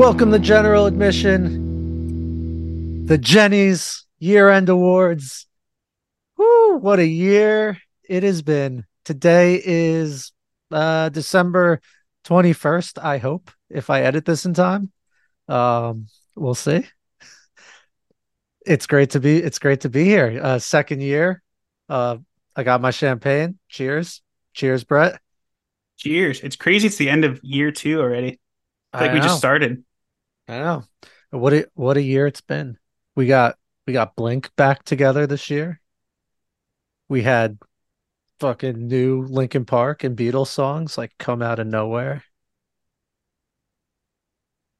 Welcome 0.00 0.32
to 0.32 0.38
General 0.38 0.86
Admission, 0.86 1.44
the 3.04 3.18
Gennie's 3.18 4.06
year 4.18 4.48
end 4.48 4.70
awards. 4.70 5.46
Woo, 6.38 6.78
what 6.78 6.98
a 6.98 7.06
year 7.06 7.76
it 8.08 8.22
has 8.22 8.40
been. 8.40 8.86
Today 9.04 9.60
is 9.62 10.32
uh, 10.70 11.10
December 11.10 11.82
21st, 12.24 13.04
I 13.04 13.18
hope, 13.18 13.50
if 13.68 13.90
I 13.90 14.00
edit 14.00 14.24
this 14.24 14.46
in 14.46 14.54
time. 14.54 14.90
Um, 15.48 16.06
we'll 16.34 16.54
see. 16.54 16.86
It's 18.64 18.86
great 18.86 19.10
to 19.10 19.20
be 19.20 19.36
it's 19.36 19.58
great 19.58 19.82
to 19.82 19.90
be 19.90 20.04
here. 20.04 20.40
Uh, 20.42 20.58
second 20.60 21.02
year. 21.02 21.42
Uh, 21.90 22.16
I 22.56 22.62
got 22.62 22.80
my 22.80 22.90
champagne. 22.90 23.58
Cheers. 23.68 24.22
Cheers, 24.54 24.82
Brett. 24.82 25.20
Cheers. 25.98 26.40
It's 26.40 26.56
crazy 26.56 26.86
it's 26.86 26.96
the 26.96 27.10
end 27.10 27.26
of 27.26 27.38
year 27.42 27.70
2 27.70 28.00
already. 28.00 28.40
I 28.94 29.00
think 29.00 29.10
I 29.10 29.14
we 29.16 29.20
just 29.20 29.36
started. 29.36 29.84
I 30.50 30.58
know. 30.58 30.84
What 31.30 31.52
a 31.52 31.66
what 31.74 31.96
a 31.96 32.02
year 32.02 32.26
it's 32.26 32.40
been. 32.40 32.76
We 33.14 33.26
got 33.26 33.56
we 33.86 33.92
got 33.92 34.16
Blink 34.16 34.50
back 34.56 34.82
together 34.84 35.26
this 35.26 35.48
year. 35.48 35.80
We 37.08 37.22
had 37.22 37.58
fucking 38.40 38.88
new 38.88 39.22
Linkin 39.22 39.64
Park 39.64 40.02
and 40.02 40.16
Beatles 40.16 40.48
songs 40.48 40.98
like 40.98 41.12
come 41.18 41.40
out 41.40 41.60
of 41.60 41.66
nowhere. 41.68 42.24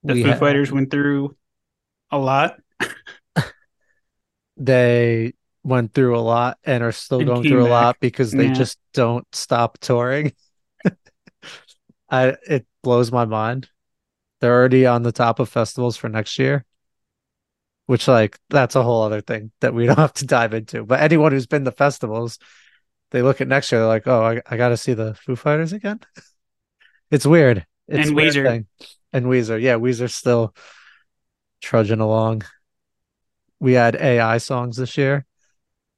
The 0.03 0.15
We 0.15 0.23
Foo 0.25 0.29
had- 0.31 0.41
Fighters 0.41 0.73
went 0.73 0.91
through 0.91 1.37
a 2.11 2.19
lot. 2.19 2.57
they 4.57 5.35
went 5.63 5.95
through 5.95 6.17
a 6.19 6.21
lot 6.21 6.59
and 6.65 6.83
are 6.83 6.91
still 6.93 7.19
And 7.21 7.29
going 7.29 7.43
through 7.45 7.67
a 7.67 7.69
lot 7.69 7.97
because 8.01 8.33
they 8.33 8.47
Yeah. 8.47 8.55
just 8.55 8.79
don't 8.93 9.27
stop 9.35 9.79
touring. 9.79 10.33
I 12.11 12.37
it 12.49 12.67
blows 12.83 13.13
my 13.13 13.25
mind. 13.25 13.69
They're 14.41 14.55
already 14.55 14.87
on 14.87 15.03
the 15.03 15.13
top 15.13 15.39
of 15.39 15.49
festivals 15.49 15.97
for 15.97 16.09
next 16.09 16.39
year. 16.39 16.65
Which 17.87 18.07
like 18.07 18.39
that's 18.51 18.77
a 18.77 18.83
whole 18.83 19.03
other 19.03 19.21
thing 19.21 19.51
that 19.61 19.75
we 19.75 19.87
don't 19.89 19.99
have 19.99 20.13
to 20.15 20.27
dive 20.27 20.55
into. 20.55 20.85
But 20.85 21.01
anyone 21.01 21.33
who's 21.33 21.47
been 21.47 21.65
to 21.65 21.73
festivals, 21.73 22.39
they 23.11 23.23
look 23.23 23.41
at 23.41 23.49
next 23.49 23.73
year, 23.73 23.81
they're 23.81 23.89
like, 23.89 24.07
Oh, 24.07 24.23
I, 24.25 24.43
I 24.47 24.57
gotta 24.57 24.77
see 24.77 24.95
the 24.95 25.15
Foo 25.15 25.37
Fighters 25.37 25.73
again. 25.73 26.01
It's 27.11 27.27
weird. 27.27 27.67
It's 27.89 28.09
And 28.09 28.17
weird 28.17 28.35
Weezer. 28.35 28.45
thing. 28.45 28.67
And 29.13 29.27
Weezer. 29.27 29.61
Yeah, 29.61 29.75
Weezer's 29.75 30.15
still 30.15 30.55
trudging 31.61 32.01
along. 32.01 32.43
We 33.59 33.75
had 33.75 33.97
AI 33.97 34.39
songs 34.39 34.77
this 34.77 34.97
year. 34.97 35.27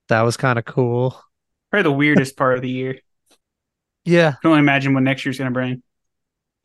That 0.08 0.22
was 0.22 0.36
kind 0.36 0.58
of 0.58 0.64
cool. 0.64 1.20
Probably 1.70 1.82
the 1.90 1.92
weirdest 1.96 2.36
part 2.36 2.56
of 2.56 2.62
the 2.62 2.70
year. 2.70 2.98
Yeah. 4.04 4.34
I 4.38 4.40
can 4.42 4.50
only 4.50 4.60
imagine 4.60 4.94
what 4.94 5.02
next 5.02 5.24
year's 5.24 5.38
going 5.38 5.50
to 5.50 5.52
bring 5.54 5.82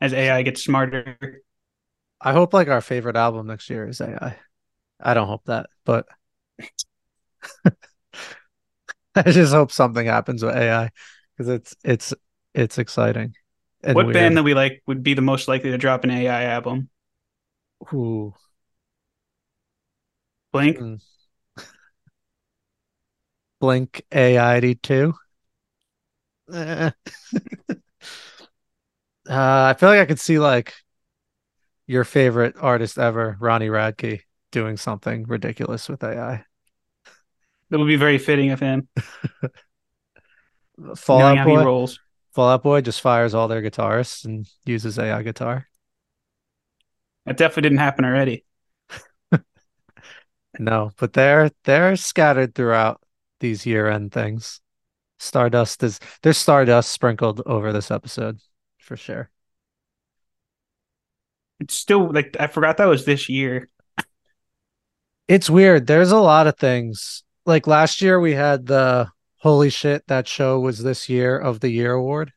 as 0.00 0.12
AI 0.12 0.42
gets 0.42 0.62
smarter. 0.64 1.42
I 2.20 2.32
hope 2.32 2.52
like 2.52 2.68
our 2.68 2.80
favorite 2.80 3.16
album 3.16 3.46
next 3.46 3.70
year 3.70 3.88
is 3.88 4.00
AI. 4.00 4.36
I 5.00 5.14
don't 5.14 5.28
hope 5.28 5.44
that, 5.44 5.70
but 5.84 6.06
I 9.14 9.30
just 9.30 9.52
hope 9.52 9.70
something 9.70 10.06
happens 10.06 10.44
with 10.44 10.56
AI 10.56 10.90
because 11.36 11.48
it's 11.48 11.76
it's 11.84 12.14
it's 12.54 12.78
exciting. 12.78 13.34
And 13.84 13.94
what 13.94 14.06
weird. 14.06 14.14
band 14.14 14.36
that 14.36 14.42
we 14.42 14.54
like 14.54 14.82
would 14.86 15.02
be 15.04 15.14
the 15.14 15.22
most 15.22 15.46
likely 15.46 15.70
to 15.70 15.78
drop 15.78 16.02
an 16.04 16.10
AI 16.10 16.44
album? 16.44 16.88
Ooh. 17.92 18.34
Blink? 20.52 20.78
Mm. 20.78 21.00
Blink 23.60 24.02
AI82. 24.12 25.14
Eh. 26.52 26.90
uh, 27.70 27.74
I 29.28 29.74
feel 29.78 29.88
like 29.88 30.00
I 30.00 30.06
could 30.06 30.20
see 30.20 30.38
like 30.38 30.74
your 31.88 32.04
favorite 32.04 32.54
artist 32.60 32.98
ever, 32.98 33.36
Ronnie 33.40 33.68
Radke, 33.68 34.20
doing 34.52 34.76
something 34.76 35.24
ridiculous 35.24 35.88
with 35.88 36.04
AI. 36.04 36.44
That 37.70 37.78
would 37.78 37.88
be 37.88 37.96
very 37.96 38.18
fitting 38.18 38.50
of 38.50 38.60
him, 38.60 38.88
Fall 40.96 41.22
Out 41.22 41.46
Boy, 41.46 41.64
rolls. 41.64 41.98
Fall 42.32 42.50
Out 42.50 42.62
Boy 42.62 42.82
just 42.82 43.00
fires 43.00 43.34
all 43.34 43.48
their 43.48 43.62
guitarists 43.62 44.24
and 44.24 44.46
uses 44.64 44.98
AI 44.98 45.22
guitar. 45.22 45.66
That 47.26 47.36
definitely 47.36 47.62
didn't 47.62 47.78
happen 47.78 48.04
already. 48.04 48.44
No, 50.58 50.90
but 50.96 51.12
they're 51.12 51.50
they're 51.64 51.94
scattered 51.94 52.54
throughout 52.54 53.00
these 53.38 53.64
year-end 53.64 54.12
things. 54.12 54.60
Stardust 55.20 55.82
is 55.84 56.00
there's 56.22 56.38
stardust 56.38 56.90
sprinkled 56.90 57.42
over 57.46 57.72
this 57.72 57.90
episode 57.90 58.40
for 58.78 58.96
sure. 58.96 59.30
It's 61.60 61.74
still 61.74 62.10
like 62.12 62.36
I 62.38 62.46
forgot 62.46 62.76
that 62.76 62.86
was 62.86 63.04
this 63.04 63.28
year. 63.28 63.68
It's 65.26 65.50
weird. 65.50 65.86
There's 65.86 66.12
a 66.12 66.18
lot 66.18 66.46
of 66.46 66.56
things. 66.56 67.22
Like 67.44 67.66
last 67.66 68.00
year 68.00 68.18
we 68.18 68.32
had 68.32 68.66
the 68.66 69.10
holy 69.36 69.70
shit 69.70 70.06
that 70.08 70.28
show 70.28 70.58
was 70.60 70.82
this 70.82 71.08
year 71.08 71.38
of 71.38 71.60
the 71.60 71.70
year 71.70 71.92
award. 71.92 72.32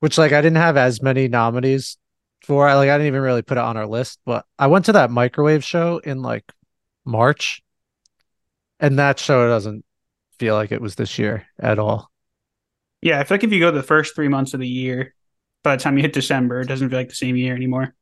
Which 0.00 0.16
like 0.16 0.32
I 0.32 0.40
didn't 0.40 0.56
have 0.56 0.76
as 0.76 1.02
many 1.02 1.28
nominees 1.28 1.98
for. 2.44 2.68
I 2.68 2.74
like 2.74 2.88
I 2.88 2.96
didn't 2.96 3.08
even 3.08 3.22
really 3.22 3.42
put 3.42 3.58
it 3.58 3.64
on 3.64 3.76
our 3.76 3.86
list, 3.86 4.20
but 4.24 4.44
I 4.58 4.68
went 4.68 4.84
to 4.86 4.92
that 4.92 5.10
microwave 5.10 5.64
show 5.64 5.98
in 5.98 6.22
like 6.22 6.44
March 7.04 7.62
and 8.80 8.98
that 8.98 9.18
show 9.18 9.48
doesn't 9.48 9.84
feel 10.38 10.54
like 10.54 10.72
it 10.72 10.80
was 10.80 10.94
this 10.94 11.18
year 11.18 11.46
at 11.58 11.78
all. 11.78 12.10
Yeah, 13.00 13.18
I 13.18 13.24
feel 13.24 13.36
like 13.36 13.44
if 13.44 13.52
you 13.52 13.60
go 13.60 13.70
the 13.70 13.82
first 13.82 14.14
three 14.14 14.28
months 14.28 14.54
of 14.54 14.60
the 14.60 14.68
year, 14.68 15.14
by 15.68 15.76
the 15.76 15.82
time 15.82 15.96
you 15.96 16.02
hit 16.02 16.12
December, 16.12 16.60
it 16.60 16.68
doesn't 16.68 16.88
feel 16.88 16.98
like 16.98 17.10
the 17.10 17.14
same 17.14 17.36
year 17.36 17.54
anymore. 17.54 17.94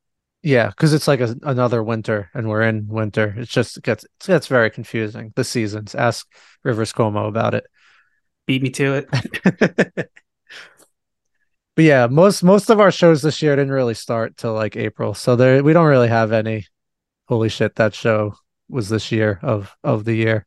Yeah, 0.43 0.69
because 0.69 0.93
it's 0.93 1.09
like 1.09 1.21
a, 1.21 1.34
another 1.43 1.82
winter, 1.82 2.31
and 2.32 2.49
we're 2.49 2.62
in 2.62 2.87
winter. 2.87 3.34
It 3.37 3.49
just 3.49 3.82
gets 3.82 4.04
it 4.04 4.27
gets 4.27 4.47
very 4.47 4.71
confusing. 4.71 5.32
The 5.34 5.43
seasons. 5.43 5.94
Ask 5.94 6.26
Rivers 6.62 6.93
Cuomo 6.93 7.26
about 7.26 7.55
it. 7.55 7.66
Beat 8.47 8.62
me 8.62 8.71
to 8.71 8.94
it. 8.94 9.09
but 11.75 11.84
yeah, 11.84 12.06
most 12.06 12.44
most 12.44 12.71
of 12.71 12.78
our 12.78 12.93
shows 12.93 13.22
this 13.22 13.43
year 13.43 13.56
didn't 13.56 13.72
really 13.72 13.94
start 13.94 14.37
till 14.37 14.55
like 14.55 14.76
April, 14.76 15.15
so 15.15 15.34
there 15.34 15.65
we 15.65 15.72
don't 15.72 15.87
really 15.87 16.09
have 16.09 16.31
any. 16.32 16.66
Holy 17.26 17.49
shit, 17.49 17.75
that 17.75 17.93
show 17.93 18.37
was 18.69 18.88
this 18.88 19.10
year 19.10 19.41
of 19.43 19.75
of 19.82 20.05
the 20.05 20.15
year. 20.15 20.47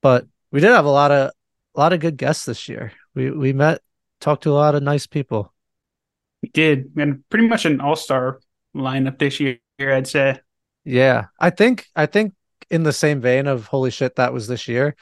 But 0.00 0.26
we 0.52 0.60
did 0.60 0.70
have 0.70 0.84
a 0.84 0.90
lot 0.90 1.10
of 1.10 1.32
a 1.74 1.80
lot 1.80 1.92
of 1.92 2.00
good 2.00 2.16
guests 2.16 2.44
this 2.44 2.68
year. 2.68 2.92
We 3.14 3.30
we 3.32 3.52
met, 3.52 3.80
talked 4.20 4.44
to 4.44 4.50
a 4.50 4.52
lot 4.52 4.76
of 4.76 4.82
nice 4.82 5.06
people. 5.06 5.53
Did. 6.54 6.92
and 6.96 7.28
pretty 7.28 7.46
much 7.48 7.64
an 7.66 7.80
all 7.80 7.96
star 7.96 8.40
lineup 8.74 9.18
this 9.18 9.40
year, 9.40 9.58
I'd 9.80 10.06
say. 10.06 10.40
Yeah, 10.84 11.26
I 11.38 11.50
think 11.50 11.86
I 11.94 12.06
think 12.06 12.34
in 12.70 12.82
the 12.82 12.92
same 12.92 13.20
vein 13.20 13.46
of 13.46 13.66
holy 13.66 13.90
shit 13.90 14.16
that 14.16 14.32
was 14.32 14.46
this 14.48 14.68
year, 14.68 14.96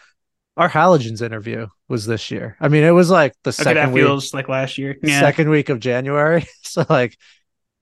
our 0.57 0.69
halogens 0.69 1.23
interview 1.23 1.67
was 1.89 2.07
this 2.07 2.31
year. 2.31 2.57
I 2.61 2.69
mean, 2.69 2.85
it 2.85 2.91
was 2.91 3.11
like 3.11 3.35
the 3.45 3.51
Okay, 3.51 3.63
second 3.65 3.93
week, 3.93 4.05
feels 4.05 4.35
like 4.35 4.49
last 4.49 4.79
year. 4.79 4.97
Yeah. 5.03 5.21
second 5.21 5.51
week 5.51 5.69
of 5.69 5.81
January, 5.81 6.47
so 6.63 6.85
like 6.89 7.17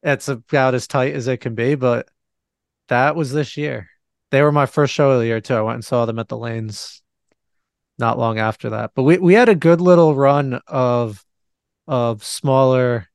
it's 0.02 0.28
about 0.28 0.74
as 0.74 0.86
tight 0.86 1.14
as 1.14 1.28
it 1.28 1.38
can 1.38 1.54
be. 1.54 1.74
But 1.74 2.08
that 2.88 3.16
was 3.16 3.32
this 3.32 3.56
year. 3.56 3.88
They 4.30 4.42
were 4.42 4.52
my 4.52 4.66
first 4.66 4.94
show 4.94 5.10
of 5.10 5.20
the 5.20 5.26
year 5.26 5.40
too. 5.40 5.54
I 5.54 5.62
went 5.62 5.74
and 5.76 5.84
saw 5.84 6.06
them 6.06 6.18
at 6.18 6.28
the 6.28 6.38
Lanes 6.38 7.02
not 7.98 8.18
long 8.18 8.38
after 8.38 8.70
that. 8.70 8.92
But 8.94 9.02
we 9.02 9.18
we 9.18 9.34
had 9.34 9.48
a 9.48 9.54
good 9.54 9.80
little 9.80 10.14
run 10.14 10.60
of 10.66 11.22
of 11.86 12.24
smaller 12.24 13.08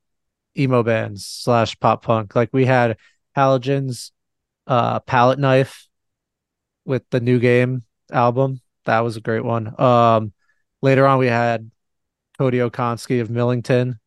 emo 0.58 0.82
bands 0.82 1.26
slash 1.26 1.78
pop 1.78 2.02
punk. 2.04 2.34
Like 2.34 2.50
we 2.52 2.64
had 2.64 2.96
Halogens, 3.36 4.10
uh, 4.66 5.00
Palette 5.00 5.38
Knife 5.38 5.88
with 6.84 7.08
the 7.10 7.20
new 7.20 7.38
game 7.38 7.82
album. 8.10 8.60
That 8.84 9.00
was 9.00 9.16
a 9.16 9.20
great 9.20 9.44
one. 9.44 9.78
Um, 9.80 10.32
later 10.82 11.06
on 11.06 11.18
we 11.18 11.26
had 11.26 11.70
Cody 12.38 12.58
Okonski 12.58 13.20
of 13.20 13.30
Millington, 13.30 13.98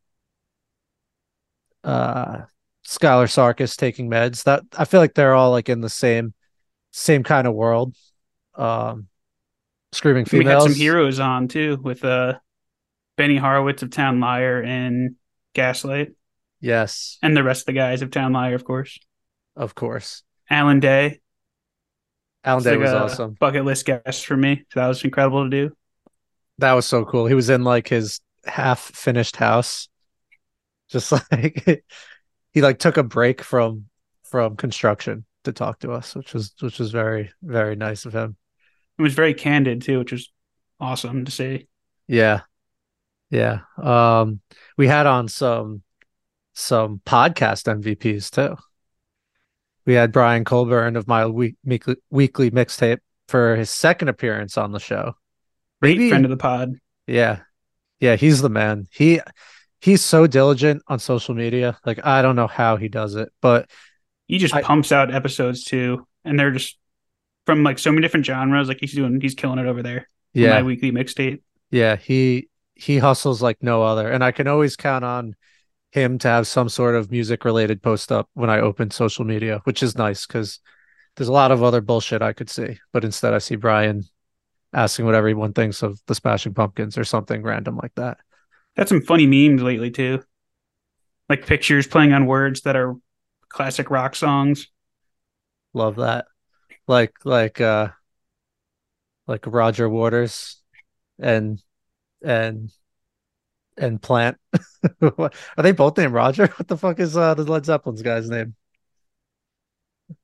uh, 1.84 2.42
Skylar 2.86 3.26
Sarkis 3.26 3.76
taking 3.76 4.10
meds. 4.10 4.44
That 4.44 4.62
I 4.76 4.84
feel 4.84 5.00
like 5.00 5.14
they're 5.14 5.34
all 5.34 5.50
like 5.50 5.68
in 5.68 5.80
the 5.80 5.88
same 5.88 6.34
same 6.92 7.22
kind 7.22 7.46
of 7.46 7.54
world. 7.54 7.94
Um, 8.54 9.08
screaming 9.92 10.24
females. 10.24 10.46
we 10.46 10.52
had 10.52 10.62
some 10.62 10.74
heroes 10.74 11.20
on 11.20 11.48
too 11.48 11.78
with 11.82 12.04
uh 12.04 12.38
Benny 13.16 13.36
Horowitz 13.36 13.82
of 13.82 13.90
Town 13.90 14.18
Liar 14.18 14.62
and 14.62 15.16
Gaslight, 15.54 16.12
Yes, 16.60 17.18
and 17.22 17.36
the 17.36 17.42
rest 17.42 17.62
of 17.62 17.66
the 17.66 17.72
guys 17.72 18.02
of 18.02 18.10
Town 18.10 18.32
Liar, 18.32 18.54
of 18.54 18.64
course. 18.64 18.98
of 19.56 19.74
course. 19.74 20.22
Alan 20.48 20.80
Day. 20.80 21.20
Alan 22.44 22.64
Day 22.64 22.70
like 22.72 22.80
was 22.80 22.92
awesome. 22.92 23.36
Bucket 23.38 23.64
list 23.64 23.86
guest 23.86 24.26
for 24.26 24.36
me. 24.36 24.64
So 24.72 24.80
that 24.80 24.88
was 24.88 25.04
incredible 25.04 25.44
to 25.44 25.50
do. 25.50 25.74
That 26.58 26.72
was 26.72 26.86
so 26.86 27.04
cool. 27.04 27.26
He 27.26 27.34
was 27.34 27.50
in 27.50 27.64
like 27.64 27.88
his 27.88 28.20
half 28.44 28.80
finished 28.80 29.36
house. 29.36 29.88
Just 30.88 31.12
like 31.32 31.84
he 32.52 32.62
like 32.62 32.78
took 32.78 32.96
a 32.96 33.02
break 33.02 33.42
from 33.42 33.86
from 34.24 34.56
construction 34.56 35.24
to 35.44 35.52
talk 35.52 35.78
to 35.80 35.92
us, 35.92 36.14
which 36.14 36.34
was 36.34 36.52
which 36.60 36.78
was 36.78 36.90
very, 36.90 37.30
very 37.42 37.76
nice 37.76 38.04
of 38.04 38.12
him. 38.12 38.36
It 38.98 39.02
was 39.02 39.14
very 39.14 39.34
candid 39.34 39.82
too, 39.82 39.98
which 39.98 40.12
was 40.12 40.30
awesome 40.80 41.24
to 41.24 41.30
see. 41.30 41.68
Yeah. 42.08 42.40
Yeah. 43.30 43.60
Um 43.80 44.40
we 44.76 44.88
had 44.88 45.06
on 45.06 45.28
some 45.28 45.82
some 46.60 47.00
podcast 47.04 47.64
MVPs 47.82 48.30
too. 48.30 48.56
We 49.86 49.94
had 49.94 50.12
Brian 50.12 50.44
Colburn 50.44 50.96
of 50.96 51.08
my 51.08 51.26
week, 51.26 51.56
weekly, 51.64 51.96
weekly 52.10 52.50
mixtape 52.50 52.98
for 53.28 53.56
his 53.56 53.70
second 53.70 54.08
appearance 54.08 54.56
on 54.58 54.72
the 54.72 54.78
show. 54.80 55.14
Great 55.80 55.96
Maybe- 55.98 56.10
friend 56.10 56.24
of 56.24 56.30
the 56.30 56.36
pod. 56.36 56.74
Yeah. 57.06 57.40
Yeah, 57.98 58.16
he's 58.16 58.40
the 58.40 58.48
man. 58.50 58.88
He 58.92 59.20
he's 59.80 60.02
so 60.04 60.26
diligent 60.26 60.82
on 60.88 60.98
social 60.98 61.34
media. 61.34 61.78
Like 61.84 62.04
I 62.06 62.22
don't 62.22 62.36
know 62.36 62.46
how 62.46 62.76
he 62.76 62.88
does 62.88 63.14
it, 63.14 63.30
but 63.40 63.68
He 64.26 64.38
just 64.38 64.54
I- 64.54 64.62
pumps 64.62 64.92
out 64.92 65.12
episodes 65.12 65.64
too, 65.64 66.06
and 66.24 66.38
they're 66.38 66.50
just 66.50 66.78
from 67.46 67.62
like 67.62 67.78
so 67.78 67.90
many 67.90 68.02
different 68.02 68.26
genres. 68.26 68.68
Like 68.68 68.78
he's 68.80 68.92
doing, 68.94 69.20
he's 69.20 69.34
killing 69.34 69.58
it 69.58 69.66
over 69.66 69.82
there. 69.82 70.08
yeah, 70.34 70.54
my 70.54 70.62
weekly 70.62 70.92
mixtape. 70.92 71.40
yeah, 71.70 71.96
he 71.96 72.48
he 72.74 72.96
hustles 72.98 73.42
like 73.42 73.62
no 73.62 73.82
other. 73.82 74.08
And 74.10 74.22
I 74.24 74.32
can 74.32 74.46
always 74.46 74.76
count 74.76 75.04
on 75.04 75.34
him 75.90 76.18
to 76.18 76.28
have 76.28 76.46
some 76.46 76.68
sort 76.68 76.94
of 76.94 77.10
music 77.10 77.44
related 77.44 77.82
post 77.82 78.12
up 78.12 78.28
when 78.34 78.50
I 78.50 78.60
open 78.60 78.90
social 78.90 79.24
media, 79.24 79.60
which 79.64 79.82
is 79.82 79.96
nice 79.96 80.26
because 80.26 80.60
there's 81.16 81.28
a 81.28 81.32
lot 81.32 81.50
of 81.50 81.62
other 81.62 81.80
bullshit 81.80 82.22
I 82.22 82.32
could 82.32 82.48
see. 82.48 82.78
But 82.92 83.04
instead 83.04 83.34
I 83.34 83.38
see 83.38 83.56
Brian 83.56 84.04
asking 84.72 85.04
what 85.04 85.14
everyone 85.16 85.52
thinks 85.52 85.82
of 85.82 86.00
the 86.06 86.14
Smashing 86.14 86.54
Pumpkins 86.54 86.96
or 86.96 87.04
something 87.04 87.42
random 87.42 87.76
like 87.76 87.94
that. 87.96 88.18
Had 88.76 88.88
some 88.88 89.02
funny 89.02 89.26
memes 89.26 89.62
lately 89.62 89.90
too, 89.90 90.22
like 91.28 91.46
pictures 91.46 91.88
playing 91.88 92.12
on 92.12 92.26
words 92.26 92.62
that 92.62 92.76
are 92.76 92.94
classic 93.48 93.90
rock 93.90 94.14
songs. 94.14 94.68
Love 95.74 95.96
that. 95.96 96.26
Like 96.86 97.14
like 97.24 97.60
uh 97.60 97.88
like 99.26 99.44
Roger 99.46 99.88
Waters 99.88 100.62
and 101.18 101.60
and 102.22 102.70
and 103.76 104.00
Plant. 104.00 104.38
Are 105.02 105.30
they 105.58 105.72
both 105.72 105.96
named 105.96 106.12
Roger? 106.12 106.46
What 106.56 106.68
the 106.68 106.76
fuck 106.76 107.00
is 107.00 107.16
uh 107.16 107.34
the 107.34 107.44
Led 107.44 107.64
Zeppelin's 107.64 108.02
guy's 108.02 108.30
name? 108.30 108.54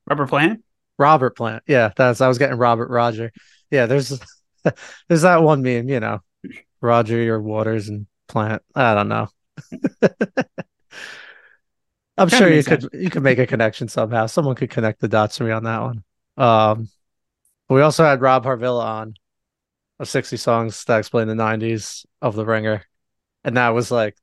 Robert 0.05 0.27
Plant. 0.27 0.63
Robert 0.97 1.35
Plant. 1.35 1.63
Yeah, 1.67 1.91
that's 1.95 2.21
I 2.21 2.27
was 2.27 2.37
getting 2.37 2.57
Robert 2.57 2.89
Roger. 2.89 3.31
Yeah, 3.71 3.85
there's 3.85 4.09
there's 5.07 5.21
that 5.21 5.43
one 5.43 5.61
meme, 5.61 5.89
you 5.89 5.99
know. 5.99 6.19
Roger 6.81 7.33
or 7.33 7.41
Waters 7.41 7.89
and 7.89 8.07
Plant. 8.27 8.61
I 8.75 8.93
don't 8.93 9.09
know. 9.09 9.27
I'm 12.17 12.29
sure 12.29 12.49
you 12.49 12.55
makes 12.55 12.67
could 12.67 12.89
you 12.93 13.09
could 13.09 13.23
make 13.23 13.39
a 13.39 13.47
connection 13.47 13.87
somehow. 13.87 14.25
Someone 14.25 14.55
could 14.55 14.69
connect 14.69 14.99
the 15.01 15.07
dots 15.07 15.37
for 15.37 15.43
me 15.43 15.51
on 15.51 15.63
that 15.63 15.81
one. 15.81 16.03
Um 16.37 16.89
we 17.69 17.81
also 17.81 18.03
had 18.03 18.21
Rob 18.21 18.45
Harvilla 18.45 18.83
on 18.83 19.13
of 19.99 20.07
60 20.07 20.37
songs 20.37 20.83
that 20.85 20.99
explain 20.99 21.27
the 21.27 21.33
90s 21.33 22.05
of 22.21 22.35
the 22.35 22.45
ringer. 22.45 22.83
And 23.43 23.57
that 23.57 23.69
was 23.69 23.91
like 23.91 24.15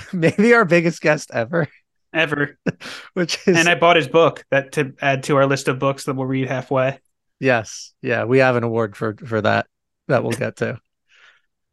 maybe 0.12 0.54
our 0.54 0.64
biggest 0.64 1.00
guest 1.00 1.30
ever, 1.32 1.68
Ever. 2.12 2.58
which 3.14 3.38
is 3.46 3.56
And 3.56 3.68
I 3.68 3.74
bought 3.74 3.96
his 3.96 4.08
book 4.08 4.44
that 4.50 4.72
to 4.72 4.94
add 5.00 5.22
to 5.24 5.36
our 5.36 5.46
list 5.46 5.68
of 5.68 5.78
books 5.78 6.04
that 6.04 6.14
we'll 6.14 6.26
read 6.26 6.48
halfway. 6.48 6.98
Yes. 7.40 7.94
Yeah, 8.02 8.24
we 8.24 8.38
have 8.38 8.56
an 8.56 8.64
award 8.64 8.96
for 8.96 9.16
for 9.16 9.40
that 9.40 9.66
that 10.08 10.22
we'll 10.22 10.32
get 10.32 10.56
to. 10.56 10.78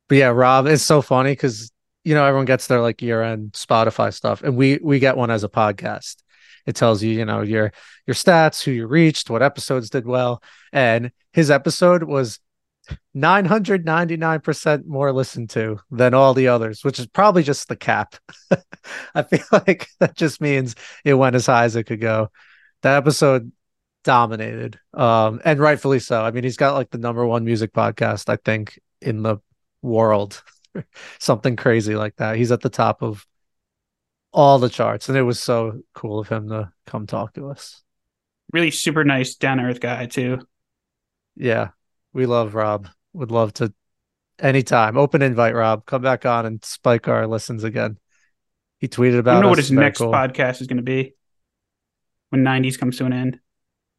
But 0.07 0.17
yeah, 0.17 0.27
Rob, 0.27 0.65
it's 0.65 0.83
so 0.83 1.01
funny 1.01 1.33
because 1.33 1.71
you 2.03 2.15
know 2.15 2.25
everyone 2.25 2.45
gets 2.45 2.67
their 2.67 2.81
like 2.81 3.01
year 3.01 3.21
end 3.21 3.51
Spotify 3.51 4.13
stuff, 4.13 4.41
and 4.41 4.55
we 4.55 4.79
we 4.81 4.99
get 4.99 5.17
one 5.17 5.29
as 5.29 5.43
a 5.43 5.49
podcast. 5.49 6.17
It 6.65 6.75
tells 6.75 7.03
you, 7.03 7.11
you 7.11 7.25
know, 7.25 7.41
your 7.41 7.71
your 8.07 8.15
stats, 8.15 8.63
who 8.63 8.71
you 8.71 8.87
reached, 8.87 9.29
what 9.29 9.43
episodes 9.43 9.89
did 9.89 10.05
well, 10.05 10.41
and 10.71 11.11
his 11.33 11.51
episode 11.51 12.03
was 12.03 12.39
999% 13.15 14.85
more 14.85 15.11
listened 15.11 15.49
to 15.51 15.79
than 15.91 16.13
all 16.13 16.33
the 16.33 16.47
others, 16.47 16.83
which 16.83 16.99
is 16.99 17.07
probably 17.07 17.43
just 17.43 17.67
the 17.67 17.75
cap. 17.75 18.15
I 19.15 19.23
feel 19.23 19.45
like 19.51 19.87
that 19.99 20.15
just 20.15 20.41
means 20.41 20.75
it 21.03 21.13
went 21.13 21.35
as 21.35 21.45
high 21.45 21.65
as 21.65 21.75
it 21.75 21.83
could 21.83 22.01
go. 22.01 22.31
That 22.81 22.97
episode 22.97 23.51
dominated 24.05 24.79
um 24.93 25.41
and 25.43 25.59
rightfully 25.59 25.99
so 25.99 26.21
i 26.23 26.31
mean 26.31 26.45
he's 26.45 26.55
got 26.55 26.73
like 26.73 26.89
the 26.89 26.97
number 26.97 27.25
one 27.25 27.43
music 27.43 27.73
podcast 27.73 28.29
i 28.29 28.37
think 28.37 28.79
in 29.01 29.23
the 29.23 29.37
world 29.81 30.41
something 31.19 31.57
crazy 31.57 31.95
like 31.97 32.15
that 32.15 32.37
he's 32.37 32.51
at 32.53 32.61
the 32.61 32.69
top 32.69 33.03
of 33.03 33.25
all 34.31 34.57
the 34.57 34.69
charts 34.69 35.09
and 35.09 35.17
it 35.17 35.21
was 35.21 35.37
so 35.37 35.81
cool 35.93 36.17
of 36.17 36.29
him 36.29 36.47
to 36.47 36.71
come 36.85 37.05
talk 37.07 37.33
to 37.33 37.49
us 37.49 37.83
Really 38.51 38.71
super 38.71 39.03
nice, 39.03 39.35
down 39.35 39.59
earth 39.59 39.79
guy 39.79 40.07
too. 40.07 40.39
yeah 41.35 41.69
we 42.13 42.25
love 42.25 42.55
rob 42.55 42.87
would 43.13 43.31
love 43.31 43.53
to 43.53 43.73
anytime 44.39 44.97
open 44.97 45.21
invite 45.21 45.53
rob 45.55 45.85
come 45.85 46.01
back 46.01 46.25
on 46.25 46.45
and 46.45 46.63
spike 46.63 47.07
our 47.07 47.27
listens 47.27 47.63
again 47.63 47.97
he 48.79 48.87
tweeted 48.87 49.15
I 49.15 49.19
about 49.19 49.33
don't 49.33 49.41
know 49.43 49.49
what 49.49 49.57
his 49.57 49.71
next 49.71 49.99
cool. 49.99 50.11
podcast 50.11 50.61
is 50.61 50.67
going 50.67 50.77
to 50.77 50.83
be 50.83 51.13
when 52.29 52.43
'90s 52.43 52.79
comes 52.79 52.97
to 52.97 53.05
an 53.05 53.13
end. 53.13 53.39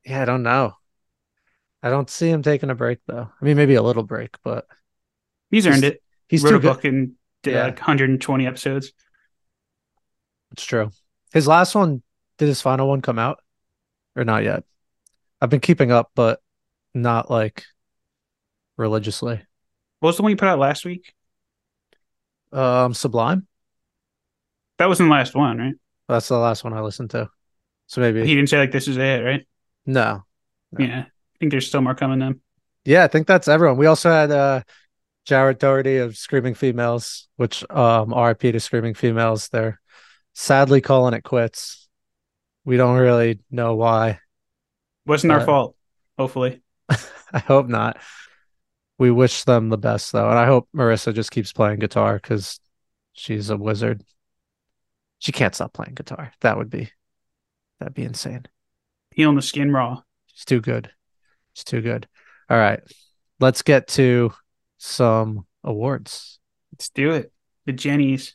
yeah 0.05 0.23
i 0.23 0.25
don't 0.25 0.43
know 0.43 0.75
i 1.83 1.91
don't 1.91 2.09
see 2.11 2.29
him 2.31 2.43
taking 2.43 2.71
a 2.71 2.75
break 2.75 2.99
though 3.07 3.29
i 3.41 3.45
mean 3.45 3.57
maybe 3.57 3.75
a 3.75 3.83
little 3.83 4.03
break 4.05 4.37
but 4.45 4.67
He's 5.51 5.65
He's 5.65 5.75
earned 5.75 5.85
it. 5.85 6.03
he's 6.29 6.45
Wrote 6.45 6.55
a 6.55 6.61
book 6.61 6.85
and 6.85 7.15
did 7.43 7.55
Yeah. 7.55 7.65
like 7.65 7.79
120 7.81 8.47
episodes. 8.47 8.93
It's 10.53 10.65
true. 10.65 10.93
His 11.33 11.49
last 11.49 11.75
one, 11.75 12.03
did 12.39 12.47
his 12.47 12.62
final 12.62 12.89
one 12.89 13.03
come 13.03 13.19
out 13.19 13.39
or 14.15 14.25
not 14.25 14.45
yet? 14.45 14.62
I've 15.41 15.51
been 15.51 15.59
keeping 15.59 15.91
up, 15.91 16.12
but 16.15 16.41
not 16.95 17.31
like 17.33 17.65
religiously. 18.81 19.41
What 20.00 20.09
was 20.09 20.17
the 20.17 20.23
one 20.23 20.31
you 20.31 20.37
put 20.37 20.49
out 20.49 20.59
last 20.59 20.85
week? 20.85 21.12
Um, 22.53 22.94
Sublime. 22.94 23.47
That 24.79 24.87
wasn't 24.88 25.09
the 25.09 25.12
last 25.12 25.35
one, 25.35 25.59
right? 25.59 25.75
That's 26.09 26.29
the 26.29 26.38
last 26.38 26.65
one 26.65 26.73
I 26.73 26.81
listened 26.81 27.11
to. 27.11 27.29
So 27.87 28.00
maybe 28.00 28.25
He 28.27 28.35
didn't 28.35 28.49
say 28.49 28.59
like 28.59 28.73
this 28.73 28.88
is 28.88 28.97
it, 28.97 29.23
right? 29.23 29.47
no. 29.87 30.25
No. 30.73 30.85
Yeah. 30.85 31.00
I 31.00 31.38
think 31.38 31.50
there's 31.50 31.67
still 31.67 31.82
more 31.82 31.94
coming 31.94 32.19
then. 32.21 32.41
Yeah, 32.85 33.05
I 33.05 33.09
think 33.09 33.27
that's 33.27 33.49
everyone. 33.49 33.77
We 33.77 33.87
also 33.87 34.11
had 34.11 34.31
uh 34.31 34.62
Jared 35.26 35.59
Doherty 35.59 35.99
of 35.99 36.17
Screaming 36.17 36.55
Females, 36.55 37.29
which 37.37 37.69
um 37.71 38.15
RIP 38.15 38.41
to 38.41 38.61
Screaming 38.61 38.94
Females. 38.94 39.49
They're 39.49 39.81
sadly 40.35 40.81
calling 40.81 41.15
it 41.15 41.23
quits. 41.23 41.88
We 42.65 42.76
don't 42.76 42.99
really 42.99 43.41
know 43.50 43.75
why. 43.75 44.21
Wasn't 45.06 45.33
our 45.33 45.41
fault, 45.41 45.76
hopefully. 46.17 46.62
I 47.33 47.38
hope 47.40 47.69
not. 47.69 47.99
We 49.00 49.11
wish 49.11 49.45
them 49.45 49.71
the 49.71 49.78
best 49.78 50.12
though, 50.12 50.28
and 50.28 50.38
I 50.38 50.45
hope 50.45 50.69
Marissa 50.76 51.14
just 51.14 51.30
keeps 51.30 51.54
playing 51.54 51.78
guitar 51.78 52.16
because 52.16 52.61
she's 53.14 53.49
a 53.49 53.57
wizard. 53.57 54.04
She 55.21 55.33
can't 55.33 55.54
stop 55.54 55.73
playing 55.73 55.95
guitar. 55.95 56.33
That 56.42 56.59
would 56.59 56.69
be 56.69 56.90
that'd 57.78 57.95
be 57.95 58.04
insane. 58.04 58.45
Healing 59.14 59.37
the 59.37 59.42
skin 59.42 59.73
raw. 59.73 60.02
She's 60.26 60.45
too 60.45 60.61
good. 60.61 60.90
She's 61.54 61.64
too 61.64 61.80
good. 61.80 62.09
All 62.50 62.59
right. 62.59 62.80
Let's 63.38 63.62
get 63.62 63.88
to 63.88 64.35
some 64.76 65.47
awards. 65.64 66.38
Let's 66.75 66.90
do 66.90 67.12
it. 67.12 67.33
The 67.64 67.73
Gennies. 67.73 68.35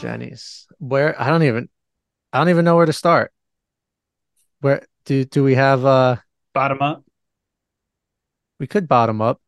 The 0.00 0.08
Gennies. 0.08 0.66
Where 0.78 1.20
I 1.20 1.28
don't 1.28 1.42
even 1.42 1.68
I 2.32 2.38
don't 2.38 2.48
even 2.50 2.64
know 2.64 2.76
where 2.76 2.86
to 2.86 2.92
start. 2.92 3.32
Where 4.60 4.86
do 5.04 5.24
do 5.24 5.42
we 5.42 5.54
have 5.54 5.84
uh 5.84 6.16
Bottom 6.54 6.82
up. 6.82 7.04
we 8.58 8.66
could 8.66 8.88
bottom 8.88 9.20
up. 9.20 9.40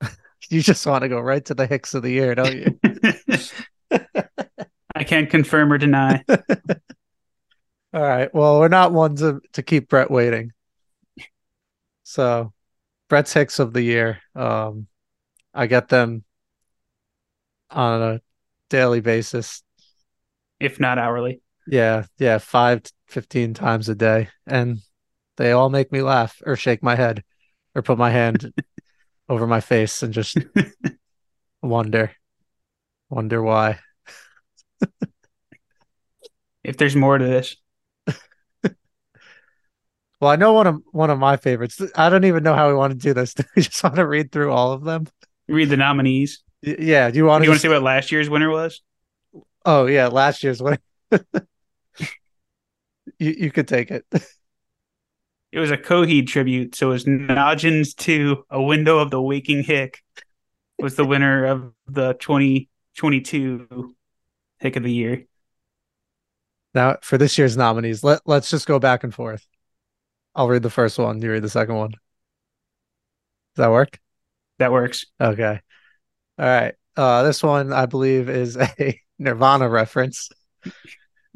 you 0.50 0.60
just 0.60 0.86
want 0.86 1.02
to 1.02 1.08
go 1.08 1.20
right 1.20 1.44
to 1.44 1.54
the 1.54 1.66
Hicks 1.66 1.94
of 1.94 2.02
the 2.02 2.10
year, 2.10 2.34
don't 2.34 2.54
you? 2.54 2.80
I 4.94 5.04
can't 5.04 5.30
confirm 5.30 5.72
or 5.72 5.78
deny. 5.78 6.24
All 6.28 8.02
right. 8.02 8.32
Well, 8.34 8.58
we're 8.58 8.68
not 8.68 8.92
one 8.92 9.14
to, 9.16 9.40
to 9.52 9.62
keep 9.62 9.88
Brett 9.88 10.10
waiting. 10.10 10.52
So, 12.02 12.52
Brett's 13.08 13.32
Hicks 13.32 13.58
of 13.58 13.72
the 13.72 13.82
year. 13.82 14.20
Um, 14.34 14.88
I 15.54 15.66
get 15.66 15.88
them 15.88 16.24
on 17.70 18.02
a 18.02 18.20
daily 18.70 19.00
basis. 19.00 19.62
if 20.60 20.80
not 20.80 20.98
hourly. 20.98 21.40
Yeah, 21.66 22.04
yeah, 22.18 22.38
five 22.38 22.82
to 22.84 22.92
15 23.08 23.54
times 23.54 23.88
a 23.88 23.94
day. 23.94 24.28
And 24.46 24.78
they 25.36 25.52
all 25.52 25.68
make 25.68 25.90
me 25.92 26.00
laugh 26.02 26.40
or 26.46 26.56
shake 26.56 26.82
my 26.82 26.94
head 26.94 27.24
or 27.74 27.82
put 27.82 27.98
my 27.98 28.10
hand 28.10 28.52
over 29.28 29.46
my 29.46 29.60
face 29.60 30.02
and 30.02 30.14
just 30.14 30.38
wonder, 31.62 32.12
wonder 33.10 33.42
why. 33.42 33.78
If 36.62 36.76
there's 36.76 36.96
more 36.96 37.18
to 37.18 37.24
this. 37.24 37.56
Well, 40.18 40.30
I 40.30 40.36
know 40.36 40.54
one 40.54 40.66
of 40.66 40.80
one 40.92 41.10
of 41.10 41.18
my 41.18 41.36
favorites. 41.36 41.78
I 41.94 42.08
don't 42.08 42.24
even 42.24 42.42
know 42.42 42.54
how 42.54 42.68
we 42.68 42.74
want 42.74 42.92
to 42.92 42.98
do 42.98 43.12
this. 43.12 43.34
Do 43.34 43.44
we 43.54 43.60
just 43.60 43.84
want 43.84 43.96
to 43.96 44.06
read 44.06 44.32
through 44.32 44.50
all 44.50 44.72
of 44.72 44.82
them? 44.82 45.06
Read 45.46 45.68
the 45.68 45.76
nominees. 45.76 46.42
Yeah. 46.62 47.10
Do 47.10 47.18
you 47.18 47.26
want 47.26 47.42
to 47.42 47.46
you 47.46 47.50
want 47.50 47.60
to 47.60 47.62
see 47.62 47.68
what 47.68 47.82
last 47.82 48.12
year's 48.12 48.30
winner 48.30 48.50
was? 48.50 48.82
Oh 49.64 49.86
yeah, 49.86 50.08
last 50.08 50.42
year's 50.42 50.62
winner. 50.62 50.78
you 53.18 53.30
you 53.38 53.50
could 53.50 53.68
take 53.68 53.90
it. 53.90 54.04
It 55.52 55.60
was 55.60 55.70
a 55.70 55.76
Coheed 55.76 56.26
tribute, 56.26 56.74
so 56.74 56.88
it 56.88 56.92
was 56.92 57.04
Nodgens 57.04 57.94
to 57.96 58.44
A 58.50 58.60
Window 58.60 58.98
of 58.98 59.10
the 59.10 59.22
Waking 59.22 59.62
Hick 59.62 60.02
was 60.78 60.96
the 60.96 61.04
winner 61.04 61.46
of 61.46 61.72
the 61.86 62.14
2022 62.14 63.94
Hick 64.58 64.76
of 64.76 64.82
the 64.82 64.92
Year. 64.92 65.24
Now 66.74 66.98
for 67.02 67.16
this 67.16 67.38
year's 67.38 67.56
nominees, 67.56 68.04
let 68.04 68.20
let's 68.26 68.50
just 68.50 68.66
go 68.66 68.78
back 68.78 69.02
and 69.02 69.14
forth. 69.14 69.46
I'll 70.34 70.48
read 70.48 70.62
the 70.62 70.70
first 70.70 70.98
one. 70.98 71.22
You 71.22 71.30
read 71.30 71.42
the 71.42 71.48
second 71.48 71.76
one. 71.76 71.92
Does 71.92 71.98
that 73.56 73.70
work? 73.70 73.98
That 74.58 74.72
works. 74.72 75.06
Okay. 75.18 75.60
All 76.38 76.46
right. 76.46 76.74
Uh, 76.96 77.22
this 77.22 77.42
one 77.42 77.72
I 77.72 77.86
believe 77.86 78.28
is 78.28 78.56
a 78.56 79.00
Nirvana 79.18 79.68
reference. 79.68 80.30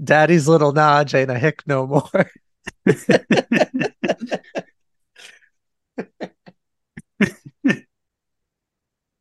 Daddy's 0.03 0.49
little 0.49 0.73
nodge 0.73 1.15
ain't 1.15 1.31
a 1.31 1.39
hick 1.39 1.63
no 1.67 1.87
more. 1.87 2.31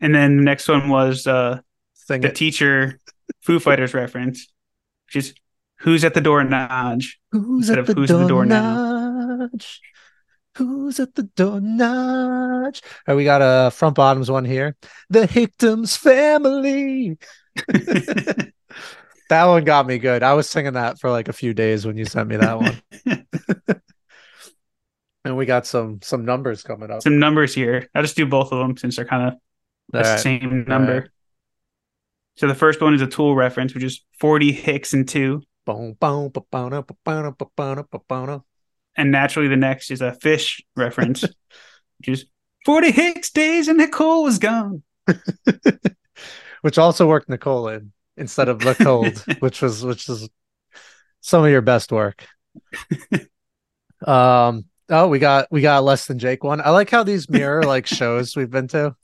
and 0.02 0.16
then 0.16 0.38
the 0.38 0.44
next 0.44 0.68
one 0.68 0.90
was 0.90 1.28
uh, 1.28 1.60
Sing 1.94 2.22
the 2.22 2.30
it. 2.30 2.36
teacher 2.36 3.00
Foo 3.42 3.60
Fighters 3.60 3.94
reference, 3.94 4.48
which 5.08 5.16
is 5.18 5.34
who's 5.80 6.04
at 6.04 6.14
the 6.14 6.22
door 6.22 6.44
nodge. 6.44 7.20
Who's 7.32 7.70
instead 7.70 7.78
at 7.78 7.80
of 7.80 7.88
the 7.88 7.94
who's 7.94 8.12
at 8.12 8.18
the 8.20 8.28
door 8.28 8.46
door 8.46 8.46
nudge? 8.46 9.82
Who's 10.60 11.00
at 11.00 11.16
the 11.16 11.24
door? 11.24 11.56
All 11.56 12.72
right, 13.08 13.16
we 13.16 13.24
got 13.24 13.42
a 13.42 13.72
front 13.72 13.96
bottoms 13.96 14.30
one 14.30 14.46
here. 14.46 14.76
The 15.10 15.26
Hicktoms 15.26 15.96
family. 15.96 17.18
That 19.30 19.46
one 19.46 19.64
got 19.64 19.86
me 19.86 20.00
good. 20.00 20.24
I 20.24 20.34
was 20.34 20.50
singing 20.50 20.74
that 20.74 21.00
for 21.00 21.12
like 21.12 21.28
a 21.28 21.34
few 21.34 21.54
days 21.54 21.86
when 21.86 21.98
you 21.98 22.06
sent 22.06 22.28
me 22.28 22.38
that 22.38 22.60
one. 22.60 22.82
and 25.24 25.38
we 25.38 25.46
got 25.46 25.68
some 25.68 26.00
some 26.02 26.26
numbers 26.26 26.64
coming 26.64 26.90
up. 26.90 27.04
Some 27.04 27.20
numbers 27.20 27.54
here. 27.54 27.88
I'll 27.94 28.02
just 28.02 28.16
do 28.16 28.26
both 28.26 28.52
of 28.52 28.58
them 28.58 28.76
since 28.76 28.96
they're 28.96 29.06
kind 29.06 29.28
of 29.28 29.40
the 29.92 30.00
right. 30.00 30.20
same 30.20 30.66
number. 30.68 31.12
So 32.38 32.48
the 32.48 32.56
first 32.56 32.82
one 32.82 32.96
is 32.96 33.04
a 33.04 33.08
tool 33.08 33.36
reference, 33.36 33.76
which 33.76 33.84
is 33.84 34.04
40 34.20 34.52
Hicks 34.52 34.94
and 34.94 35.08
two. 35.08 35.44
Boom, 35.64 35.96
boom, 36.00 36.30
ba-boom, 36.30 36.84
ba-boom, 37.06 37.36
ba-boom. 37.38 38.44
And 38.96 39.12
naturally 39.12 39.48
the 39.48 39.56
next 39.56 39.92
is 39.92 40.02
a 40.02 40.12
Phish 40.12 40.62
reference, 40.76 41.22
which 42.00 42.10
is 42.10 42.26
40 42.66 42.92
Hicks 42.92 43.32
days 43.32 43.68
and 43.68 43.78
Nicole 43.78 44.24
was 44.24 44.40
gone. 44.40 44.84
Which 46.62 46.78
also 46.78 47.08
worked 47.08 47.30
Nicole 47.30 47.70
in 47.70 47.94
instead 48.18 48.50
of 48.50 48.60
the 48.60 48.76
cold, 48.76 49.18
which 49.40 49.62
was 49.62 49.84
which 49.84 50.10
is 50.10 50.28
some 51.22 51.44
of 51.46 51.50
your 51.50 51.62
best 51.62 51.90
work. 51.92 52.28
um 54.06 54.66
oh 54.90 55.08
we 55.08 55.20
got 55.20 55.48
we 55.52 55.62
got 55.62 55.84
less 55.84 56.06
than 56.08 56.20
Jake 56.20 56.44
one. 56.44 56.62
I 56.62 56.70
like 56.72 56.90
how 56.90 57.04
these 57.04 57.30
mirror 57.30 57.64
like 57.64 57.88
shows 57.88 58.36
we've 58.36 58.50
been 58.50 58.68
to. 58.70 58.96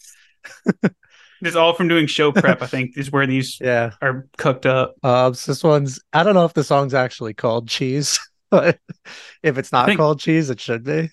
This 1.41 1.51
is 1.51 1.55
all 1.55 1.73
from 1.73 1.87
doing 1.87 2.07
show 2.07 2.31
prep, 2.31 2.61
I 2.61 2.67
think, 2.67 2.97
is 2.97 3.11
where 3.11 3.27
these 3.27 3.57
Yeah. 3.61 3.91
are 4.01 4.27
cooked 4.37 4.65
up. 4.65 4.95
Um 5.03 5.33
so 5.33 5.51
this 5.51 5.63
one's 5.63 5.99
I 6.11 6.23
don't 6.23 6.33
know 6.33 6.45
if 6.45 6.53
the 6.53 6.63
song's 6.63 6.93
actually 6.93 7.33
called 7.33 7.67
Cheese, 7.67 8.19
but 8.55 8.79
if 9.43 9.57
it's 9.57 9.71
not 9.71 9.87
think- 9.87 9.97
called 9.99 10.19
Cheese, 10.19 10.49
it 10.49 10.59
should 10.59 10.83
be. 10.83 11.09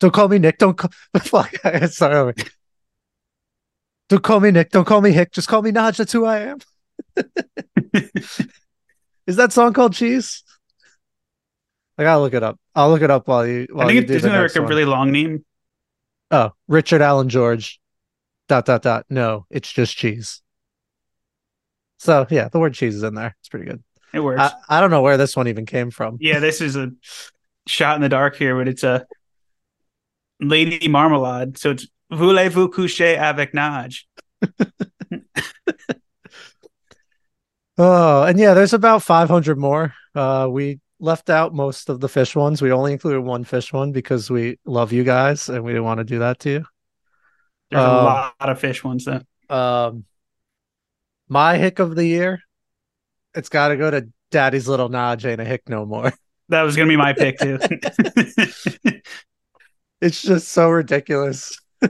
Don't 0.00 0.12
call 0.14 0.28
me 0.28 0.38
Nick. 0.38 0.58
Don't 0.58 0.76
call 0.76 0.90
fuck. 1.20 1.54
Sorry. 1.90 2.34
Don't 4.08 4.22
call 4.22 4.40
me 4.40 4.50
Nick. 4.50 4.70
Don't 4.70 4.84
call 4.86 5.00
me 5.00 5.12
Hick. 5.12 5.32
Just 5.32 5.48
call 5.48 5.62
me 5.62 5.70
Naj. 5.72 5.96
That's 5.96 6.12
who 6.12 6.24
I 6.24 6.38
am. 6.40 6.58
Is 9.26 9.36
that 9.36 9.52
song 9.52 9.72
called 9.72 9.92
Cheese? 9.92 10.42
I 11.98 12.04
gotta 12.04 12.20
look 12.22 12.32
it 12.34 12.42
up. 12.42 12.58
I'll 12.74 12.90
look 12.90 13.02
it 13.02 13.10
up 13.10 13.26
while 13.28 13.46
you. 13.46 13.66
While 13.72 13.88
I 13.88 13.90
you 13.92 14.00
think 14.00 14.10
it 14.10 14.16
isn't 14.16 14.30
the 14.30 14.32
there 14.36 14.46
like 14.48 14.56
a 14.56 14.60
one. 14.62 14.68
really 14.70 14.84
long 14.84 15.10
name. 15.12 15.44
Oh, 16.30 16.52
Richard 16.68 17.02
Allen 17.02 17.28
George. 17.28 17.80
Dot 18.48 18.64
dot 18.66 18.82
dot. 18.82 19.04
No, 19.10 19.46
it's 19.50 19.70
just 19.70 19.96
cheese. 19.96 20.40
So 21.98 22.26
yeah, 22.30 22.48
the 22.48 22.58
word 22.60 22.74
cheese 22.74 22.94
is 22.94 23.02
in 23.02 23.14
there. 23.14 23.36
It's 23.40 23.48
pretty 23.48 23.66
good. 23.66 23.82
It 24.12 24.20
works. 24.20 24.40
I, 24.40 24.52
I 24.78 24.80
don't 24.80 24.90
know 24.90 25.02
where 25.02 25.16
this 25.16 25.36
one 25.36 25.48
even 25.48 25.66
came 25.66 25.90
from. 25.90 26.16
yeah, 26.20 26.38
this 26.40 26.60
is 26.60 26.76
a 26.76 26.90
shot 27.66 27.96
in 27.96 28.02
the 28.02 28.08
dark 28.08 28.36
here, 28.36 28.56
but 28.56 28.66
it's 28.68 28.82
a 28.82 29.06
Lady 30.40 30.88
Marmalade. 30.88 31.58
So 31.58 31.70
it's 31.72 31.86
Voulez-vous 32.10 32.70
coucher 32.70 33.18
avec 33.18 33.52
Naj? 33.52 34.04
Oh, 37.80 38.24
and 38.24 38.38
yeah, 38.40 38.54
there's 38.54 38.72
about 38.72 39.04
500 39.04 39.56
more. 39.56 39.94
Uh, 40.14 40.48
we 40.50 40.80
left 40.98 41.30
out 41.30 41.54
most 41.54 41.88
of 41.88 42.00
the 42.00 42.08
Phish 42.08 42.34
ones. 42.34 42.60
We 42.60 42.72
only 42.72 42.92
included 42.92 43.20
one 43.20 43.44
Phish 43.44 43.72
one 43.72 43.92
because 43.92 44.28
we 44.28 44.58
love 44.64 44.92
you 44.92 45.04
guys 45.04 45.48
and 45.48 45.62
we 45.62 45.70
didn't 45.72 45.84
want 45.84 45.98
to 45.98 46.04
do 46.04 46.18
that 46.18 46.40
to 46.40 46.50
you. 46.50 46.64
There's 47.70 47.82
a 47.84 47.86
Uh, 47.86 48.02
lot 48.40 48.48
of 48.48 48.60
Phish 48.60 48.82
ones 48.82 49.04
though. 49.04 49.20
Um, 49.48 50.04
my 51.28 51.56
hick 51.56 51.78
of 51.78 51.94
the 51.94 52.04
year, 52.04 52.40
it's 53.38 53.48
got 53.48 53.68
to 53.68 53.76
go 53.76 53.90
to 53.90 54.08
Daddy's 54.30 54.68
Little 54.68 54.88
Nodge 54.90 55.24
ain't 55.24 55.40
a 55.40 55.44
hick 55.44 55.62
no 55.68 55.86
more. 55.86 56.12
That 56.50 56.62
was 56.62 56.76
gonna 56.76 56.88
be 56.88 56.96
my 56.96 57.12
pick 57.12 57.38
too. 57.38 57.58
It's 60.00 60.22
just 60.22 60.48
so 60.48 60.70
ridiculous. 60.70 61.58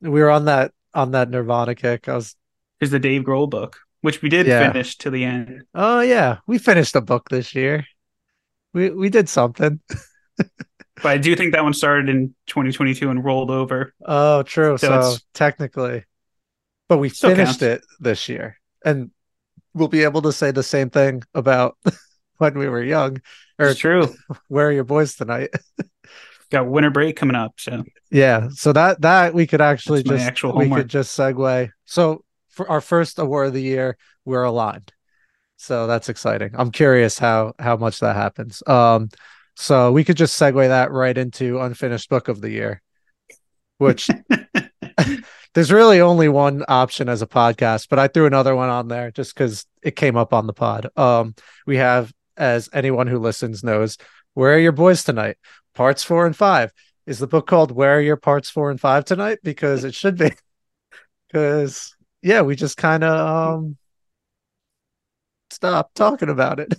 we 0.00 0.10
were 0.20 0.30
on 0.30 0.44
that 0.44 0.72
on 0.94 1.10
that 1.12 1.30
Nirvana 1.30 1.74
kick. 1.74 2.08
I 2.08 2.14
was, 2.14 2.36
Is 2.80 2.90
the 2.90 2.98
Dave 2.98 3.22
Grohl 3.22 3.48
book, 3.50 3.78
which 4.02 4.22
we 4.22 4.28
did 4.28 4.46
Yeah. 4.46 4.70
finish 4.70 4.96
to 4.98 5.10
the 5.10 5.24
end. 5.24 5.62
oh 5.74 6.00
yeah, 6.00 6.38
we 6.46 6.58
finished 6.58 6.94
a 6.96 7.00
book 7.00 7.28
this 7.28 7.54
year. 7.54 7.84
We 8.74 8.90
we 8.90 9.08
did 9.08 9.28
something. 9.28 9.80
But 10.36 11.06
I 11.06 11.18
do 11.18 11.34
think 11.36 11.52
that 11.52 11.64
one 11.64 11.74
started 11.74 12.08
in 12.08 12.34
2022 12.46 13.10
and 13.10 13.24
rolled 13.24 13.50
over. 13.50 13.92
Oh, 14.06 14.42
true. 14.44 14.78
So 14.78 15.00
So, 15.00 15.16
technically, 15.34 16.04
but 16.88 16.98
we 16.98 17.08
finished 17.08 17.60
counts. 17.60 17.62
it 17.62 17.84
this 18.00 18.28
year, 18.28 18.58
and 18.84 19.10
we'll 19.76 19.88
be 19.88 20.02
able 20.02 20.22
to 20.22 20.32
say 20.32 20.50
the 20.50 20.62
same 20.62 20.90
thing 20.90 21.22
about 21.34 21.76
when 22.38 22.58
we 22.58 22.68
were 22.68 22.82
young. 22.82 23.18
Or 23.58 23.68
It's 23.68 23.78
true. 23.80 24.14
where 24.48 24.68
are 24.68 24.72
your 24.72 24.84
boys 24.84 25.14
tonight? 25.14 25.50
Got 26.50 26.66
winter 26.68 26.90
break 26.90 27.16
coming 27.16 27.36
up, 27.36 27.54
so 27.58 27.84
Yeah, 28.10 28.48
so 28.50 28.72
that 28.72 29.00
that 29.02 29.34
we 29.34 29.46
could 29.46 29.60
actually 29.60 30.02
That's 30.02 30.16
just 30.18 30.26
actual 30.26 30.52
we 30.56 30.64
homework. 30.64 30.82
could 30.82 30.88
just 30.90 31.16
segue. 31.18 31.70
So 31.84 32.24
for 32.50 32.68
our 32.70 32.80
first 32.80 33.18
award 33.18 33.48
of 33.48 33.52
the 33.54 33.62
year, 33.62 33.96
we're 34.24 34.44
aligned. 34.44 34.92
So 35.56 35.86
that's 35.86 36.08
exciting. 36.08 36.50
I'm 36.54 36.70
curious 36.70 37.18
how 37.18 37.54
how 37.58 37.76
much 37.76 38.00
that 38.00 38.14
happens. 38.14 38.62
Um, 38.66 39.08
so 39.56 39.90
we 39.90 40.04
could 40.04 40.16
just 40.16 40.38
segue 40.40 40.68
that 40.68 40.92
right 40.92 41.16
into 41.16 41.60
unfinished 41.60 42.10
book 42.10 42.28
of 42.28 42.40
the 42.40 42.50
year, 42.50 42.82
which 43.78 44.08
there's 45.56 45.72
really 45.72 46.02
only 46.02 46.28
one 46.28 46.62
option 46.68 47.08
as 47.08 47.22
a 47.22 47.26
podcast, 47.26 47.88
but 47.88 47.98
I 47.98 48.08
threw 48.08 48.26
another 48.26 48.54
one 48.54 48.68
on 48.68 48.88
there 48.88 49.10
just 49.10 49.34
because 49.34 49.64
it 49.82 49.96
came 49.96 50.14
up 50.14 50.34
on 50.34 50.46
the 50.46 50.52
pod. 50.52 50.90
Um, 50.98 51.34
we 51.66 51.78
have, 51.78 52.12
as 52.36 52.68
anyone 52.74 53.06
who 53.06 53.18
listens 53.18 53.64
knows, 53.64 53.96
where 54.34 54.52
are 54.52 54.58
your 54.58 54.72
boys 54.72 55.02
tonight? 55.02 55.38
Parts 55.74 56.04
four 56.04 56.26
and 56.26 56.36
five. 56.36 56.72
Is 57.06 57.20
the 57.20 57.26
book 57.26 57.46
called 57.46 57.72
Where 57.72 57.96
Are 57.96 58.00
Your 58.02 58.18
Parts 58.18 58.50
Four 58.50 58.70
and 58.70 58.78
Five 58.78 59.06
Tonight? 59.06 59.38
Because 59.42 59.84
it 59.84 59.94
should 59.94 60.18
be. 60.18 60.30
Because 61.28 61.96
yeah, 62.22 62.42
we 62.42 62.54
just 62.54 62.76
kind 62.76 63.02
of 63.02 63.56
um 63.58 63.76
stopped 65.50 65.96
talking 65.96 66.28
about 66.28 66.60
it. 66.60 66.72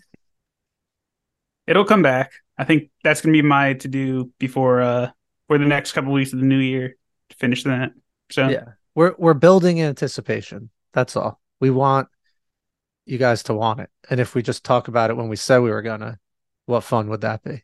it'll 1.68 1.84
come 1.84 2.02
back. 2.02 2.32
I 2.58 2.64
think 2.64 2.90
that's 3.04 3.22
gonna 3.22 3.34
be 3.34 3.42
my 3.42 3.74
to 3.74 3.88
do 3.88 4.32
before 4.40 4.82
uh 4.82 5.12
for 5.48 5.58
the 5.58 5.66
next 5.66 5.92
couple 5.92 6.14
weeks 6.14 6.32
of 6.32 6.40
the 6.40 6.46
new 6.46 6.60
year 6.60 6.96
to 7.30 7.36
finish 7.36 7.64
that. 7.66 7.92
So 8.32 8.48
Yeah. 8.48 8.66
We're 8.96 9.14
we're 9.18 9.34
building 9.36 9.82
anticipation. 9.82 10.70
That's 10.94 11.16
all. 11.16 11.40
We 11.60 11.70
want 11.70 12.08
you 13.06 13.18
guys 13.18 13.44
to 13.44 13.54
want 13.54 13.80
it. 13.80 13.90
And 14.10 14.20
if 14.20 14.36
we 14.36 14.42
just 14.42 14.64
talk 14.64 14.88
about 14.88 15.10
it 15.10 15.18
when 15.18 15.30
we 15.30 15.36
said 15.36 15.60
we 15.60 15.70
were 15.70 15.82
gonna, 15.82 16.20
what 16.66 16.84
fun 16.84 17.10
would 17.10 17.22
that 17.22 17.44
be? 17.44 17.64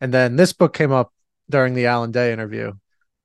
And 0.00 0.12
then 0.12 0.36
this 0.36 0.52
book 0.52 0.74
came 0.74 0.92
up 0.92 1.12
during 1.48 1.74
the 1.74 1.86
Alan 1.86 2.10
Day 2.10 2.32
interview, 2.32 2.72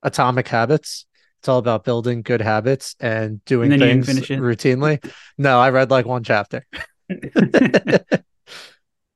Atomic 0.03 0.47
Habits. 0.47 1.05
It's 1.39 1.47
all 1.47 1.57
about 1.57 1.85
building 1.85 2.21
good 2.21 2.41
habits 2.41 2.95
and 2.99 3.43
doing 3.45 3.71
And 3.71 3.81
then 3.81 3.87
you 3.87 4.03
didn't 4.03 4.27
things 4.27 4.27
routinely. 4.27 5.03
No, 5.37 5.59
I 5.59 5.69
read 5.69 5.89
like 5.89 6.05
one 6.05 6.23
chapter. 6.23 6.65
maybe 7.09 8.09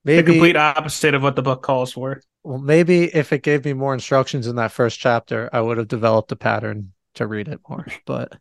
the 0.04 0.24
complete 0.24 0.56
opposite 0.56 1.14
of 1.14 1.22
what 1.22 1.36
the 1.36 1.42
book 1.42 1.62
calls 1.62 1.94
for. 1.94 2.22
well, 2.44 2.60
maybe 2.60 3.14
if 3.14 3.34
it 3.34 3.44
gave 3.44 3.66
me 3.66 3.74
more 3.74 3.94
instructions 3.94 4.48
in 4.48 4.56
that 4.56 4.72
first 4.72 5.00
chapter, 5.00 5.50
I 5.54 5.62
would 5.62 5.78
have 5.78 5.90
developed 5.90 6.32
a 6.32 6.36
pattern 6.38 6.93
to 7.16 7.28
read 7.28 7.48
it 7.48 7.60
more. 7.68 7.86
But 8.06 8.38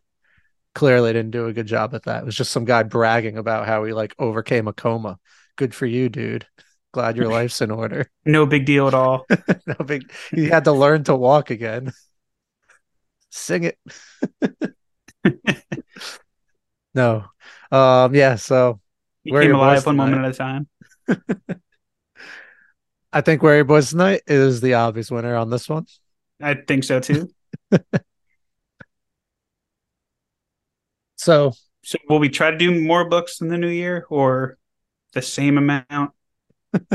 clearly 0.73 1.13
didn't 1.13 1.31
do 1.31 1.47
a 1.47 1.53
good 1.53 1.67
job 1.67 1.93
at 1.93 2.03
that. 2.03 2.23
It 2.23 2.25
was 2.25 2.35
just 2.35 2.51
some 2.51 2.65
guy 2.65 2.83
bragging 2.83 3.37
about 3.37 3.67
how 3.67 3.83
he 3.83 3.93
like 3.93 4.15
overcame 4.19 4.67
a 4.67 4.73
coma. 4.73 5.19
Good 5.55 5.75
for 5.75 5.85
you, 5.85 6.09
dude. 6.09 6.47
Glad 6.91 7.17
your 7.17 7.27
life's 7.31 7.61
in 7.61 7.71
order. 7.71 8.09
No 8.25 8.45
big 8.45 8.65
deal 8.65 8.87
at 8.87 8.93
all. 8.93 9.25
no 9.67 9.85
big 9.85 10.11
he 10.31 10.47
had 10.47 10.65
to 10.65 10.71
learn 10.71 11.03
to 11.05 11.15
walk 11.15 11.49
again. 11.49 11.91
Sing 13.29 13.63
it. 13.63 13.79
no. 16.93 17.25
Um, 17.71 18.13
yeah, 18.13 18.35
so 18.35 18.79
are 19.31 19.41
came 19.41 19.55
alive 19.55 19.85
one 19.85 19.95
moment 19.95 20.25
at 20.25 20.31
a 20.31 20.33
time. 20.33 20.67
I 23.11 23.21
think 23.21 23.41
Where 23.41 23.55
Your 23.55 23.65
Boys 23.65 23.89
Tonight 23.89 24.21
is 24.27 24.61
the 24.61 24.75
obvious 24.75 25.09
winner 25.09 25.35
on 25.35 25.49
this 25.49 25.69
one. 25.69 25.85
I 26.41 26.55
think 26.55 26.83
so 26.83 26.99
too. 26.99 27.29
So 31.23 31.53
So 31.83 31.97
will 32.09 32.19
we 32.19 32.29
try 32.29 32.51
to 32.51 32.57
do 32.57 32.81
more 32.81 33.07
books 33.09 33.41
in 33.41 33.47
the 33.47 33.57
new 33.57 33.69
year 33.69 34.05
or 34.09 34.57
the 35.13 35.21
same 35.21 35.57
amount 35.57 36.11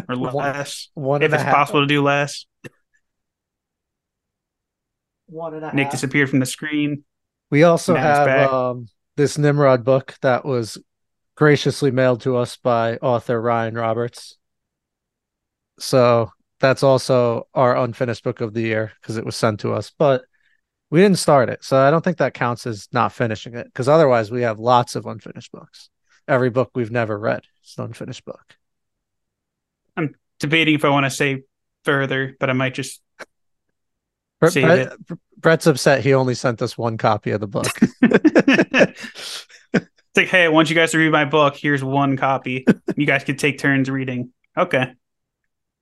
or 0.09 0.17
less? 0.17 0.89
one 0.95 1.23
if 1.23 1.33
it's 1.33 1.43
half- 1.43 1.55
possible 1.55 1.81
to 1.81 1.87
do 1.87 2.03
less. 2.03 2.47
one 5.27 5.55
and 5.55 5.65
a 5.65 5.75
Nick 5.75 5.91
disappeared 5.91 6.31
from 6.31 6.39
the 6.41 6.47
screen. 6.47 7.05
We 7.51 7.63
also 7.63 7.95
Now 7.95 8.01
have 8.03 8.53
um, 8.53 8.89
this 9.17 9.39
Nimrod 9.39 9.85
book 9.85 10.17
that 10.23 10.45
was 10.45 10.79
graciously 11.37 11.91
mailed 11.91 12.23
to 12.23 12.37
us 12.37 12.57
by 12.57 12.97
author 12.97 13.41
Ryan 13.41 13.75
Roberts. 13.75 14.37
So 15.79 16.31
that's 16.61 16.83
also 16.83 17.47
our 17.55 17.77
unfinished 17.77 18.25
book 18.25 18.41
of 18.41 18.53
the 18.53 18.63
year 18.63 18.93
because 19.01 19.17
it 19.17 19.25
was 19.25 19.37
sent 19.37 19.61
to 19.61 19.73
us, 19.73 19.93
but 19.97 20.23
we 20.91 21.01
didn't 21.01 21.19
start 21.19 21.49
it. 21.49 21.65
So 21.65 21.77
I 21.77 21.91
don't 21.91 22.03
think 22.03 22.19
that 22.19 22.35
counts 22.35 22.67
as 22.67 22.89
not 22.93 23.13
finishing 23.13 23.55
it 23.55 23.67
because 23.67 23.89
otherwise 23.89 24.31
we 24.31 24.43
have 24.43 24.59
lots 24.59 24.97
of 24.97 25.07
unfinished 25.07 25.53
books. 25.53 25.91
Every 26.27 26.51
book 26.51 26.71
we've 26.75 26.91
never 26.91 27.19
read 27.19 27.43
is 27.65 27.75
an 27.79 27.85
unfinished 27.85 28.25
book. 28.25 28.57
I'm 29.97 30.15
debating 30.39 30.75
if 30.75 30.85
I 30.85 30.91
want 30.91 31.07
to 31.07 31.11
say 31.11 31.43
further, 31.85 32.37
but 32.39 32.51
I 32.51 32.53
might 32.53 32.75
just 32.75 33.03
Brett, 34.41 34.55
Brett- 34.55 34.93
Brett's 35.37 35.67
upset 35.67 36.03
he 36.03 36.15
only 36.15 36.35
sent 36.35 36.63
us 36.63 36.79
one 36.79 36.97
copy 36.97 37.33
of 37.33 37.41
the 37.41 37.49
book. 37.49 37.67
it's 38.03 39.47
like, 40.15 40.29
hey, 40.29 40.45
I 40.45 40.49
want 40.49 40.71
you 40.71 40.77
guys 40.77 40.93
to 40.93 40.99
read 40.99 41.11
my 41.11 41.25
book. 41.25 41.57
Here's 41.57 41.83
one 41.83 42.17
copy. 42.17 42.65
You 42.97 43.07
guys 43.07 43.25
could 43.25 43.39
take 43.39 43.59
turns 43.59 43.91
reading. 43.91 44.33
Okay. 44.57 44.93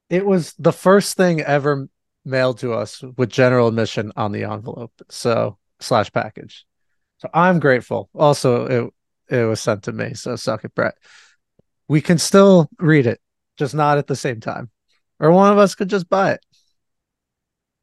It 0.09 0.25
was 0.25 0.55
the 0.59 0.73
first 0.73 1.17
thing 1.17 1.41
ever 1.41 1.89
mailed 2.27 2.59
to 2.59 2.75
us 2.75 3.03
with 3.17 3.31
general 3.31 3.69
admission 3.69 4.13
on 4.17 4.33
the 4.33 4.45
envelope. 4.45 4.93
So 5.09 5.59
slash 5.81 6.13
package. 6.13 6.67
So 7.19 7.29
I'm 7.33 7.61
grateful. 7.61 8.11
Also, 8.15 8.67
it 8.67 8.93
it 9.29 9.45
was 9.45 9.61
sent 9.61 9.85
to 9.85 9.93
me. 9.93 10.15
So 10.15 10.37
suck 10.37 10.65
it, 10.65 10.75
Brett. 10.75 10.95
We 11.89 12.01
can 12.01 12.19
still 12.19 12.69
read 12.79 13.07
it, 13.07 13.21
just 13.57 13.75
not 13.75 13.99
at 13.99 14.07
the 14.07 14.17
same 14.17 14.41
time. 14.41 14.71
Or 15.19 15.31
one 15.31 15.53
of 15.53 15.59
us 15.59 15.75
could 15.75 15.89
just 15.89 16.09
buy 16.09 16.33
it. 16.33 16.45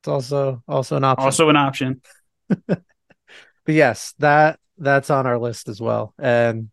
It's 0.02 0.08
also 0.08 0.62
also 0.68 0.98
an 0.98 1.04
option. 1.04 1.26
Also 1.26 1.50
an 1.50 1.56
option. 1.56 2.02
but 2.68 2.84
yes, 3.66 4.14
that 4.20 4.60
that's 4.78 5.10
on 5.10 5.26
our 5.26 5.40
list 5.40 5.70
as 5.70 5.80
well. 5.80 6.14
And 6.20 6.70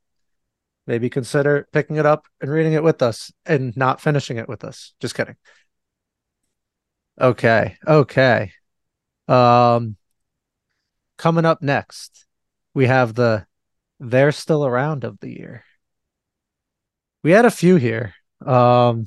maybe 0.87 1.09
consider 1.09 1.69
picking 1.73 1.97
it 1.97 2.07
up 2.07 2.27
and 2.41 2.51
reading 2.51 2.73
it 2.73 2.83
with 2.83 3.03
us 3.03 3.33
and 3.47 3.77
not 3.77 4.01
finishing 4.01 4.37
it 4.37 4.49
with 4.49 4.65
us. 4.65 4.93
Just 5.01 5.15
kidding. 5.15 5.37
Okay. 7.21 7.77
Okay. 7.87 8.53
Um 9.29 9.97
coming 11.19 11.45
up 11.45 11.63
next, 11.63 12.27
we 12.75 12.87
have 12.87 13.15
the 13.15 13.47
They're 13.99 14.33
Still 14.33 14.65
Around 14.65 15.05
of 15.05 15.21
the 15.21 15.31
year. 15.31 15.65
We 17.23 17.33
had 17.33 17.45
a 17.45 17.51
few 17.51 17.77
here. 17.77 18.15
Um 18.45 19.07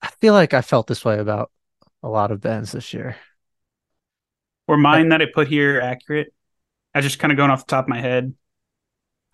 I 0.00 0.08
feel 0.20 0.32
like 0.34 0.54
I 0.54 0.62
felt 0.62 0.86
this 0.86 1.04
way 1.04 1.18
about 1.18 1.50
a 2.02 2.08
lot 2.08 2.30
of 2.30 2.40
bands 2.40 2.72
this 2.72 2.94
year. 2.94 3.16
Were 4.68 4.76
mine 4.76 5.10
that 5.10 5.22
I 5.22 5.26
put 5.32 5.48
here 5.48 5.80
accurate? 5.80 6.32
I 6.94 7.00
just 7.00 7.18
kind 7.18 7.30
of 7.30 7.36
going 7.36 7.50
off 7.50 7.66
the 7.66 7.70
top 7.70 7.84
of 7.84 7.88
my 7.88 8.00
head. 8.00 8.34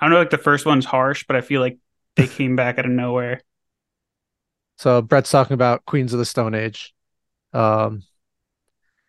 I 0.01 0.07
don't 0.07 0.13
know, 0.13 0.19
like 0.19 0.31
the 0.31 0.39
first 0.39 0.67
one's 0.67 0.85
harsh, 0.85 1.25
but 1.27 1.37
I 1.37 1.43
feel 1.43 1.61
like 1.61 1.79
they 2.17 2.27
came 2.39 2.57
back 2.57 2.79
out 2.79 2.87
of 2.87 2.91
nowhere. 2.91 3.43
So 4.77 5.03
Brett's 5.03 5.31
talking 5.31 5.55
about 5.55 5.85
Queens 5.85 6.13
of 6.13 6.19
the 6.19 6.25
Stone 6.25 6.55
Age. 6.55 6.95
Um, 7.53 8.03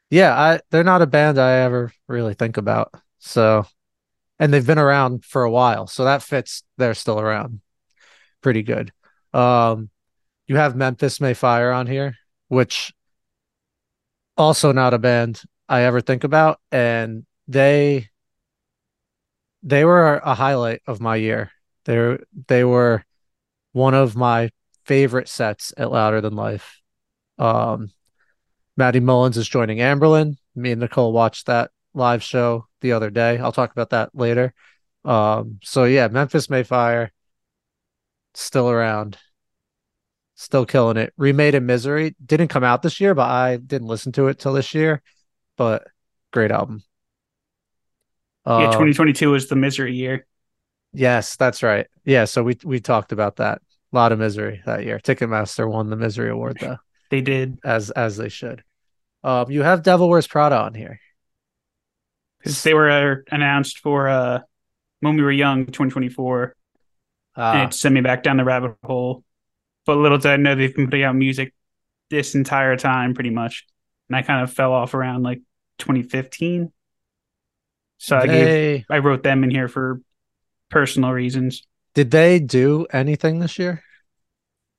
yeah, 0.10 0.40
I 0.40 0.60
they're 0.70 0.84
not 0.84 1.02
a 1.02 1.08
band 1.08 1.40
I 1.40 1.60
ever 1.62 1.92
really 2.08 2.34
think 2.34 2.58
about. 2.58 2.94
So, 3.20 3.66
and 4.38 4.54
they've 4.54 4.66
been 4.66 4.78
around 4.78 5.26
for 5.26 5.44
a 5.44 5.52
while, 5.52 5.88
so 5.88 6.04
that 6.04 6.22
fits. 6.22 6.64
They're 6.78 6.94
still 6.94 7.20
around, 7.20 7.62
pretty 8.42 8.64
good. 8.64 8.92
Um, 9.34 9.90
you 10.46 10.58
have 10.58 10.76
Memphis 10.76 11.20
May 11.20 11.34
Fire 11.34 11.72
on 11.72 11.88
here, 11.88 12.16
which 12.48 12.94
also 14.38 14.72
not 14.72 14.94
a 14.94 15.00
band 15.00 15.42
I 15.68 15.82
ever 15.82 16.02
think 16.02 16.24
about, 16.24 16.60
and 16.72 17.26
they 17.48 18.10
they 19.64 19.86
were 19.86 20.18
a 20.18 20.36
highlight 20.36 20.82
of 20.86 21.02
my 21.02 21.16
year. 21.16 21.52
They 21.86 22.18
they 22.48 22.64
were 22.64 23.04
one 23.72 23.94
of 23.94 24.16
my 24.16 24.52
favorite 24.86 25.28
sets 25.28 25.74
at 25.78 25.92
Louder 25.92 26.22
Than 26.22 26.36
Life. 26.36 26.80
Um, 27.38 27.92
Matty 28.78 29.00
Mullins 29.00 29.38
is 29.38 29.48
joining 29.48 29.78
Anberlin. 29.80 30.38
Me 30.56 30.72
and 30.72 30.82
Nicole 30.82 31.14
watched 31.14 31.46
that 31.48 31.72
live 31.94 32.24
show 32.24 32.68
the 32.82 32.94
other 32.94 33.10
day. 33.10 33.38
I'll 33.38 33.52
talk 33.52 33.72
about 33.72 33.92
that 33.92 34.10
later. 34.14 34.54
Um, 35.06 35.60
so 35.64 35.84
yeah, 35.86 36.08
Memphis 36.08 36.50
May 36.50 36.64
Fire 36.64 37.12
still 38.34 38.70
around, 38.70 39.18
still 40.36 40.66
killing 40.66 40.98
it. 40.98 41.14
Remade 41.18 41.56
in 41.56 41.66
Misery 41.66 42.16
didn't 42.24 42.48
come 42.48 42.64
out 42.64 42.82
this 42.82 43.00
year, 43.00 43.14
but 43.14 43.30
I 43.30 43.58
didn't 43.58 43.88
listen 43.88 44.12
to 44.14 44.28
it 44.28 44.40
till 44.40 44.54
this 44.54 44.74
year. 44.74 45.02
But 45.58 45.88
great 46.32 46.52
album. 46.52 46.84
yeah, 48.46 48.66
Um, 48.66 48.72
2022 48.72 49.32
was 49.32 49.48
the 49.48 49.56
misery 49.56 49.94
year. 49.96 50.26
Yes, 50.94 51.36
that's 51.36 51.64
right. 51.64 51.88
Yeah, 52.06 52.26
so 52.26 52.44
we 52.44 52.58
we 52.64 52.80
talked 52.80 53.12
about 53.12 53.38
that. 53.38 53.62
A 53.94 53.96
lot 53.96 54.12
of 54.12 54.18
misery 54.20 54.62
that 54.66 54.84
year. 54.84 55.00
Ticketmaster 55.00 55.70
won 55.70 55.90
the 55.90 55.96
misery 55.96 56.30
award 56.30 56.58
though, 56.60 56.78
They 57.12 57.22
did. 57.22 57.60
as 57.64 57.92
as 57.92 58.18
they 58.18 58.30
should. 58.30 58.64
Um, 59.24 59.52
you 59.52 59.62
have 59.62 59.84
Devil 59.84 60.10
Wears 60.10 60.28
Prada 60.28 60.58
on 60.58 60.74
here. 60.74 61.00
Because 62.40 62.62
they 62.64 62.74
were 62.74 62.90
uh, 62.90 63.16
announced 63.32 63.80
for 63.80 64.10
uh 64.10 64.40
when 65.02 65.16
we 65.16 65.22
were 65.22 65.32
young, 65.32 65.66
2024. 65.66 66.44
and 66.44 66.54
Ah, 67.36 67.68
it 67.68 67.74
sent 67.74 67.94
me 67.94 68.02
back 68.02 68.24
down 68.24 68.38
the 68.38 68.44
rabbit 68.44 68.76
hole. 68.84 69.24
But 69.86 69.98
little 69.98 70.18
did 70.18 70.32
I 70.32 70.38
know 70.38 70.56
they've 70.56 70.76
been 70.76 70.88
putting 70.88 71.04
out 71.04 71.16
music 71.16 71.54
this 72.10 72.36
entire 72.36 72.78
time, 72.78 73.14
pretty 73.14 73.30
much. 73.30 73.66
And 74.10 74.16
I 74.16 74.22
kind 74.24 74.44
of 74.44 74.52
fell 74.52 74.74
off 74.74 74.94
around 74.94 75.24
like 75.24 75.42
2015. 75.80 76.72
So 77.98 78.18
I 78.18 78.26
gave 78.28 78.86
I 78.90 78.98
wrote 79.00 79.24
them 79.24 79.44
in 79.44 79.52
here 79.52 79.68
for 79.68 80.02
personal 80.70 81.12
reasons. 81.12 81.66
Did 81.94 82.12
they 82.12 82.40
do 82.40 82.86
anything 82.92 83.40
this 83.40 83.60
year, 83.60 83.84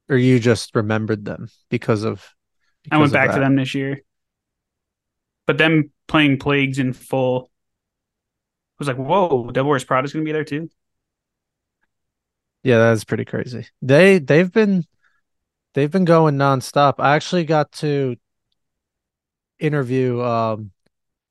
or 0.09 0.16
you 0.16 0.38
just 0.40 0.74
remembered 0.74 1.24
them 1.24 1.48
because 1.70 2.03
of? 2.03 2.24
I 2.90 2.98
went 2.98 3.12
because 3.12 3.12
back 3.12 3.35
to 3.35 3.40
them 3.40 3.57
this 3.57 3.74
year. 3.74 4.00
But 5.46 5.59
them 5.59 5.92
playing 6.09 6.38
Plagues 6.38 6.79
in 6.79 6.92
full 6.92 7.50
was 8.79 8.88
like, 8.88 8.96
whoa, 8.96 9.50
Devil 9.50 9.70
Wears 9.70 9.85
Prada's 9.85 10.12
gonna 10.12 10.24
be 10.24 10.33
there 10.33 10.44
too. 10.44 10.68
Yeah, 12.62 12.79
that's 12.79 13.05
pretty 13.05 13.24
crazy. 13.24 13.66
They 13.83 14.18
they've 14.18 14.50
been 14.50 14.85
they've 15.74 15.90
been 15.90 16.05
going 16.07 16.37
nonstop. 16.37 16.94
I 16.98 17.14
actually 17.14 17.44
got 17.44 17.70
to 17.72 18.16
interview 19.59 20.20
um 20.22 20.72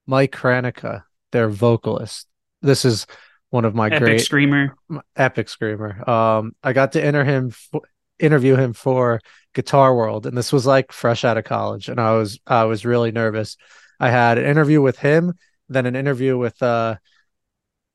Mike 0.05 0.31
Hranica, 0.31 1.03
their 1.31 1.49
vocalist. 1.49 2.27
This 2.61 2.85
is 2.85 3.07
one 3.53 3.65
of 3.65 3.75
my 3.75 3.85
Epic 3.85 3.99
great 3.99 4.21
Screamer. 4.21 4.75
epic 5.15 5.47
screamer. 5.47 6.09
Um, 6.09 6.55
I 6.63 6.73
got 6.73 6.93
to 6.93 7.03
enter 7.05 7.23
him 7.23 7.49
f- 7.49 7.81
interview 8.17 8.55
him 8.55 8.73
for 8.73 9.21
Guitar 9.53 9.95
World, 9.95 10.25
and 10.25 10.35
this 10.35 10.51
was 10.51 10.65
like 10.65 10.91
fresh 10.91 11.23
out 11.23 11.37
of 11.37 11.43
college, 11.43 11.87
and 11.87 12.01
I 12.01 12.15
was 12.15 12.39
I 12.47 12.63
was 12.63 12.83
really 12.83 13.11
nervous. 13.11 13.55
I 13.99 14.09
had 14.09 14.39
an 14.39 14.45
interview 14.45 14.81
with 14.81 14.97
him, 14.97 15.33
then 15.69 15.85
an 15.85 15.95
interview 15.95 16.35
with 16.35 16.63
uh 16.63 16.95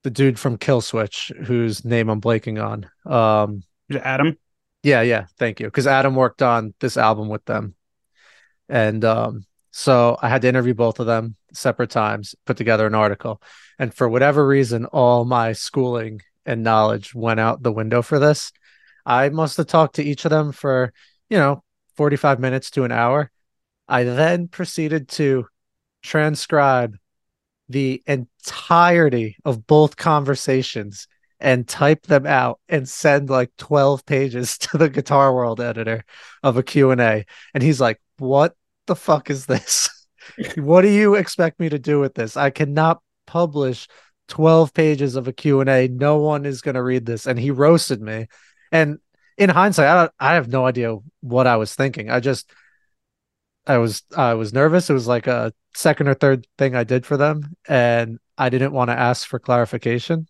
the 0.04 0.10
dude 0.10 0.38
from 0.38 0.58
Killswitch, 0.58 1.34
whose 1.46 1.84
name 1.84 2.08
I'm 2.08 2.20
blanking 2.20 2.62
on. 2.64 2.88
Um, 3.12 3.64
Adam? 3.90 4.38
yeah, 4.84 5.02
yeah, 5.02 5.26
thank 5.40 5.58
you, 5.58 5.66
because 5.66 5.88
Adam 5.88 6.14
worked 6.14 6.40
on 6.40 6.72
this 6.78 6.96
album 6.96 7.28
with 7.28 7.44
them, 7.46 7.74
and 8.68 9.04
um, 9.04 9.44
so 9.72 10.16
I 10.22 10.28
had 10.28 10.42
to 10.42 10.48
interview 10.48 10.74
both 10.74 11.00
of 11.00 11.06
them 11.06 11.34
separate 11.52 11.90
times, 11.90 12.36
put 12.46 12.56
together 12.56 12.86
an 12.86 12.94
article, 12.94 13.42
and 13.78 13.94
for 13.94 14.08
whatever 14.08 14.46
reason, 14.46 14.86
all 14.86 15.24
my 15.24 15.52
schooling 15.52 16.20
and 16.44 16.62
knowledge 16.62 17.14
went 17.14 17.40
out 17.40 17.62
the 17.62 17.72
window 17.72 18.02
for 18.02 18.18
this. 18.18 18.52
I 19.04 19.28
must 19.28 19.56
have 19.56 19.66
talked 19.66 19.96
to 19.96 20.04
each 20.04 20.24
of 20.24 20.30
them 20.30 20.52
for, 20.52 20.92
you 21.30 21.38
know, 21.38 21.62
45 21.96 22.40
minutes 22.40 22.70
to 22.72 22.84
an 22.84 22.92
hour. 22.92 23.30
I 23.88 24.04
then 24.04 24.48
proceeded 24.48 25.08
to 25.10 25.46
transcribe 26.02 26.96
the 27.68 28.02
entirety 28.06 29.36
of 29.44 29.66
both 29.66 29.96
conversations 29.96 31.06
and 31.40 31.68
type 31.68 32.02
them 32.06 32.26
out 32.26 32.60
and 32.68 32.88
send 32.88 33.30
like 33.30 33.50
12 33.58 34.04
pages 34.06 34.58
to 34.58 34.78
the 34.78 34.88
guitar 34.88 35.34
world 35.34 35.60
editor 35.60 36.04
of 36.42 36.56
a 36.56 36.62
q&a 36.62 37.24
and 37.54 37.62
he's 37.62 37.80
like 37.80 38.00
what 38.18 38.54
the 38.86 38.96
fuck 38.96 39.30
is 39.30 39.46
this 39.46 39.88
what 40.56 40.82
do 40.82 40.88
you 40.88 41.14
expect 41.14 41.60
me 41.60 41.68
to 41.68 41.78
do 41.78 42.00
with 42.00 42.14
this 42.14 42.36
i 42.36 42.50
cannot 42.50 43.00
publish 43.28 43.86
12 44.28 44.72
pages 44.72 45.14
of 45.14 45.28
a 45.28 45.32
Q&A. 45.32 45.88
No 45.88 46.16
one 46.18 46.46
is 46.46 46.62
going 46.62 46.74
to 46.74 46.82
read 46.82 47.06
this. 47.06 47.26
And 47.26 47.38
he 47.38 47.50
roasted 47.50 48.00
me. 48.00 48.26
And 48.72 48.98
in 49.36 49.50
hindsight, 49.50 49.86
I, 49.86 49.94
don't, 49.94 50.12
I 50.18 50.34
have 50.34 50.48
no 50.48 50.66
idea 50.66 50.96
what 51.20 51.46
I 51.46 51.56
was 51.56 51.74
thinking. 51.74 52.10
I 52.10 52.20
just, 52.20 52.50
I 53.66 53.78
was, 53.78 54.02
I 54.16 54.34
was 54.34 54.52
nervous. 54.52 54.88
It 54.88 54.94
was 54.94 55.06
like 55.06 55.26
a 55.26 55.52
second 55.74 56.08
or 56.08 56.14
third 56.14 56.46
thing 56.56 56.74
I 56.74 56.84
did 56.84 57.04
for 57.04 57.16
them. 57.16 57.54
And 57.68 58.18
I 58.36 58.48
didn't 58.48 58.72
want 58.72 58.88
to 58.88 58.98
ask 58.98 59.26
for 59.26 59.38
clarification. 59.38 60.26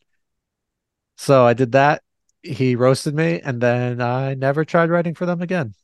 So 1.16 1.44
I 1.44 1.54
did 1.54 1.72
that. 1.72 2.02
He 2.42 2.76
roasted 2.76 3.14
me. 3.14 3.40
And 3.40 3.61
then 3.61 4.00
I 4.00 4.34
never 4.34 4.64
tried 4.64 4.90
writing 4.90 5.14
for 5.14 5.26
them 5.26 5.40
again. 5.40 5.74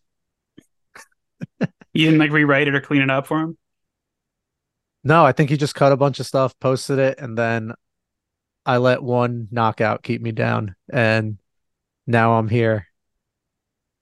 you 1.61 2.07
didn't 2.07 2.19
like 2.19 2.33
rewrite 2.33 2.69
it 2.69 2.75
or 2.75 2.81
clean 2.81 3.03
it 3.03 3.11
up 3.11 3.27
for 3.27 3.41
him? 3.41 3.57
No, 5.05 5.25
I 5.25 5.33
think 5.33 5.51
he 5.51 5.57
just 5.57 5.75
cut 5.75 5.93
a 5.93 5.97
bunch 5.97 6.19
of 6.19 6.27
stuff, 6.27 6.59
posted 6.59 6.99
it, 6.99 7.19
and 7.21 7.37
then 7.37 7.75
I 8.65 8.79
let 8.79 9.03
one 9.03 9.49
knockout 9.51 10.03
keep 10.03 10.23
me 10.23 10.33
down. 10.33 10.75
And 10.91 11.39
now 12.07 12.35
I'm 12.35 12.49
here 12.49 12.87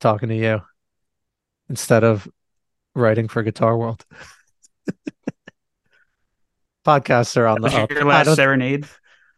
talking 0.01 0.29
to 0.29 0.37
you 0.37 0.63
instead 1.69 2.05
of 2.05 2.29
writing 2.95 3.29
for 3.29 3.43
Guitar 3.43 3.77
World. 3.77 4.05
Podcasts 6.87 7.37
are 7.37 7.47
on 7.47 7.61
the 7.61 7.69
up. 7.69 7.91
Your 7.91 8.05
last 8.05 8.35
serenade. 8.35 8.87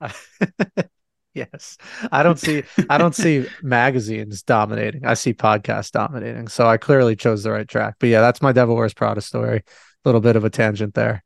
yes, 1.34 1.76
I 2.10 2.22
don't 2.22 2.38
see. 2.38 2.62
I 2.88 2.96
don't 2.96 3.14
see 3.14 3.46
magazines 3.62 4.42
dominating. 4.42 5.04
I 5.04 5.14
see 5.14 5.34
podcasts 5.34 5.90
dominating. 5.90 6.48
So 6.48 6.66
I 6.66 6.78
clearly 6.78 7.16
chose 7.16 7.42
the 7.42 7.52
right 7.52 7.68
track. 7.68 7.96
But 7.98 8.08
yeah, 8.08 8.22
that's 8.22 8.40
my 8.40 8.52
Devil 8.52 8.76
Wears 8.76 8.94
Prada 8.94 9.20
story. 9.20 9.58
A 9.58 9.62
little 10.08 10.22
bit 10.22 10.36
of 10.36 10.44
a 10.44 10.50
tangent 10.50 10.94
there, 10.94 11.22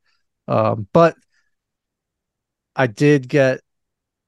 um, 0.49 0.87
but 0.91 1.15
I 2.75 2.87
did 2.87 3.29
get 3.29 3.61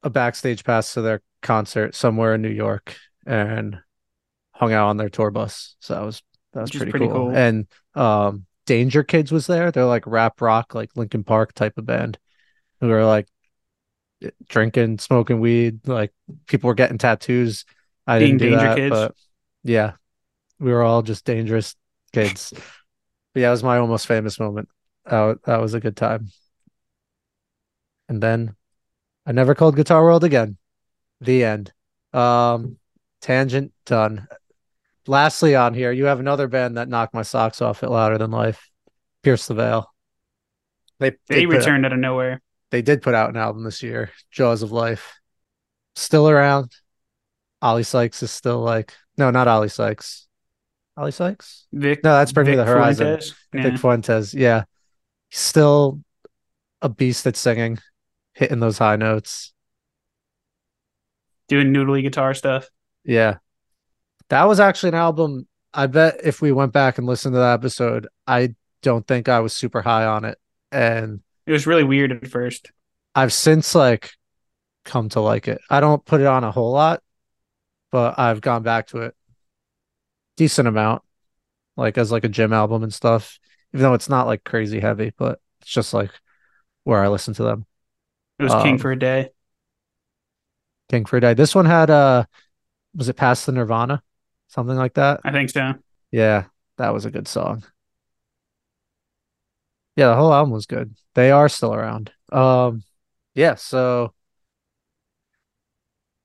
a 0.04 0.10
backstage 0.10 0.64
pass 0.64 0.94
to 0.94 1.02
their 1.02 1.22
concert 1.42 1.96
somewhere 1.96 2.36
in 2.36 2.42
New 2.42 2.50
York 2.50 2.96
and 3.26 3.80
hung 4.52 4.72
out 4.72 4.90
on 4.90 4.98
their 4.98 5.10
tour 5.10 5.32
bus. 5.32 5.76
So 5.80 5.96
that 5.96 6.06
was 6.06 6.22
that 6.54 6.62
was 6.62 6.72
pretty, 6.72 6.92
pretty 6.92 7.08
cool. 7.08 7.16
cool. 7.16 7.36
And 7.36 7.68
um 7.96 8.46
Danger 8.68 9.04
Kids 9.04 9.32
was 9.32 9.48
there. 9.48 9.72
They're 9.72 9.86
like 9.86 10.06
rap 10.06 10.40
rock, 10.42 10.76
like 10.76 10.92
Linkin 10.96 11.24
Park 11.24 11.54
type 11.54 11.78
of 11.78 11.86
band 11.86 12.20
who 12.80 12.92
are 12.92 13.06
like 13.06 13.28
drinking, 14.48 15.00
smoking 15.00 15.40
weed. 15.40 15.88
Like 15.88 16.14
people 16.46 16.68
were 16.68 16.76
getting 16.76 17.00
tattoos. 17.00 17.66
I 18.06 18.20
Being 18.20 18.38
didn't 18.38 18.52
do 18.52 18.58
that, 18.58 18.78
kids. 18.78 18.90
but 18.92 19.16
yeah, 19.64 19.94
we 20.60 20.72
were 20.72 20.84
all 20.84 21.02
just 21.02 21.26
dangerous 21.26 21.76
kids. 22.14 22.54
but 23.34 23.40
yeah, 23.40 23.48
it 23.48 23.52
was 23.52 23.64
my 23.64 23.78
almost 23.78 24.08
famous 24.08 24.40
moment. 24.40 24.70
That, 25.06 25.40
that 25.46 25.62
was 25.62 25.74
a 25.74 25.80
good 25.80 25.98
time. 25.98 26.30
And 28.10 28.22
then 28.22 28.56
I 29.26 29.32
never 29.32 29.56
called 29.56 29.76
Guitar 29.76 30.04
World 30.04 30.24
again. 30.24 30.58
The 31.22 31.44
end. 31.44 31.74
Um, 32.14 32.78
tangent 33.22 33.74
done. 33.86 34.28
Lastly, 35.08 35.56
on 35.56 35.74
here, 35.74 35.92
you 35.92 36.06
have 36.06 36.20
another 36.20 36.48
band 36.48 36.78
that 36.78 36.90
knocked 36.90 37.14
my 37.14 37.22
socks 37.24 37.62
off 37.62 37.84
at 37.84 37.92
Louder 37.92 38.18
Than 38.18 38.32
Life. 38.32 38.70
Pierce 39.24 39.48
the 39.48 39.54
Veil. 39.54 39.88
They 41.00 41.14
they 41.28 41.46
returned 41.46 41.86
out, 41.86 41.92
out 41.92 41.94
of 41.94 42.00
nowhere. 42.00 42.42
They 42.70 42.82
did 42.82 43.02
put 43.02 43.16
out 43.16 43.30
an 43.30 43.38
album 43.38 43.64
this 43.64 43.82
year, 43.82 44.12
Jaws 44.30 44.62
of 44.62 44.72
Life. 44.72 45.20
Still 45.96 46.30
around. 46.30 46.72
Oli 47.62 47.84
Sykes 47.84 48.24
is 48.24 48.32
still 48.32 48.60
like 48.60 48.94
no, 49.18 49.32
not 49.32 49.48
Oli 49.48 49.70
Sykes. 49.70 50.28
Oli 50.98 51.12
Sykes? 51.12 51.68
Vic, 51.72 52.04
no, 52.04 52.14
that's 52.14 52.32
Bring 52.32 52.46
Vic 52.46 52.54
Me 52.54 52.58
the 52.58 52.66
Horizon. 52.66 53.08
Fuentes? 53.08 53.36
Yeah. 53.54 53.64
Vic 53.64 53.80
Fuentes. 53.80 54.34
Yeah. 54.34 54.64
Still 55.32 56.02
a 56.82 56.90
beast 56.90 57.26
at 57.26 57.36
singing 57.36 57.80
hitting 58.34 58.60
those 58.60 58.78
high 58.78 58.96
notes, 58.96 59.54
doing 61.48 61.74
noodly 61.74 62.02
guitar 62.02 62.34
stuff. 62.34 62.70
Yeah. 63.04 63.38
That 64.30 64.46
was 64.46 64.60
actually 64.60 64.90
an 64.90 64.96
album. 64.96 65.48
I 65.74 65.88
bet 65.88 66.22
if 66.24 66.42
we 66.42 66.52
went 66.52 66.74
back 66.74 66.98
and 66.98 67.08
listened 67.08 67.34
to 67.34 67.40
that 67.40 67.54
episode, 67.54 68.08
I 68.28 68.56
don't 68.82 69.06
think 69.06 69.30
I 69.30 69.40
was 69.40 69.54
super 69.54 69.82
high 69.82 70.06
on 70.06 70.26
it. 70.26 70.38
And 70.72 71.22
it 71.46 71.52
was 71.52 71.68
really 71.68 71.84
weird 71.84 72.12
at 72.12 72.28
first. 72.28 72.72
I've 73.14 73.34
since 73.34 73.76
like 73.76 74.12
come 74.86 75.10
to 75.10 75.20
like 75.20 75.48
it. 75.48 75.62
I 75.70 75.80
don't 75.80 76.04
put 76.06 76.22
it 76.22 76.28
on 76.28 76.44
a 76.44 76.52
whole 76.52 76.72
lot, 76.72 77.04
but 77.92 78.18
I've 78.18 78.42
gone 78.42 78.64
back 78.64 78.88
to 78.88 79.02
it 79.02 79.16
decent 80.38 80.68
amount, 80.68 81.04
like 81.78 81.98
as 81.98 82.12
like 82.12 82.24
a 82.24 82.30
gym 82.30 82.54
album 82.54 82.84
and 82.84 82.94
stuff. 82.94 83.40
Even 83.74 83.84
though 83.84 83.94
it's 83.94 84.10
not 84.10 84.28
like 84.28 84.44
crazy 84.44 84.80
heavy, 84.80 85.14
but 85.18 85.40
it's 85.62 85.72
just 85.72 85.94
like 85.94 86.12
where 86.84 87.04
I 87.04 87.08
listen 87.08 87.34
to 87.36 87.44
them. 87.44 87.66
It 88.40 88.44
was 88.44 88.54
um, 88.54 88.64
King 88.64 88.78
for 88.78 88.92
a 88.92 89.00
Day. 89.00 89.30
King 90.90 91.06
for 91.06 91.18
a 91.18 91.22
Day. 91.22 91.34
This 91.34 91.56
one 91.56 91.66
had 91.66 91.90
uh 91.90 92.26
was 92.96 93.08
it 93.08 93.16
Pass 93.16 93.46
the 93.46 93.52
Nirvana? 93.52 94.02
Something 94.48 94.76
like 94.76 94.96
that? 94.96 95.22
I 95.24 95.32
think 95.32 95.50
so. 95.50 95.76
Yeah, 96.12 96.46
that 96.78 96.94
was 96.94 97.06
a 97.06 97.12
good 97.12 97.28
song. 97.28 97.64
Yeah, 99.96 100.08
the 100.08 100.16
whole 100.16 100.34
album 100.34 100.52
was 100.52 100.66
good. 100.66 100.96
They 101.16 101.32
are 101.32 101.48
still 101.48 101.74
around. 101.74 102.12
Um 102.32 102.84
yeah, 103.34 103.56
so 103.56 104.14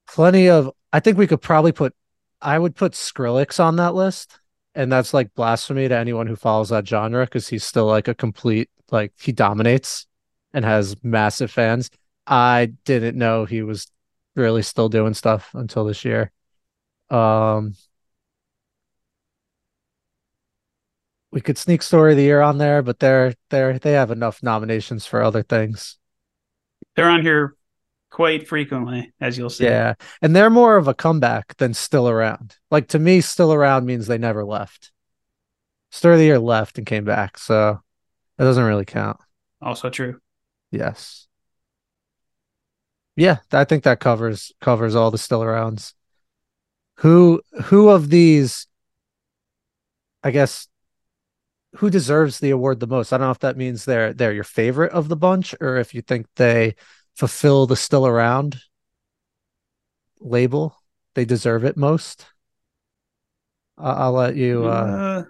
plenty 0.09 0.49
of 0.49 0.71
I 0.93 1.01
think 1.01 1.19
we 1.19 1.27
could 1.27 1.43
probably 1.43 1.73
put 1.73 1.95
I 2.41 2.59
would 2.59 2.75
put 2.75 2.93
Skrillex 2.93 3.61
on 3.61 3.77
that 3.77 3.95
list. 3.95 4.39
And 4.77 4.93
that's 4.93 5.15
like 5.15 5.35
blasphemy 5.35 5.89
to 5.89 5.97
anyone 5.97 6.27
who 6.27 6.37
follows 6.37 6.69
that 6.69 6.87
genre 6.87 7.25
because 7.25 7.49
he's 7.49 7.65
still 7.65 7.87
like 7.87 8.09
a 8.09 8.15
complete 8.15 8.71
like 8.93 9.13
he 9.19 9.33
dominates 9.33 10.07
and 10.53 10.65
has 10.65 10.97
massive 11.03 11.51
fans. 11.51 11.91
I 12.27 12.73
didn't 12.85 13.17
know 13.17 13.47
he 13.47 13.63
was 13.63 13.91
really 14.37 14.63
still 14.63 14.91
doing 14.91 15.15
stuff 15.15 15.51
until 15.55 15.87
this 15.87 16.05
year. 16.05 16.31
Um, 17.09 17.75
we 21.33 21.41
could 21.41 21.57
sneak 21.57 21.83
story 21.83 22.13
of 22.13 22.19
the 22.19 22.25
year 22.25 22.43
on 22.43 22.59
there, 22.59 22.83
but 22.83 22.99
they're 22.99 23.35
they're 23.49 23.79
they 23.79 23.93
have 23.93 24.11
enough 24.11 24.43
nominations 24.43 25.07
for 25.07 25.23
other 25.23 25.43
things. 25.43 25.97
They're 26.95 27.09
on 27.09 27.23
here 27.23 27.56
quite 28.17 28.49
frequently, 28.49 29.13
as 29.21 29.37
you'll 29.37 29.51
see. 29.51 29.65
Yeah, 29.65 29.93
and 30.23 30.35
they're 30.35 30.49
more 30.49 30.79
of 30.79 30.89
a 30.89 30.95
comeback 30.95 31.55
than 31.59 31.75
still 31.75 32.09
around. 32.09 32.57
Like 32.71 32.89
to 32.89 32.99
me, 32.99 33.21
still 33.21 33.53
around 33.53 33.85
means 33.85 34.07
they 34.07 34.17
never 34.17 34.43
left. 34.43 34.91
Story 35.91 36.15
of 36.15 36.21
the 36.21 36.25
year 36.25 36.39
left 36.39 36.79
and 36.79 36.87
came 36.87 37.05
back, 37.05 37.37
so 37.37 37.83
that 38.39 38.45
doesn't 38.45 38.65
really 38.65 38.87
count. 38.87 39.19
Also 39.61 39.91
true. 39.91 40.19
Yes. 40.71 41.29
Yeah, 43.17 43.37
I 43.53 43.65
think 43.65 43.85
that 43.85 44.01
covers 44.01 44.51
covers 44.63 44.95
all 44.95 45.11
the 45.11 45.19
still 45.19 45.41
arounds. 45.41 45.93
Who 47.01 47.43
who 47.65 47.91
of 47.91 48.09
these 48.09 48.67
I 50.25 50.31
guess 50.31 50.69
who 51.77 51.91
deserves 51.91 52.39
the 52.39 52.51
award 52.51 52.81
the 52.81 52.87
most? 52.87 53.13
I 53.13 53.19
don't 53.19 53.27
know 53.27 53.31
if 53.33 53.41
that 53.41 53.59
means 53.59 53.85
they're 53.85 54.15
they're 54.15 54.33
your 54.33 54.43
favorite 54.43 54.93
of 54.93 55.11
the 55.11 55.17
bunch 55.17 55.55
or 55.61 55.77
if 55.77 55.93
you 55.93 56.01
think 56.01 56.27
they 56.37 56.77
fulfill 57.17 57.67
the 57.67 57.77
still 57.77 58.07
around 58.07 58.59
label. 60.21 60.77
They 61.15 61.25
deserve 61.25 61.65
it 61.65 61.77
most. 61.77 62.27
I'll 63.79 64.13
let 64.13 64.37
you 64.37 64.65
uh, 64.65 65.25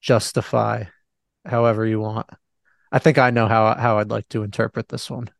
justify 0.00 0.84
however 1.44 1.86
you 1.86 2.00
want. 2.00 2.28
I 2.90 2.98
think 2.98 3.18
I 3.18 3.30
know 3.30 3.46
how 3.46 3.74
how 3.74 3.98
I'd 3.98 4.10
like 4.10 4.28
to 4.30 4.42
interpret 4.42 4.88
this 4.88 5.10
one 5.10 5.30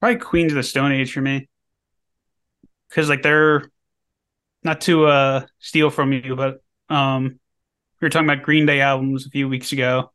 probably 0.00 0.20
Queens 0.20 0.52
of 0.52 0.56
the 0.56 0.62
Stone 0.62 0.92
Age 0.92 1.12
for 1.12 1.20
me. 1.20 1.48
Because 2.88 3.08
like 3.08 3.22
they're 3.22 3.70
not 4.62 4.80
to 4.82 5.06
uh 5.06 5.46
steal 5.58 5.90
from 5.90 6.12
you, 6.12 6.36
but 6.36 6.62
um 6.88 7.40
we 8.00 8.06
were 8.06 8.10
talking 8.10 8.28
about 8.28 8.44
Green 8.44 8.66
Day 8.66 8.80
albums 8.80 9.26
a 9.26 9.30
few 9.30 9.48
weeks 9.48 9.72
ago 9.72 10.12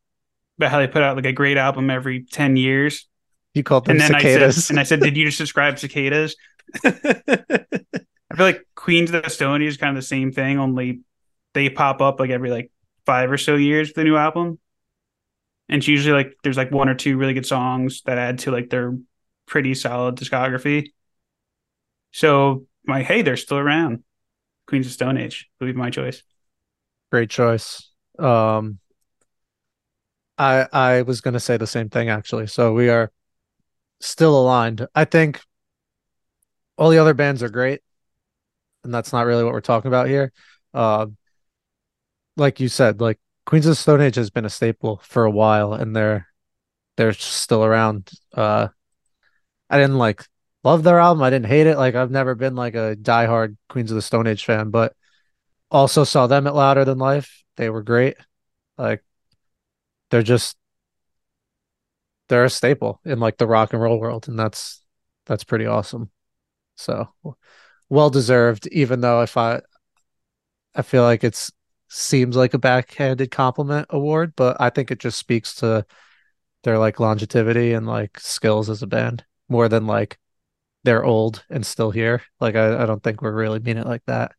about 0.58 0.72
how 0.72 0.80
they 0.80 0.88
put 0.88 1.04
out 1.04 1.16
like 1.16 1.26
a 1.26 1.34
great 1.34 1.58
album 1.58 1.90
every 1.90 2.24
ten 2.24 2.56
years. 2.56 3.08
You 3.54 3.64
called 3.64 3.86
them 3.86 3.92
and 3.92 4.02
then 4.02 4.20
cicadas. 4.20 4.58
I 4.58 4.62
said, 4.62 4.74
and 4.74 4.80
I 4.80 4.84
said, 4.84 5.00
Did 5.02 5.18
you 5.18 5.26
just 5.26 5.38
describe 5.38 5.78
cicadas? 5.78 6.36
I 6.86 8.36
feel 8.36 8.46
like 8.46 8.66
Queens 8.76 9.12
of 9.12 9.24
the 9.24 9.30
Stone 9.30 9.62
Age 9.62 9.70
is 9.70 9.78
kind 9.78 9.96
of 9.96 10.02
the 10.02 10.08
same 10.08 10.32
thing, 10.32 10.58
only 10.58 11.02
they 11.54 11.70
pop 11.70 12.02
up 12.02 12.20
like 12.20 12.30
every 12.30 12.50
like 12.50 12.72
five 13.06 13.32
or 13.32 13.38
so 13.38 13.56
years 13.56 13.90
with 13.90 13.98
a 13.98 14.04
new 14.04 14.16
album. 14.16 14.60
And 15.68 15.80
it's 15.80 15.88
usually 15.88 16.14
like 16.14 16.34
there's 16.44 16.58
like 16.58 16.72
one 16.72 16.90
or 16.90 16.96
two 16.96 17.18
really 17.18 17.34
good 17.34 17.46
songs 17.46 18.02
that 18.06 18.18
add 18.18 18.40
to 18.40 18.52
like 18.52 18.70
their 18.70 18.98
pretty 19.48 19.74
solid 19.74 20.16
discography. 20.16 20.92
So 22.12 22.66
my 22.86 23.04
hey, 23.04 23.22
they're 23.22 23.38
still 23.38 23.58
around. 23.58 24.04
Queens 24.68 24.86
of 24.86 24.94
Stone 24.94 25.18
Age 25.18 25.50
would 25.60 25.68
be 25.68 25.74
my 25.74 25.90
choice. 25.90 26.24
Great 27.12 27.30
choice. 27.30 27.90
Um 28.20 28.80
I 30.38 30.68
I 30.72 31.02
was 31.02 31.22
gonna 31.22 31.40
say 31.40 31.58
the 31.58 31.68
same 31.68 31.90
thing 31.90 32.10
actually. 32.10 32.48
So 32.48 32.74
we 32.74 32.90
are 32.90 33.12
still 34.02 34.40
aligned. 34.40 34.88
I 34.94 35.06
think 35.06 35.42
all 36.78 36.90
the 36.90 37.00
other 37.00 37.14
bands 37.14 37.44
are 37.44 37.50
great, 37.50 37.82
and 38.84 38.94
that's 38.94 39.14
not 39.14 39.26
really 39.26 39.44
what 39.44 39.54
we're 39.54 39.62
talking 39.62 39.90
about 39.90 40.08
here. 40.08 40.32
Uh, 40.74 41.08
like 42.38 42.60
you 42.60 42.68
said, 42.68 43.02
like 43.02 43.20
Queens 43.46 43.66
of 43.66 43.72
the 43.72 43.76
Stone 43.76 44.02
Age 44.02 44.16
has 44.16 44.30
been 44.30 44.46
a 44.46 44.50
staple 44.50 45.02
for 45.04 45.26
a 45.26 45.32
while, 45.32 45.74
and 45.74 45.96
they're 45.96 46.28
they're 46.98 47.14
still 47.14 47.64
around. 47.64 48.12
Uh, 48.34 48.68
I 49.70 49.78
didn't 49.78 49.98
like 49.98 50.26
love 50.64 50.84
their 50.84 51.00
album. 51.00 51.24
I 51.24 51.30
didn't 51.30 51.48
hate 51.48 51.68
it. 51.68 51.78
Like 51.78 51.96
I've 51.96 52.12
never 52.12 52.36
been 52.36 52.56
like 52.56 52.76
a 52.76 52.96
diehard 53.00 53.58
Queens 53.70 53.92
of 53.92 53.96
the 53.96 54.02
Stone 54.02 54.28
Age 54.28 54.46
fan, 54.46 54.70
but 54.70 54.96
also 55.70 56.04
saw 56.04 56.28
them 56.28 56.48
at 56.48 56.56
Louder 56.56 56.86
Than 56.86 56.98
Life. 56.98 57.44
They 57.58 57.70
were 57.70 57.84
great. 57.84 58.18
Like 58.78 59.04
they're 60.10 60.24
just 60.24 60.58
they're 62.32 62.46
a 62.46 62.50
staple 62.50 63.02
in 63.04 63.20
like 63.20 63.38
the 63.38 63.46
rock 63.46 63.74
and 63.74 63.82
roll 63.82 64.00
world, 64.00 64.30
and 64.30 64.39
that's 64.39 64.82
that's 65.26 65.44
pretty 65.44 65.65
awesome. 65.65 66.10
So 66.78 67.10
well 67.89 68.10
deserved, 68.10 68.67
even 68.67 69.02
though 69.02 69.22
if 69.22 69.36
I 69.36 69.62
I 70.74 70.82
feel 70.82 71.04
like 71.04 71.26
it's 71.26 71.52
seems 71.89 72.38
like 72.38 72.54
a 72.54 72.58
backhanded 72.58 73.32
compliment 73.32 73.86
award, 73.89 74.32
but 74.38 74.56
I 74.62 74.70
think 74.70 74.91
it 74.91 75.00
just 75.00 75.20
speaks 75.20 75.56
to 75.56 75.86
their 76.63 76.78
like 76.78 77.02
longevity 77.02 77.74
and 77.74 77.86
like 77.86 78.17
skills 78.17 78.70
as 78.70 78.82
a 78.82 78.88
band 78.88 79.26
more 79.50 79.67
than 79.67 79.86
like 79.86 80.17
they're 80.86 81.04
old 81.04 81.44
and 81.50 81.65
still 81.65 81.91
here. 81.91 82.22
Like 82.39 82.56
I, 82.56 82.84
I 82.84 82.86
don't 82.86 83.04
think 83.04 83.22
we're 83.22 83.34
really 83.34 83.60
mean 83.60 83.78
it 83.78 83.86
like 83.86 84.04
that. 84.08 84.32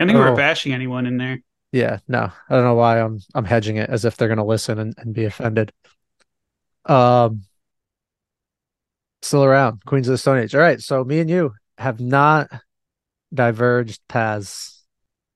I 0.00 0.06
think 0.06 0.16
we're 0.16 0.28
oh. 0.28 0.36
bashing 0.36 0.72
anyone 0.72 1.06
in 1.06 1.16
there. 1.16 1.40
Yeah, 1.72 1.98
no. 2.06 2.30
I 2.48 2.54
don't 2.54 2.64
know 2.64 2.76
why 2.76 3.00
I'm 3.00 3.18
I'm 3.34 3.44
hedging 3.44 3.78
it 3.78 3.90
as 3.90 4.04
if 4.04 4.16
they're 4.16 4.28
gonna 4.28 4.46
listen 4.46 4.78
and, 4.78 4.94
and 4.96 5.12
be 5.12 5.24
offended. 5.24 5.72
Um 6.86 7.42
still 9.22 9.44
around, 9.44 9.84
Queens 9.84 10.08
of 10.08 10.12
the 10.12 10.18
Stone 10.18 10.38
Age. 10.38 10.54
All 10.54 10.60
right, 10.60 10.80
so 10.80 11.04
me 11.04 11.20
and 11.20 11.28
you 11.30 11.52
have 11.78 12.00
not 12.00 12.48
diverged 13.32 14.00
paths 14.08 14.84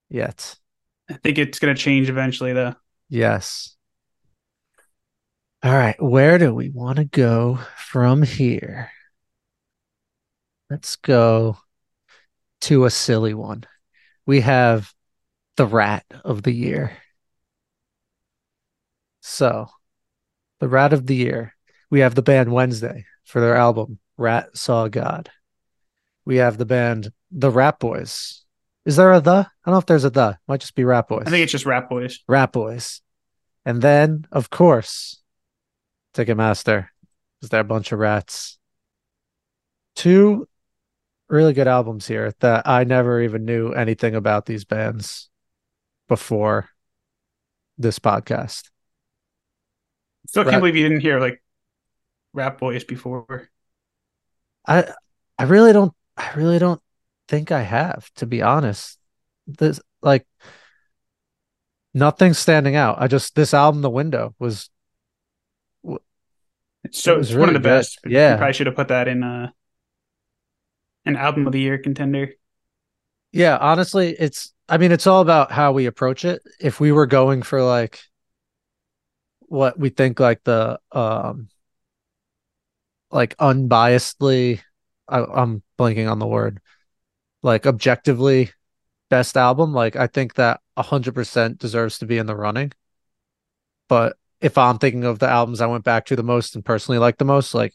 yet. 0.09 0.57
I 1.09 1.15
think 1.15 1.39
it's 1.39 1.59
gonna 1.59 1.75
change 1.75 2.09
eventually 2.09 2.53
though. 2.53 2.75
Yes. 3.09 3.77
All 5.63 5.73
right, 5.73 6.01
where 6.03 6.39
do 6.39 6.55
we 6.55 6.69
want 6.71 6.97
to 6.97 7.05
go 7.05 7.59
from 7.77 8.23
here? 8.23 8.91
Let's 10.69 10.97
go 10.97 11.57
to 12.63 12.85
a 12.85 12.91
silly 12.91 13.35
one. 13.35 13.65
We 14.27 14.41
have 14.41 14.93
the 15.57 15.67
rat 15.67 16.05
of 16.25 16.43
the 16.43 16.53
year. 16.53 16.97
So, 19.21 19.69
the 20.65 20.71
rat 20.71 20.95
of 20.95 21.07
the 21.07 21.15
year. 21.15 21.55
We 21.91 22.01
have 22.01 22.15
the 22.15 22.23
band 22.23 22.51
Wednesday 22.51 23.05
for 23.25 23.39
their 23.39 23.55
album 23.55 23.99
Rat 24.17 24.57
Saw 24.57 24.89
God. 24.89 25.29
We 26.25 26.37
have 26.37 26.57
the 26.57 26.65
band 26.65 27.13
The 27.31 27.51
Ratboys. 27.51 28.41
Is 28.87 28.97
there 28.97 29.13
a 29.13 29.21
the? 29.21 29.31
I 29.31 29.47
don't 29.67 29.75
know 29.75 29.79
if 29.79 29.85
there's 29.85 30.07
a 30.07 30.11
the. 30.11 30.39
Might 30.49 30.63
just 30.63 30.75
be 30.75 30.85
Ratboys. 30.85 31.25
I 31.27 31.31
think 31.31 31.43
it's 31.43 31.53
just 31.53 31.67
Ratboys. 31.67 32.21
Ratboys. 32.27 33.03
And 33.67 33.83
then, 33.83 34.25
of 34.33 34.49
course, 34.49 35.21
Ticketmaster. 36.15 36.89
Is 37.43 37.51
there 37.51 37.61
a 37.61 37.65
bunch 37.65 37.93
of 37.93 37.99
rats? 37.99 38.59
Two 39.95 40.49
really 41.29 41.53
good 41.53 41.69
albums 41.69 42.07
here 42.07 42.33
that 42.41 42.67
I 42.67 42.85
never 42.85 43.21
even 43.21 43.45
knew 43.45 43.73
anything 43.73 44.15
about 44.15 44.47
these 44.47 44.65
bands 44.65 45.29
before 46.09 46.71
this 47.77 47.99
podcast. 47.99 48.71
Still 50.27 50.45
can't 50.45 50.55
Rat- 50.55 50.61
believe 50.63 50.77
you 50.77 50.89
didn't 50.89 51.01
hear 51.03 51.21
like 51.21 51.43
Ratboys 52.35 52.87
before. 52.87 53.49
I 54.67 54.93
I 55.39 55.45
really 55.45 55.73
don't 55.73 55.93
I 56.17 56.33
really 56.35 56.59
don't 56.59 56.81
think 57.29 57.51
I 57.53 57.63
have, 57.63 58.13
to 58.15 58.27
be 58.27 58.43
honest. 58.43 58.99
This 59.47 59.81
like 60.03 60.27
nothing's 61.93 62.39
standing 62.39 62.77
out. 62.77 63.01
I 63.01 63.07
just 63.07 63.35
this 63.35 63.55
album, 63.55 63.83
The 63.83 63.91
Window, 63.91 64.35
was 64.39 64.71
so 66.91 67.15
it 67.15 67.19
was 67.19 67.31
it's 67.31 67.35
really 67.35 67.47
one 67.47 67.49
of 67.49 67.55
the 67.55 67.61
good. 67.61 67.69
best. 67.69 67.99
Yeah, 68.07 68.33
you 68.33 68.37
probably 68.37 68.53
should 68.53 68.67
have 68.67 68.77
put 68.77 68.89
that 68.89 69.09
in 69.09 69.23
uh 69.23 69.51
an 71.07 71.17
album 71.17 71.47
of 71.47 71.53
the 71.53 71.61
year 71.61 71.79
contender. 71.79 72.35
Yeah, 73.33 73.57
honestly, 73.61 74.15
it's 74.19 74.53
I 74.69 74.79
mean, 74.79 74.93
it's 74.93 75.07
all 75.07 75.21
about 75.21 75.53
how 75.53 75.73
we 75.73 75.87
approach 75.87 76.25
it. 76.25 76.43
If 76.61 76.81
we 76.81 76.93
were 76.93 77.07
going 77.07 77.43
for 77.43 77.63
like 77.63 78.01
what 79.49 79.79
we 79.79 79.89
think 79.91 80.21
like 80.21 80.43
the 80.45 80.79
um 80.93 81.49
like 83.11 83.37
unbiasedly 83.37 84.61
I, 85.09 85.25
I'm 85.25 85.63
blanking 85.79 86.11
on 86.11 86.19
the 86.19 86.27
word 86.27 86.61
like 87.43 87.67
objectively 87.67 88.51
best 89.11 89.37
album 89.37 89.73
like 89.73 89.97
I 89.97 90.07
think 90.07 90.35
that 90.35 90.61
100% 90.77 91.59
deserves 91.59 91.99
to 91.99 92.07
be 92.07 92.19
in 92.19 92.27
the 92.27 92.35
running. 92.35 92.73
But 93.89 94.17
if 94.41 94.59
I'm 94.59 94.79
thinking 94.79 95.05
of 95.05 95.19
the 95.19 95.29
albums 95.29 95.61
I 95.61 95.67
went 95.67 95.85
back 95.85 96.07
to 96.07 96.17
the 96.17 96.23
most 96.23 96.55
and 96.55 96.65
personally 96.65 96.99
like 96.99 97.19
the 97.19 97.25
most 97.25 97.55
like 97.55 97.75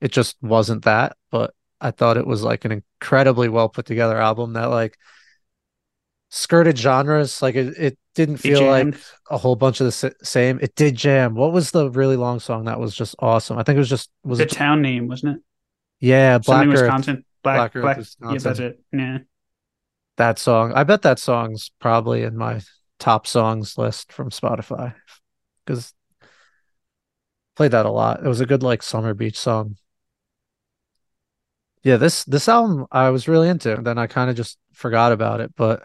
it 0.00 0.12
just 0.12 0.36
wasn't 0.42 0.84
that. 0.84 1.16
But 1.30 1.54
I 1.80 1.90
thought 1.90 2.16
it 2.16 2.26
was 2.26 2.42
like 2.42 2.64
an 2.64 2.72
incredibly 2.72 3.48
well 3.48 3.68
put 3.68 3.86
together 3.86 4.18
album 4.18 4.54
that 4.54 4.66
like 4.66 4.98
skirted 6.34 6.76
genres. 6.76 7.40
Like 7.40 7.54
it, 7.54 7.78
it 7.78 7.98
didn't 8.14 8.38
feel 8.38 8.66
like 8.66 8.96
a 9.30 9.38
whole 9.38 9.56
bunch 9.56 9.80
of 9.80 9.86
the 9.86 10.14
same. 10.22 10.58
It 10.60 10.74
did 10.74 10.96
jam. 10.96 11.34
What 11.34 11.52
was 11.52 11.70
the 11.70 11.90
really 11.90 12.16
long 12.16 12.40
song 12.40 12.64
that 12.64 12.80
was 12.80 12.94
just 12.94 13.14
awesome? 13.20 13.56
I 13.56 13.62
think 13.62 13.76
it 13.76 13.78
was 13.78 13.88
just 13.88 14.10
was 14.24 14.38
the 14.38 14.44
it 14.44 14.50
town 14.50 14.82
name, 14.82 15.06
wasn't 15.06 15.36
it? 15.36 15.42
Yeah, 16.00 16.38
Black 16.38 16.66
Earth, 16.66 16.72
Wisconsin. 16.72 17.24
Black, 17.42 17.72
Black 17.72 17.96
Black. 17.96 18.06
Yeah, 18.32 18.38
that's 18.38 18.58
it. 18.58 18.80
Yeah. 18.92 19.18
That 20.16 20.38
song. 20.38 20.72
I 20.74 20.84
bet 20.84 21.02
that 21.02 21.18
song's 21.18 21.70
probably 21.80 22.22
in 22.22 22.36
my 22.36 22.60
top 22.98 23.26
songs 23.26 23.78
list 23.78 24.12
from 24.12 24.30
Spotify 24.30 24.94
because 25.64 25.92
played 27.56 27.72
that 27.72 27.86
a 27.86 27.90
lot. 27.90 28.24
It 28.24 28.28
was 28.28 28.40
a 28.40 28.46
good 28.46 28.62
like 28.62 28.82
summer 28.82 29.14
beach 29.14 29.38
song. 29.38 29.76
Yeah, 31.84 31.96
this 31.96 32.24
this 32.24 32.48
album 32.48 32.86
I 32.90 33.10
was 33.10 33.28
really 33.28 33.48
into. 33.48 33.76
And 33.76 33.86
Then 33.86 33.98
I 33.98 34.06
kind 34.08 34.30
of 34.30 34.36
just 34.36 34.58
forgot 34.72 35.12
about 35.12 35.40
it, 35.40 35.52
but 35.56 35.82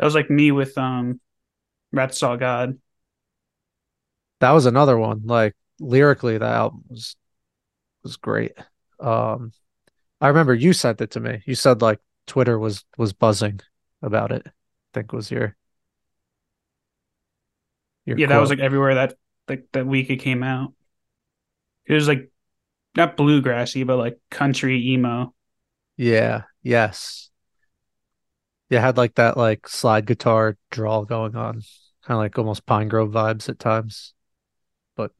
that 0.00 0.06
was 0.06 0.16
like 0.16 0.30
me 0.30 0.52
with 0.52 0.78
um 0.78 1.20
Rat 1.92 2.14
Saw 2.14 2.36
God. 2.36 2.78
That 4.40 4.52
was 4.52 4.66
another 4.66 4.98
one. 4.98 5.22
Like 5.26 5.54
lyrically, 5.78 6.38
that 6.38 6.52
album 6.54 6.84
was 6.88 7.16
was 8.04 8.16
great. 8.18 8.52
Um 9.00 9.52
I 10.20 10.28
remember 10.28 10.54
you 10.54 10.72
sent 10.74 11.00
it 11.00 11.12
to 11.12 11.20
me. 11.20 11.42
You 11.46 11.54
said 11.54 11.82
like 11.82 12.00
Twitter 12.26 12.58
was 12.58 12.84
was 12.98 13.12
buzzing 13.14 13.60
about 14.02 14.32
it. 14.32 14.44
I 14.46 14.52
think 14.94 15.12
was 15.12 15.30
your, 15.30 15.56
your 18.04 18.16
Yeah, 18.16 18.26
quote. 18.26 18.28
that 18.28 18.38
was 18.38 18.50
like 18.50 18.58
everywhere 18.58 18.94
that 18.96 19.14
like 19.48 19.66
that 19.72 19.86
week 19.86 20.10
it 20.10 20.16
came 20.18 20.42
out. 20.42 20.74
It 21.86 21.94
was 21.94 22.08
like 22.08 22.30
not 22.96 23.16
bluegrassy, 23.16 23.86
but 23.86 23.98
like 23.98 24.18
country 24.30 24.88
emo. 24.92 25.34
Yeah. 25.96 26.44
Yes. 26.62 27.29
Yeah, 28.70 28.80
had 28.80 28.96
like 28.96 29.16
that 29.16 29.36
like 29.36 29.68
slide 29.68 30.06
guitar 30.06 30.56
drawl 30.70 31.04
going 31.04 31.34
on, 31.34 31.62
kind 32.02 32.16
of 32.16 32.18
like 32.18 32.38
almost 32.38 32.66
Pinegrove 32.66 33.12
vibes 33.12 33.48
at 33.48 33.58
times, 33.58 34.14
but 34.96 35.12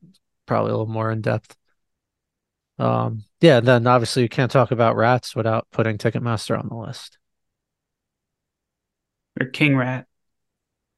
probably 0.46 0.70
a 0.70 0.72
little 0.72 0.86
more 0.86 1.10
in 1.10 1.20
depth. 1.20 1.56
Um, 2.78 3.24
yeah, 3.40 3.58
and 3.58 3.66
then 3.66 3.86
obviously 3.86 4.22
you 4.22 4.28
can't 4.28 4.50
talk 4.50 4.70
about 4.70 4.96
rats 4.96 5.36
without 5.36 5.66
putting 5.72 5.98
Ticketmaster 5.98 6.58
on 6.58 6.68
the 6.68 6.76
list. 6.76 7.18
Or 9.38 9.46
King 9.46 9.76
Rat. 9.76 10.06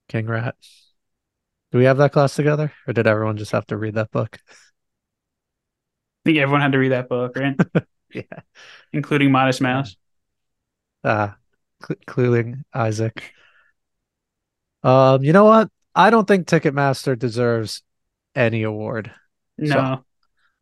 King 0.08 0.26
Rat. 0.26 0.54
Do 1.72 1.78
we 1.78 1.84
have 1.84 1.96
that 1.96 2.12
class 2.12 2.36
together, 2.36 2.72
or 2.86 2.92
did 2.92 3.06
everyone 3.06 3.38
just 3.38 3.52
have 3.52 3.66
to 3.68 3.78
read 3.78 3.94
that 3.94 4.10
book? 4.10 4.38
I 6.24 6.28
think 6.28 6.38
everyone 6.38 6.60
had 6.60 6.72
to 6.72 6.78
read 6.78 6.92
that 6.92 7.08
book, 7.08 7.34
right? 7.34 7.56
yeah. 8.14 8.22
Including 8.92 9.32
Modest 9.32 9.60
Mouse. 9.60 9.96
Ah, 11.02 11.08
uh, 11.08 11.34
including 11.90 12.64
Isaac. 12.74 13.32
Um, 14.82 15.22
you 15.22 15.32
know 15.32 15.44
what? 15.44 15.68
I 15.94 16.10
don't 16.10 16.26
think 16.26 16.46
Ticketmaster 16.46 17.18
deserves 17.18 17.82
any 18.34 18.62
award. 18.62 19.12
No. 19.58 19.74
So 19.74 20.04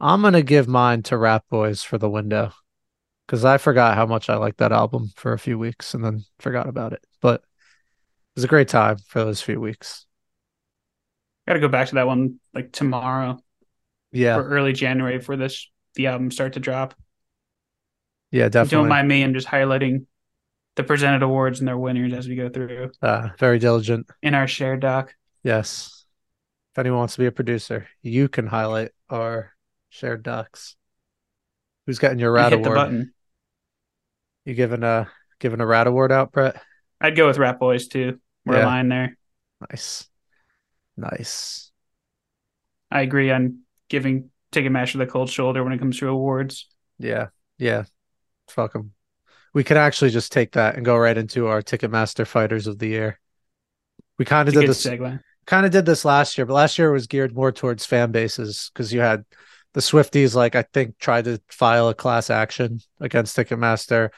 I'm 0.00 0.22
gonna 0.22 0.42
give 0.42 0.68
mine 0.68 1.02
to 1.04 1.14
Ratboys 1.14 1.84
for 1.84 1.98
the 1.98 2.10
window. 2.10 2.52
Because 3.26 3.44
I 3.44 3.58
forgot 3.58 3.94
how 3.94 4.06
much 4.06 4.28
I 4.28 4.34
liked 4.36 4.58
that 4.58 4.72
album 4.72 5.12
for 5.14 5.32
a 5.32 5.38
few 5.38 5.56
weeks 5.56 5.94
and 5.94 6.04
then 6.04 6.24
forgot 6.40 6.68
about 6.68 6.92
it. 6.92 7.04
But 7.20 7.42
it 7.42 8.34
was 8.34 8.44
a 8.44 8.48
great 8.48 8.66
time 8.66 8.98
for 9.06 9.24
those 9.24 9.40
few 9.40 9.60
weeks. 9.60 10.04
Gotta 11.46 11.60
go 11.60 11.68
back 11.68 11.88
to 11.88 11.94
that 11.94 12.08
one 12.08 12.40
like 12.52 12.72
tomorrow 12.72 13.38
yeah, 14.12 14.36
or 14.36 14.48
early 14.48 14.72
January 14.72 15.20
for 15.20 15.36
this 15.36 15.70
the 15.94 16.08
album 16.08 16.30
start 16.30 16.54
to 16.54 16.60
drop. 16.60 16.94
Yeah, 18.30 18.48
definitely. 18.48 18.78
Don't 18.78 18.88
mind 18.88 19.08
me. 19.08 19.22
I'm 19.22 19.34
just 19.34 19.48
highlighting 19.48 20.06
the 20.76 20.84
presented 20.84 21.22
awards 21.22 21.58
and 21.58 21.68
their 21.68 21.78
winners 21.78 22.12
as 22.12 22.28
we 22.28 22.36
go 22.36 22.48
through. 22.48 22.90
Uh, 23.02 23.28
very 23.38 23.58
diligent 23.58 24.08
in 24.22 24.34
our 24.34 24.46
shared 24.46 24.80
doc. 24.80 25.14
Yes. 25.42 26.04
If 26.72 26.78
anyone 26.78 27.00
wants 27.00 27.14
to 27.14 27.20
be 27.20 27.26
a 27.26 27.32
producer, 27.32 27.88
you 28.02 28.28
can 28.28 28.46
highlight 28.46 28.92
our 29.08 29.52
shared 29.88 30.22
docs. 30.22 30.76
Who's 31.86 31.98
getting 31.98 32.18
your 32.18 32.32
rat 32.32 32.52
hit 32.52 32.60
award? 32.60 32.70
The 32.70 32.80
button. 32.80 33.14
You 34.44 34.54
giving 34.54 34.84
a 34.84 35.08
giving 35.40 35.60
a 35.60 35.66
rat 35.66 35.86
award 35.86 36.12
out, 36.12 36.32
Brett? 36.32 36.62
I'd 37.00 37.16
go 37.16 37.26
with 37.26 37.38
Rat 37.38 37.58
Boys 37.58 37.88
too. 37.88 38.20
We're 38.44 38.58
yeah. 38.58 38.64
aligned 38.64 38.92
there. 38.92 39.16
Nice. 39.68 40.08
Nice. 40.96 41.72
I 42.90 43.02
agree 43.02 43.30
on 43.30 43.60
giving 43.88 44.30
Ticketmaster 44.52 44.98
the 44.98 45.06
cold 45.06 45.30
shoulder 45.30 45.62
when 45.64 45.72
it 45.72 45.78
comes 45.78 45.98
to 45.98 46.08
awards. 46.08 46.68
Yeah, 46.98 47.28
yeah. 47.58 47.84
Fuck 48.48 48.72
them. 48.72 48.92
We 49.52 49.64
could 49.64 49.76
actually 49.76 50.10
just 50.10 50.32
take 50.32 50.52
that 50.52 50.76
and 50.76 50.84
go 50.84 50.96
right 50.96 51.16
into 51.16 51.48
our 51.48 51.62
Ticketmaster 51.62 52.26
Fighters 52.26 52.66
of 52.66 52.78
the 52.78 52.88
Year. 52.88 53.18
We 54.18 54.24
kind 54.24 54.48
of 54.48 54.54
did 54.54 54.68
this. 54.68 54.84
Kind 55.46 55.66
of 55.66 55.72
did 55.72 55.86
this 55.86 56.04
last 56.04 56.38
year, 56.38 56.46
but 56.46 56.54
last 56.54 56.78
year 56.78 56.92
was 56.92 57.06
geared 57.06 57.34
more 57.34 57.50
towards 57.50 57.86
fan 57.86 58.12
bases 58.12 58.70
because 58.72 58.92
you 58.92 59.00
had 59.00 59.24
the 59.72 59.80
Swifties, 59.80 60.34
like 60.34 60.54
I 60.54 60.62
think, 60.62 60.98
tried 60.98 61.24
to 61.24 61.40
file 61.48 61.88
a 61.88 61.94
class 61.94 62.30
action 62.30 62.80
against 63.00 63.36
Ticketmaster. 63.36 64.10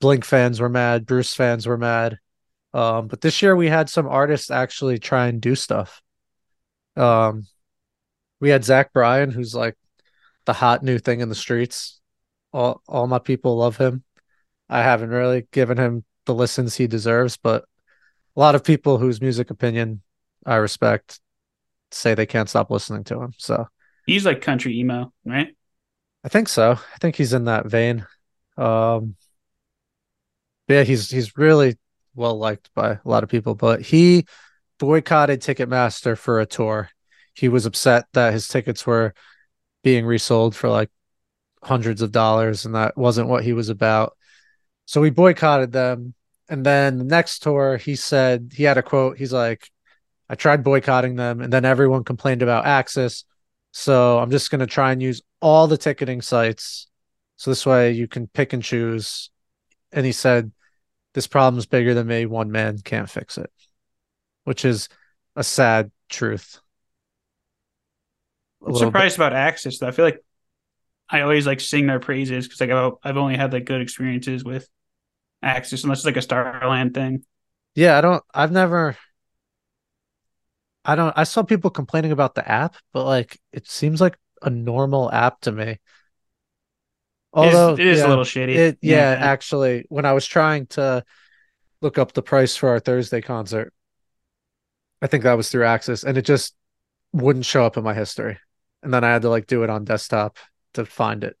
Blink 0.00 0.24
fans 0.24 0.60
were 0.60 0.68
mad. 0.68 1.04
Bruce 1.06 1.34
fans 1.34 1.66
were 1.66 1.76
mad. 1.76 2.18
Um, 2.72 3.08
but 3.08 3.20
this 3.20 3.42
year 3.42 3.56
we 3.56 3.68
had 3.68 3.88
some 3.88 4.06
artists 4.06 4.50
actually 4.50 4.98
try 4.98 5.26
and 5.26 5.40
do 5.40 5.54
stuff. 5.54 6.00
Um, 6.96 7.46
we 8.40 8.50
had 8.50 8.64
Zach 8.64 8.92
Bryan, 8.92 9.30
who's 9.30 9.54
like 9.54 9.76
the 10.44 10.52
hot 10.52 10.82
new 10.82 10.98
thing 10.98 11.20
in 11.20 11.28
the 11.28 11.34
streets. 11.34 12.00
All 12.52 12.82
all 12.86 13.06
my 13.06 13.18
people 13.18 13.56
love 13.56 13.76
him. 13.76 14.04
I 14.68 14.82
haven't 14.82 15.10
really 15.10 15.46
given 15.52 15.78
him 15.78 16.04
the 16.26 16.34
listens 16.34 16.76
he 16.76 16.86
deserves, 16.86 17.36
but 17.36 17.64
a 18.36 18.40
lot 18.40 18.54
of 18.54 18.64
people 18.64 18.98
whose 18.98 19.20
music 19.20 19.50
opinion 19.50 20.02
I 20.44 20.56
respect 20.56 21.20
say 21.90 22.14
they 22.14 22.26
can't 22.26 22.48
stop 22.48 22.70
listening 22.70 23.04
to 23.04 23.20
him. 23.20 23.32
So 23.38 23.68
He's 24.06 24.24
like 24.24 24.40
country 24.40 24.78
emo, 24.78 25.12
right? 25.24 25.54
I 26.24 26.28
think 26.28 26.48
so. 26.48 26.72
I 26.72 26.98
think 27.00 27.16
he's 27.16 27.32
in 27.32 27.44
that 27.44 27.66
vein. 27.66 28.06
Um, 28.56 29.16
yeah, 30.66 30.82
he's 30.82 31.10
he's 31.10 31.36
really 31.36 31.76
well 32.14 32.38
liked 32.38 32.70
by 32.74 32.92
a 32.92 33.00
lot 33.04 33.22
of 33.22 33.28
people, 33.28 33.54
but 33.54 33.80
he 33.80 34.26
boycotted 34.78 35.40
Ticketmaster 35.40 36.16
for 36.16 36.40
a 36.40 36.46
tour. 36.46 36.90
He 37.34 37.48
was 37.48 37.66
upset 37.66 38.06
that 38.14 38.32
his 38.32 38.48
tickets 38.48 38.86
were 38.86 39.14
being 39.84 40.04
resold 40.04 40.56
for 40.56 40.68
like 40.68 40.90
hundreds 41.62 42.02
of 42.02 42.12
dollars, 42.12 42.64
and 42.64 42.74
that 42.74 42.96
wasn't 42.96 43.28
what 43.28 43.44
he 43.44 43.52
was 43.52 43.68
about. 43.68 44.16
So 44.88 45.02
we 45.02 45.10
boycotted 45.10 45.70
them. 45.70 46.14
And 46.48 46.64
then 46.64 46.96
the 46.96 47.04
next 47.04 47.40
tour, 47.40 47.76
he 47.76 47.94
said 47.94 48.52
he 48.54 48.62
had 48.62 48.78
a 48.78 48.82
quote. 48.82 49.18
He's 49.18 49.34
like, 49.34 49.68
I 50.30 50.34
tried 50.34 50.64
boycotting 50.64 51.14
them, 51.14 51.42
and 51.42 51.52
then 51.52 51.66
everyone 51.66 52.04
complained 52.04 52.40
about 52.40 52.64
AXS. 52.64 53.24
So 53.70 54.18
I'm 54.18 54.30
just 54.30 54.50
going 54.50 54.60
to 54.60 54.66
try 54.66 54.92
and 54.92 55.02
use 55.02 55.20
all 55.42 55.66
the 55.66 55.76
ticketing 55.76 56.22
sites. 56.22 56.88
So 57.36 57.50
this 57.50 57.66
way 57.66 57.92
you 57.92 58.08
can 58.08 58.28
pick 58.28 58.54
and 58.54 58.62
choose. 58.62 59.28
And 59.92 60.06
he 60.06 60.12
said, 60.12 60.52
This 61.12 61.26
problem 61.26 61.58
is 61.58 61.66
bigger 61.66 61.92
than 61.92 62.06
me. 62.06 62.24
One 62.24 62.50
man 62.50 62.78
can't 62.78 63.10
fix 63.10 63.36
it, 63.36 63.50
which 64.44 64.64
is 64.64 64.88
a 65.36 65.44
sad 65.44 65.90
truth. 66.08 66.60
A 68.66 68.70
I'm 68.70 68.72
little 68.72 68.90
bit. 68.90 69.04
surprised 69.04 69.16
about 69.16 69.32
AXS 69.32 69.78
though. 69.78 69.88
I 69.88 69.90
feel 69.90 70.04
like 70.06 70.24
I 71.10 71.22
always 71.22 71.46
like 71.46 71.60
sing 71.60 71.86
their 71.86 72.00
praises 72.00 72.46
because 72.46 72.60
like 72.60 72.70
I've, 72.70 72.92
I've 73.02 73.16
only 73.16 73.36
had 73.36 73.52
like 73.52 73.64
good 73.64 73.80
experiences 73.80 74.44
with 74.44 74.68
AXS, 75.44 75.84
unless 75.84 75.98
it's 75.98 76.06
like 76.06 76.16
a 76.16 76.22
Starland 76.22 76.94
thing. 76.94 77.24
Yeah, 77.74 77.96
I 77.96 78.00
don't, 78.00 78.22
I've 78.34 78.52
never, 78.52 78.96
I 80.84 80.96
don't, 80.96 81.16
I 81.16 81.24
saw 81.24 81.42
people 81.42 81.70
complaining 81.70 82.12
about 82.12 82.34
the 82.34 82.48
app, 82.48 82.76
but 82.92 83.04
like 83.04 83.38
it 83.52 83.68
seems 83.68 84.00
like 84.00 84.18
a 84.42 84.50
normal 84.50 85.10
app 85.12 85.40
to 85.42 85.52
me. 85.52 85.78
Although, 87.32 87.74
it 87.74 87.80
is 87.80 87.98
yeah, 87.98 88.06
a 88.06 88.08
little 88.08 88.24
shitty. 88.24 88.56
It, 88.56 88.78
yeah, 88.80 89.16
actually, 89.18 89.84
when 89.88 90.06
I 90.06 90.12
was 90.12 90.26
trying 90.26 90.66
to 90.68 91.04
look 91.80 91.98
up 91.98 92.12
the 92.12 92.22
price 92.22 92.56
for 92.56 92.70
our 92.70 92.80
Thursday 92.80 93.20
concert, 93.20 93.72
I 95.00 95.06
think 95.06 95.24
that 95.24 95.34
was 95.34 95.50
through 95.50 95.64
AXS, 95.64 96.04
and 96.04 96.18
it 96.18 96.22
just 96.22 96.56
wouldn't 97.12 97.44
show 97.44 97.64
up 97.64 97.76
in 97.76 97.84
my 97.84 97.94
history. 97.94 98.38
And 98.82 98.92
then 98.92 99.04
I 99.04 99.12
had 99.12 99.22
to 99.22 99.28
like 99.28 99.46
do 99.46 99.62
it 99.62 99.70
on 99.70 99.84
desktop 99.84 100.38
to 100.74 100.84
find 100.84 101.22
it. 101.22 101.36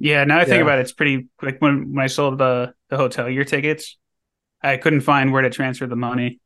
Yeah, 0.00 0.24
now 0.24 0.38
I 0.40 0.44
think 0.46 0.56
Yeah. 0.56 0.62
about 0.62 0.78
it, 0.78 0.82
it's 0.82 0.92
pretty 0.92 1.28
like 1.42 1.60
when 1.60 1.94
when 1.94 2.02
I 2.04 2.08
sold 2.08 2.38
the 2.38 2.74
the 2.88 2.96
hotel 2.96 3.28
year 3.28 3.44
tickets, 3.44 3.98
I 4.62 4.78
couldn't 4.78 5.02
find 5.02 5.32
where 5.32 5.42
to 5.42 5.50
transfer 5.50 5.86
the 5.86 5.96
money 5.96 6.40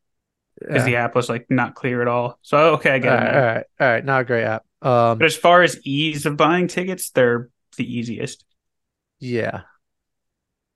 because 0.69 0.85
Yeah. 0.85 0.85
the 0.85 0.97
app 0.97 1.15
was 1.15 1.29
like 1.29 1.47
not 1.51 1.75
clear 1.75 2.03
at 2.03 2.09
all. 2.09 2.39
So 2.43 2.75
okay, 2.77 2.93
I 2.93 2.99
all 3.01 3.01
get 3.01 3.15
it. 3.21 3.23
right, 3.23 3.35
all 3.35 3.43
right, 3.43 3.67
all 3.81 3.89
right. 3.89 4.05
Not 4.05 4.23
a 4.23 4.25
great 4.25 4.45
app. 4.45 4.65
Um, 4.83 5.19
But 5.19 5.27
as 5.27 5.37
far 5.37 5.63
as 5.63 5.81
ease 5.87 6.27
of 6.27 6.37
buying 6.37 6.69
tickets, 6.69 7.11
they're 7.11 7.51
the 7.77 7.85
easiest. 7.99 8.45
yeah, 9.21 9.63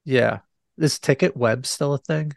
yeah. 0.04 0.40
Is 0.78 0.98
Ticket 0.98 1.36
Web 1.36 1.66
still 1.66 1.94
a 1.94 1.98
thing? 1.98 2.32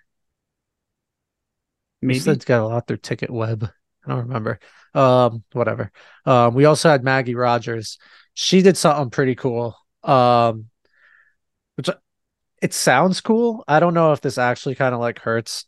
Maybe 2.02 2.32
It's 2.32 2.46
got 2.46 2.62
a 2.64 2.68
lot 2.68 2.88
through 2.88 2.98
Ticket 2.98 3.30
Web. 3.30 3.70
I 4.06 4.10
don't 4.10 4.28
remember. 4.28 4.60
Um, 4.94 5.44
whatever. 5.54 5.92
Um, 6.26 6.56
we 6.56 6.66
also 6.66 6.90
had 6.90 7.04
Maggie 7.04 7.36
Rogers. 7.36 8.00
She 8.34 8.62
did 8.62 8.78
something 8.78 9.10
pretty 9.12 9.36
cool. 9.36 9.76
Um, 10.04 10.68
which 11.76 11.90
it 12.62 12.74
sounds 12.74 13.22
cool. 13.22 13.64
I 13.68 13.80
don't 13.80 13.94
know 13.94 14.12
if 14.12 14.22
this 14.22 14.38
actually 14.38 14.76
kind 14.76 14.94
of 14.94 15.02
like 15.02 15.20
hurts 15.20 15.66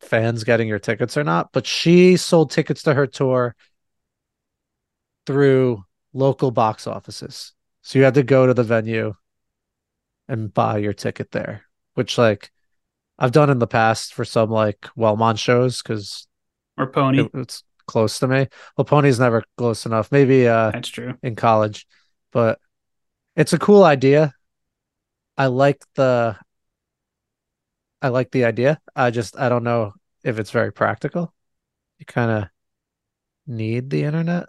fans 0.00 0.44
getting 0.44 0.68
your 0.68 0.78
tickets 0.78 1.16
or 1.16 1.24
not, 1.24 1.50
but 1.52 1.66
she 1.66 2.16
sold 2.16 2.50
tickets 2.50 2.82
to 2.82 2.94
her 2.94 3.06
tour 3.06 3.54
through 5.26 5.84
local 6.12 6.50
box 6.50 6.86
offices. 6.86 7.52
So 7.82 7.98
you 7.98 8.04
had 8.04 8.14
to 8.14 8.22
go 8.22 8.46
to 8.46 8.54
the 8.54 8.62
venue 8.62 9.14
and 10.28 10.52
buy 10.52 10.78
your 10.78 10.92
ticket 10.92 11.30
there, 11.32 11.64
which 11.94 12.18
like 12.18 12.50
I've 13.18 13.32
done 13.32 13.50
in 13.50 13.58
the 13.58 13.66
past 13.66 14.14
for 14.14 14.24
some 14.24 14.50
like 14.50 14.80
Wellmont 14.96 15.38
shows 15.38 15.82
because 15.82 16.26
or 16.76 16.86
Pony. 16.86 17.22
it, 17.24 17.30
it's 17.34 17.64
close 17.86 18.18
to 18.20 18.28
me. 18.28 18.48
Well, 18.76 18.84
Pony's 18.84 19.20
never 19.20 19.42
close 19.56 19.86
enough. 19.86 20.10
Maybe 20.12 20.46
uh 20.46 20.70
That's 20.70 20.88
true. 20.88 21.14
in 21.22 21.36
college, 21.36 21.86
but 22.32 22.58
it's 23.36 23.52
a 23.52 23.58
cool 23.58 23.84
idea. 23.84 24.34
I 25.36 25.46
like 25.46 25.82
the 25.94 26.36
I 28.00 28.08
like 28.08 28.30
the 28.30 28.44
idea. 28.44 28.80
I 28.94 29.10
just 29.10 29.38
I 29.38 29.48
don't 29.48 29.64
know 29.64 29.94
if 30.24 30.38
it's 30.38 30.50
very 30.50 30.72
practical. 30.72 31.32
You 31.98 32.06
kind 32.06 32.30
of 32.30 32.48
need 33.46 33.90
the 33.90 34.04
internet. 34.04 34.46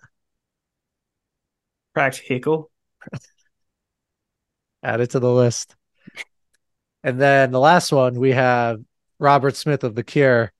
Practical. 1.93 2.71
Add 4.83 5.01
it 5.01 5.11
to 5.11 5.19
the 5.19 5.31
list. 5.31 5.75
And 7.03 7.19
then 7.19 7.51
the 7.51 7.59
last 7.59 7.91
one 7.91 8.19
we 8.19 8.31
have 8.31 8.79
Robert 9.19 9.55
Smith 9.55 9.83
of 9.83 9.95
The 9.95 10.03
Cure. 10.03 10.51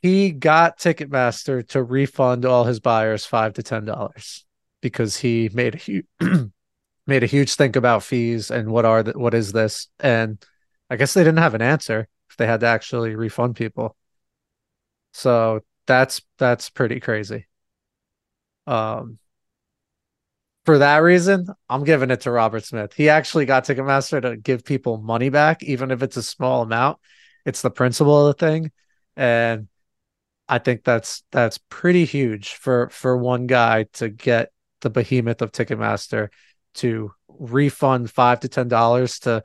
He 0.00 0.30
got 0.30 0.78
Ticketmaster 0.78 1.66
to 1.68 1.82
refund 1.82 2.44
all 2.44 2.64
his 2.64 2.80
buyers 2.80 3.26
five 3.26 3.54
to 3.54 3.62
ten 3.62 3.84
dollars 3.84 4.45
because 4.86 5.16
he 5.16 5.50
made 5.52 5.74
a 5.74 5.78
huge 5.78 6.06
made 7.06 7.22
a 7.22 7.26
huge 7.26 7.54
think 7.54 7.76
about 7.76 8.02
fees 8.02 8.50
and 8.50 8.70
what 8.70 8.84
are 8.84 9.02
the, 9.02 9.12
what 9.18 9.34
is 9.34 9.52
this 9.52 9.88
and 10.00 10.44
I 10.90 10.96
guess 10.96 11.14
they 11.14 11.22
didn't 11.22 11.38
have 11.38 11.54
an 11.54 11.62
answer 11.62 12.08
if 12.30 12.36
they 12.36 12.46
had 12.46 12.60
to 12.60 12.66
actually 12.66 13.16
refund 13.16 13.56
people. 13.56 13.96
So 15.12 15.60
that's 15.86 16.22
that's 16.38 16.70
pretty 16.70 17.00
crazy. 17.00 17.46
Um 18.66 19.18
for 20.64 20.78
that 20.78 20.98
reason, 20.98 21.46
I'm 21.68 21.84
giving 21.84 22.10
it 22.10 22.22
to 22.22 22.30
Robert 22.32 22.64
Smith. 22.64 22.92
He 22.92 23.08
actually 23.08 23.46
got 23.46 23.64
Ticketmaster 23.64 24.20
to 24.22 24.36
give 24.36 24.64
people 24.64 24.98
money 24.98 25.28
back, 25.28 25.62
even 25.62 25.92
if 25.92 26.02
it's 26.02 26.16
a 26.16 26.22
small 26.22 26.62
amount. 26.62 26.98
It's 27.44 27.62
the 27.62 27.70
principle 27.70 28.26
of 28.26 28.36
the 28.36 28.46
thing. 28.46 28.72
And 29.16 29.68
I 30.48 30.58
think 30.58 30.84
that's 30.84 31.24
that's 31.32 31.58
pretty 31.68 32.04
huge 32.04 32.54
for 32.54 32.88
for 32.90 33.16
one 33.16 33.46
guy 33.46 33.84
to 33.94 34.08
get 34.08 34.52
the 34.80 34.90
behemoth 34.90 35.42
of 35.42 35.52
Ticketmaster 35.52 36.28
to 36.74 37.12
refund 37.28 38.10
five 38.10 38.40
to 38.40 38.48
ten 38.48 38.68
dollars 38.68 39.18
to 39.20 39.42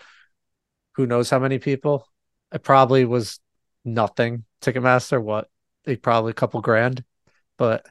who 0.96 1.06
knows 1.06 1.30
how 1.30 1.40
many 1.40 1.60
people. 1.60 2.08
It 2.54 2.64
probably 2.64 3.06
was 3.06 3.40
nothing. 3.86 4.46
Ticketmaster, 4.62 5.22
what? 5.22 5.50
They 5.86 5.96
probably 5.96 6.32
a 6.32 6.36
couple 6.36 6.62
grand, 6.62 7.04
but 7.58 7.86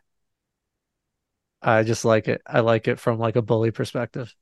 I 1.63 1.83
just 1.83 2.05
like 2.05 2.29
it. 2.29 2.43
I 2.47 2.61
like 2.61 2.89
it 2.89 3.01
from 3.01 3.19
like 3.19 3.37
a 3.37 3.43
bully 3.43 3.71
perspective. 3.71 4.35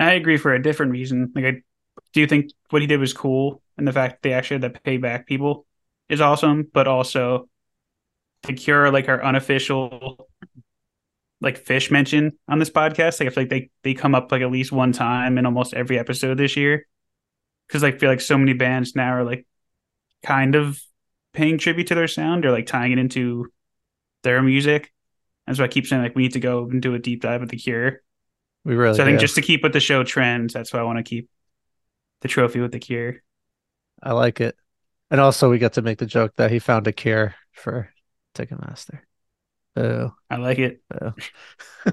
I 0.00 0.12
agree 0.12 0.38
for 0.38 0.54
a 0.54 0.62
different 0.62 0.92
reason. 0.92 1.32
Like, 1.34 1.44
I 1.44 1.62
do 2.12 2.20
you 2.20 2.26
think 2.26 2.50
what 2.70 2.82
he 2.82 2.88
did 2.88 3.00
was 3.00 3.12
cool, 3.12 3.62
and 3.76 3.86
the 3.86 3.92
fact 3.92 4.22
they 4.22 4.32
actually 4.32 4.62
had 4.62 4.74
to 4.74 4.80
pay 4.80 4.96
back 4.96 5.26
people 5.26 5.66
is 6.08 6.20
awesome. 6.20 6.68
But 6.72 6.88
also, 6.88 7.48
to 8.44 8.52
Cure, 8.52 8.90
like 8.90 9.08
our 9.08 9.22
unofficial, 9.22 10.28
like 11.42 11.64
Phish 11.64 11.90
mention 11.90 12.32
on 12.48 12.58
this 12.58 12.70
podcast, 12.70 13.20
like 13.20 13.28
I 13.28 13.30
feel 13.30 13.42
like 13.42 13.50
they 13.50 13.70
they 13.82 13.94
come 13.94 14.14
up 14.14 14.32
like 14.32 14.42
at 14.42 14.50
least 14.50 14.72
one 14.72 14.92
time 14.92 15.38
in 15.38 15.46
almost 15.46 15.74
every 15.74 15.98
episode 15.98 16.38
this 16.38 16.56
year, 16.56 16.86
because 17.68 17.84
I 17.84 17.92
feel 17.92 18.10
like 18.10 18.20
so 18.20 18.38
many 18.38 18.54
bands 18.54 18.96
now 18.96 19.12
are 19.14 19.24
like 19.24 19.46
kind 20.24 20.54
of 20.54 20.80
paying 21.32 21.58
tribute 21.58 21.88
to 21.88 21.94
their 21.94 22.08
sound 22.08 22.46
or 22.46 22.52
like 22.52 22.66
tying 22.66 22.92
it 22.92 22.98
into 22.98 23.52
their 24.22 24.42
music. 24.42 24.92
That's 25.46 25.58
why 25.58 25.66
I 25.66 25.68
keep 25.68 25.86
saying 25.86 26.02
like 26.02 26.14
we 26.14 26.22
need 26.22 26.34
to 26.34 26.40
go 26.40 26.64
and 26.70 26.80
do 26.80 26.94
a 26.94 26.98
deep 26.98 27.22
dive 27.22 27.40
with 27.40 27.50
the 27.50 27.58
Cure. 27.58 28.00
We 28.64 28.76
really 28.76 28.96
So 28.96 29.02
I 29.02 29.06
think 29.06 29.18
do. 29.18 29.20
just 29.20 29.34
to 29.34 29.42
keep 29.42 29.62
with 29.62 29.72
the 29.72 29.80
show 29.80 30.04
trends, 30.04 30.54
that's 30.54 30.72
why 30.72 30.80
I 30.80 30.84
want 30.84 30.98
to 30.98 31.02
keep 31.02 31.28
the 32.20 32.28
trophy 32.28 32.60
with 32.60 32.72
the 32.72 32.78
cure. 32.78 33.22
I 34.02 34.12
like 34.12 34.40
it. 34.40 34.56
And 35.10 35.20
also 35.20 35.50
we 35.50 35.58
got 35.58 35.74
to 35.74 35.82
make 35.82 35.98
the 35.98 36.06
joke 36.06 36.34
that 36.36 36.50
he 36.50 36.58
found 36.58 36.86
a 36.86 36.92
cure 36.92 37.34
for 37.52 37.90
Ticketmaster. 38.34 39.00
Oh, 39.76 40.14
I 40.28 40.36
like 40.36 40.58
it. 40.58 40.82
oh. 41.00 41.12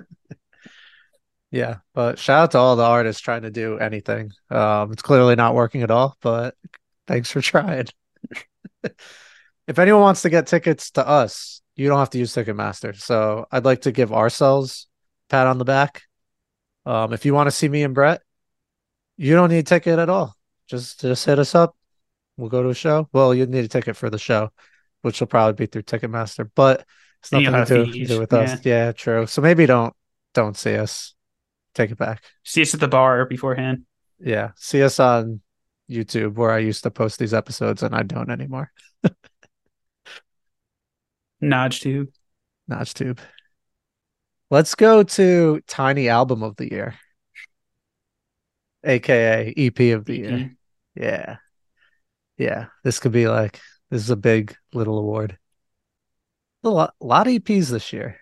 Yeah, 1.51 1.77
but 1.95 2.19
shout 2.19 2.43
out 2.43 2.51
to 2.51 2.57
all 2.59 2.75
the 2.75 2.83
artists 2.83 3.21
trying 3.21 3.41
to 3.41 3.49
do 3.49 3.79
anything. 3.79 4.31
Um, 4.51 4.91
it's 4.91 5.01
clearly 5.01 5.35
not 5.35 5.55
working 5.55 5.81
at 5.81 5.89
all, 5.89 6.15
but 6.21 6.55
thanks 7.07 7.31
for 7.31 7.41
trying. 7.41 7.85
if 8.83 9.79
anyone 9.79 10.01
wants 10.01 10.21
to 10.23 10.29
get 10.29 10.45
tickets 10.45 10.91
to 10.91 11.07
us, 11.07 11.61
you 11.75 11.87
don't 11.87 11.97
have 11.97 12.11
to 12.11 12.19
use 12.19 12.35
Ticketmaster. 12.35 12.95
So 12.95 13.47
I'd 13.51 13.65
like 13.65 13.81
to 13.81 13.91
give 13.91 14.13
ourselves 14.13 14.87
a 15.27 15.33
pat 15.33 15.47
on 15.47 15.57
the 15.57 15.65
back. 15.65 16.03
Um, 16.85 17.13
if 17.13 17.25
you 17.25 17.33
want 17.33 17.47
to 17.47 17.51
see 17.51 17.67
me 17.67 17.83
and 17.83 17.95
Brett, 17.95 18.21
you 19.17 19.33
don't 19.33 19.49
need 19.49 19.59
a 19.59 19.63
ticket 19.63 19.97
at 19.97 20.09
all. 20.09 20.35
Just 20.67 21.01
just 21.01 21.25
hit 21.25 21.39
us 21.39 21.55
up. 21.55 21.75
We'll 22.37 22.49
go 22.49 22.61
to 22.61 22.69
a 22.69 22.75
show. 22.75 23.09
Well, 23.11 23.33
you 23.33 23.47
need 23.47 23.65
a 23.65 23.67
ticket 23.67 23.97
for 23.97 24.09
the 24.09 24.19
show, 24.19 24.51
which 25.01 25.19
will 25.19 25.27
probably 25.27 25.53
be 25.53 25.65
through 25.65 25.83
Ticketmaster, 25.83 26.49
but 26.55 26.85
it's 27.21 27.31
nothing 27.31 27.51
to 27.51 27.85
do, 27.85 27.91
fees, 27.91 28.07
do 28.07 28.19
with 28.19 28.31
yeah. 28.31 28.39
us. 28.39 28.65
Yeah, 28.65 28.91
true. 28.91 29.27
So 29.27 29.41
maybe 29.41 29.65
don't 29.65 29.93
don't 30.33 30.57
see 30.57 30.75
us. 30.75 31.13
Take 31.75 31.91
it 31.91 31.97
back. 31.97 32.23
See 32.43 32.61
us 32.61 32.73
at 32.73 32.79
the 32.79 32.87
bar 32.87 33.25
beforehand. 33.25 33.83
Yeah, 34.19 34.51
see 34.55 34.81
us 34.83 34.99
on 34.99 35.41
YouTube 35.89 36.35
where 36.35 36.51
I 36.51 36.59
used 36.59 36.83
to 36.83 36.91
post 36.91 37.19
these 37.19 37.33
episodes 37.33 37.83
and 37.83 37.95
I 37.95 38.03
don't 38.03 38.29
anymore. 38.29 38.71
Notch 41.41 41.81
tube. 41.81 42.09
Notch 42.67 42.93
tube. 42.93 43.19
Let's 44.51 44.75
go 44.75 45.03
to 45.03 45.61
tiny 45.67 46.09
album 46.09 46.41
of 46.41 46.55
the 46.55 46.69
year, 46.71 46.95
aka 48.83 49.53
EP 49.55 49.79
of 49.95 50.05
the 50.05 50.17
year. 50.17 50.57
Yeah, 50.95 51.37
yeah. 52.37 52.67
This 52.83 52.99
could 52.99 53.11
be 53.11 53.27
like 53.27 53.59
this 53.91 54.01
is 54.01 54.09
a 54.09 54.15
big 54.15 54.55
little 54.73 54.97
award. 54.97 55.37
A 56.63 56.69
lot, 56.69 56.93
lot 56.99 57.27
of 57.27 57.33
EPs 57.33 57.69
this 57.69 57.93
year, 57.93 58.17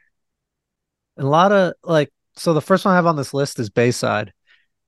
and 1.15 1.25
a 1.25 1.29
lot 1.29 1.51
of 1.51 1.73
like. 1.83 2.11
So 2.35 2.53
the 2.53 2.61
first 2.61 2.85
one 2.85 2.93
I 2.93 2.97
have 2.97 3.07
on 3.07 3.15
this 3.15 3.33
list 3.33 3.57
is 3.59 3.69
Bayside, 3.69 4.31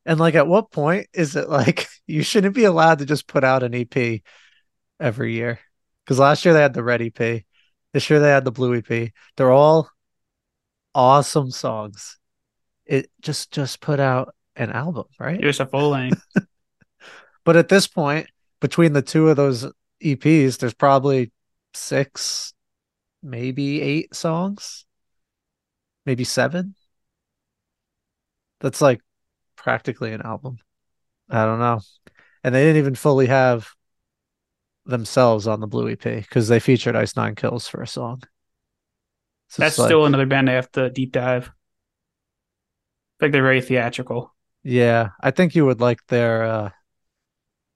and 0.05 0.19
like, 0.19 0.35
at 0.35 0.47
what 0.47 0.71
point 0.71 1.07
is 1.13 1.35
it 1.35 1.49
like 1.49 1.87
you 2.07 2.21
shouldn't 2.21 2.55
be 2.55 2.65
allowed 2.65 2.99
to 2.99 3.05
just 3.05 3.27
put 3.27 3.43
out 3.43 3.63
an 3.63 3.73
EP 3.73 4.21
every 4.99 5.33
year? 5.33 5.59
Because 6.05 6.19
last 6.19 6.45
year 6.45 6.53
they 6.53 6.61
had 6.61 6.73
the 6.73 6.83
Red 6.83 7.01
EP, 7.01 7.43
this 7.93 8.09
year 8.09 8.19
they 8.19 8.29
had 8.29 8.45
the 8.45 8.51
Blue 8.51 8.75
EP. 8.75 9.11
They're 9.35 9.51
all 9.51 9.89
awesome 10.93 11.51
songs. 11.51 12.17
It 12.85 13.09
just 13.21 13.51
just 13.51 13.81
put 13.81 13.99
out 13.99 14.35
an 14.55 14.71
album, 14.71 15.05
right? 15.19 15.39
It 15.39 15.45
was 15.45 15.59
a 15.59 15.65
full 15.65 15.89
length. 15.89 16.23
But 17.45 17.55
at 17.55 17.69
this 17.69 17.87
point, 17.87 18.27
between 18.59 18.93
the 18.93 19.01
two 19.01 19.29
of 19.29 19.35
those 19.35 19.65
EPs, 20.03 20.59
there's 20.59 20.73
probably 20.73 21.31
six, 21.73 22.53
maybe 23.23 23.81
eight 23.81 24.15
songs, 24.15 24.85
maybe 26.05 26.23
seven. 26.23 26.75
That's 28.59 28.81
like 28.81 29.01
practically 29.55 30.13
an 30.13 30.21
album. 30.21 30.57
I 31.29 31.45
don't 31.45 31.59
know. 31.59 31.81
And 32.43 32.55
they 32.55 32.63
didn't 32.63 32.79
even 32.79 32.95
fully 32.95 33.27
have 33.27 33.69
themselves 34.85 35.47
on 35.47 35.59
the 35.61 35.67
Blue 35.67 35.87
EP 35.87 36.21
because 36.21 36.47
they 36.47 36.59
featured 36.59 36.95
Ice 36.95 37.15
Nine 37.15 37.35
Kills 37.35 37.67
for 37.67 37.81
a 37.81 37.87
song. 37.87 38.23
So 39.49 39.61
That's 39.61 39.73
it's 39.73 39.79
like, 39.79 39.87
still 39.89 40.05
another 40.05 40.25
band 40.25 40.49
I 40.49 40.53
have 40.53 40.71
to 40.73 40.89
deep 40.89 41.11
dive. 41.11 41.51
Like 43.21 43.31
they're 43.31 43.41
very 43.43 43.61
theatrical. 43.61 44.33
yeah, 44.63 45.09
I 45.21 45.31
think 45.31 45.55
you 45.55 45.65
would 45.65 45.81
like 45.81 46.05
their 46.07 46.43
uh 46.43 46.69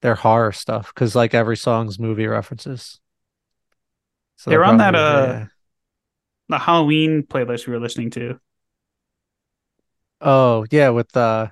their 0.02 0.16
horror 0.16 0.52
stuff 0.52 0.94
because 0.94 1.16
like 1.16 1.34
every 1.34 1.58
song's 1.58 2.00
movie 2.00 2.28
references. 2.28 3.00
So 4.36 4.50
They 4.50 4.58
were 4.58 4.64
they're 4.64 4.72
on 4.72 4.78
that, 4.78 4.96
uh, 4.96 5.40
yeah. 5.40 5.46
The 6.50 6.58
Halloween 6.60 7.24
playlist 7.24 7.68
we 7.68 7.74
were 7.74 7.80
listening 7.82 8.10
to. 8.12 8.40
Oh 10.22 10.66
yeah, 10.72 10.90
with 10.90 11.16
uh 11.16 11.50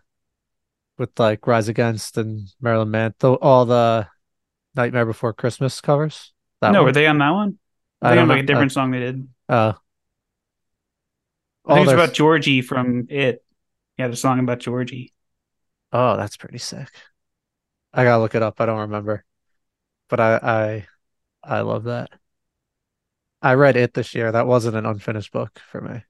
with 0.98 1.20
like 1.20 1.46
Rise 1.48 1.68
Against 1.68 2.18
and 2.18 2.48
Marilyn 2.62 2.92
Manson, 2.92 3.36
all 3.42 3.66
the 3.66 4.08
Nightmare 4.76 5.06
Before 5.06 5.34
Christmas 5.34 5.82
covers. 5.82 6.34
That 6.62 6.72
no, 6.72 6.80
one? 6.80 6.86
were 6.86 6.92
they 6.92 7.08
on 7.08 7.18
that 7.20 7.32
one? 7.32 7.60
I 8.02 8.10
I 8.10 8.16
think 8.16 8.16
don't 8.16 8.28
like 8.28 8.38
know. 8.38 8.40
a 8.40 8.44
different 8.44 8.72
song 8.72 8.92
they 8.92 9.00
did. 9.00 9.28
Uh, 9.50 9.74
I 11.68 11.74
think 11.74 11.84
oh, 11.88 11.92
it's 11.92 11.94
about 11.94 12.14
Georgie 12.14 12.62
from 12.62 13.08
It. 13.10 13.44
Yeah, 13.98 14.08
the 14.08 14.16
song 14.16 14.40
about 14.40 14.60
Georgie. 14.60 15.14
oh, 15.92 16.18
that's 16.18 16.38
pretty 16.38 16.58
sick. 16.58 16.90
I 17.94 18.04
gotta 18.04 18.22
look 18.22 18.36
it 18.36 18.44
up. 18.44 18.60
I 18.62 18.66
don't 18.66 18.80
remember, 18.80 19.24
but 20.10 20.20
I 20.20 20.36
I 21.44 21.58
I 21.58 21.62
love 21.62 21.86
that. 21.86 22.12
I 23.42 23.56
read 23.56 23.76
it 23.76 23.94
this 23.94 24.14
year. 24.14 24.32
That 24.32 24.48
wasn't 24.48 24.76
an 24.76 24.86
unfinished 24.86 25.32
book 25.32 25.60
for 25.72 25.82
me, 25.82 26.04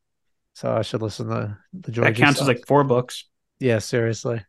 so 0.53 0.71
I 0.71 0.81
should 0.81 1.01
listen 1.01 1.27
to 1.27 1.57
the 1.73 1.91
Georgie 1.91 2.11
That 2.11 2.19
counts 2.19 2.41
as 2.41 2.47
like 2.47 2.65
four 2.67 2.83
books. 2.83 3.25
Yeah, 3.59 3.79
seriously. 3.79 4.43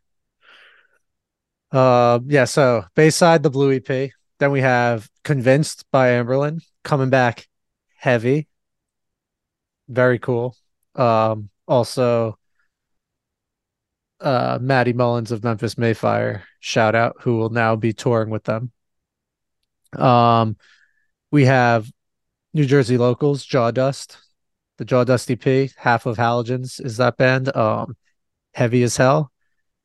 Um, 1.71 2.25
yeah, 2.27 2.45
so 2.45 2.85
Bayside, 2.95 3.43
the 3.43 3.49
Blue 3.49 3.73
EP. 3.73 4.11
Then 4.39 4.51
we 4.51 4.61
have 4.61 5.09
Convinced 5.23 5.85
by 5.91 6.09
Anberlin 6.09 6.61
coming 6.83 7.09
back 7.09 7.47
heavy. 7.95 8.47
Very 9.87 10.19
cool. 10.19 10.55
Um, 10.95 11.49
also 11.67 12.37
uh 14.19 14.57
Matty 14.61 14.93
Mullins 14.93 15.31
of 15.31 15.43
Memphis 15.43 15.77
May 15.77 15.93
Fire, 15.93 16.43
shout 16.59 16.95
out, 16.95 17.17
who 17.21 17.37
will 17.37 17.49
now 17.49 17.75
be 17.75 17.93
touring 17.93 18.29
with 18.29 18.43
them. 18.43 18.71
Um, 19.97 20.57
we 21.31 21.45
have 21.45 21.91
New 22.53 22.65
Jersey 22.65 22.97
locals, 22.97 23.45
Jawdust, 23.45 24.17
the 24.77 24.85
Jawdust 24.85 25.29
EP, 25.31 25.71
half 25.75 26.05
of 26.05 26.17
Halogens 26.17 26.83
is 26.83 26.97
that 26.97 27.17
band. 27.17 27.55
Um, 27.55 27.95
heavy 28.53 28.83
as 28.83 28.97
hell. 28.97 29.31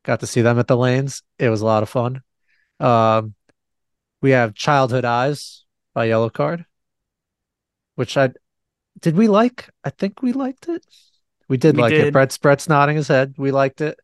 Got 0.03 0.19
to 0.21 0.27
see 0.27 0.41
them 0.41 0.59
at 0.59 0.67
the 0.67 0.77
lanes. 0.77 1.23
It 1.37 1.49
was 1.49 1.61
a 1.61 1.65
lot 1.65 1.83
of 1.83 1.89
fun. 1.89 2.21
Um, 2.79 3.33
we 4.21 4.31
have 4.31 4.53
Childhood 4.53 5.05
Eyes 5.05 5.65
by 5.93 6.05
Yellow 6.05 6.29
Card, 6.29 6.65
which 7.95 8.17
I 8.17 8.29
did 9.01 9.15
we 9.15 9.27
like? 9.27 9.69
I 9.83 9.89
think 9.89 10.21
we 10.21 10.33
liked 10.33 10.67
it. 10.67 10.85
We 11.47 11.57
did 11.57 11.75
We 11.75 11.81
like 11.81 11.93
it. 11.93 12.03
did. 12.05 12.13
Brett's 12.13 12.37
Brett's 12.37 12.69
nodding 12.69 12.95
his 12.97 13.07
head. 13.07 13.33
We 13.37 13.51
liked 13.51 13.81
it. 13.81 13.99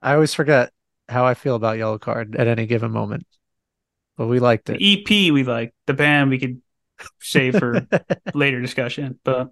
I 0.00 0.14
always 0.14 0.34
forget 0.34 0.72
how 1.08 1.24
I 1.24 1.34
feel 1.34 1.54
about 1.56 1.78
Yellow 1.78 1.98
Card 1.98 2.36
at 2.36 2.46
any 2.46 2.66
given 2.66 2.90
moment, 2.92 3.26
but 4.16 4.26
we 4.28 4.38
liked 4.38 4.70
it. 4.70 4.78
The 4.78 5.02
EP 5.02 5.32
we 5.32 5.42
like. 5.42 5.74
The 5.86 5.94
band 5.94 6.30
we 6.30 6.38
could 6.38 6.60
save 7.20 7.56
for 7.58 7.86
later 8.34 8.60
discussion. 8.60 9.18
But 9.24 9.50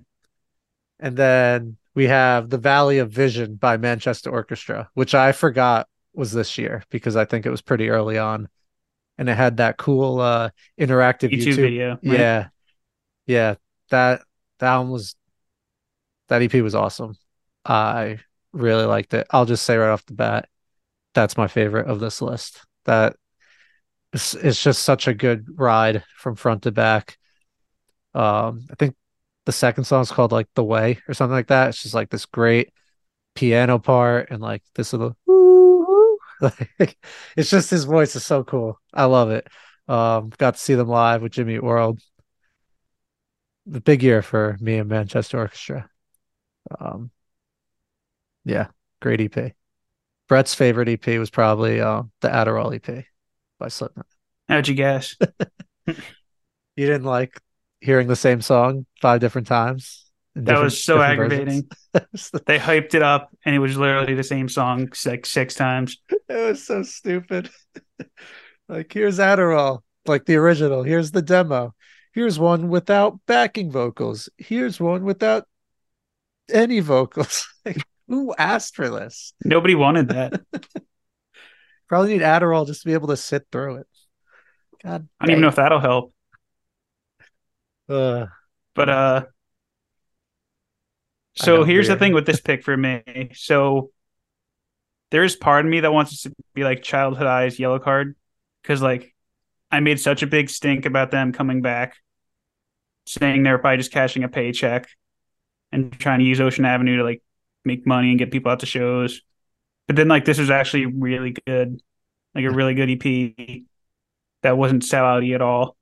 And 0.99 1.17
then 1.17 1.77
we 1.95 2.07
have 2.07 2.51
The 2.51 2.59
Valley 2.59 2.99
of 2.99 3.11
Vision 3.11 3.55
by 3.55 3.77
Manchester 3.77 4.31
Orchestra, 4.31 4.89
which 4.95 5.15
I 5.15 5.33
forgot 5.33 5.89
was 6.15 6.33
this 6.33 6.59
year 6.59 6.83
because 6.91 7.17
I 7.17 7.25
think 7.25 7.47
it 7.47 7.51
was 7.51 7.63
pretty 7.63 7.91
early 7.91 8.19
on. 8.19 8.49
And 9.19 9.29
it 9.29 9.35
had 9.35 9.59
that 9.59 9.79
cool 9.79 10.21
uh 10.21 10.51
interactive 10.79 11.31
YouTube, 11.31 11.47
YouTube. 11.53 11.57
video. 11.57 11.91
right? 11.91 12.01
Yeah. 12.03 12.49
Yeah. 13.27 13.55
That 13.91 14.23
that 14.59 14.77
one 14.77 14.91
was 14.91 15.15
that 16.29 16.43
EP 16.43 16.55
was 16.55 16.75
awesome. 16.75 17.15
I 17.65 18.19
really 18.53 18.85
liked 18.85 19.15
it. 19.15 19.27
I'll 19.31 19.45
just 19.45 19.65
say 19.65 19.77
right 19.77 19.91
off 19.91 20.07
the 20.07 20.15
bat, 20.15 20.49
that's 21.15 21.37
my 21.37 21.47
favorite 21.49 21.87
of 21.87 22.01
this 22.01 22.21
list. 22.21 22.65
That 22.85 23.17
it's, 24.13 24.35
it's 24.35 24.63
just 24.63 24.83
such 24.83 25.09
a 25.09 25.15
good 25.15 25.47
ride 25.57 26.05
from 26.17 26.37
front 26.37 26.63
to 26.63 26.73
back. 26.73 27.19
Um, 28.17 28.67
I 28.71 28.75
think 28.77 28.97
the 29.45 29.53
second 29.53 29.85
song 29.85 30.01
is 30.01 30.11
called 30.11 30.33
like 30.33 30.49
The 30.55 30.65
Way 30.65 31.01
or 31.07 31.15
something 31.15 31.35
like 31.35 31.49
that. 31.49 31.69
It's 31.69 31.83
just 31.83 31.95
like 31.95 32.09
this 32.09 32.25
great 32.25 32.73
piano 33.35 33.79
part 33.79 34.31
and 34.31 34.41
like 34.41 34.63
this 34.75 34.95
little 34.95 35.15
like 36.41 36.71
it's 37.37 37.51
just 37.51 37.71
his 37.71 37.85
voice 37.85 38.17
is 38.17 38.25
so 38.25 38.43
cool. 38.43 38.81
I 38.95 39.05
love 39.05 39.31
it. 39.31 39.47
Um, 39.87 40.31
got 40.39 40.55
to 40.55 40.61
see 40.61 40.75
them 40.75 40.89
live 40.89 41.23
with 41.23 41.33
Jimmy 41.33 41.59
World. 41.59 42.01
The 43.67 43.81
big 43.81 44.03
year 44.03 44.23
for 44.23 44.57
me 44.61 44.79
and 44.79 44.89
Manchester 44.89 45.39
Orchestra. 45.39 45.89
Um, 46.81 47.11
yeah, 48.45 48.69
great 49.03 49.21
EP. 49.21 49.53
Brett's 50.29 50.55
favorite 50.55 50.89
EP 50.89 51.19
was 51.19 51.31
probably 51.31 51.81
uh, 51.81 52.05
the 52.21 52.29
Adderall 52.29 52.75
EP 52.75 53.05
by 53.59 53.69
Slipknot. 53.69 54.07
How'd 54.49 54.69
you 54.69 54.75
guess? 54.75 55.17
You 56.77 56.87
didn't 56.87 57.05
like 57.05 57.41
hearing 57.87 58.09
the 58.09 58.17
same 58.17 58.41
song 58.43 58.85
five 59.01 59.21
different 59.21 59.47
times. 59.47 60.05
That 60.35 60.61
was 60.61 60.83
so 60.83 61.01
aggravating. 61.01 61.69
They 62.45 62.59
hyped 62.59 62.93
it 62.93 63.03
up 63.03 63.31
and 63.47 63.55
it 63.55 63.59
was 63.59 63.79
literally 63.79 64.13
the 64.13 64.23
same 64.23 64.51
song 64.51 64.91
like 65.07 65.25
six 65.25 65.55
times. 65.55 65.97
It 66.11 66.21
was 66.29 66.63
so 66.63 66.83
stupid. 66.83 67.49
like, 68.69 68.93
here's 68.93 69.19
Adderall, 69.19 69.81
like 70.05 70.27
the 70.27 70.37
original. 70.37 70.83
Here's 70.83 71.13
the 71.13 71.23
demo. 71.23 71.75
Here's 72.13 72.39
one 72.39 72.69
without 72.69 73.19
backing 73.27 73.71
vocals. 73.71 74.29
Here's 74.37 74.79
one 74.79 75.05
without 75.05 75.47
any 76.51 76.81
vocals. 76.81 77.49
Like, 77.65 77.83
who 78.07 78.33
asked 78.39 78.77
for 78.77 78.89
this? 78.89 79.33
Nobody 79.45 79.75
wanted 79.75 80.11
that. 80.11 80.41
Probably 81.89 82.13
need 82.13 82.23
Adderall 82.23 82.65
just 82.65 82.83
to 82.83 82.87
be 82.87 82.93
able 82.93 83.09
to 83.09 83.17
sit 83.17 83.47
through 83.51 83.79
it. 83.79 83.87
God, 84.85 85.09
I 85.19 85.25
don't 85.25 85.33
even 85.33 85.43
know 85.43 85.49
if 85.49 85.57
that'll 85.57 85.81
help. 85.81 86.13
Uh, 87.89 88.27
But 88.75 88.89
uh 88.89 89.27
so 91.35 91.65
here's 91.65 91.89
the 91.89 91.97
thing 91.97 92.15
with 92.15 92.27
this 92.27 92.41
pick 92.41 92.63
for 92.63 92.77
me. 92.77 93.03
So 93.35 93.91
there 95.11 95.25
is 95.25 95.37
part 95.37 95.65
of 95.65 95.71
me 95.71 95.81
that 95.81 95.93
wants 95.93 96.25
it 96.27 96.31
to 96.31 96.35
be 96.55 96.65
like 96.65 96.83
childhood 96.83 97.27
eyes 97.27 97.59
yellow 97.59 97.79
card 97.79 98.17
because 98.63 98.83
like 98.83 99.15
I 99.71 99.81
made 99.81 100.01
such 100.01 100.23
a 100.23 100.27
big 100.27 100.51
stink 100.51 100.87
about 100.87 101.11
them 101.11 101.33
coming 101.33 101.63
back, 101.63 101.97
saying 103.07 103.43
they're 103.43 103.59
probably 103.59 103.79
just 103.79 103.93
cashing 103.93 104.25
a 104.25 104.29
paycheck 104.29 104.89
and 105.73 105.93
trying 105.99 106.21
to 106.21 106.25
use 106.25 106.41
Ocean 106.41 106.65
Avenue 106.65 106.99
to 106.99 107.05
like 107.05 107.23
make 107.65 107.87
money 107.87 108.11
and 108.11 108.19
get 108.19 108.33
people 108.33 108.53
out 108.53 108.61
to 108.61 108.67
shows. 108.67 109.23
But 109.87 109.97
then 109.97 110.09
like 110.09 110.25
this 110.25 110.39
was 110.39 110.51
actually 110.51 110.87
really 110.87 111.37
good, 111.47 111.81
like 112.35 112.45
a 112.45 112.51
really 112.51 112.75
good 112.75 112.91
EP 112.91 113.67
that 114.43 114.59
wasn't 114.59 114.85
sellouty 114.85 115.35
at 115.35 115.43
all. 115.43 115.77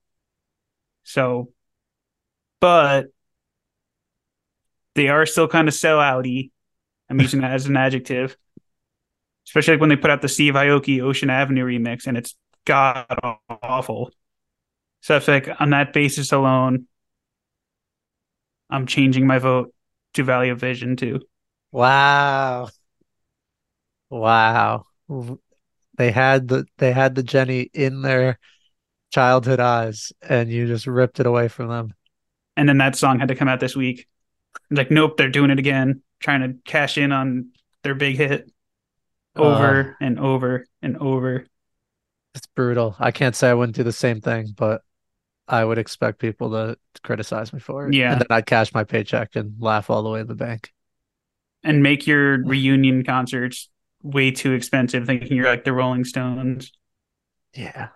So, 1.04 1.52
but 2.64 3.08
they 4.94 5.08
are 5.08 5.26
still 5.26 5.46
kind 5.46 5.68
of 5.68 5.74
sellouty. 5.74 6.50
I'm 7.10 7.20
using 7.20 7.42
that 7.42 7.50
as 7.50 7.66
an 7.66 7.76
adjective, 7.76 8.38
especially 9.46 9.74
like 9.74 9.82
when 9.82 9.90
they 9.90 9.96
put 9.96 10.10
out 10.10 10.22
the 10.22 10.30
Steve 10.30 10.54
Aoki 10.54 11.02
Ocean 11.02 11.28
Avenue 11.28 11.66
remix, 11.66 12.06
and 12.06 12.16
it's 12.16 12.34
god 12.64 13.04
awful. 13.62 14.10
So 15.02 15.14
I 15.14 15.30
like 15.30 15.50
on 15.60 15.68
that 15.70 15.92
basis 15.92 16.32
alone, 16.32 16.86
I'm 18.70 18.86
changing 18.86 19.26
my 19.26 19.38
vote 19.38 19.74
to 20.14 20.24
Valley 20.24 20.48
of 20.48 20.58
Vision 20.58 20.96
too. 20.96 21.20
Wow. 21.70 22.70
Wow. 24.08 24.86
They 25.98 26.12
had 26.12 26.48
the 26.48 26.64
they 26.78 26.92
had 26.92 27.14
the 27.14 27.22
Gennie 27.22 27.68
in 27.74 28.00
their 28.00 28.38
childhood 29.10 29.60
eyes 29.60 30.14
and 30.26 30.50
you 30.50 30.66
just 30.66 30.86
ripped 30.86 31.20
it 31.20 31.26
away 31.26 31.48
from 31.48 31.68
them. 31.68 31.92
And 32.56 32.68
then 32.68 32.78
that 32.78 32.96
song 32.96 33.18
had 33.18 33.28
to 33.28 33.34
come 33.34 33.48
out 33.48 33.60
this 33.60 33.76
week. 33.76 34.06
Like, 34.70 34.90
nope, 34.90 35.16
they're 35.16 35.28
doing 35.28 35.50
it 35.50 35.58
again, 35.58 36.02
trying 36.20 36.40
to 36.40 36.56
cash 36.64 36.96
in 36.98 37.12
on 37.12 37.48
their 37.82 37.94
big 37.94 38.16
hit 38.16 38.50
over 39.36 39.96
uh, 40.00 40.04
and 40.04 40.18
over 40.18 40.66
and 40.80 40.96
over. 40.98 41.46
It's 42.34 42.46
brutal. 42.46 42.96
I 42.98 43.10
can't 43.10 43.36
say 43.36 43.50
I 43.50 43.54
wouldn't 43.54 43.76
do 43.76 43.82
the 43.82 43.92
same 43.92 44.20
thing, 44.20 44.54
but 44.56 44.82
I 45.46 45.64
would 45.64 45.78
expect 45.78 46.18
people 46.18 46.50
to, 46.50 46.76
to 46.94 47.00
criticize 47.02 47.52
me 47.52 47.60
for 47.60 47.86
it. 47.86 47.94
Yeah. 47.94 48.12
And 48.12 48.20
then 48.20 48.26
I'd 48.30 48.46
cash 48.46 48.72
my 48.72 48.84
paycheck 48.84 49.36
and 49.36 49.54
laugh 49.60 49.90
all 49.90 50.02
the 50.02 50.10
way 50.10 50.20
to 50.20 50.24
the 50.24 50.34
bank. 50.34 50.72
And 51.62 51.82
make 51.82 52.06
your 52.06 52.44
reunion 52.44 53.04
concerts 53.04 53.68
way 54.02 54.30
too 54.30 54.52
expensive, 54.52 55.06
thinking 55.06 55.36
you're 55.36 55.46
like 55.46 55.64
the 55.64 55.72
Rolling 55.72 56.04
Stones. 56.04 56.72
Yeah. 57.54 57.88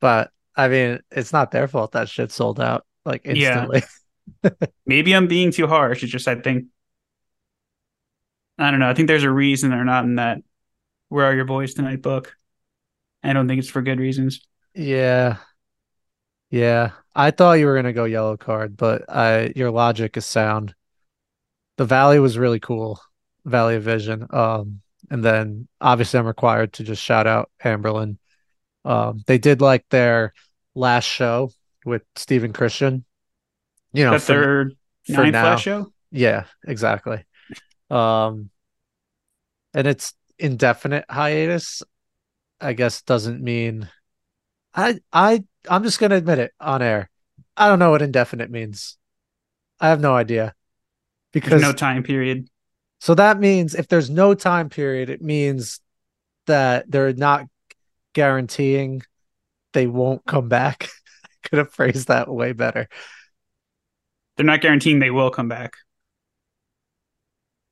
But 0.00 0.30
I 0.56 0.68
mean, 0.68 1.00
it's 1.10 1.32
not 1.32 1.50
their 1.50 1.68
fault 1.68 1.92
that 1.92 2.08
shit 2.08 2.30
sold 2.30 2.60
out 2.60 2.86
like 3.04 3.22
instantly. 3.24 3.82
Yeah. 4.42 4.50
Maybe 4.86 5.14
I'm 5.14 5.26
being 5.26 5.50
too 5.50 5.66
harsh. 5.66 6.02
It's 6.02 6.12
just 6.12 6.28
I 6.28 6.36
think 6.36 6.66
I 8.58 8.70
don't 8.70 8.80
know. 8.80 8.88
I 8.88 8.94
think 8.94 9.08
there's 9.08 9.24
a 9.24 9.30
reason 9.30 9.70
they're 9.70 9.84
not 9.84 10.04
in 10.04 10.16
that 10.16 10.38
Where 11.08 11.26
Are 11.26 11.34
Your 11.34 11.44
Boys 11.44 11.74
Tonight 11.74 12.02
book. 12.02 12.36
I 13.22 13.32
don't 13.32 13.48
think 13.48 13.58
it's 13.58 13.70
for 13.70 13.82
good 13.82 13.98
reasons. 13.98 14.46
Yeah. 14.74 15.38
Yeah. 16.50 16.92
I 17.14 17.30
thought 17.30 17.54
you 17.54 17.66
were 17.66 17.76
gonna 17.76 17.92
go 17.92 18.04
yellow 18.04 18.36
card, 18.36 18.76
but 18.76 19.08
I 19.08 19.52
your 19.56 19.70
logic 19.70 20.16
is 20.16 20.26
sound. 20.26 20.74
The 21.76 21.84
Valley 21.84 22.18
was 22.18 22.38
really 22.38 22.60
cool. 22.60 23.00
Valley 23.44 23.76
of 23.76 23.82
Vision. 23.82 24.26
Um 24.30 24.80
and 25.10 25.24
then 25.24 25.68
obviously 25.80 26.18
I'm 26.18 26.26
required 26.26 26.74
to 26.74 26.84
just 26.84 27.02
shout 27.02 27.26
out 27.26 27.50
Anberlin. 27.62 28.18
Um 28.84 29.22
they 29.26 29.38
did 29.38 29.60
like 29.60 29.84
their 29.90 30.32
last 30.74 31.04
show 31.04 31.50
with 31.84 32.02
Stephen 32.16 32.52
Christian. 32.52 33.04
You 33.92 34.04
know, 34.04 34.12
That's 34.12 34.26
for, 34.26 34.32
their 34.32 34.70
ninth 35.08 35.32
now. 35.32 35.56
show. 35.56 35.92
Yeah, 36.10 36.44
exactly. 36.66 37.24
Um, 37.90 38.50
and 39.72 39.86
it's 39.86 40.14
indefinite 40.38 41.04
hiatus. 41.08 41.82
I 42.60 42.72
guess 42.72 43.02
doesn't 43.02 43.42
mean. 43.42 43.88
I 44.74 45.00
I 45.12 45.44
I'm 45.68 45.82
just 45.82 45.98
gonna 45.98 46.16
admit 46.16 46.38
it 46.38 46.52
on 46.60 46.82
air. 46.82 47.10
I 47.56 47.68
don't 47.68 47.78
know 47.78 47.90
what 47.90 48.02
indefinite 48.02 48.50
means. 48.50 48.96
I 49.80 49.88
have 49.88 50.00
no 50.00 50.14
idea 50.14 50.54
because 51.32 51.50
there's 51.50 51.62
no 51.62 51.72
time 51.72 52.02
period. 52.02 52.48
So 53.00 53.14
that 53.14 53.38
means 53.38 53.74
if 53.74 53.88
there's 53.88 54.08
no 54.08 54.34
time 54.34 54.70
period, 54.70 55.10
it 55.10 55.20
means 55.20 55.80
that 56.46 56.90
they're 56.90 57.12
not 57.12 57.46
guaranteeing 58.14 59.02
they 59.72 59.86
won't 59.86 60.24
come 60.24 60.48
back. 60.48 60.88
Could 61.44 61.58
have 61.58 61.72
phrased 61.72 62.08
that 62.08 62.28
way 62.28 62.52
better. 62.52 62.88
They're 64.36 64.46
not 64.46 64.60
guaranteeing 64.60 64.98
they 64.98 65.10
will 65.10 65.30
come 65.30 65.48
back. 65.48 65.76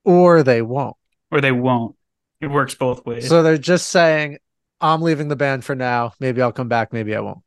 Or 0.05 0.43
they 0.43 0.63
won't. 0.63 0.97
Or 1.31 1.41
they 1.41 1.53
won't. 1.53 1.97
It 2.41 2.49
works 2.49 2.75
both 2.75 3.07
ways. 3.07 3.29
So 3.29 3.43
they're 3.43 3.59
just 3.59 3.89
saying, 3.89 4.39
I'm 4.81 5.01
leaving 5.01 5.29
the 5.29 5.37
band 5.37 5.65
for 5.65 5.75
now. 5.75 6.13
Maybe 6.19 6.43
I'll 6.43 6.53
come 6.53 6.69
back. 6.69 6.93
Maybe 6.93 7.15
I 7.15 7.21
won't. 7.21 7.39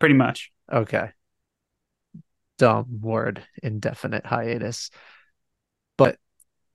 Pretty 0.00 0.14
much. 0.14 0.50
Okay. 0.70 1.10
Dumb 2.58 3.00
word, 3.00 3.42
indefinite 3.62 4.26
hiatus. 4.26 4.90
But 5.96 6.18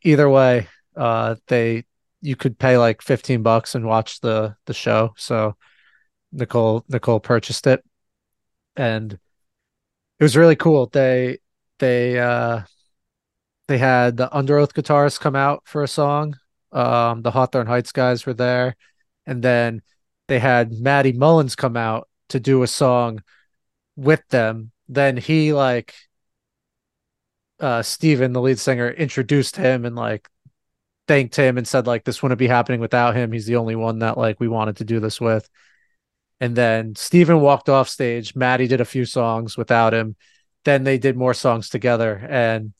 either 0.03 0.29
way, 0.29 0.67
uh, 0.95 1.35
they 1.47 1.83
you 2.21 2.35
could 2.35 2.57
pay 2.57 2.77
like 2.77 3.01
15 3.01 3.43
bucks 3.43 3.75
and 3.75 3.85
watch 3.85 4.19
the 4.21 4.55
the 4.65 4.73
show. 4.73 5.13
So 5.17 5.55
Nicole 6.31 6.85
Nicole 6.87 7.19
purchased 7.19 7.67
it, 7.67 7.83
and 8.75 9.13
it 9.13 10.23
was 10.23 10.37
really 10.37 10.55
cool. 10.55 10.87
They 10.87 11.39
they 11.79 12.19
uh 12.19 12.61
they 13.67 13.77
had 13.77 14.17
the 14.17 14.29
Underoath 14.29 14.73
guitarist 14.73 15.19
come 15.19 15.35
out 15.35 15.63
for 15.65 15.83
a 15.83 15.87
song. 15.87 16.37
Um, 16.71 17.21
the 17.21 17.31
Hawthorne 17.31 17.67
Heights 17.67 17.91
guys 17.91 18.25
were 18.25 18.33
there, 18.33 18.75
and 19.25 19.41
then 19.43 19.81
they 20.27 20.39
had 20.39 20.71
Matty 20.73 21.13
Mullins 21.13 21.55
come 21.55 21.77
out 21.77 22.07
to 22.29 22.39
do 22.39 22.63
a 22.63 22.67
song 22.67 23.21
with 23.95 24.27
them. 24.29 24.71
Then 24.87 25.17
he 25.17 25.53
like 25.53 25.93
uh 27.59 27.81
Stephen, 27.81 28.33
the 28.33 28.41
lead 28.41 28.59
singer, 28.59 28.89
introduced 28.89 29.55
him 29.55 29.85
and 29.85 29.95
like 29.95 30.29
thanked 31.07 31.35
him 31.35 31.57
and 31.57 31.67
said 31.67 31.87
like 31.87 32.03
this 32.03 32.21
wouldn't 32.21 32.39
be 32.39 32.47
happening 32.47 32.79
without 32.79 33.15
him. 33.15 33.31
He's 33.31 33.45
the 33.45 33.55
only 33.57 33.75
one 33.75 33.99
that 33.99 34.17
like 34.17 34.39
we 34.39 34.47
wanted 34.47 34.77
to 34.77 34.85
do 34.85 34.99
this 34.99 35.21
with. 35.21 35.49
And 36.39 36.55
then 36.55 36.95
Stephen 36.95 37.39
walked 37.39 37.69
off 37.69 37.87
stage. 37.89 38.35
Matty 38.35 38.67
did 38.67 38.81
a 38.81 38.85
few 38.85 39.05
songs 39.05 39.57
without 39.57 39.93
him. 39.93 40.15
Then 40.65 40.83
they 40.83 40.97
did 40.97 41.15
more 41.15 41.33
songs 41.33 41.69
together. 41.69 42.25
And 42.29 42.73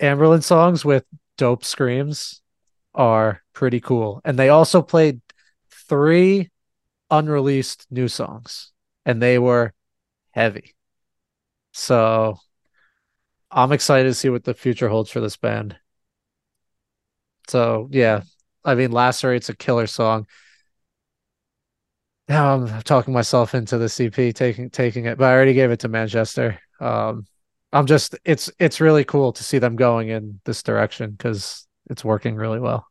Anberlin 0.00 0.42
songs 0.42 0.84
with 0.84 1.04
dope 1.36 1.64
screams 1.64 2.40
are 2.94 3.42
pretty 3.52 3.80
cool. 3.80 4.20
And 4.24 4.38
they 4.38 4.48
also 4.48 4.82
played 4.82 5.20
three 5.70 6.50
unreleased 7.10 7.86
new 7.90 8.08
songs, 8.08 8.72
and 9.04 9.20
they 9.20 9.38
were 9.38 9.74
heavy. 10.30 10.74
So 11.72 12.38
I'm 13.50 13.72
excited 13.72 14.08
to 14.08 14.14
see 14.14 14.30
what 14.30 14.44
the 14.44 14.54
future 14.54 14.88
holds 14.88 15.10
for 15.10 15.20
this 15.20 15.36
band. 15.36 15.76
So 17.48 17.88
yeah, 17.90 18.22
I 18.64 18.74
mean, 18.74 18.92
Lacerate's 18.92 19.48
a 19.48 19.56
killer 19.56 19.86
song 19.86 20.26
now 22.32 22.54
I'm 22.54 22.82
talking 22.82 23.12
myself 23.12 23.54
into 23.54 23.76
the 23.76 23.86
CP 23.86 24.34
taking 24.34 24.70
taking 24.70 25.04
it, 25.04 25.18
but 25.18 25.26
I 25.26 25.32
already 25.34 25.52
gave 25.52 25.70
it 25.70 25.80
to 25.80 25.88
Manchester. 25.88 26.58
Um, 26.80 27.26
I'm 27.72 27.86
just 27.86 28.16
it's 28.24 28.50
it's 28.58 28.80
really 28.80 29.04
cool 29.04 29.32
to 29.34 29.44
see 29.44 29.58
them 29.58 29.76
going 29.76 30.08
in 30.08 30.40
this 30.44 30.62
direction 30.62 31.10
because 31.10 31.66
it's 31.90 32.04
working 32.04 32.36
really 32.36 32.58
well. 32.58 32.86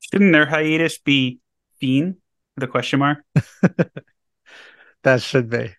Shouldn't 0.00 0.32
their 0.32 0.46
hiatus 0.46 0.98
be 0.98 1.40
Fin? 1.80 2.18
The 2.56 2.68
question 2.68 3.00
mark. 3.00 3.18
that 5.02 5.20
should 5.20 5.50
be. 5.50 5.74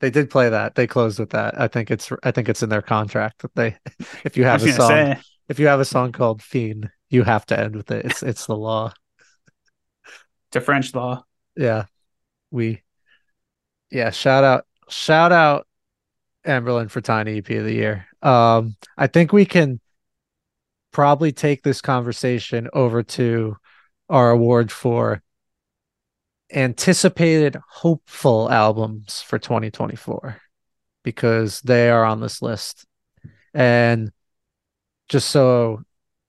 They 0.00 0.08
did 0.08 0.30
play 0.30 0.48
that. 0.48 0.76
They 0.76 0.86
closed 0.86 1.18
with 1.18 1.30
that. 1.30 1.60
I 1.60 1.68
think 1.68 1.90
it's 1.90 2.10
I 2.22 2.30
think 2.30 2.48
it's 2.48 2.62
in 2.62 2.70
their 2.70 2.82
contract 2.82 3.42
that 3.42 3.54
they 3.54 3.76
if 4.24 4.38
you 4.38 4.44
have 4.44 4.64
a 4.64 4.72
song 4.72 4.88
say. 4.88 5.16
if 5.50 5.58
you 5.58 5.66
have 5.66 5.80
a 5.80 5.84
song 5.84 6.12
called 6.12 6.42
Fin, 6.42 6.88
you 7.10 7.22
have 7.22 7.44
to 7.46 7.58
end 7.58 7.76
with 7.76 7.90
it. 7.90 8.06
It's 8.06 8.22
it's 8.22 8.46
the 8.46 8.56
law 8.56 8.94
to 10.56 10.60
French 10.60 10.94
law. 10.94 11.24
Yeah. 11.56 11.84
We 12.50 12.82
yeah, 13.90 14.10
shout 14.10 14.44
out 14.44 14.66
shout 14.88 15.32
out 15.32 15.66
Anberlin 16.46 16.90
for 16.90 17.00
Tiny 17.00 17.38
EP 17.38 17.50
of 17.50 17.64
the 17.64 17.72
Year. 17.72 18.06
Um, 18.22 18.76
I 18.96 19.06
think 19.06 19.32
we 19.32 19.44
can 19.44 19.80
probably 20.92 21.32
take 21.32 21.62
this 21.62 21.80
conversation 21.80 22.68
over 22.72 23.02
to 23.02 23.56
our 24.08 24.30
award 24.30 24.70
for 24.72 25.22
anticipated 26.52 27.56
hopeful 27.68 28.50
albums 28.50 29.20
for 29.20 29.38
2024 29.38 30.40
because 31.02 31.60
they 31.60 31.90
are 31.90 32.04
on 32.04 32.20
this 32.20 32.40
list. 32.40 32.86
And 33.52 34.10
just 35.08 35.28
so 35.30 35.82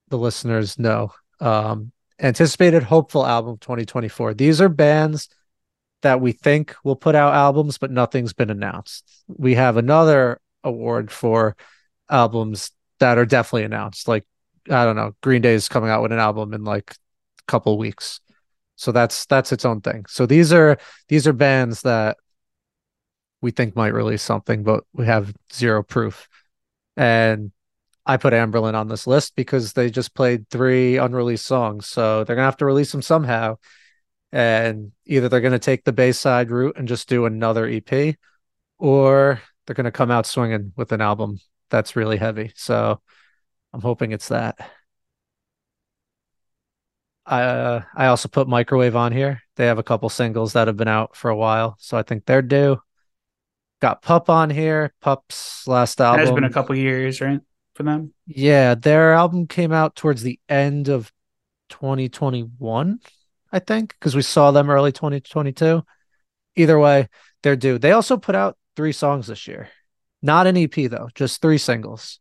the 0.09 0.17
listeners 0.17 0.79
know, 0.79 1.11
um, 1.39 1.91
anticipated 2.19 2.83
hopeful 2.83 3.25
album 3.25 3.57
2024. 3.57 4.33
These 4.33 4.61
are 4.61 4.69
bands 4.69 5.29
that 6.01 6.21
we 6.21 6.31
think 6.31 6.75
will 6.83 6.95
put 6.95 7.15
out 7.15 7.33
albums, 7.33 7.77
but 7.77 7.91
nothing's 7.91 8.33
been 8.33 8.49
announced. 8.49 9.09
We 9.27 9.55
have 9.55 9.77
another 9.77 10.39
award 10.63 11.11
for 11.11 11.55
albums 12.09 12.71
that 12.99 13.17
are 13.17 13.25
definitely 13.25 13.63
announced, 13.63 14.07
like 14.07 14.25
I 14.69 14.85
don't 14.85 14.95
know, 14.95 15.15
Green 15.21 15.41
Day 15.41 15.53
is 15.53 15.69
coming 15.69 15.89
out 15.89 16.01
with 16.01 16.11
an 16.11 16.19
album 16.19 16.53
in 16.53 16.63
like 16.63 16.91
a 16.91 17.51
couple 17.51 17.77
weeks. 17.77 18.19
So 18.75 18.91
that's 18.91 19.25
that's 19.25 19.51
its 19.51 19.65
own 19.65 19.81
thing. 19.81 20.05
So 20.07 20.25
these 20.25 20.53
are 20.53 20.77
these 21.07 21.27
are 21.27 21.33
bands 21.33 21.81
that 21.81 22.17
we 23.41 23.51
think 23.51 23.75
might 23.75 23.93
release 23.93 24.21
something, 24.21 24.63
but 24.63 24.83
we 24.93 25.05
have 25.05 25.33
zero 25.53 25.83
proof. 25.83 26.27
And 26.95 27.51
I 28.07 28.15
put 28.15 28.31
Anberlin 28.31 28.73
on 28.73 28.87
this 28.87 29.05
list 29.05 29.35
because 29.35 29.73
they 29.73 29.89
just 29.89 30.15
played 30.15 30.49
three 30.49 30.97
unreleased 30.97 31.45
songs. 31.45 31.87
So 31.87 32.23
they're 32.23 32.37
gonna 32.37 32.45
have 32.45 32.57
to 32.57 32.65
release 32.65 32.91
them 32.93 33.01
somehow. 33.01 33.57
And 34.31 34.93
either 35.05 35.27
they're 35.27 35.41
gonna 35.41 35.59
take 35.59 35.83
the 35.83 35.91
Bayside 35.91 36.49
route 36.49 36.77
and 36.77 36.87
just 36.87 37.09
do 37.09 37.25
another 37.25 37.67
EP, 37.67 38.15
or 38.77 39.41
they're 39.65 39.75
gonna 39.75 39.91
come 39.91 40.09
out 40.09 40.25
swinging 40.25 40.71
with 40.77 40.93
an 40.93 41.01
album 41.01 41.37
that's 41.69 41.97
really 41.97 42.15
heavy. 42.15 42.53
So 42.55 43.01
I'm 43.73 43.81
hoping 43.81 44.13
it's 44.13 44.29
that. 44.29 44.57
I 47.25 47.41
uh, 47.41 47.81
I 47.93 48.05
also 48.07 48.29
put 48.29 48.47
Microwave 48.47 48.95
on 48.95 49.11
here. 49.11 49.41
They 49.57 49.65
have 49.65 49.79
a 49.79 49.83
couple 49.83 50.07
singles 50.07 50.53
that 50.53 50.67
have 50.67 50.77
been 50.77 50.87
out 50.87 51.17
for 51.17 51.29
a 51.29 51.35
while, 51.35 51.75
so 51.79 51.97
I 51.97 52.03
think 52.03 52.25
they're 52.25 52.41
due. 52.41 52.77
Got 53.81 54.01
Pup 54.01 54.29
on 54.29 54.49
here. 54.49 54.93
Pup's 55.01 55.67
last 55.67 55.99
album. 55.99 56.21
It 56.21 56.25
has 56.25 56.33
been 56.33 56.45
a 56.45 56.49
couple 56.49 56.73
years, 56.75 57.19
right, 57.19 57.41
for 57.77 57.83
them? 57.83 58.13
Yeah, 58.25 58.75
their 58.75 59.13
album 59.13 59.47
came 59.47 59.71
out 59.71 59.95
towards 59.95 60.23
the 60.23 60.39
end 60.49 60.89
of 60.89 61.11
2021, 61.69 62.99
I 63.51 63.59
think, 63.59 63.93
because 63.93 64.15
we 64.15 64.21
saw 64.21 64.51
them 64.51 64.69
early 64.69 64.91
2022. 64.91 65.83
Either 66.55 66.79
way, 66.79 67.07
they're 67.43 67.55
due. 67.55 67.77
They 67.77 67.91
also 67.91 68.17
put 68.17 68.35
out 68.35 68.57
three 68.75 68.91
songs 68.91 69.27
this 69.27 69.47
year. 69.47 69.69
Not 70.21 70.47
an 70.47 70.57
EP 70.57 70.73
though, 70.89 71.09
just 71.15 71.41
three 71.41 71.59
singles. 71.59 72.19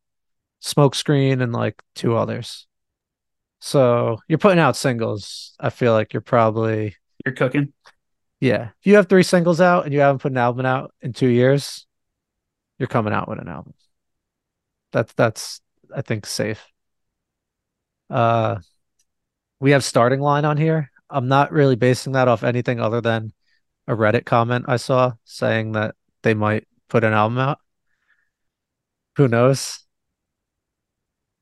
Smokescreen 0.63 1.43
and 1.43 1.53
like 1.53 1.83
two 1.95 2.17
others. 2.17 2.67
So 3.61 4.19
you're 4.29 4.39
putting 4.39 4.59
out 4.59 4.77
singles. 4.77 5.55
I 5.59 5.71
feel 5.71 5.93
like 5.93 6.13
you're 6.13 6.21
probably 6.21 6.95
You're 7.25 7.35
cooking. 7.35 7.73
yeah. 8.41 8.71
If 8.81 8.87
you 8.87 8.97
have 8.97 9.09
three 9.09 9.23
singles 9.23 9.61
out 9.61 9.85
and 9.85 9.95
you 9.95 10.01
haven't 10.01 10.21
put 10.21 10.33
an 10.33 10.39
album 10.39 10.67
out 10.67 10.93
in 11.01 11.13
two 11.13 11.29
years, 11.29 11.87
you're 12.79 12.87
coming 12.87 13.15
out 13.15 13.29
with 13.29 13.39
an 13.39 13.49
album. 13.49 13.73
That's 14.97 15.13
that's 15.13 15.61
I 15.95 16.01
think 16.01 16.25
safe. 16.25 16.67
Uh 18.09 18.61
we 19.61 19.73
have 19.73 19.85
starting 19.85 20.21
line 20.21 20.47
on 20.47 20.57
here. 20.57 20.91
I'm 21.11 21.29
not 21.29 21.53
really 21.53 21.77
basing 21.77 22.15
that 22.15 22.29
off 22.29 22.43
anything 22.43 22.81
other 22.81 23.03
than 23.03 23.35
a 23.87 23.93
Reddit 23.93 24.25
comment 24.25 24.65
I 24.69 24.79
saw 24.79 25.13
saying 25.25 25.73
that 25.73 25.97
they 26.23 26.33
might 26.33 26.67
put 26.89 27.05
an 27.05 27.13
album 27.13 27.37
out. 27.37 27.59
Who 29.17 29.29
knows? 29.29 29.81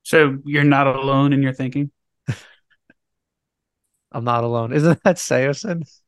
So 0.02 0.38
you're 0.44 0.64
not 0.64 0.88
alone 0.88 1.32
in 1.32 1.40
your 1.40 1.52
thinking. 1.52 1.92
I'm 4.10 4.24
not 4.24 4.42
alone. 4.42 4.72
Isn't 4.72 5.00
that 5.04 5.16
Saosin? 5.16 5.88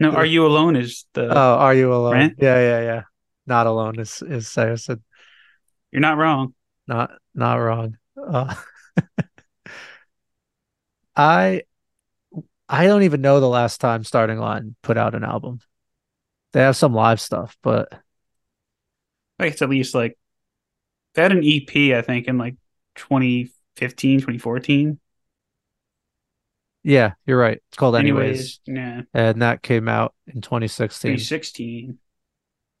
No, 0.00 0.10
are 0.16 0.26
you 0.26 0.44
alone? 0.44 0.74
Is 0.74 1.06
the 1.12 1.28
Oh, 1.30 1.54
are 1.58 1.74
you 1.74 1.94
alone? 1.94 2.14
Right? 2.14 2.34
Yeah, 2.36 2.58
yeah, 2.58 2.80
yeah. 2.80 3.02
Not 3.46 3.68
alone 3.68 4.00
is 4.00 4.22
is 4.22 4.46
Saosin. 4.46 5.00
You're 5.94 6.00
not 6.00 6.18
wrong. 6.18 6.54
Not 6.86 7.12
not 7.34 7.54
wrong. 7.54 7.96
Uh, 8.16 8.54
I 11.16 11.62
I 12.68 12.86
don't 12.86 13.02
even 13.02 13.20
know 13.20 13.40
the 13.40 13.48
last 13.48 13.80
time 13.80 14.04
Starting 14.04 14.38
Line 14.38 14.74
put 14.82 14.96
out 14.96 15.14
an 15.14 15.24
album. 15.24 15.60
They 16.52 16.60
have 16.60 16.76
some 16.76 16.94
live 16.94 17.20
stuff, 17.20 17.56
but 17.62 17.92
Like 19.38 19.52
it's 19.52 19.62
at 19.62 19.68
least 19.68 19.94
like 19.94 20.18
they 21.14 21.22
had 21.22 21.32
an 21.32 21.44
EP, 21.44 21.94
I 21.94 22.02
think, 22.02 22.26
in 22.26 22.38
like 22.38 22.56
2015, 22.96 24.20
2014. 24.20 24.98
yeah, 26.82 27.12
you're 27.26 27.38
right. 27.38 27.60
It's 27.68 27.76
called 27.76 27.96
Anyways, 27.96 28.60
Anyways, 28.68 29.04
yeah, 29.14 29.14
and 29.14 29.42
that 29.42 29.62
came 29.62 29.88
out 29.88 30.14
in 30.26 30.40
2016. 30.40 31.12
2016. 31.12 31.98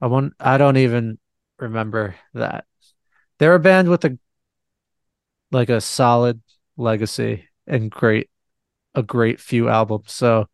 I 0.00 0.06
won't, 0.06 0.34
I 0.38 0.58
don't 0.58 0.76
even 0.76 1.18
remember 1.58 2.14
that. 2.34 2.66
They're 3.38 3.54
a 3.54 3.60
band 3.60 3.88
with 3.88 4.04
a 4.04 4.18
like 5.50 5.68
a 5.68 5.80
solid 5.80 6.40
legacy 6.76 7.48
and 7.66 7.90
great 7.90 8.28
a 8.94 9.02
great 9.02 9.40
few 9.40 9.68
albums. 9.68 10.12
So 10.12 10.48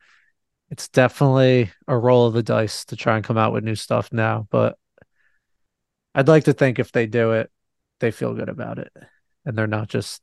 it's 0.71 0.89
definitely 0.89 1.71
a 1.89 1.97
roll 1.97 2.27
of 2.27 2.35
the 2.35 2.43
dice 2.43 2.85
to 2.87 2.97
try 2.97 3.17
and 3.17 3.25
come 3.25 3.37
out 3.37 3.53
with 3.53 3.65
new 3.65 3.75
stuff 3.75 4.13
now, 4.13 4.47
but 4.51 4.79
I'd 6.15 6.29
like 6.29 6.45
to 6.45 6.53
think 6.53 6.79
if 6.79 6.93
they 6.93 7.07
do 7.07 7.33
it, 7.33 7.51
they 8.01 8.11
feel 8.11 8.35
good 8.35 8.49
about 8.49 8.79
it 8.79 8.93
and 9.45 9.57
they're 9.57 9.67
not 9.67 9.89
just 9.89 10.23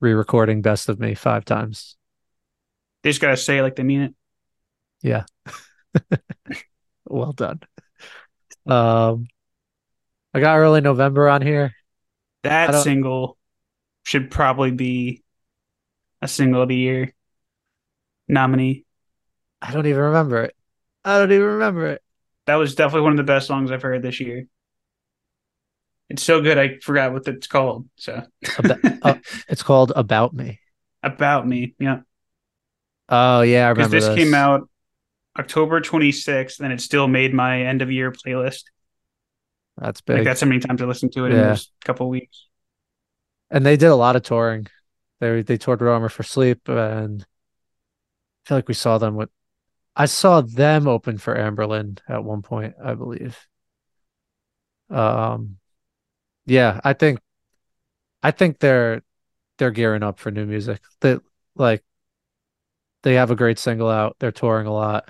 re-recording 0.00 0.62
Best 0.62 0.88
of 0.88 0.98
Me 0.98 1.14
five 1.14 1.44
times. 1.44 1.96
They 3.02 3.10
just 3.10 3.20
gotta 3.20 3.36
say 3.36 3.58
it 3.58 3.62
like 3.62 3.76
they 3.76 3.82
mean 3.82 4.02
it. 4.02 4.14
Yeah. 5.02 5.24
well 7.06 7.32
done. 7.32 7.60
Um 8.66 9.28
I 10.34 10.40
got 10.40 10.56
early 10.56 10.80
November 10.80 11.28
on 11.28 11.42
here. 11.42 11.72
That 12.42 12.74
single 12.74 13.38
should 14.04 14.30
probably 14.30 14.70
be 14.72 15.24
a 16.22 16.28
single 16.28 16.62
of 16.62 16.68
the 16.68 16.76
year 16.76 17.14
nominee. 18.28 18.84
I 19.62 19.72
don't 19.72 19.86
even 19.86 20.00
remember 20.02 20.42
it. 20.44 20.54
I 21.04 21.18
don't 21.18 21.32
even 21.32 21.46
remember 21.46 21.86
it. 21.86 22.02
That 22.46 22.56
was 22.56 22.74
definitely 22.74 23.02
one 23.02 23.12
of 23.12 23.16
the 23.16 23.22
best 23.22 23.46
songs 23.46 23.70
I've 23.70 23.80
heard 23.82 24.02
this 24.02 24.20
year. 24.20 24.46
It's 26.08 26.22
so 26.22 26.40
good 26.40 26.58
I 26.58 26.78
forgot 26.78 27.12
what 27.12 27.28
it's 27.28 27.46
called. 27.46 27.88
So 27.96 28.22
About, 28.56 28.78
uh, 29.02 29.14
it's 29.48 29.62
called 29.62 29.92
About 29.96 30.34
Me. 30.34 30.60
about 31.02 31.46
me, 31.46 31.74
yeah. 31.78 32.00
Oh 33.08 33.42
yeah, 33.42 33.66
I 33.66 33.70
Because 33.72 33.90
remember 33.90 34.00
this 34.00 34.08
came 34.08 34.34
out 34.34 34.68
October 35.38 35.80
26th, 35.80 36.60
and 36.60 36.72
it 36.72 36.80
still 36.80 37.08
made 37.08 37.34
my 37.34 37.62
end 37.64 37.82
of 37.82 37.92
year 37.92 38.12
playlist. 38.12 38.64
That's 39.80 40.00
Like 40.06 40.18
big. 40.18 40.24
that's 40.24 40.40
how 40.42 40.46
many 40.46 40.60
times 40.60 40.82
I 40.82 40.84
listened 40.84 41.12
to 41.14 41.24
it 41.26 41.30
in 41.32 41.36
Yeah. 41.38 41.48
those 41.48 41.72
couple 41.84 42.08
weeks. 42.08 42.46
and 43.50 43.64
they 43.66 43.76
did 43.76 43.86
a 43.88 43.96
lot 43.96 44.14
of 44.16 44.22
touring. 44.22 44.66
They 45.20 45.42
they 45.42 45.56
toured 45.56 45.82
Armor 45.82 46.08
for 46.08 46.22
Sleep, 46.22 46.68
and 46.68 47.22
I 47.22 48.48
feel 48.48 48.56
like 48.58 48.68
we 48.68 48.74
saw 48.74 48.98
them 48.98 49.16
with. 49.16 49.30
I 49.96 50.06
saw 50.06 50.40
them 50.40 50.86
open 50.86 51.18
for 51.18 51.34
Anberlin 51.34 51.98
at 52.08 52.22
one 52.24 52.42
point, 52.42 52.74
I 52.82 52.94
believe. 52.94 53.36
Um, 54.88 55.56
yeah, 56.46 56.80
I 56.84 56.92
think, 56.94 57.20
I 58.22 58.30
think 58.30 58.58
they're 58.58 59.02
they're 59.58 59.70
gearing 59.70 60.02
up 60.02 60.18
for 60.18 60.30
new 60.30 60.46
music. 60.46 60.80
That 61.00 61.20
like, 61.54 61.82
they 63.02 63.14
have 63.14 63.30
a 63.30 63.36
great 63.36 63.58
single 63.58 63.88
out. 63.90 64.16
They're 64.20 64.32
touring 64.32 64.66
a 64.66 64.72
lot. 64.72 65.08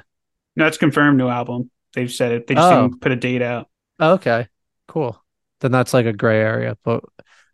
No, 0.57 0.67
it's 0.67 0.79
confirmed 0.79 1.19
new 1.19 1.29
album. 1.29 1.71
They've 1.95 2.11
said 2.11 2.33
it. 2.33 2.47
They 2.47 2.55
just 2.55 2.73
Oh. 2.73 2.89
didn't 2.89 3.01
put 3.01 3.13
a 3.13 3.17
date 3.17 3.43
out. 3.43 3.69
Oh, 4.01 4.15
okay, 4.15 4.49
cool. 4.91 5.23
Then 5.61 5.73
that's 5.73 5.95
like 5.95 6.07
a 6.07 6.13
gray 6.13 6.41
area, 6.41 6.77
but 6.85 7.05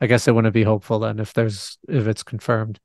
I 0.00 0.06
guess 0.06 0.26
it 0.26 0.34
wouldn't 0.34 0.54
be 0.54 0.62
hopeful 0.62 0.98
then 1.00 1.18
if 1.20 1.32
there's 1.34 1.78
if 1.88 2.06
it's 2.06 2.22
confirmed. 2.22 2.80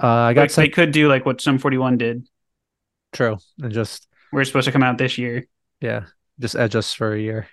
Uh, 0.00 0.06
I 0.06 0.32
got 0.34 0.42
Like 0.42 0.52
they 0.54 0.68
could 0.68 0.92
do 0.92 1.08
like 1.08 1.26
what 1.26 1.40
Sum 1.40 1.58
41 1.58 1.98
did. 1.98 2.26
true 3.12 3.38
and 3.60 3.72
just 3.72 4.06
We're 4.32 4.44
supposed 4.44 4.66
to 4.66 4.72
come 4.72 4.82
out 4.82 4.98
this 4.98 5.18
year. 5.18 5.46
yeah, 5.80 6.04
just 6.40 6.56
edge 6.56 6.76
us 6.76 6.92
for 6.92 7.12
a 7.12 7.20
year. 7.20 7.48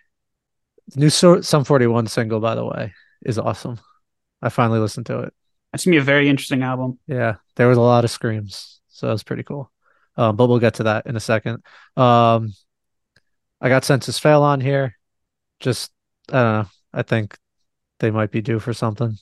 The 0.94 1.00
new 1.00 1.10
so- 1.10 1.42
Sum 1.42 1.64
41 1.64 2.08
single, 2.08 2.40
by 2.40 2.54
the 2.56 2.66
way, 2.66 2.94
is 3.26 3.40
awesome. 3.40 3.80
I 4.42 4.50
finally 4.50 4.80
listened 4.80 5.08
to 5.08 5.22
it. 5.22 5.34
That's 5.72 5.84
gonna 5.86 5.96
be 5.96 6.00
a 6.00 6.04
very 6.04 6.30
interesting 6.30 6.62
album. 6.62 7.00
Yeah, 7.08 7.36
there 7.56 7.68
was 7.68 7.78
a 7.78 7.82
lot 7.82 8.04
of 8.06 8.12
screams, 8.12 8.80
so 8.90 9.08
it 9.08 9.12
was 9.12 9.24
pretty 9.24 9.44
cool. 9.44 9.72
Um, 10.16 10.36
but 10.36 10.48
we'll 10.48 10.60
get 10.60 10.76
to 10.76 10.84
that 10.84 11.08
in 11.08 11.16
a 11.16 11.20
second. 11.20 11.64
Um, 11.98 12.54
I 13.60 13.70
got 13.70 13.84
Senses 13.84 14.20
Fail 14.20 14.44
on 14.44 14.62
here. 14.62 14.96
Just 15.60 15.92
I. 16.32 16.66
I 16.96 17.04
think 17.04 17.38
they 18.00 18.10
might 18.10 18.32
be 18.32 18.42
due 18.42 18.60
for 18.60 18.74
something. 18.74 19.18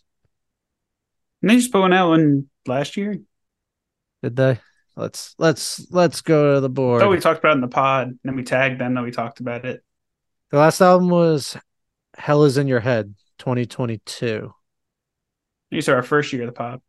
And 1.42 1.50
they 1.50 1.56
just 1.56 1.72
put 1.72 1.82
one 1.82 1.92
out 1.92 2.10
one 2.10 2.48
last 2.68 2.96
year. 2.96 3.20
Did 4.22 4.36
they? 4.36 4.60
Let's 4.96 5.34
let's 5.40 5.88
let's 5.92 6.22
go 6.22 6.56
to 6.56 6.62
the 6.62 6.70
board. 6.70 7.02
thought 7.02 7.10
we 7.10 7.20
talked 7.20 7.40
about 7.40 7.54
it 7.54 7.56
in 7.56 7.62
the 7.62 7.68
pod, 7.68 8.10
and 8.10 8.20
then 8.24 8.36
we 8.36 8.44
tagged 8.44 8.80
them 8.80 8.94
that 8.94 9.04
we 9.04 9.10
talked 9.10 9.40
about 9.40 9.66
it. 9.66 9.84
The 10.52 10.60
last 10.60 10.82
album 10.82 11.10
was 11.10 11.58
Hell 12.16 12.44
is 12.44 12.60
in 12.60 12.68
Your 12.68 12.80
Head, 12.80 13.16
2022. 13.40 14.54
These 15.72 15.90
are 15.90 15.96
our 15.96 16.04
first 16.04 16.32
year 16.32 16.44
of 16.44 16.48
the 16.48 16.54
pod. 16.54 16.80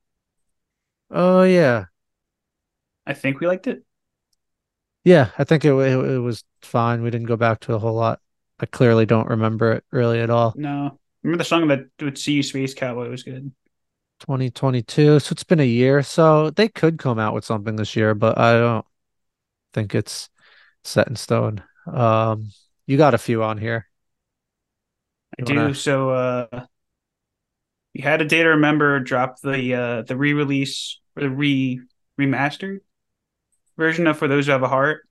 Oh 1.10 1.42
yeah. 1.44 1.86
I 3.06 3.14
think 3.14 3.40
we 3.40 3.46
liked 3.46 3.66
it. 3.66 3.84
Yeah, 5.02 5.30
I 5.38 5.44
think 5.44 5.64
it, 5.64 5.72
it 5.72 5.98
it 5.98 6.18
was 6.18 6.44
fine. 6.60 7.02
We 7.02 7.10
didn't 7.10 7.26
go 7.26 7.36
back 7.36 7.60
to 7.60 7.74
a 7.74 7.78
whole 7.78 7.94
lot. 7.94 8.20
I 8.60 8.66
clearly 8.66 9.06
don't 9.06 9.28
remember 9.28 9.72
it 9.72 9.84
really 9.90 10.20
at 10.20 10.30
all. 10.30 10.54
No, 10.56 10.98
remember 11.22 11.38
the 11.38 11.44
song 11.48 11.68
that 11.68 11.86
would 12.00 12.18
see 12.18 12.34
you 12.34 12.42
Space 12.42 12.74
Cowboy 12.74 13.08
was 13.10 13.22
good. 13.22 13.52
2022. 14.20 15.18
So 15.20 15.32
it's 15.32 15.44
been 15.44 15.60
a 15.60 15.64
year. 15.64 16.02
So 16.02 16.50
they 16.50 16.68
could 16.68 16.98
come 16.98 17.18
out 17.18 17.34
with 17.34 17.44
something 17.44 17.76
this 17.76 17.96
year, 17.96 18.14
but 18.14 18.38
I 18.38 18.52
don't 18.58 18.86
think 19.72 19.94
it's 19.94 20.30
set 20.84 21.08
in 21.08 21.16
stone. 21.16 21.62
Um, 21.86 22.50
you 22.86 22.96
got 22.96 23.14
a 23.14 23.18
few 23.18 23.42
on 23.42 23.58
here. 23.58 23.88
I 25.38 25.42
You 25.42 25.46
do. 25.46 25.56
wanna- 25.56 25.74
So 25.74 26.10
uh 26.10 26.66
you 27.92 28.02
had 28.02 28.20
a 28.22 28.24
day 28.24 28.42
to 28.42 28.48
remember 28.50 28.98
drop 29.00 29.40
the 29.40 29.74
uh, 29.74 30.02
the 30.02 30.16
re 30.16 30.32
release 30.32 31.00
or 31.16 31.22
the 31.22 31.30
re 31.30 31.80
remastered 32.18 32.78
version 33.76 34.06
of 34.06 34.18
For 34.18 34.26
Those 34.28 34.46
Who 34.46 34.52
Have 34.52 34.62
a 34.64 34.68
Heart, 34.68 35.06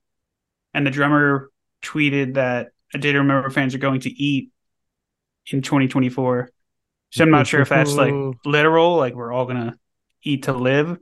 and 0.74 0.86
the 0.86 0.90
drummer 0.90 1.50
tweeted 1.82 2.34
that 2.34 2.68
a 2.94 2.98
day 2.98 3.12
to 3.12 3.18
remember 3.18 3.50
fans 3.50 3.74
are 3.74 3.78
going 3.78 4.00
to 4.00 4.10
eat 4.10 4.50
in 5.50 5.62
2024. 5.62 6.50
So 7.10 7.22
I'm 7.22 7.30
not 7.30 7.46
sure 7.46 7.60
if 7.60 7.68
that's 7.68 7.94
like 7.94 8.14
literal, 8.44 8.96
like 8.96 9.14
we're 9.14 9.32
all 9.32 9.46
gonna 9.46 9.76
eat 10.22 10.44
to 10.44 10.52
live, 10.52 10.98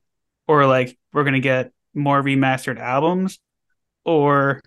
or 0.47 0.67
like 0.67 0.99
we're 1.13 1.25
gonna 1.25 1.41
get 1.41 1.73
more 1.95 2.23
remastered 2.23 2.79
albums, 2.79 3.39
or 4.05 4.61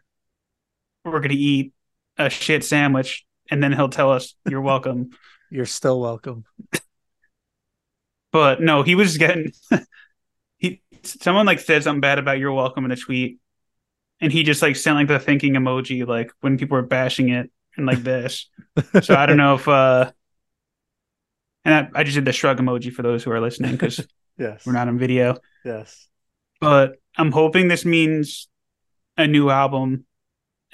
we're 1.03 1.19
gonna 1.19 1.35
eat 1.35 1.73
a 2.17 2.29
shit 2.29 2.63
sandwich 2.63 3.25
and 3.49 3.61
then 3.61 3.71
he'll 3.71 3.89
tell 3.89 4.11
us 4.11 4.35
you're 4.49 4.61
welcome. 4.73 5.11
You're 5.51 5.65
still 5.65 5.99
welcome. 6.01 6.45
but 8.31 8.61
no, 8.61 8.83
he 8.83 8.95
was 8.95 9.17
getting 9.17 9.51
he 10.57 10.81
someone 11.03 11.45
like 11.45 11.59
said 11.59 11.83
something 11.83 12.01
bad 12.01 12.19
about 12.19 12.39
you're 12.39 12.51
welcome 12.51 12.85
in 12.85 12.91
a 12.91 12.95
tweet, 12.95 13.39
and 14.25 14.33
he 14.33 14.41
just 14.41 14.63
like 14.63 14.75
sent 14.75 14.97
like 14.97 15.07
the 15.07 15.19
thinking 15.19 15.53
emoji 15.53 16.05
like 16.05 16.31
when 16.41 16.57
people 16.57 16.75
were 16.75 16.81
bashing 16.81 17.29
it 17.29 17.51
and 17.77 17.85
like 17.85 18.01
this. 18.01 18.49
so 19.03 19.13
I 19.13 19.27
don't 19.27 19.37
know 19.43 19.53
if 19.53 19.67
uh 19.67 20.11
and 21.63 21.73
I, 21.95 21.99
I 21.99 22.03
just 22.03 22.15
did 22.15 22.25
the 22.25 22.31
shrug 22.31 22.57
emoji 22.57 22.91
for 22.91 23.03
those 23.03 23.23
who 23.23 23.31
are 23.31 23.39
listening 23.39 23.73
because 23.73 24.05
yes 24.39 24.65
we're 24.65 24.73
not 24.73 24.87
on 24.87 24.97
video. 24.97 25.37
Yes. 25.63 26.07
But 26.59 26.93
I'm 27.15 27.31
hoping 27.31 27.67
this 27.67 27.85
means 27.85 28.47
a 29.15 29.27
new 29.27 29.51
album 29.51 30.05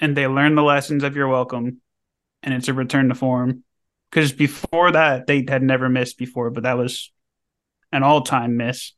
and 0.00 0.16
they 0.16 0.26
learn 0.26 0.54
the 0.54 0.62
lessons 0.62 1.04
of 1.04 1.14
You're 1.14 1.28
Welcome 1.28 1.82
and 2.42 2.54
it's 2.54 2.68
a 2.68 2.72
return 2.72 3.10
to 3.10 3.14
form. 3.14 3.64
Because 4.10 4.32
before 4.32 4.92
that, 4.92 5.26
they 5.26 5.44
had 5.46 5.62
never 5.62 5.90
missed 5.90 6.16
before, 6.16 6.48
but 6.48 6.62
that 6.62 6.78
was 6.78 7.12
an 7.92 8.02
all 8.02 8.22
time 8.22 8.56
miss, 8.56 8.92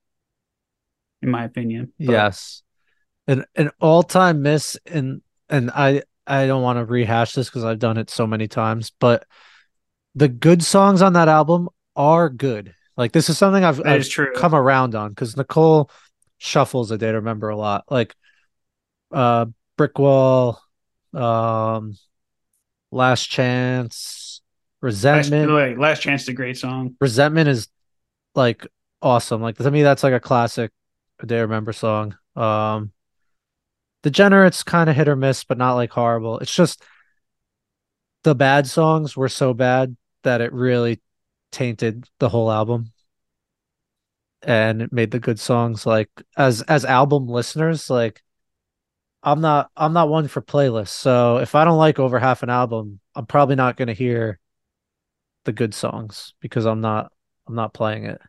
in 1.23 1.31
my 1.31 1.45
opinion. 1.45 1.93
But... 1.99 2.13
yes. 2.13 2.64
An 3.27 3.45
an 3.55 3.71
all 3.81 4.03
time 4.03 4.43
miss 4.43 4.77
and 4.87 5.23
and 5.49 5.71
I 5.71 6.03
I 6.27 6.47
don't 6.47 6.63
want 6.63 6.79
to 6.79 6.85
rehash 6.85 7.33
this 7.33 7.49
because 7.49 7.65
I've 7.65 7.79
done 7.79 7.99
it 7.99 8.11
so 8.11 8.27
many 8.27 8.49
times, 8.49 8.93
but 8.99 9.27
the 10.15 10.29
good 10.29 10.63
songs 10.63 11.03
on 11.03 11.15
that 11.15 11.29
album 11.29 11.69
are 11.97 12.29
good. 12.29 12.75
Like 12.97 13.13
this 13.13 13.29
is 13.29 13.37
something 13.37 13.65
I've, 13.65 13.85
I've 13.85 14.09
come 14.37 14.55
around 14.55 14.95
on 14.95 15.11
because 15.11 15.37
Nicole 15.37 15.91
shuffles 16.39 16.91
a 16.91 16.99
day 16.99 17.09
to 17.09 17.15
remember 17.15 17.49
a 17.49 17.57
lot. 17.57 17.85
Like 17.91 18.15
uh 19.13 19.47
Brick 19.77 19.99
Wall, 19.99 20.61
um 21.13 21.97
Last 22.91 23.27
Chance, 23.27 24.41
Resentment. 24.81 25.51
Last, 25.51 25.69
like, 25.71 25.79
Last 25.79 26.03
Chance 26.03 26.23
is 26.23 26.29
a 26.29 26.33
great 26.33 26.57
song. 26.57 26.95
Resentment 27.01 27.49
is 27.49 27.69
like 28.35 28.67
awesome. 29.03 29.43
Like 29.43 29.57
to 29.57 29.71
me, 29.71 29.83
that's 29.83 30.03
like 30.03 30.13
a 30.13 30.21
classic 30.21 30.71
a 31.21 31.27
day 31.27 31.41
remember 31.41 31.73
song. 31.73 32.17
Um 32.37 32.93
Degenerates 34.05 34.63
kind 34.63 34.91
of 34.91 34.97
hit 34.97 35.09
or 35.09 35.17
miss, 35.17 35.45
but 35.45 35.57
not 35.57 35.75
like 35.75 35.91
horrible. 35.91 36.39
It's 36.39 36.55
just 36.55 36.83
the 38.23 38.35
bad 38.35 38.67
songs 38.67 39.17
were 39.17 39.31
so 39.31 39.55
bad 39.55 39.97
that 40.25 40.43
it 40.43 40.53
really 40.53 41.01
tainted 41.51 42.07
the 42.19 42.29
whole 42.29 42.53
album 42.53 42.93
and 44.43 44.83
it 44.83 44.93
made 44.93 45.11
the 45.11 45.19
good 45.19 45.41
songs 45.41 45.87
like 45.87 46.11
as 46.37 46.61
as 46.63 46.85
album 46.85 47.29
listeners 47.29 47.89
like 47.89 48.23
I'm 49.23 49.41
not 49.41 49.71
I'm 49.75 49.95
not 49.95 50.11
one 50.11 50.29
for 50.29 50.43
playlists. 50.43 50.89
So 50.89 51.39
if 51.39 51.55
I 51.55 51.65
don't 51.65 51.79
like 51.79 51.99
over 51.99 52.19
half 52.19 52.43
an 52.43 52.51
album, 52.51 53.01
I'm 53.15 53.25
probably 53.27 53.57
not 53.57 53.77
going 53.77 53.89
to 53.89 53.95
hear 53.95 54.39
the 55.45 55.53
good 55.53 55.75
songs 55.75 56.35
because 56.41 56.67
I'm 56.67 56.83
not 56.83 57.11
I'm 57.47 57.55
not 57.55 57.73
playing 57.73 58.05
it. 58.05 58.21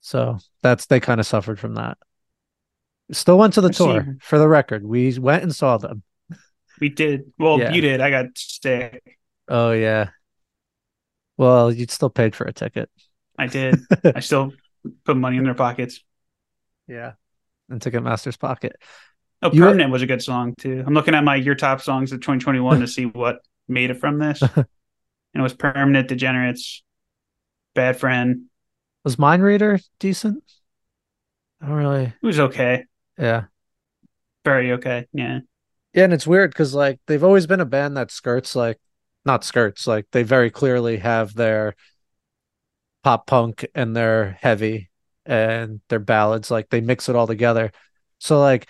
So 0.00 0.38
that's 0.62 0.86
they 0.86 1.00
kind 1.00 1.18
of 1.18 1.26
suffered 1.26 1.58
from 1.58 1.74
that. 1.74 1.98
Still 3.12 3.38
went 3.38 3.54
to 3.54 3.60
the 3.60 3.68
I 3.68 3.72
tour 3.72 4.04
see. 4.04 4.18
for 4.20 4.38
the 4.38 4.48
record. 4.48 4.84
We 4.84 5.16
went 5.18 5.42
and 5.42 5.54
saw 5.54 5.78
them. 5.78 6.02
We 6.80 6.88
did. 6.88 7.32
Well, 7.38 7.58
yeah. 7.58 7.72
you 7.72 7.80
did. 7.80 8.00
I 8.00 8.10
got 8.10 8.26
sick. 8.34 9.18
Oh 9.48 9.70
yeah. 9.70 10.10
Well, 11.36 11.72
you 11.72 11.86
still 11.88 12.10
paid 12.10 12.34
for 12.34 12.44
a 12.44 12.52
ticket. 12.52 12.90
I 13.38 13.46
did. 13.46 13.78
I 14.04 14.20
still 14.20 14.52
put 15.04 15.16
money 15.16 15.36
in 15.36 15.44
their 15.44 15.54
pockets. 15.54 16.02
Yeah 16.88 17.12
in 17.70 17.78
Ticketmaster's 17.78 18.36
pocket. 18.36 18.76
Oh, 19.42 19.52
you 19.52 19.60
Permanent 19.60 19.90
was 19.90 20.02
a 20.02 20.06
good 20.06 20.22
song 20.22 20.54
too. 20.58 20.82
I'm 20.86 20.94
looking 20.94 21.14
at 21.14 21.24
my 21.24 21.36
your 21.36 21.54
top 21.54 21.82
songs 21.82 22.12
of 22.12 22.20
2021 22.20 22.80
to 22.80 22.86
see 22.86 23.04
what 23.06 23.38
made 23.68 23.90
it 23.90 24.00
from 24.00 24.18
this. 24.18 24.40
and 24.56 24.66
it 25.34 25.42
was 25.42 25.54
Permanent, 25.54 26.08
Degenerates, 26.08 26.82
Bad 27.74 27.98
Friend. 27.98 28.44
Was 29.04 29.18
Mind 29.18 29.42
Reader 29.42 29.78
decent? 30.00 30.42
I 31.60 31.66
don't 31.66 31.76
really. 31.76 32.04
It 32.04 32.26
was 32.26 32.40
okay. 32.40 32.84
Yeah. 33.18 33.44
Very 34.44 34.72
okay. 34.72 35.06
Yeah. 35.12 35.40
Yeah, 35.92 36.04
and 36.04 36.12
it's 36.12 36.26
weird 36.26 36.50
because 36.50 36.74
like 36.74 37.00
they've 37.06 37.24
always 37.24 37.46
been 37.46 37.60
a 37.60 37.64
band 37.66 37.96
that 37.96 38.10
skirts 38.10 38.54
like 38.54 38.78
not 39.24 39.44
skirts, 39.44 39.86
like 39.86 40.06
they 40.12 40.22
very 40.22 40.50
clearly 40.50 40.98
have 40.98 41.34
their 41.34 41.74
pop 43.06 43.26
punk 43.28 43.64
and 43.72 43.94
their 43.94 44.36
heavy 44.40 44.90
and 45.24 45.80
their 45.88 46.00
ballads 46.00 46.50
like 46.50 46.68
they 46.70 46.80
mix 46.80 47.08
it 47.08 47.14
all 47.14 47.28
together 47.28 47.70
so 48.18 48.40
like 48.40 48.66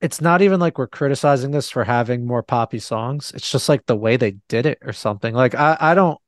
it's 0.00 0.20
not 0.20 0.42
even 0.42 0.58
like 0.58 0.78
we're 0.78 0.88
criticizing 0.88 1.52
this 1.52 1.70
for 1.70 1.84
having 1.84 2.26
more 2.26 2.42
poppy 2.42 2.80
songs 2.80 3.30
it's 3.36 3.48
just 3.50 3.68
like 3.68 3.86
the 3.86 3.94
way 3.94 4.16
they 4.16 4.32
did 4.48 4.66
it 4.66 4.78
or 4.82 4.92
something 4.92 5.32
like 5.32 5.54
i 5.54 5.76
i 5.80 5.94
don't 5.94 6.18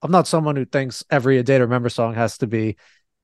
i'm 0.00 0.10
not 0.10 0.26
someone 0.26 0.56
who 0.56 0.64
thinks 0.64 1.04
every 1.10 1.36
a 1.36 1.42
day 1.42 1.58
to 1.58 1.64
remember 1.64 1.90
song 1.90 2.14
has 2.14 2.38
to 2.38 2.46
be 2.46 2.78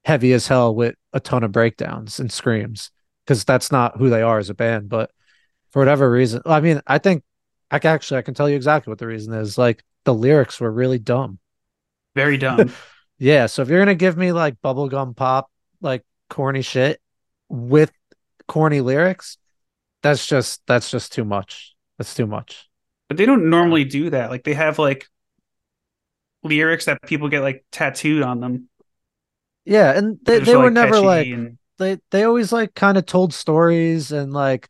heavy 0.06 0.32
as 0.32 0.46
hell 0.46 0.74
with 0.74 0.94
a 1.12 1.20
ton 1.20 1.44
of 1.44 1.52
breakdowns 1.52 2.18
and 2.18 2.32
screams 2.32 2.90
because 3.24 3.44
that's 3.44 3.70
not 3.70 3.98
who 3.98 4.08
they 4.08 4.22
are 4.22 4.38
as 4.38 4.48
a 4.48 4.54
band 4.54 4.88
but 4.88 5.10
for 5.70 5.80
whatever 5.80 6.10
reason 6.10 6.40
i 6.46 6.60
mean 6.60 6.80
i 6.86 6.96
think 6.96 7.22
i 7.70 7.78
can 7.78 7.90
actually 7.90 8.16
i 8.16 8.22
can 8.22 8.32
tell 8.32 8.48
you 8.48 8.56
exactly 8.56 8.90
what 8.90 8.98
the 8.98 9.06
reason 9.06 9.34
is 9.34 9.58
like 9.58 9.84
the 10.04 10.14
lyrics 10.14 10.60
were 10.60 10.70
really 10.70 10.98
dumb 10.98 11.38
very 12.14 12.38
dumb 12.46 12.72
Yeah, 13.18 13.46
so 13.46 13.62
if 13.62 13.68
you're 13.68 13.78
gonna 13.78 13.94
give 13.94 14.16
me 14.16 14.32
like 14.32 14.60
bubblegum 14.60 15.16
pop, 15.16 15.50
like 15.80 16.04
corny 16.28 16.62
shit 16.62 17.00
with 17.48 17.92
corny 18.46 18.80
lyrics, 18.80 19.38
that's 20.02 20.26
just 20.26 20.60
that's 20.66 20.90
just 20.90 21.12
too 21.12 21.24
much. 21.24 21.74
That's 21.98 22.14
too 22.14 22.26
much. 22.26 22.68
But 23.08 23.16
they 23.16 23.24
don't 23.24 23.48
normally 23.48 23.84
do 23.84 24.10
that. 24.10 24.30
Like 24.30 24.44
they 24.44 24.54
have 24.54 24.78
like 24.78 25.06
lyrics 26.42 26.84
that 26.84 27.00
people 27.02 27.28
get 27.28 27.40
like 27.40 27.64
tattooed 27.72 28.22
on 28.22 28.40
them. 28.40 28.68
Yeah, 29.66 29.98
and 29.98 30.18
they, 30.22 30.38
they 30.38 30.56
were 30.56 30.64
like 30.64 30.72
never 30.72 31.00
like 31.00 31.26
and... 31.26 31.58
they 31.78 31.98
they 32.12 32.22
always 32.22 32.52
like 32.52 32.72
kind 32.74 32.96
of 32.96 33.04
told 33.04 33.34
stories 33.34 34.12
and 34.12 34.32
like 34.32 34.68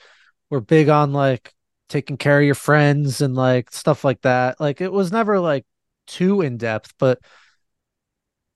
were 0.49 0.63
big 0.63 0.89
on 0.89 1.13
like 1.13 1.53
taking 1.91 2.17
care 2.17 2.39
of 2.39 2.47
your 2.47 2.55
friends 2.55 3.21
and 3.21 3.35
like 3.35 3.71
stuff 3.71 4.05
like 4.05 4.23
that. 4.23 4.59
Like 4.59 4.81
it 4.81 4.91
was 4.91 5.13
never 5.13 5.39
like 5.39 5.67
too 6.07 6.41
in 6.41 6.57
depth, 6.57 6.95
but 6.99 7.21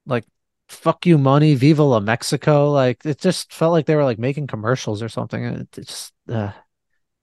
like 0.07 0.25
fuck 0.69 1.05
you 1.05 1.19
money 1.19 1.55
viva 1.55 1.83
la 1.83 2.01
mexico. 2.01 2.71
Like 2.71 3.05
it 3.05 3.19
just 3.19 3.53
felt 3.53 3.73
like 3.73 3.85
they 3.85 3.97
were 3.97 4.05
like 4.05 4.19
making 4.19 4.47
commercials 4.47 5.03
or 5.03 5.11
something 5.11 5.45
it, 5.45 5.79
it 5.79 5.87
just 5.87 6.15
uh, 6.29 6.53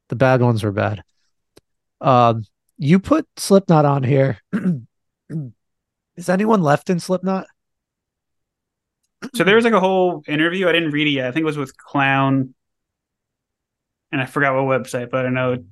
the 0.10 0.16
bad 0.16 0.42
ones 0.42 0.64
were 0.64 0.72
bad. 0.72 1.04
Um 2.02 2.44
you 2.78 3.00
put 3.00 3.28
slipknot 3.38 3.86
on 3.86 4.04
here. 4.04 4.40
Is 6.16 6.30
anyone 6.30 6.62
left 6.62 6.92
in 6.92 7.00
slipknot 7.00 7.48
so 9.34 9.44
there 9.44 9.56
was 9.56 9.66
like 9.66 9.74
a 9.74 9.80
whole 9.80 10.24
interview 10.28 10.68
i 10.68 10.72
didn't 10.72 10.92
read 10.92 11.08
it 11.08 11.12
yet 11.12 11.28
i 11.28 11.32
think 11.32 11.42
it 11.42 11.46
was 11.46 11.58
with 11.58 11.76
clown 11.78 12.54
and 14.12 14.22
i 14.22 14.26
forgot 14.26 14.54
what 14.54 14.82
website 14.82 15.10
but 15.10 15.26
i 15.26 15.30
know 15.30 15.54
it 15.54 15.64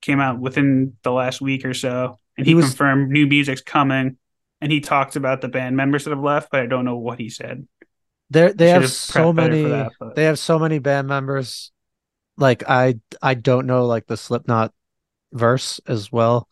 came 0.00 0.20
out 0.20 0.38
within 0.38 0.96
the 1.02 1.12
last 1.12 1.40
week 1.40 1.64
or 1.64 1.74
so 1.74 2.16
and 2.36 2.46
he, 2.46 2.52
he 2.52 2.54
was, 2.54 2.66
confirmed 2.66 3.10
new 3.10 3.26
music's 3.26 3.60
coming 3.62 4.16
and 4.60 4.72
he 4.72 4.80
talks 4.80 5.16
about 5.16 5.40
the 5.40 5.48
band 5.48 5.76
members 5.76 6.04
that 6.04 6.10
have 6.10 6.22
left, 6.22 6.50
but 6.50 6.60
I 6.60 6.66
don't 6.66 6.84
know 6.84 6.96
what 6.96 7.18
he 7.18 7.28
said. 7.30 7.66
They 8.30 8.52
they 8.52 8.70
have 8.70 8.90
so 8.90 9.32
many 9.32 9.62
that, 9.62 9.92
they 10.14 10.24
have 10.24 10.38
so 10.38 10.58
many 10.58 10.78
band 10.78 11.08
members. 11.08 11.72
Like 12.36 12.68
I 12.68 12.96
I 13.22 13.34
don't 13.34 13.66
know 13.66 13.86
like 13.86 14.06
the 14.06 14.16
Slipknot 14.16 14.72
verse 15.32 15.80
as 15.86 16.12
well. 16.12 16.48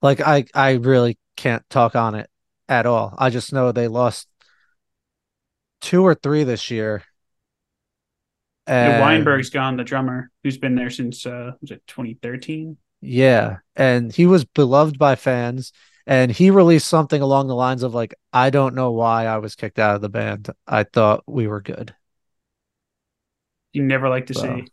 Like 0.00 0.20
I 0.20 0.46
I 0.54 0.72
really 0.72 1.18
can't 1.36 1.68
talk 1.68 1.96
on 1.96 2.14
it 2.14 2.30
at 2.68 2.86
all. 2.86 3.14
I 3.18 3.30
just 3.30 3.52
know 3.52 3.72
they 3.72 3.88
lost 3.88 4.26
two 5.86 6.04
or 6.04 6.14
three 6.14 6.44
this 6.44 6.70
year. 6.70 7.02
And 8.66 8.92
yeah, 8.94 9.00
Weinberg's 9.00 9.50
gone, 9.50 9.76
the 9.76 9.84
drummer 9.84 10.30
who's 10.42 10.58
been 10.58 10.74
there 10.74 10.90
since 10.90 11.24
uh 11.24 11.52
was 11.60 11.70
it 11.70 11.82
2013? 11.86 12.76
Yeah, 13.00 13.58
and 13.76 14.12
he 14.12 14.26
was 14.26 14.44
beloved 14.44 14.98
by 14.98 15.14
fans 15.14 15.72
and 16.06 16.30
he 16.30 16.50
released 16.50 16.88
something 16.88 17.20
along 17.20 17.48
the 17.48 17.54
lines 17.54 17.82
of 17.82 17.94
like 17.94 18.14
i 18.32 18.48
don't 18.50 18.74
know 18.74 18.92
why 18.92 19.26
i 19.26 19.38
was 19.38 19.56
kicked 19.56 19.78
out 19.78 19.96
of 19.96 20.00
the 20.00 20.08
band 20.08 20.48
i 20.66 20.84
thought 20.84 21.22
we 21.26 21.46
were 21.46 21.60
good 21.60 21.94
you 23.72 23.82
never 23.82 24.08
like 24.08 24.26
to 24.26 24.34
so, 24.34 24.42
see 24.42 24.68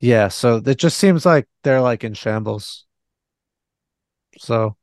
yeah 0.00 0.28
so 0.28 0.56
it 0.64 0.78
just 0.78 0.96
seems 0.96 1.26
like 1.26 1.46
they're 1.62 1.82
like 1.82 2.04
in 2.04 2.14
shambles 2.14 2.86
so 4.38 4.76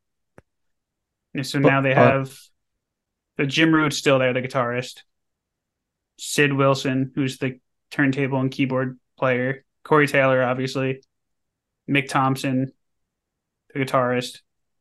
And 1.33 1.45
so 1.45 1.59
But- 1.59 1.69
now 1.69 1.81
they 1.81 1.93
have 1.93 2.37
the 3.37 3.45
Jim 3.45 3.73
Root's 3.73 3.97
still 3.97 4.17
there, 4.17 4.33
the 4.33 4.41
guitarist. 4.41 5.03
Sid 6.17 6.53
Wilson, 6.53 7.11
who's 7.15 7.37
the 7.37 7.59
turntable 7.91 8.39
and 8.39 8.51
keyboard 8.51 8.99
player. 9.17 9.63
Corey 9.83 10.07
Taylor, 10.07 10.43
obviously. 10.43 11.01
Mick 11.89 12.09
Thompson, 12.09 12.71
the 13.73 13.79
guitarist. 13.79 14.39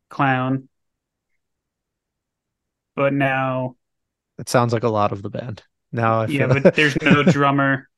Clown. 0.09 0.69
But 2.95 3.13
now, 3.13 3.77
It 4.39 4.49
sounds 4.49 4.73
like 4.73 4.83
a 4.85 4.89
lot 4.89 5.13
of 5.13 5.23
the 5.23 5.31
band. 5.31 5.63
Now 5.93 6.23
I 6.23 6.27
yeah, 6.27 6.47
but 6.47 6.75
there's 6.75 6.97
no 7.03 7.23
drummer. 7.25 7.89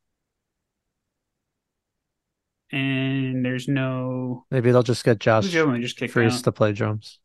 And 2.71 3.45
there's 3.45 3.67
no. 3.69 4.45
maybe 4.51 4.71
they'll 4.71 4.83
just 4.83 5.05
get 5.05 5.19
Josh 5.19 5.45
Who's 5.45 5.53
the 5.55 5.61
other 5.61 5.69
one 5.69 5.77
they 5.81 5.83
just 5.83 5.97
kicked 5.97 6.13
Freese 6.13 6.39
out? 6.39 6.45
to 6.45 6.53
play 6.53 6.73
drums. 6.73 7.19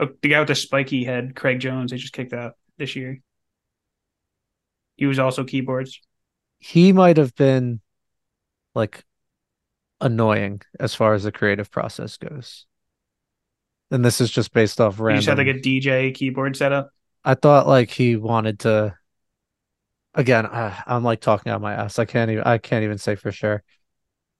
Oh, 0.00 0.08
the 0.20 0.28
guy 0.28 0.40
with 0.40 0.48
the 0.48 0.56
spiky 0.56 1.04
head, 1.04 1.36
Craig 1.36 1.60
Jones, 1.60 1.92
they 1.92 1.96
just 1.98 2.12
kicked 2.12 2.32
out 2.32 2.54
this 2.76 2.96
year. 2.96 3.20
He 4.96 5.06
was 5.06 5.18
also 5.18 5.44
keyboards. 5.44 6.00
He 6.58 6.92
might 6.92 7.16
have 7.16 7.34
been 7.34 7.80
like 8.74 9.04
annoying 10.00 10.60
as 10.78 10.94
far 10.94 11.14
as 11.14 11.24
the 11.24 11.32
creative 11.32 11.70
process 11.70 12.16
goes. 12.16 12.66
And 13.90 14.04
this 14.04 14.20
is 14.20 14.30
just 14.30 14.52
based 14.52 14.80
off 14.80 14.98
random. 14.98 15.18
just 15.18 15.28
had 15.28 15.38
like 15.38 15.46
a 15.46 15.58
DJ 15.58 16.14
keyboard 16.14 16.56
setup. 16.56 16.90
I 17.24 17.34
thought 17.34 17.66
like 17.66 17.90
he 17.90 18.16
wanted 18.16 18.60
to. 18.60 18.96
Again, 20.14 20.46
I, 20.46 20.80
I'm 20.86 21.02
like 21.02 21.20
talking 21.20 21.50
out 21.50 21.60
my 21.60 21.74
ass. 21.74 21.98
I 21.98 22.04
can't 22.04 22.30
even. 22.30 22.44
I 22.44 22.58
can't 22.58 22.84
even 22.84 22.98
say 22.98 23.14
for 23.14 23.32
sure. 23.32 23.62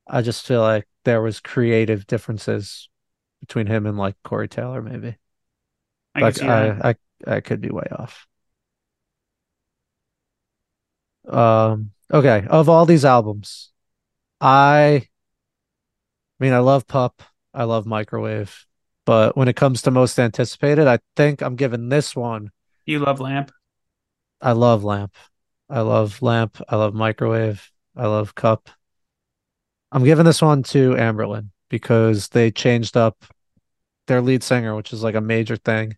I 0.07 0.23
just 0.23 0.47
feel 0.47 0.61
like 0.61 0.87
there 1.05 1.23
was 1.23 1.41
creative 1.41 2.07
differences 2.07 2.89
between 3.41 3.67
him 3.67 3.87
and 3.87 3.99
like 3.99 4.17
Corey 4.23 4.49
Taylor, 4.49 4.83
maybe. 4.83 5.17
I 6.15 6.21
like 6.21 6.35
can 6.35 6.41
see 6.43 6.47
that. 6.47 6.85
I, 6.85 6.95
I, 7.27 7.37
I 7.37 7.41
could 7.41 7.61
be 7.61 7.71
way 7.71 7.87
off. 7.93 8.27
Um. 11.29 11.91
Okay. 12.13 12.47
Of 12.49 12.69
all 12.69 12.87
these 12.87 13.05
albums, 13.05 13.73
I. 14.41 15.09
I 16.41 16.45
mean, 16.45 16.53
I 16.53 16.59
love 16.59 16.87
Pup. 16.87 17.23
I 17.55 17.65
love 17.65 17.87
Microwave, 17.87 18.67
but 19.07 19.37
when 19.37 19.47
it 19.47 19.55
comes 19.57 19.83
to 19.83 19.91
most 19.93 20.19
anticipated, 20.19 20.89
I 20.89 20.99
think 21.15 21.41
I'm 21.41 21.55
giving 21.55 21.89
this 21.89 22.17
one. 22.17 22.51
You 22.85 22.99
love 22.99 23.21
Lamp. 23.21 23.53
I 24.41 24.53
love 24.53 24.83
Lamp. 24.83 25.15
I 25.71 25.81
love 25.81 26.21
Lamp. 26.21 26.61
I 26.69 26.77
love 26.77 26.93
Microwave. 26.93 27.71
I 27.97 28.07
love 28.07 28.35
Cup. 28.35 28.69
I'm 29.93 30.05
giving 30.05 30.25
this 30.25 30.43
one 30.43 30.65
to 30.65 30.95
Anberlin 30.95 31.51
because 31.69 32.29
they 32.29 32.51
changed 32.51 32.97
up 32.97 33.25
their 34.07 34.21
lead 34.21 34.43
singer, 34.43 34.75
which 34.75 34.93
is 34.93 35.03
like 35.03 35.15
a 35.15 35.21
major 35.21 35.57
thing. 35.57 35.97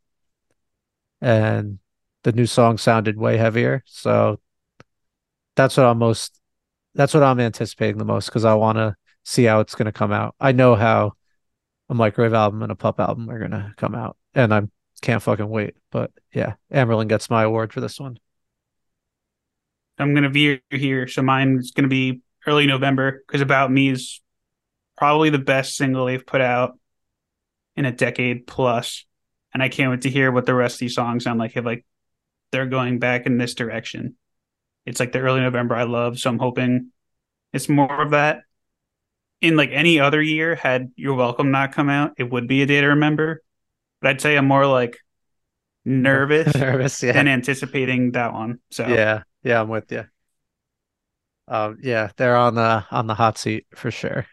And 1.20 1.78
the 2.22 2.32
new 2.32 2.46
song 2.46 2.76
sounded 2.76 3.16
way 3.16 3.38
heavier. 3.38 3.82
So 3.86 4.38
that's 5.56 5.76
what 5.76 5.86
I'm 5.86 5.98
most 5.98 6.40
that's 6.94 7.12
what 7.12 7.22
I'm 7.22 7.40
anticipating 7.40 7.98
the 7.98 8.04
most 8.04 8.26
because 8.26 8.44
I 8.44 8.54
want 8.54 8.78
to 8.78 8.96
see 9.24 9.44
how 9.44 9.60
it's 9.60 9.74
going 9.74 9.86
to 9.86 9.92
come 9.92 10.12
out. 10.12 10.34
I 10.40 10.52
know 10.52 10.74
how 10.76 11.12
a 11.90 11.94
microwave 11.94 12.32
album 12.32 12.62
and 12.62 12.72
a 12.72 12.76
pup 12.76 12.98
album 13.00 13.28
are 13.28 13.38
going 13.38 13.50
to 13.50 13.72
come 13.76 13.94
out, 13.94 14.16
and 14.34 14.54
I 14.54 14.62
can't 15.02 15.22
fucking 15.22 15.48
wait. 15.48 15.74
But 15.90 16.10
yeah, 16.32 16.54
Anberlin 16.72 17.08
gets 17.08 17.28
my 17.28 17.42
award 17.42 17.72
for 17.72 17.80
this 17.80 18.00
one. 18.00 18.18
I'm 19.98 20.14
gonna 20.14 20.28
veer 20.28 20.60
here, 20.70 21.08
so 21.08 21.22
mine's 21.22 21.70
gonna 21.70 21.88
be 21.88 22.20
early 22.46 22.66
November 22.66 23.22
because 23.26 23.40
About 23.40 23.70
Me 23.70 23.88
is 23.88 24.20
probably 24.96 25.30
the 25.30 25.38
best 25.38 25.76
single 25.76 26.06
they've 26.06 26.24
put 26.24 26.40
out 26.40 26.78
in 27.76 27.84
a 27.84 27.92
decade 27.92 28.46
plus, 28.46 29.06
and 29.54 29.62
I 29.62 29.68
can't 29.68 29.90
wait 29.90 30.02
to 30.02 30.10
hear 30.10 30.30
what 30.30 30.44
the 30.44 30.54
rest 30.54 30.76
of 30.76 30.80
these 30.80 30.94
songs 30.94 31.24
sound 31.24 31.38
like. 31.38 31.56
If 31.56 31.64
like 31.64 31.84
they're 32.52 32.66
going 32.66 32.98
back 32.98 33.24
in 33.26 33.38
this 33.38 33.54
direction, 33.54 34.16
it's 34.86 35.00
like 35.00 35.12
the 35.12 35.20
early 35.20 35.40
November 35.40 35.74
I 35.74 35.84
love, 35.84 36.18
so 36.18 36.30
I'm 36.30 36.38
hoping 36.38 36.92
it's 37.52 37.68
more 37.68 38.02
of 38.02 38.10
that. 38.12 38.42
In 39.40 39.56
like 39.56 39.70
any 39.72 40.00
other 40.00 40.22
year, 40.22 40.54
had 40.54 40.92
You're 40.96 41.14
Welcome 41.14 41.50
not 41.50 41.72
come 41.72 41.90
out, 41.90 42.12
it 42.18 42.30
would 42.30 42.48
be 42.48 42.62
a 42.62 42.66
day 42.66 42.80
to 42.80 42.88
remember. 42.88 43.42
But 44.00 44.10
I'd 44.10 44.20
say 44.20 44.36
I'm 44.36 44.46
more 44.46 44.66
like 44.66 44.98
nervous 45.84 46.54
Nervous, 46.54 47.02
yeah. 47.02 47.12
than 47.12 47.28
anticipating 47.28 48.12
that 48.12 48.32
one. 48.32 48.60
So 48.70 48.84
Yeah, 48.84 49.22
yeah, 49.42 49.60
I'm 49.60 49.68
with 49.68 49.90
you. 49.92 50.06
Um, 51.48 51.78
yeah, 51.82 52.10
they're 52.16 52.36
on 52.36 52.54
the 52.54 52.84
on 52.90 53.06
the 53.06 53.14
hot 53.14 53.38
seat 53.38 53.66
for 53.74 53.90
sure. 53.90 54.26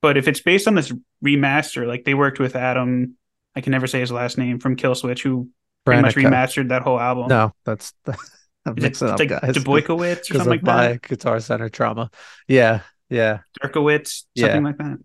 But 0.00 0.16
if 0.16 0.28
it's 0.28 0.40
based 0.40 0.68
on 0.68 0.74
this 0.74 0.92
remaster, 1.24 1.86
like 1.86 2.04
they 2.04 2.14
worked 2.14 2.38
with 2.38 2.56
Adam, 2.56 3.16
I 3.54 3.60
can 3.60 3.72
never 3.72 3.86
say 3.86 4.00
his 4.00 4.12
last 4.12 4.38
name 4.38 4.60
from 4.60 4.76
Killswitch, 4.76 5.22
who 5.22 5.50
pretty 5.88 6.02
much 6.02 6.14
remastered 6.14 6.68
that 6.68 6.82
whole 6.82 6.98
album. 7.00 7.28
No, 7.28 7.52
that's 7.64 7.92
I'm 8.06 8.76
it, 8.76 8.82
mixing 8.82 9.08
it's 9.08 9.12
up, 9.12 9.18
like 9.18 9.28
guys. 9.28 9.54
Dubojkowitz 9.54 10.30
or 10.30 10.34
something 10.34 10.48
like 10.48 10.62
that. 10.64 11.02
Guitar 11.02 11.40
Center 11.40 11.68
trauma. 11.68 12.10
Yeah, 12.46 12.80
yeah, 13.08 13.40
Dirkowitz, 13.62 14.24
Yeah. 14.34 14.46
something 14.46 14.64
like 14.64 14.78
that. 14.78 14.98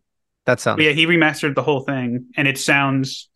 that 0.46 0.60
sounds. 0.60 0.78
But 0.78 0.86
yeah, 0.86 0.92
he 0.92 1.06
remastered 1.06 1.56
the 1.56 1.64
whole 1.64 1.82
thing, 1.82 2.28
and 2.36 2.48
it 2.48 2.58
sounds. 2.58 3.30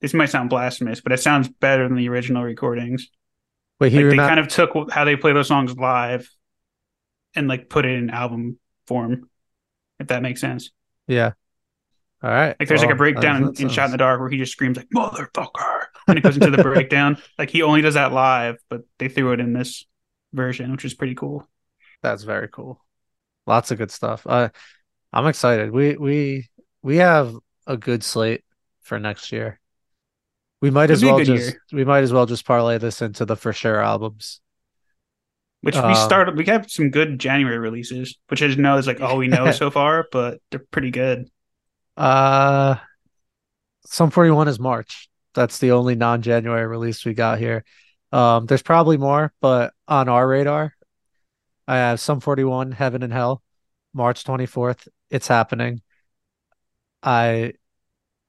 This 0.00 0.14
might 0.14 0.30
sound 0.30 0.50
blasphemous, 0.50 1.00
but 1.00 1.12
it 1.12 1.20
sounds 1.20 1.48
better 1.48 1.86
than 1.86 1.96
the 1.96 2.08
original 2.08 2.42
recordings. 2.42 3.08
Wait, 3.78 3.92
he 3.92 4.02
Like 4.02 4.10
they 4.10 4.16
kind 4.16 4.40
of 4.40 4.48
took 4.48 4.90
how 4.90 5.04
they 5.04 5.14
play 5.16 5.32
those 5.32 5.46
songs 5.48 5.76
live, 5.76 6.28
and 7.36 7.46
like 7.48 7.68
put 7.68 7.84
it 7.84 7.92
in 7.92 8.10
album 8.10 8.58
form, 8.86 9.28
if 10.00 10.08
that 10.08 10.22
makes 10.22 10.40
sense. 10.40 10.70
Yeah. 11.06 11.32
All 12.22 12.30
right. 12.30 12.56
Like 12.58 12.68
there's 12.68 12.82
like 12.82 12.90
a 12.90 12.96
breakdown 12.96 13.42
in, 13.56 13.62
in 13.62 13.68
Shot 13.68 13.86
in 13.86 13.90
the 13.92 13.96
Dark 13.98 14.20
where 14.20 14.28
he 14.28 14.38
just 14.38 14.52
screams 14.52 14.76
like 14.76 14.88
"motherfucker" 14.94 15.81
and 16.12 16.18
it 16.18 16.22
goes 16.22 16.36
into 16.36 16.50
the 16.50 16.62
breakdown. 16.62 17.16
Like 17.38 17.50
he 17.50 17.62
only 17.62 17.80
does 17.82 17.94
that 17.94 18.12
live, 18.12 18.56
but 18.68 18.82
they 18.98 19.08
threw 19.08 19.32
it 19.32 19.40
in 19.40 19.52
this 19.52 19.84
version, 20.32 20.70
which 20.72 20.84
is 20.84 20.94
pretty 20.94 21.14
cool. 21.14 21.48
That's 22.02 22.22
very 22.22 22.48
cool. 22.48 22.84
Lots 23.46 23.70
of 23.70 23.78
good 23.78 23.90
stuff. 23.90 24.26
Uh, 24.26 24.50
I'm 25.12 25.26
excited. 25.26 25.70
We 25.70 25.96
we 25.96 26.48
we 26.82 26.96
have 26.96 27.34
a 27.66 27.76
good 27.76 28.04
slate 28.04 28.44
for 28.82 28.98
next 28.98 29.32
year. 29.32 29.58
We 30.60 30.70
might 30.70 30.90
It'll 30.90 30.94
as 30.94 31.04
well 31.04 31.18
just 31.24 31.50
year. 31.52 31.62
we 31.72 31.84
might 31.84 32.04
as 32.04 32.12
well 32.12 32.26
just 32.26 32.44
parlay 32.46 32.78
this 32.78 33.02
into 33.02 33.24
the 33.24 33.36
for 33.36 33.52
sure 33.52 33.80
albums. 33.80 34.40
Which 35.62 35.74
we 35.76 35.80
Um, 35.80 35.94
started. 35.94 36.36
We 36.36 36.44
have 36.46 36.70
some 36.70 36.90
good 36.90 37.18
January 37.18 37.58
releases, 37.58 38.18
which 38.28 38.42
I 38.42 38.46
just 38.48 38.58
know 38.58 38.76
is 38.78 38.86
like 38.86 39.00
all 39.00 39.16
we 39.16 39.28
know 39.28 39.50
so 39.52 39.70
far, 39.70 40.06
but 40.10 40.40
they're 40.50 40.64
pretty 40.70 40.90
good. 40.90 41.28
Uh, 41.96 42.76
Sum 43.84 44.10
41 44.10 44.48
is 44.48 44.58
March. 44.58 45.08
That's 45.34 45.58
the 45.58 45.72
only 45.72 45.94
non-January 45.94 46.66
release 46.66 47.04
we 47.04 47.14
got 47.14 47.38
here. 47.38 47.64
Um, 48.12 48.46
there's 48.46 48.62
probably 48.62 48.98
more, 48.98 49.32
but 49.40 49.72
on 49.88 50.08
our 50.08 50.26
radar, 50.26 50.74
I 51.66 51.76
have 51.76 52.00
Sum 52.00 52.20
41, 52.20 52.72
Heaven 52.72 53.02
and 53.02 53.12
Hell, 53.12 53.42
March 53.94 54.24
24th. 54.24 54.88
It's 55.10 55.28
happening. 55.28 55.80
I 57.02 57.54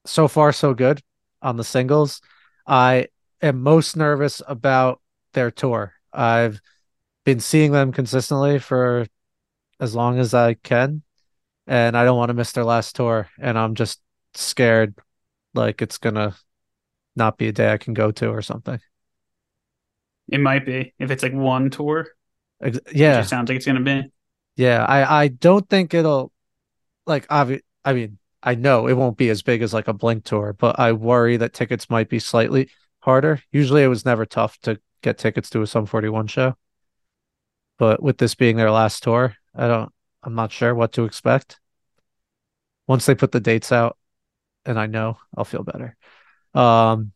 so 0.06 0.28
far 0.28 0.52
so 0.52 0.74
good 0.74 1.02
on 1.42 1.56
the 1.56 1.64
singles. 1.64 2.20
I 2.66 3.08
am 3.42 3.62
most 3.62 3.96
nervous 3.96 4.42
about 4.46 5.00
their 5.32 5.50
tour. 5.50 5.92
I've 6.12 6.60
been 7.24 7.40
seeing 7.40 7.72
them 7.72 7.92
consistently 7.92 8.58
for 8.58 9.06
as 9.80 9.94
long 9.94 10.18
as 10.18 10.34
I 10.34 10.54
can, 10.54 11.02
and 11.66 11.96
I 11.96 12.04
don't 12.04 12.16
want 12.16 12.30
to 12.30 12.34
miss 12.34 12.52
their 12.52 12.64
last 12.64 12.96
tour. 12.96 13.28
And 13.38 13.58
I'm 13.58 13.74
just 13.74 14.00
scared 14.34 14.94
like 15.54 15.82
it's 15.82 15.98
gonna 15.98 16.34
not 17.16 17.38
be 17.38 17.48
a 17.48 17.52
day 17.52 17.72
I 17.72 17.78
can 17.78 17.94
go 17.94 18.10
to 18.12 18.28
or 18.28 18.42
something. 18.42 18.80
It 20.28 20.40
might 20.40 20.64
be 20.64 20.94
if 20.98 21.10
it's 21.10 21.22
like 21.22 21.32
one 21.34 21.70
tour. 21.70 22.08
Yeah, 22.92 23.20
it 23.20 23.24
sounds 23.28 23.48
like 23.48 23.56
it's 23.56 23.66
gonna 23.66 23.80
be. 23.80 24.10
yeah. 24.56 24.84
I 24.84 25.24
I 25.24 25.28
don't 25.28 25.68
think 25.68 25.94
it'll 25.94 26.32
like 27.06 27.26
obvi- 27.28 27.62
I 27.84 27.92
mean, 27.92 28.18
I 28.42 28.54
know 28.54 28.86
it 28.88 28.94
won't 28.94 29.16
be 29.18 29.30
as 29.30 29.42
big 29.42 29.62
as 29.62 29.74
like 29.74 29.88
a 29.88 29.92
Blink 29.92 30.24
tour, 30.24 30.52
but 30.54 30.78
I 30.78 30.92
worry 30.92 31.36
that 31.38 31.52
tickets 31.52 31.90
might 31.90 32.08
be 32.08 32.18
slightly 32.18 32.70
harder. 33.00 33.42
Usually 33.52 33.82
it 33.82 33.88
was 33.88 34.04
never 34.04 34.26
tough 34.26 34.58
to 34.60 34.80
get 35.02 35.18
tickets 35.18 35.50
to 35.50 35.62
a 35.62 35.66
Sum 35.66 35.86
41 35.86 36.26
show. 36.28 36.56
But 37.78 38.02
with 38.02 38.18
this 38.18 38.34
being 38.34 38.56
their 38.56 38.70
last 38.70 39.02
tour, 39.02 39.36
I 39.54 39.68
don't 39.68 39.92
I'm 40.22 40.34
not 40.34 40.52
sure 40.52 40.74
what 40.74 40.92
to 40.92 41.04
expect. 41.04 41.60
Once 42.86 43.06
they 43.06 43.14
put 43.14 43.32
the 43.32 43.40
dates 43.40 43.72
out 43.72 43.98
and 44.64 44.78
I 44.78 44.86
know, 44.86 45.18
I'll 45.36 45.44
feel 45.44 45.62
better. 45.62 45.96
Um 46.54 47.12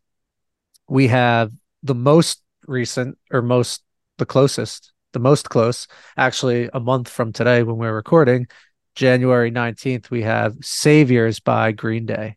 we 0.88 1.08
have 1.08 1.52
the 1.82 1.94
most 1.94 2.42
recent 2.66 3.18
or 3.32 3.42
most 3.42 3.82
the 4.18 4.26
closest, 4.26 4.92
the 5.12 5.18
most 5.20 5.48
close, 5.48 5.86
actually 6.16 6.68
a 6.72 6.80
month 6.80 7.08
from 7.08 7.32
today 7.32 7.62
when 7.62 7.76
we're 7.76 7.94
recording, 7.94 8.46
January 8.94 9.50
19th, 9.50 10.10
we 10.10 10.22
have 10.22 10.56
Saviors 10.60 11.40
by 11.40 11.72
Green 11.72 12.04
Day. 12.04 12.36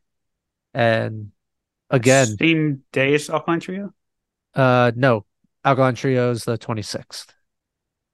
And 0.74 1.32
again, 1.89 2.28
same 2.28 2.84
day 2.91 3.16
as 3.16 3.30
Alkaline 3.30 3.60
Trio. 3.60 3.93
uh 4.54 4.91
no, 4.95 5.26
Alkaline 5.66 5.95
Trio 5.95 6.32
is 6.32 6.43
the 6.43 6.58
26th. 6.58 7.34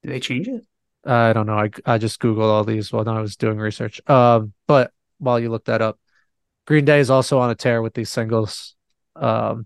Did 0.04 0.12
they 0.12 0.20
change 0.20 0.48
it? 0.48 0.64
I 1.06 1.34
don't 1.34 1.46
know. 1.46 1.58
I 1.58 1.72
I 1.86 1.98
just 1.98 2.20
googled 2.22 2.50
all 2.50 2.64
these 2.64 2.92
while 2.92 3.08
I 3.08 3.20
was 3.20 3.36
doing 3.36 3.58
research. 3.58 4.02
Um, 4.10 4.54
but 4.66 4.92
while 5.18 5.40
you 5.40 5.50
look 5.50 5.66
that 5.66 5.82
up, 5.82 6.00
Green 6.66 6.86
Day 6.86 7.00
is 7.00 7.10
also 7.10 7.40
on 7.40 7.50
a 7.50 7.56
tear 7.56 7.82
with 7.82 7.94
these 7.94 8.10
singles. 8.10 8.77
Um, 9.20 9.66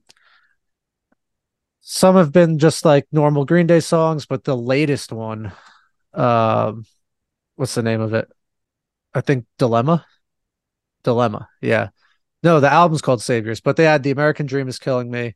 some 1.82 2.16
have 2.16 2.32
been 2.32 2.60
just 2.60 2.86
like 2.86 3.08
normal 3.12 3.46
Green 3.46 3.68
Day 3.68 3.80
songs, 3.80 4.26
but 4.26 4.44
the 4.44 4.56
latest 4.56 5.12
one, 5.12 5.52
um, 6.14 6.86
what's 7.56 7.76
the 7.76 7.84
name 7.84 8.02
of 8.02 8.14
it? 8.14 8.30
I 9.14 9.22
think 9.22 9.46
Dilemma. 9.58 10.06
Dilemma, 11.04 11.50
yeah. 11.62 11.90
No, 12.44 12.60
the 12.60 12.72
album's 12.72 13.02
called 13.02 13.22
Saviors, 13.22 13.62
but 13.62 13.76
they 13.76 13.84
had 13.84 14.04
The 14.04 14.12
American 14.12 14.46
Dream 14.46 14.68
is 14.68 14.80
Killing 14.80 15.12
Me, 15.12 15.36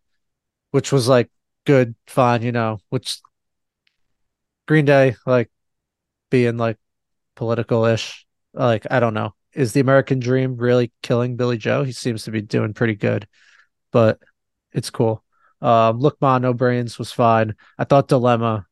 which 0.72 0.92
was 0.92 1.08
like 1.08 1.30
good, 1.66 1.96
fine, 2.08 2.42
you 2.42 2.52
know, 2.52 2.80
which 2.90 3.20
Green 4.68 4.86
Day, 4.86 5.16
like 5.26 5.52
being 6.30 6.58
like 6.58 6.78
political 7.36 7.86
ish. 7.86 8.26
Like, 8.54 8.88
I 8.90 9.00
don't 9.00 9.14
know. 9.14 9.34
Is 9.54 9.74
the 9.74 9.80
American 9.80 10.20
Dream 10.20 10.58
really 10.58 10.92
killing 11.02 11.36
Billie 11.36 11.58
Joe? 11.58 11.84
He 11.84 11.92
seems 11.92 12.24
to 12.24 12.32
be 12.32 12.42
doing 12.42 12.74
pretty 12.74 12.96
good, 12.96 13.28
but 13.92 14.20
it's 14.74 14.90
cool. 14.90 15.24
Um, 15.62 16.00
Look 16.00 16.20
Ma, 16.22 16.38
No 16.38 16.54
Brains 16.54 17.00
was 17.00 17.12
fine. 17.12 17.56
I 17.78 17.86
thought 17.86 18.08
Dilemma, 18.08 18.68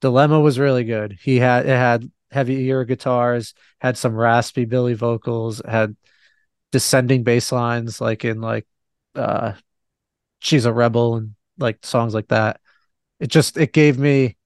Dilemma 0.00 0.40
was 0.40 0.58
really 0.58 0.84
good. 0.84 1.18
He 1.20 1.36
had 1.38 1.66
it 1.66 1.76
had 1.76 2.10
heavier 2.30 2.84
guitars, 2.84 3.54
had 3.80 3.98
some 3.98 4.14
raspy 4.14 4.64
Billy 4.64 4.94
vocals, 4.94 5.60
had 5.66 5.96
descending 6.72 7.24
bass 7.24 7.52
lines 7.52 8.00
like 8.00 8.24
in 8.24 8.40
like 8.40 8.66
uh 9.14 9.54
She's 10.40 10.66
a 10.66 10.72
Rebel 10.72 11.16
and 11.16 11.34
like 11.58 11.84
songs 11.86 12.14
like 12.14 12.28
that. 12.28 12.60
It 13.20 13.28
just 13.28 13.56
it 13.58 13.72
gave 13.72 13.98
me 13.98 14.36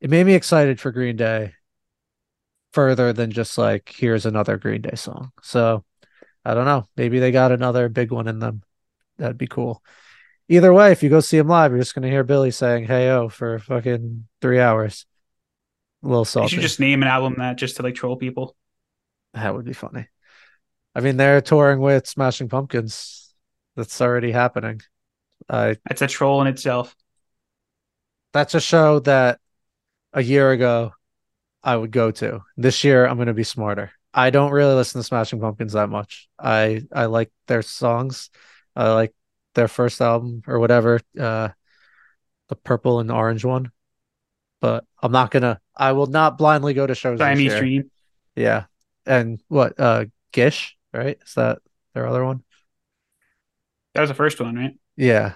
it 0.00 0.10
made 0.10 0.24
me 0.24 0.34
excited 0.34 0.80
for 0.80 0.90
Green 0.92 1.16
Day 1.16 1.54
further 2.72 3.12
than 3.12 3.30
just 3.30 3.58
like 3.58 3.92
here's 3.96 4.26
another 4.26 4.56
Green 4.56 4.82
Day 4.82 4.94
song. 4.94 5.32
So 5.42 5.84
I 6.44 6.54
don't 6.54 6.64
know. 6.64 6.86
Maybe 6.96 7.18
they 7.18 7.32
got 7.32 7.52
another 7.52 7.88
big 7.88 8.10
one 8.10 8.28
in 8.28 8.38
them. 8.38 8.62
That'd 9.18 9.38
be 9.38 9.46
cool. 9.46 9.82
Either 10.48 10.72
way, 10.72 10.90
if 10.90 11.02
you 11.02 11.10
go 11.10 11.20
see 11.20 11.38
him 11.38 11.48
live, 11.48 11.70
you're 11.70 11.80
just 11.80 11.94
gonna 11.94 12.08
hear 12.08 12.24
Billy 12.24 12.50
saying 12.50 12.84
"Hey 12.86 13.10
oh" 13.10 13.28
for 13.28 13.58
fucking 13.58 14.26
three 14.40 14.58
hours. 14.58 15.06
A 16.02 16.08
little 16.08 16.24
salty. 16.24 16.46
You 16.46 16.48
should 16.56 16.68
just 16.68 16.80
name 16.80 17.02
an 17.02 17.08
album 17.08 17.36
that 17.38 17.56
just 17.56 17.76
to 17.76 17.82
like 17.82 17.94
troll 17.94 18.16
people. 18.16 18.56
That 19.34 19.54
would 19.54 19.64
be 19.64 19.74
funny. 19.74 20.08
I 20.94 21.00
mean, 21.00 21.16
they're 21.16 21.40
touring 21.40 21.80
with 21.80 22.08
Smashing 22.08 22.48
Pumpkins. 22.48 23.32
That's 23.76 24.00
already 24.00 24.32
happening. 24.32 24.80
I 25.48 25.76
That's 25.86 26.02
a 26.02 26.06
troll 26.06 26.40
in 26.40 26.48
itself. 26.48 26.96
that's 28.32 28.54
a 28.54 28.60
show 28.60 29.00
that 29.00 29.38
a 30.12 30.22
year 30.22 30.50
ago 30.50 30.92
I 31.62 31.76
would 31.76 31.90
go 31.90 32.10
to. 32.10 32.40
This 32.56 32.82
year 32.82 33.06
I'm 33.06 33.18
gonna 33.18 33.34
be 33.34 33.44
smarter. 33.44 33.92
I 34.12 34.30
don't 34.30 34.50
really 34.50 34.74
listen 34.74 35.00
to 35.00 35.06
Smashing 35.06 35.40
Pumpkins 35.40 35.74
that 35.74 35.88
much. 35.88 36.28
I 36.38 36.82
I 36.92 37.06
like 37.06 37.30
their 37.46 37.62
songs. 37.62 38.30
I 38.74 38.92
like 38.92 39.14
their 39.54 39.68
first 39.68 40.00
album 40.00 40.42
or 40.46 40.58
whatever, 40.58 41.00
uh 41.18 41.50
the 42.48 42.56
purple 42.56 43.00
and 43.00 43.10
orange 43.10 43.44
one. 43.44 43.70
But 44.60 44.84
I'm 45.02 45.12
not 45.12 45.30
gonna 45.30 45.60
I 45.76 45.92
will 45.92 46.06
not 46.06 46.38
blindly 46.38 46.74
go 46.74 46.86
to 46.86 46.94
shows 46.94 47.18
Siamese. 47.18 47.54
Dream. 47.54 47.90
Yeah. 48.34 48.64
And 49.06 49.40
what 49.48 49.78
uh 49.78 50.06
Gish, 50.32 50.76
right? 50.92 51.18
Is 51.24 51.34
that 51.34 51.58
their 51.94 52.06
other 52.06 52.24
one? 52.24 52.42
That 53.94 54.02
was 54.02 54.10
the 54.10 54.14
first 54.14 54.40
one, 54.40 54.56
right? 54.56 54.74
Yeah. 54.96 55.34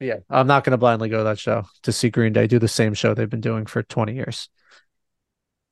Yeah. 0.00 0.18
I'm 0.28 0.46
not 0.46 0.64
gonna 0.64 0.78
blindly 0.78 1.08
go 1.08 1.18
to 1.18 1.24
that 1.24 1.38
show 1.38 1.64
to 1.82 1.92
see 1.92 2.10
Green 2.10 2.32
Day 2.32 2.46
do 2.46 2.58
the 2.58 2.68
same 2.68 2.94
show 2.94 3.14
they've 3.14 3.28
been 3.28 3.40
doing 3.40 3.66
for 3.66 3.82
20 3.82 4.14
years. 4.14 4.48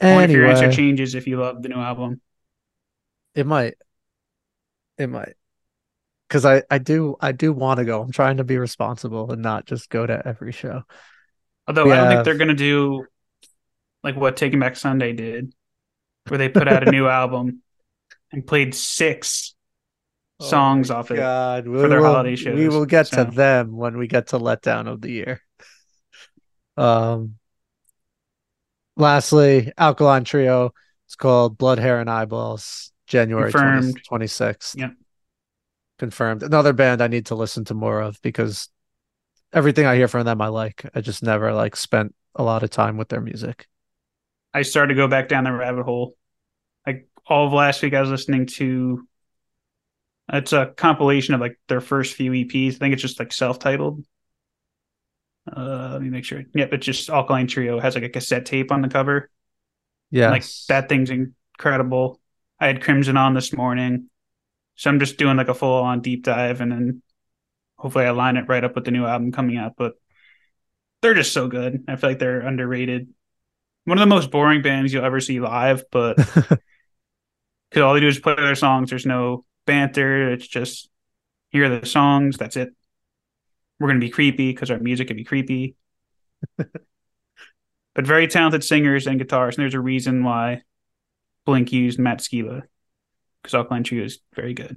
What 0.00 0.24
if 0.24 0.30
your 0.30 0.46
answer 0.46 0.70
changes 0.70 1.14
if 1.14 1.26
you 1.26 1.38
love 1.38 1.62
the 1.62 1.68
new 1.68 1.76
album? 1.80 2.20
it 3.34 3.46
might. 3.46 3.74
It 4.98 5.08
might. 5.08 5.34
Because 6.28 6.44
I, 6.44 6.62
I 6.70 6.78
do 6.78 7.16
I 7.20 7.32
do 7.32 7.52
want 7.52 7.78
to 7.78 7.84
go. 7.84 8.02
I'm 8.02 8.12
trying 8.12 8.38
to 8.38 8.44
be 8.44 8.58
responsible 8.58 9.30
and 9.30 9.42
not 9.42 9.66
just 9.66 9.90
go 9.90 10.06
to 10.06 10.26
every 10.26 10.52
show. 10.52 10.82
Although 11.68 11.86
We 11.86 11.92
I 11.92 11.96
don't 11.96 12.08
think 12.08 12.24
they're 12.24 12.34
gonna 12.38 12.54
do 12.54 13.06
like 14.02 14.16
what 14.16 14.36
Taking 14.36 14.58
Back 14.58 14.76
Sunday 14.76 15.12
did, 15.12 15.54
where 16.28 16.38
they 16.38 16.48
put 16.48 16.68
out 16.68 16.86
a 16.86 16.90
new 16.90 17.06
album 17.20 17.62
and 18.32 18.46
played 18.46 18.74
six 18.74 19.54
songs 20.40 20.90
Oh 20.90 20.94
my 20.94 21.00
off 21.00 21.10
it. 21.10 21.16
God, 21.16 21.68
we 21.68 21.78
for 21.80 21.88
their 21.88 22.00
will, 22.00 22.12
holiday 22.12 22.36
shows. 22.36 22.56
We 22.56 22.68
will 22.68 22.86
get 22.86 23.06
so. 23.06 23.24
to 23.24 23.30
them 23.30 23.76
when 23.76 23.96
we 23.96 24.06
get 24.06 24.28
to 24.28 24.38
letdown 24.38 24.88
of 24.88 25.00
the 25.00 25.10
year. 25.10 25.40
Um. 26.76 27.36
Lastly, 28.96 29.72
Alkaline 29.76 30.24
Trio. 30.24 30.72
It's 31.06 31.16
called 31.16 31.58
Blood, 31.58 31.78
Hair, 31.78 32.00
and 32.00 32.10
Eyeballs. 32.10 32.92
January 33.06 33.52
Confirmed. 33.52 34.00
26th. 34.10 34.78
Yep. 34.78 34.94
Confirmed. 35.98 36.42
Another 36.42 36.72
band 36.72 37.02
I 37.02 37.08
need 37.08 37.26
to 37.26 37.34
listen 37.34 37.64
to 37.66 37.74
more 37.74 38.00
of 38.00 38.20
because 38.22 38.68
everything 39.52 39.86
I 39.86 39.96
hear 39.96 40.08
from 40.08 40.24
them 40.24 40.40
I 40.40 40.48
like. 40.48 40.84
I 40.94 41.00
just 41.00 41.22
never 41.22 41.52
like 41.52 41.76
spent 41.76 42.14
a 42.34 42.42
lot 42.42 42.62
of 42.62 42.70
time 42.70 42.96
with 42.96 43.08
their 43.08 43.20
music. 43.20 43.68
I 44.52 44.62
started 44.62 44.94
to 44.94 44.96
go 44.96 45.08
back 45.08 45.28
down 45.28 45.44
the 45.44 45.52
rabbit 45.52 45.84
hole. 45.84 46.16
Like 46.86 47.08
all 47.26 47.46
of 47.46 47.52
last 47.52 47.82
week, 47.82 47.94
I 47.94 48.00
was 48.00 48.10
listening 48.10 48.46
to. 48.46 49.06
It's 50.32 50.54
a 50.54 50.72
compilation 50.74 51.34
of 51.34 51.40
like 51.40 51.58
their 51.68 51.82
first 51.82 52.14
few 52.14 52.30
EPs. 52.32 52.76
I 52.76 52.78
think 52.78 52.94
it's 52.94 53.02
just 53.02 53.18
like 53.18 53.32
self-titled. 53.32 54.04
Uh, 55.50 55.90
let 55.92 56.02
me 56.02 56.10
make 56.10 56.24
sure. 56.24 56.42
Yep, 56.54 56.72
it's 56.72 56.86
just 56.86 57.10
Alkaline 57.10 57.46
Trio 57.46 57.78
It 57.78 57.82
has 57.82 57.94
like 57.94 58.04
a 58.04 58.08
cassette 58.08 58.46
tape 58.46 58.72
on 58.72 58.80
the 58.80 58.88
cover. 58.88 59.30
Yeah. 60.10 60.30
Like 60.30 60.44
that 60.68 60.88
thing's 60.88 61.10
incredible. 61.10 62.20
I 62.58 62.66
had 62.66 62.82
Crimson 62.82 63.16
on 63.16 63.34
this 63.34 63.52
morning, 63.52 64.08
so 64.76 64.90
I'm 64.90 65.00
just 65.00 65.18
doing 65.18 65.36
like 65.36 65.48
a 65.48 65.54
full-on 65.54 66.00
deep 66.00 66.24
dive, 66.24 66.60
and 66.60 66.70
then 66.72 67.02
hopefully 67.76 68.06
I 68.06 68.10
line 68.12 68.36
it 68.36 68.48
right 68.48 68.64
up 68.64 68.74
with 68.74 68.84
the 68.84 68.90
new 68.90 69.04
album 69.04 69.32
coming 69.32 69.56
out. 69.56 69.72
But 69.76 69.94
they're 71.02 71.14
just 71.14 71.32
so 71.32 71.48
good. 71.48 71.84
I 71.88 71.96
feel 71.96 72.10
like 72.10 72.18
they're 72.18 72.40
underrated. 72.40 73.08
One 73.84 73.98
of 73.98 74.02
the 74.02 74.14
most 74.14 74.30
boring 74.30 74.62
bands 74.62 74.92
you'll 74.92 75.04
ever 75.04 75.20
see 75.20 75.40
live, 75.40 75.84
but 75.90 76.16
because 77.74 77.82
all 77.82 77.92
they 77.92 78.00
do 78.00 78.08
is 78.08 78.18
play 78.18 78.36
their 78.36 78.54
songs. 78.54 78.88
There's 78.88 79.04
no 79.04 79.44
banter. 79.66 80.32
It's 80.32 80.46
just 80.46 80.88
here 81.50 81.64
are 81.64 81.80
the 81.80 81.86
songs. 81.86 82.38
That's 82.38 82.56
it. 82.56 82.70
We're 83.78 83.88
gonna 83.88 84.00
be 84.00 84.10
creepy 84.10 84.52
because 84.52 84.70
our 84.70 84.78
music 84.78 85.08
can 85.08 85.16
be 85.16 85.24
creepy. 85.24 85.76
but 86.56 88.06
very 88.06 88.26
talented 88.26 88.64
singers 88.64 89.06
and 89.06 89.20
guitarists. 89.20 89.56
And 89.56 89.62
there's 89.62 89.74
a 89.74 89.80
reason 89.80 90.24
why 90.24 90.62
Blink 91.44 91.72
used 91.72 91.98
Matt 91.98 92.18
Skiba 92.18 92.62
because 93.42 93.54
Alkaline 93.54 93.84
Trio 93.84 94.04
is 94.04 94.20
very 94.34 94.54
good. 94.54 94.76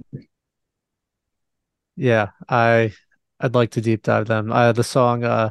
Yeah, 1.96 2.28
I 2.48 2.92
I'd 3.40 3.54
like 3.54 3.72
to 3.72 3.80
deep 3.80 4.02
dive 4.02 4.26
them. 4.26 4.52
Uh, 4.52 4.72
the 4.72 4.84
song 4.84 5.24
uh 5.24 5.50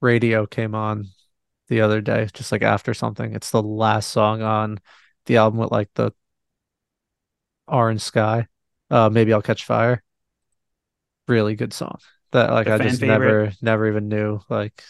Radio 0.00 0.46
came 0.46 0.74
on 0.74 1.06
the 1.68 1.82
other 1.82 2.00
day, 2.00 2.28
just 2.32 2.52
like 2.52 2.62
after 2.62 2.94
something. 2.94 3.34
It's 3.34 3.50
the 3.50 3.62
last 3.62 4.10
song 4.10 4.42
on 4.42 4.78
the 5.26 5.36
album 5.36 5.60
with 5.60 5.70
like 5.70 5.90
the 5.94 6.12
orange 7.66 8.02
sky. 8.02 8.48
Uh 8.90 9.08
maybe 9.10 9.32
I'll 9.32 9.42
catch 9.42 9.64
fire. 9.64 10.02
Really 11.28 11.54
good 11.54 11.72
song. 11.72 11.98
That 12.32 12.50
like 12.50 12.68
I 12.68 12.78
just 12.78 13.00
favorite. 13.00 13.28
never 13.28 13.52
never 13.62 13.88
even 13.88 14.08
knew. 14.08 14.40
Like 14.48 14.82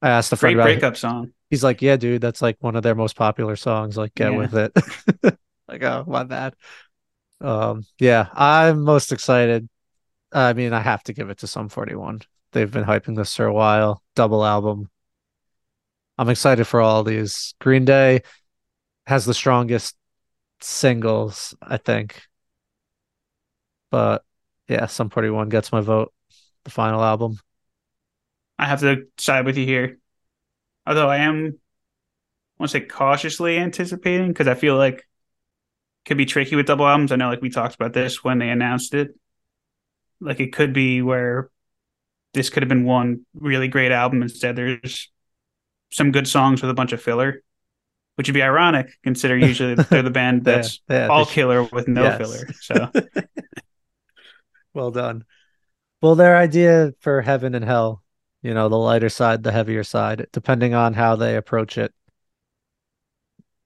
I 0.00 0.10
asked 0.10 0.32
a 0.32 0.36
friend 0.36 0.54
Great 0.54 0.56
about 0.56 0.68
it. 0.70 0.74
breakup 0.74 0.96
song. 0.96 1.32
He's 1.50 1.64
like, 1.64 1.82
Yeah, 1.82 1.96
dude, 1.96 2.20
that's 2.22 2.42
like 2.42 2.56
one 2.60 2.76
of 2.76 2.82
their 2.82 2.94
most 2.94 3.16
popular 3.16 3.56
songs. 3.56 3.96
Like, 3.96 4.14
get 4.14 4.32
Yeah. 4.32 4.38
with 4.38 4.54
it. 4.54 4.72
like, 5.68 5.82
oh 5.82 6.04
my 6.06 6.24
bad. 6.24 6.54
Um, 7.40 7.84
yeah, 7.98 8.28
I'm 8.32 8.82
most 8.82 9.12
excited. 9.12 9.68
I 10.32 10.52
mean, 10.54 10.72
I 10.72 10.80
have 10.80 11.02
to 11.04 11.12
give 11.14 11.30
it 11.30 11.38
to 11.38 11.46
Sum 11.46 11.68
41. 11.68 12.22
They've 12.52 12.70
been 12.70 12.84
hyping 12.84 13.16
this 13.16 13.36
for 13.36 13.46
a 13.46 13.52
while. 13.54 14.02
Double 14.16 14.44
album. 14.44 14.90
I'm 16.18 16.28
excited 16.28 16.64
for 16.66 16.80
all 16.80 17.04
these. 17.04 17.54
Green 17.60 17.84
Day 17.84 18.22
has 19.06 19.24
the 19.24 19.34
strongest 19.34 19.96
singles, 20.60 21.54
I 21.62 21.78
think. 21.78 22.22
But 23.90 24.24
yeah, 24.72 24.86
Sum 24.86 25.10
41 25.10 25.48
gets 25.48 25.72
my 25.72 25.80
vote. 25.80 26.12
The 26.64 26.70
final 26.70 27.02
album. 27.02 27.38
I 28.58 28.66
have 28.66 28.80
to 28.80 29.06
side 29.18 29.44
with 29.44 29.56
you 29.56 29.66
here. 29.66 29.98
Although 30.86 31.08
I 31.08 31.18
am, 31.18 31.58
I 32.58 32.62
want 32.62 32.72
to 32.72 32.78
say 32.80 32.86
cautiously 32.86 33.58
anticipating 33.58 34.28
because 34.28 34.48
I 34.48 34.54
feel 34.54 34.76
like 34.76 34.98
it 34.98 35.04
could 36.06 36.18
be 36.18 36.26
tricky 36.26 36.56
with 36.56 36.66
double 36.66 36.86
albums. 36.86 37.12
I 37.12 37.16
know, 37.16 37.28
like 37.28 37.42
we 37.42 37.50
talked 37.50 37.74
about 37.74 37.92
this 37.92 38.22
when 38.24 38.38
they 38.38 38.50
announced 38.50 38.94
it. 38.94 39.14
Like 40.20 40.40
it 40.40 40.52
could 40.52 40.72
be 40.72 41.02
where 41.02 41.50
this 42.34 42.50
could 42.50 42.62
have 42.62 42.70
been 42.70 42.84
one 42.84 43.26
really 43.34 43.68
great 43.68 43.92
album. 43.92 44.22
Instead, 44.22 44.56
there's 44.56 45.10
some 45.90 46.12
good 46.12 46.28
songs 46.28 46.62
with 46.62 46.70
a 46.70 46.74
bunch 46.74 46.92
of 46.92 47.02
filler, 47.02 47.42
which 48.16 48.28
would 48.28 48.34
be 48.34 48.42
ironic 48.42 48.88
considering 49.04 49.42
usually 49.42 49.76
they're 49.90 50.02
the 50.02 50.10
band 50.10 50.44
that's 50.44 50.80
yeah, 50.88 51.08
all 51.08 51.26
killer 51.26 51.64
with 51.64 51.88
no 51.88 52.10
Yes. 52.10 52.18
filler. 52.18 52.48
So 52.60 52.90
Well 54.74 54.90
done. 54.90 55.24
Well, 56.00 56.14
their 56.14 56.36
idea 56.36 56.94
for 57.00 57.22
heaven 57.22 57.54
and 57.54 57.64
hell, 57.64 58.02
you 58.42 58.54
know, 58.54 58.68
the 58.68 58.76
lighter 58.78 59.08
side, 59.08 59.42
the 59.42 59.52
heavier 59.52 59.84
side, 59.84 60.26
depending 60.32 60.74
on 60.74 60.94
how 60.94 61.16
they 61.16 61.36
approach 61.36 61.78
it, 61.78 61.94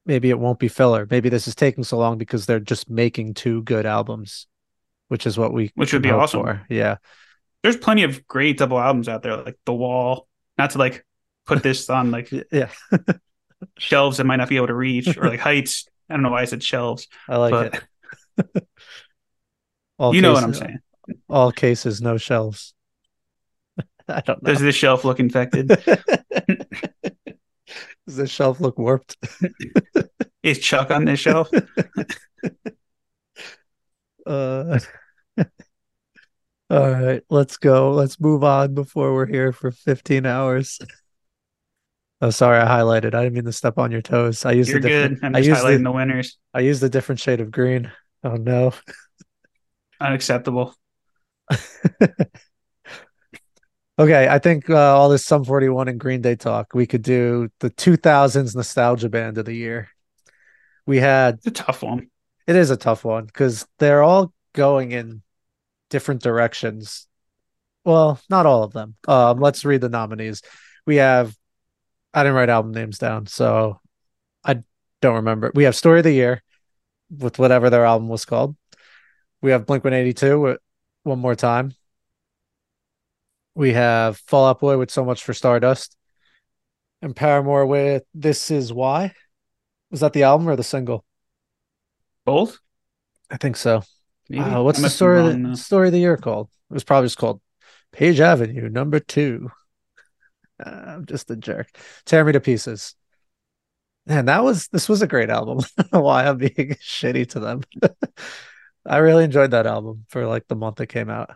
maybe 0.04 0.30
it 0.30 0.38
won't 0.38 0.58
be 0.58 0.68
filler. 0.68 1.06
Maybe 1.10 1.28
this 1.28 1.48
is 1.48 1.54
taking 1.54 1.84
so 1.84 1.96
long 1.98 2.18
because 2.18 2.46
they're 2.46 2.60
just 2.60 2.90
making 2.90 3.34
two 3.34 3.62
good 3.62 3.86
albums, 3.86 4.46
which 5.08 5.26
is 5.26 5.38
what 5.38 5.52
we 5.52 5.72
which 5.74 5.92
would 5.92 6.02
be 6.02 6.10
awesome. 6.10 6.42
for. 6.42 6.66
Yeah. 6.68 6.96
There's 7.62 7.76
plenty 7.76 8.02
of 8.02 8.26
great 8.26 8.58
double 8.58 8.78
albums 8.78 9.08
out 9.08 9.22
there, 9.22 9.36
like 9.36 9.58
The 9.64 9.74
Wall. 9.74 10.28
Not 10.58 10.70
to 10.70 10.78
like 10.78 11.04
put 11.46 11.62
this 11.62 11.88
on 11.90 12.10
like 12.10 12.30
Yeah. 12.52 12.70
shelves 13.78 14.18
that 14.18 14.24
might 14.24 14.36
not 14.36 14.48
be 14.48 14.56
able 14.56 14.66
to 14.66 14.74
reach, 14.74 15.16
or 15.16 15.28
like 15.28 15.40
heights. 15.40 15.88
I 16.08 16.14
don't 16.14 16.22
know 16.22 16.30
why 16.30 16.42
I 16.42 16.44
said 16.44 16.62
shelves, 16.62 17.08
I 17.28 17.36
like 17.38 17.50
but 17.50 17.82
it. 18.54 18.68
You 20.12 20.20
know 20.20 20.34
what 20.34 20.44
I'm 20.44 20.52
saying. 20.52 20.78
All 21.28 21.52
cases, 21.52 22.00
no 22.00 22.16
shelves. 22.16 22.74
I 24.08 24.20
don't 24.20 24.42
know. 24.42 24.52
Does 24.52 24.60
this 24.60 24.74
shelf 24.74 25.04
look 25.04 25.20
infected? 25.20 25.68
Does 28.06 28.16
the 28.16 28.26
shelf 28.26 28.60
look 28.60 28.78
warped? 28.78 29.16
Is 30.42 30.58
Chuck 30.60 30.90
on 30.92 31.04
this 31.04 31.18
shelf? 31.18 31.50
Uh, 34.24 34.78
all 36.70 36.90
right, 36.90 37.22
let's 37.30 37.56
go. 37.56 37.92
Let's 37.92 38.20
move 38.20 38.44
on 38.44 38.74
before 38.74 39.14
we're 39.14 39.26
here 39.26 39.52
for 39.52 39.70
15 39.70 40.24
hours. 40.26 40.78
Oh, 42.20 42.30
sorry, 42.30 42.58
I 42.58 42.64
highlighted. 42.66 43.14
I 43.14 43.24
didn't 43.24 43.34
mean 43.34 43.44
to 43.44 43.52
step 43.52 43.78
on 43.78 43.92
your 43.92 44.02
toes. 44.02 44.44
I 44.44 44.52
used 44.52 44.70
You're 44.70 44.78
a 44.78 44.82
different. 44.82 45.20
good. 45.20 45.26
I'm 45.26 45.36
I 45.36 45.40
just 45.40 45.48
used 45.48 45.60
highlighting 45.62 45.78
the, 45.78 45.84
the 45.84 45.92
winners. 45.92 46.38
I 46.54 46.60
used 46.60 46.82
a 46.82 46.88
different 46.88 47.20
shade 47.20 47.40
of 47.40 47.50
green. 47.50 47.92
Oh 48.24 48.36
no. 48.36 48.72
Unacceptable. 50.00 50.74
Okay, 53.98 54.28
I 54.28 54.38
think 54.38 54.68
uh, 54.68 54.94
all 54.94 55.08
this 55.08 55.24
Sum 55.24 55.42
41 55.42 55.88
and 55.88 55.98
Green 55.98 56.20
Day 56.20 56.36
talk, 56.36 56.74
we 56.74 56.86
could 56.86 57.00
do 57.00 57.48
the 57.60 57.70
2000s 57.70 58.54
nostalgia 58.54 59.08
band 59.08 59.38
of 59.38 59.46
the 59.46 59.54
year. 59.54 59.88
We 60.84 60.98
had 60.98 61.36
It's 61.36 61.46
a 61.46 61.50
tough 61.50 61.82
one. 61.82 62.10
It 62.46 62.56
is 62.56 62.70
a 62.70 62.76
tough 62.76 63.06
one 63.06 63.24
because 63.24 63.66
they're 63.78 64.02
all 64.02 64.34
going 64.52 64.92
in 64.92 65.22
different 65.88 66.22
directions. 66.22 67.06
Well, 67.86 68.20
not 68.28 68.44
all 68.44 68.64
of 68.64 68.74
them. 68.74 68.96
Um, 69.08 69.40
let's 69.40 69.64
read 69.64 69.80
the 69.80 69.88
nominees. 69.88 70.42
We 70.84 70.96
have, 70.96 71.34
I 72.12 72.22
didn't 72.22 72.36
write 72.36 72.50
album 72.50 72.72
names 72.72 72.98
down, 72.98 73.26
so 73.26 73.80
I 74.44 74.62
don't 75.00 75.16
remember. 75.16 75.52
We 75.54 75.64
have 75.64 75.74
Story 75.74 76.00
of 76.00 76.04
the 76.04 76.12
Year 76.12 76.42
with 77.08 77.38
whatever 77.38 77.70
their 77.70 77.86
album 77.86 78.08
was 78.08 78.26
called. 78.26 78.56
We 79.40 79.52
have 79.52 79.64
Blink 79.64 79.84
182 79.84 80.38
with 80.38 80.58
One 81.06 81.20
More 81.20 81.36
Time. 81.36 81.72
We 83.54 83.72
have 83.72 84.18
Fall 84.18 84.46
Out 84.46 84.60
Boy 84.60 84.76
with 84.76 84.90
So 84.90 85.04
Much 85.04 85.22
for 85.22 85.32
Stardust. 85.32 85.96
And 87.00 87.14
Paramore 87.14 87.64
with 87.64 88.02
This 88.12 88.50
Is 88.50 88.72
Why. 88.72 89.14
Was 89.90 90.00
that 90.00 90.12
the 90.12 90.24
album 90.24 90.48
or 90.48 90.56
the 90.56 90.64
single? 90.64 91.04
Both? 92.24 92.58
I 93.30 93.36
think 93.36 93.56
so. 93.56 93.82
Uh, 94.36 94.62
what's 94.62 94.82
the 94.82 94.90
story 94.90 95.20
of 95.20 95.42
the 95.42 95.56
story 95.56 95.88
of 95.88 95.92
the 95.92 96.00
year 96.00 96.16
called? 96.16 96.48
It 96.70 96.74
was 96.74 96.82
probably 96.82 97.06
just 97.06 97.18
called 97.18 97.40
Page 97.92 98.18
Avenue 98.18 98.68
number 98.68 98.98
two. 98.98 99.50
Uh, 100.64 100.70
I'm 100.86 101.06
just 101.06 101.30
a 101.30 101.36
jerk. 101.36 101.68
Tear 102.04 102.24
me 102.24 102.32
to 102.32 102.40
pieces. 102.40 102.96
Man, 104.06 104.26
that 104.26 104.42
was 104.42 104.66
this 104.68 104.88
was 104.88 105.02
a 105.02 105.06
great 105.06 105.30
album. 105.30 105.60
I 105.78 105.82
don't 105.82 105.92
know 105.92 106.00
why 106.00 106.26
I'm 106.26 106.38
being 106.38 106.50
shitty 106.82 107.28
to 107.30 107.40
them. 107.40 107.62
I 108.88 108.98
really 108.98 109.24
enjoyed 109.24 109.50
that 109.50 109.66
album 109.66 110.04
for 110.08 110.26
like 110.26 110.46
the 110.48 110.56
month 110.56 110.80
it 110.80 110.86
came 110.86 111.10
out. 111.10 111.34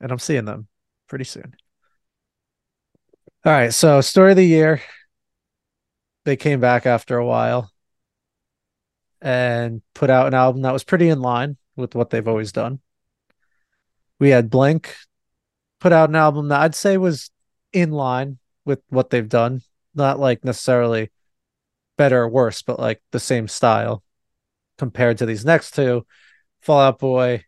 And 0.00 0.10
I'm 0.10 0.18
seeing 0.18 0.44
them 0.44 0.68
pretty 1.08 1.24
soon. 1.24 1.54
All 3.44 3.52
right, 3.52 3.72
so 3.72 4.00
story 4.00 4.32
of 4.32 4.36
the 4.36 4.44
year. 4.44 4.82
They 6.24 6.36
came 6.36 6.60
back 6.60 6.86
after 6.86 7.16
a 7.16 7.24
while 7.24 7.70
and 9.22 9.80
put 9.94 10.10
out 10.10 10.26
an 10.26 10.34
album 10.34 10.62
that 10.62 10.72
was 10.72 10.84
pretty 10.84 11.08
in 11.08 11.20
line 11.20 11.56
with 11.76 11.94
what 11.94 12.10
they've 12.10 12.28
always 12.28 12.52
done. 12.52 12.80
We 14.18 14.30
had 14.30 14.50
Blink 14.50 14.94
put 15.80 15.92
out 15.92 16.08
an 16.08 16.16
album 16.16 16.48
that 16.48 16.60
I'd 16.60 16.74
say 16.74 16.96
was 16.96 17.30
in 17.72 17.92
line 17.92 18.38
with 18.64 18.80
what 18.88 19.10
they've 19.10 19.28
done, 19.28 19.62
not 19.94 20.18
like 20.18 20.44
necessarily 20.44 21.10
better 21.96 22.22
or 22.22 22.28
worse, 22.28 22.62
but 22.62 22.78
like 22.78 23.00
the 23.12 23.20
same 23.20 23.48
style 23.48 24.02
compared 24.78 25.18
to 25.18 25.26
these 25.26 25.44
next 25.44 25.74
two. 25.74 26.06
Fall 26.62 26.80
Out 26.80 26.98
Boy 26.98 27.44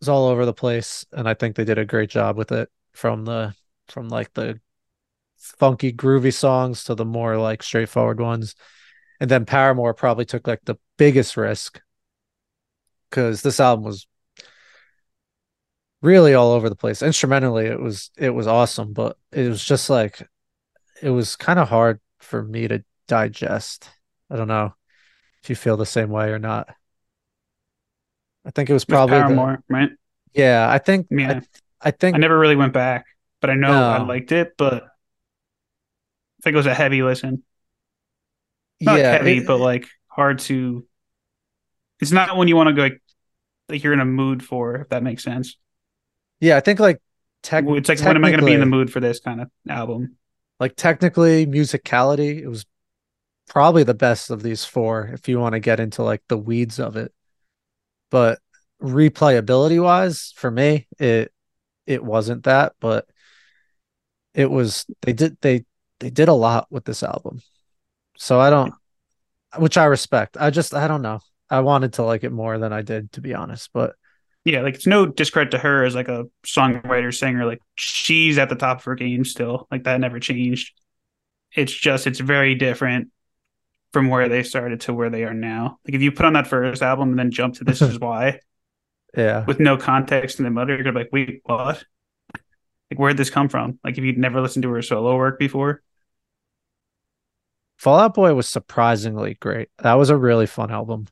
is 0.00 0.08
all 0.08 0.26
over 0.26 0.44
the 0.44 0.52
place, 0.52 1.06
and 1.12 1.28
I 1.28 1.34
think 1.34 1.56
they 1.56 1.64
did 1.64 1.78
a 1.78 1.84
great 1.84 2.10
job 2.10 2.36
with 2.36 2.52
it 2.52 2.68
from 2.92 3.24
the 3.24 3.54
from 3.88 4.08
like 4.08 4.32
the 4.34 4.60
funky 5.36 5.92
groovy 5.92 6.32
songs 6.32 6.84
to 6.84 6.94
the 6.94 7.04
more 7.04 7.36
like 7.38 7.62
straightforward 7.62 8.20
ones. 8.20 8.54
And 9.20 9.30
then 9.30 9.44
Paramore 9.44 9.94
probably 9.94 10.24
took 10.24 10.46
like 10.46 10.64
the 10.64 10.76
biggest 10.98 11.36
risk 11.36 11.80
because 13.08 13.42
this 13.42 13.60
album 13.60 13.84
was 13.84 14.06
really 16.00 16.34
all 16.34 16.52
over 16.52 16.68
the 16.68 16.76
place. 16.76 17.02
Instrumentally, 17.02 17.66
it 17.66 17.80
was 17.80 18.10
it 18.16 18.30
was 18.30 18.46
awesome, 18.46 18.92
but 18.92 19.16
it 19.30 19.48
was 19.48 19.64
just 19.64 19.88
like 19.90 20.26
it 21.00 21.10
was 21.10 21.36
kind 21.36 21.58
of 21.58 21.68
hard 21.68 22.00
for 22.20 22.42
me 22.42 22.68
to 22.68 22.84
digest. 23.08 23.88
I 24.30 24.36
don't 24.36 24.48
know 24.48 24.74
if 25.42 25.50
you 25.50 25.56
feel 25.56 25.76
the 25.76 25.86
same 25.86 26.10
way 26.10 26.30
or 26.30 26.38
not. 26.38 26.68
I 28.44 28.50
think 28.50 28.70
it 28.70 28.72
was 28.72 28.82
With 28.82 28.94
probably 28.94 29.18
the- 29.18 29.58
right? 29.68 29.90
yeah. 30.34 30.68
I 30.70 30.78
think 30.78 31.06
Yeah. 31.10 31.40
I, 31.82 31.88
I 31.88 31.90
think 31.90 32.14
I 32.16 32.18
never 32.18 32.38
really 32.38 32.56
went 32.56 32.72
back, 32.72 33.06
but 33.40 33.50
I 33.50 33.54
know 33.54 33.72
I 33.72 34.02
liked 34.02 34.32
it, 34.32 34.54
but 34.56 34.84
I 34.84 34.88
think 36.42 36.54
it 36.54 36.56
was 36.56 36.66
a 36.66 36.74
heavy 36.74 37.02
listen. 37.02 37.42
Not 38.80 38.98
yeah, 38.98 39.12
heavy, 39.12 39.38
it- 39.38 39.46
but 39.46 39.58
like 39.58 39.86
hard 40.08 40.40
to 40.40 40.86
it's 42.00 42.12
not 42.12 42.36
when 42.36 42.48
you 42.48 42.56
want 42.56 42.68
to 42.68 42.74
go 42.74 42.82
like, 42.82 43.00
like 43.68 43.82
you're 43.84 43.92
in 43.92 44.00
a 44.00 44.04
mood 44.04 44.42
for, 44.44 44.76
if 44.76 44.88
that 44.88 45.02
makes 45.04 45.22
sense. 45.22 45.56
yeah. 46.40 46.56
I 46.56 46.60
think 46.60 46.80
like 46.80 47.00
tech. 47.42 47.64
it's 47.66 47.88
like 47.88 48.00
when 48.00 48.16
am 48.16 48.24
I 48.24 48.30
going 48.30 48.40
to 48.40 48.46
be 48.46 48.52
in 48.54 48.60
the 48.60 48.66
mood 48.66 48.92
for 48.92 49.00
this 49.00 49.20
kind 49.20 49.40
of 49.40 49.50
album? 49.68 50.16
like 50.60 50.76
technically 50.76 51.44
musicality 51.46 52.38
it 52.40 52.46
was 52.46 52.64
probably 53.48 53.84
the 53.84 53.94
best 53.94 54.30
of 54.30 54.42
these 54.42 54.64
four 54.64 55.10
if 55.12 55.28
you 55.28 55.38
want 55.38 55.52
to 55.54 55.60
get 55.60 55.80
into 55.80 56.02
like 56.02 56.22
the 56.28 56.38
weeds 56.38 56.78
of 56.78 56.96
it 56.96 57.12
but 58.10 58.38
replayability 58.80 59.82
wise 59.82 60.32
for 60.36 60.50
me 60.50 60.86
it 60.98 61.32
it 61.86 62.02
wasn't 62.02 62.44
that 62.44 62.72
but 62.80 63.06
it 64.34 64.50
was 64.50 64.86
they 65.02 65.12
did 65.12 65.36
they 65.40 65.64
they 66.00 66.10
did 66.10 66.28
a 66.28 66.32
lot 66.32 66.66
with 66.70 66.84
this 66.84 67.02
album 67.02 67.40
so 68.16 68.40
i 68.40 68.50
don't 68.50 68.74
which 69.58 69.76
i 69.76 69.84
respect 69.84 70.36
i 70.40 70.50
just 70.50 70.74
i 70.74 70.88
don't 70.88 71.02
know 71.02 71.20
i 71.50 71.60
wanted 71.60 71.92
to 71.92 72.02
like 72.02 72.24
it 72.24 72.32
more 72.32 72.58
than 72.58 72.72
i 72.72 72.82
did 72.82 73.12
to 73.12 73.20
be 73.20 73.34
honest 73.34 73.70
but 73.72 73.94
Yeah, 74.44 74.62
like 74.62 74.74
it's 74.74 74.86
no 74.86 75.06
discredit 75.06 75.52
to 75.52 75.58
her 75.58 75.84
as 75.84 75.94
like 75.94 76.08
a 76.08 76.24
songwriter, 76.44 77.14
singer. 77.14 77.46
Like 77.46 77.60
she's 77.76 78.38
at 78.38 78.48
the 78.48 78.56
top 78.56 78.78
of 78.78 78.84
her 78.84 78.96
game 78.96 79.24
still. 79.24 79.68
Like 79.70 79.84
that 79.84 80.00
never 80.00 80.18
changed. 80.18 80.72
It's 81.54 81.72
just 81.72 82.06
it's 82.06 82.18
very 82.18 82.54
different 82.56 83.10
from 83.92 84.08
where 84.08 84.28
they 84.28 84.42
started 84.42 84.80
to 84.82 84.94
where 84.94 85.10
they 85.10 85.24
are 85.24 85.34
now. 85.34 85.78
Like 85.86 85.94
if 85.94 86.02
you 86.02 86.12
put 86.12 86.26
on 86.26 86.32
that 86.32 86.46
first 86.46 86.82
album 86.82 87.10
and 87.10 87.18
then 87.18 87.30
jump 87.30 87.54
to 87.56 87.64
This 87.64 87.82
Is 87.82 87.98
Why 88.00 88.40
yeah 89.16 89.44
with 89.44 89.60
no 89.60 89.76
context 89.76 90.38
in 90.38 90.44
the 90.44 90.50
mother, 90.50 90.74
you're 90.74 90.82
gonna 90.82 90.94
be 90.94 91.00
like, 91.00 91.12
wait, 91.12 91.40
what? 91.44 91.84
Like 92.90 92.98
where'd 92.98 93.16
this 93.16 93.30
come 93.30 93.48
from? 93.48 93.78
Like 93.84 93.98
if 93.98 94.04
you'd 94.04 94.18
never 94.18 94.40
listened 94.40 94.62
to 94.64 94.70
her 94.70 94.82
solo 94.82 95.16
work 95.16 95.38
before. 95.38 95.82
Fall 97.76 97.98
Out 97.98 98.14
Boy 98.14 98.32
was 98.34 98.48
surprisingly 98.48 99.34
great. 99.34 99.68
That 99.78 99.94
was 99.94 100.08
a 100.08 100.16
really 100.16 100.46
fun 100.46 100.70
album. 100.70 101.08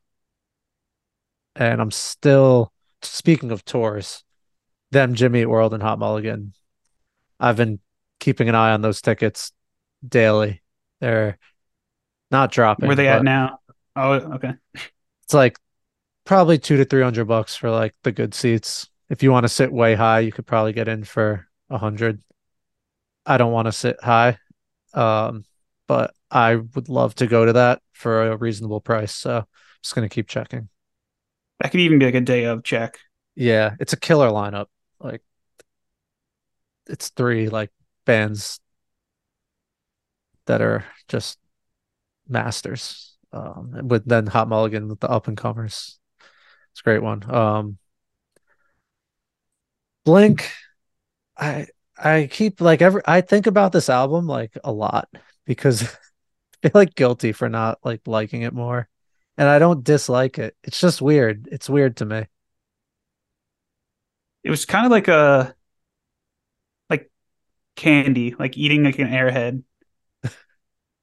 And 1.56 1.80
I'm 1.80 1.90
still 1.90 2.72
speaking 3.02 3.50
of 3.50 3.64
tours, 3.64 4.22
them, 4.92 5.14
Jimmy 5.14 5.40
Eat 5.40 5.46
World, 5.46 5.74
and 5.74 5.82
Hot 5.82 5.98
Mulligan. 5.98 6.52
I've 7.40 7.56
been 7.56 7.80
keeping 8.20 8.48
an 8.48 8.54
eye 8.54 8.70
on 8.70 8.82
those 8.82 9.00
tickets 9.00 9.52
daily. 10.06 10.62
They're 11.00 11.38
not 12.30 12.52
dropping. 12.52 12.86
Where 12.86 12.96
they 12.96 13.08
at 13.08 13.24
now? 13.24 13.58
Oh, 13.96 14.12
okay. 14.12 14.52
It's 15.24 15.34
like 15.34 15.58
probably 16.24 16.58
two 16.58 16.76
to 16.76 16.84
three 16.84 17.02
hundred 17.02 17.26
bucks 17.26 17.56
for 17.56 17.70
like 17.70 17.94
the 18.02 18.12
good 18.12 18.34
seats. 18.34 18.88
If 19.08 19.22
you 19.22 19.32
want 19.32 19.44
to 19.44 19.48
sit 19.48 19.72
way 19.72 19.94
high, 19.94 20.20
you 20.20 20.32
could 20.32 20.46
probably 20.46 20.72
get 20.72 20.88
in 20.88 21.04
for 21.04 21.46
a 21.68 21.78
hundred. 21.78 22.22
I 23.26 23.36
don't 23.36 23.52
want 23.52 23.66
to 23.66 23.72
sit 23.72 24.02
high. 24.02 24.38
Um, 24.94 25.44
but 25.88 26.14
I 26.30 26.54
would 26.56 26.88
love 26.88 27.16
to 27.16 27.26
go 27.26 27.44
to 27.44 27.54
that 27.54 27.82
for 27.92 28.28
a 28.30 28.36
reasonable 28.36 28.80
price. 28.80 29.12
So 29.12 29.38
I'm 29.38 29.44
just 29.82 29.94
gonna 29.94 30.08
keep 30.08 30.28
checking. 30.28 30.68
That 31.60 31.72
could 31.72 31.80
even 31.80 31.98
be 31.98 32.06
like 32.06 32.14
a 32.14 32.20
day 32.20 32.44
of 32.44 32.62
check. 32.62 32.98
Yeah, 33.34 33.74
it's 33.80 33.92
a 33.92 33.98
killer 33.98 34.28
lineup. 34.28 34.66
Like 35.00 35.22
it's 36.86 37.08
three 37.08 37.48
like 37.48 37.70
bands 38.04 38.60
that 40.46 40.60
are 40.60 40.84
just 41.08 41.39
masters. 42.30 43.16
Um, 43.32 43.88
with 43.88 44.04
then 44.06 44.26
Hot 44.26 44.48
Mulligan 44.48 44.88
with 44.88 45.00
the 45.00 45.08
up 45.08 45.28
and 45.28 45.36
comers. 45.36 45.98
It's 46.72 46.80
a 46.80 46.82
great 46.82 47.02
one. 47.02 47.28
Um, 47.32 47.78
Blink, 50.04 50.50
I 51.36 51.68
I 51.98 52.28
keep 52.30 52.60
like 52.60 52.82
every 52.82 53.02
I 53.06 53.20
think 53.20 53.46
about 53.46 53.72
this 53.72 53.88
album 53.88 54.26
like 54.26 54.56
a 54.64 54.72
lot 54.72 55.08
because 55.44 55.82
I 56.64 56.68
feel 56.68 56.72
like 56.74 56.94
guilty 56.94 57.32
for 57.32 57.48
not 57.48 57.78
like 57.84 58.02
liking 58.06 58.42
it 58.42 58.52
more. 58.54 58.88
And 59.36 59.48
I 59.48 59.58
don't 59.58 59.84
dislike 59.84 60.38
it. 60.38 60.56
It's 60.64 60.80
just 60.80 61.00
weird. 61.00 61.48
It's 61.50 61.70
weird 61.70 61.96
to 61.98 62.04
me. 62.04 62.26
It 64.44 64.50
was 64.50 64.64
kind 64.66 64.86
of 64.86 64.90
like 64.92 65.08
a 65.08 65.54
like 66.88 67.10
candy, 67.76 68.34
like 68.38 68.56
eating 68.58 68.84
like 68.84 68.98
an 68.98 69.08
airhead. 69.08 69.62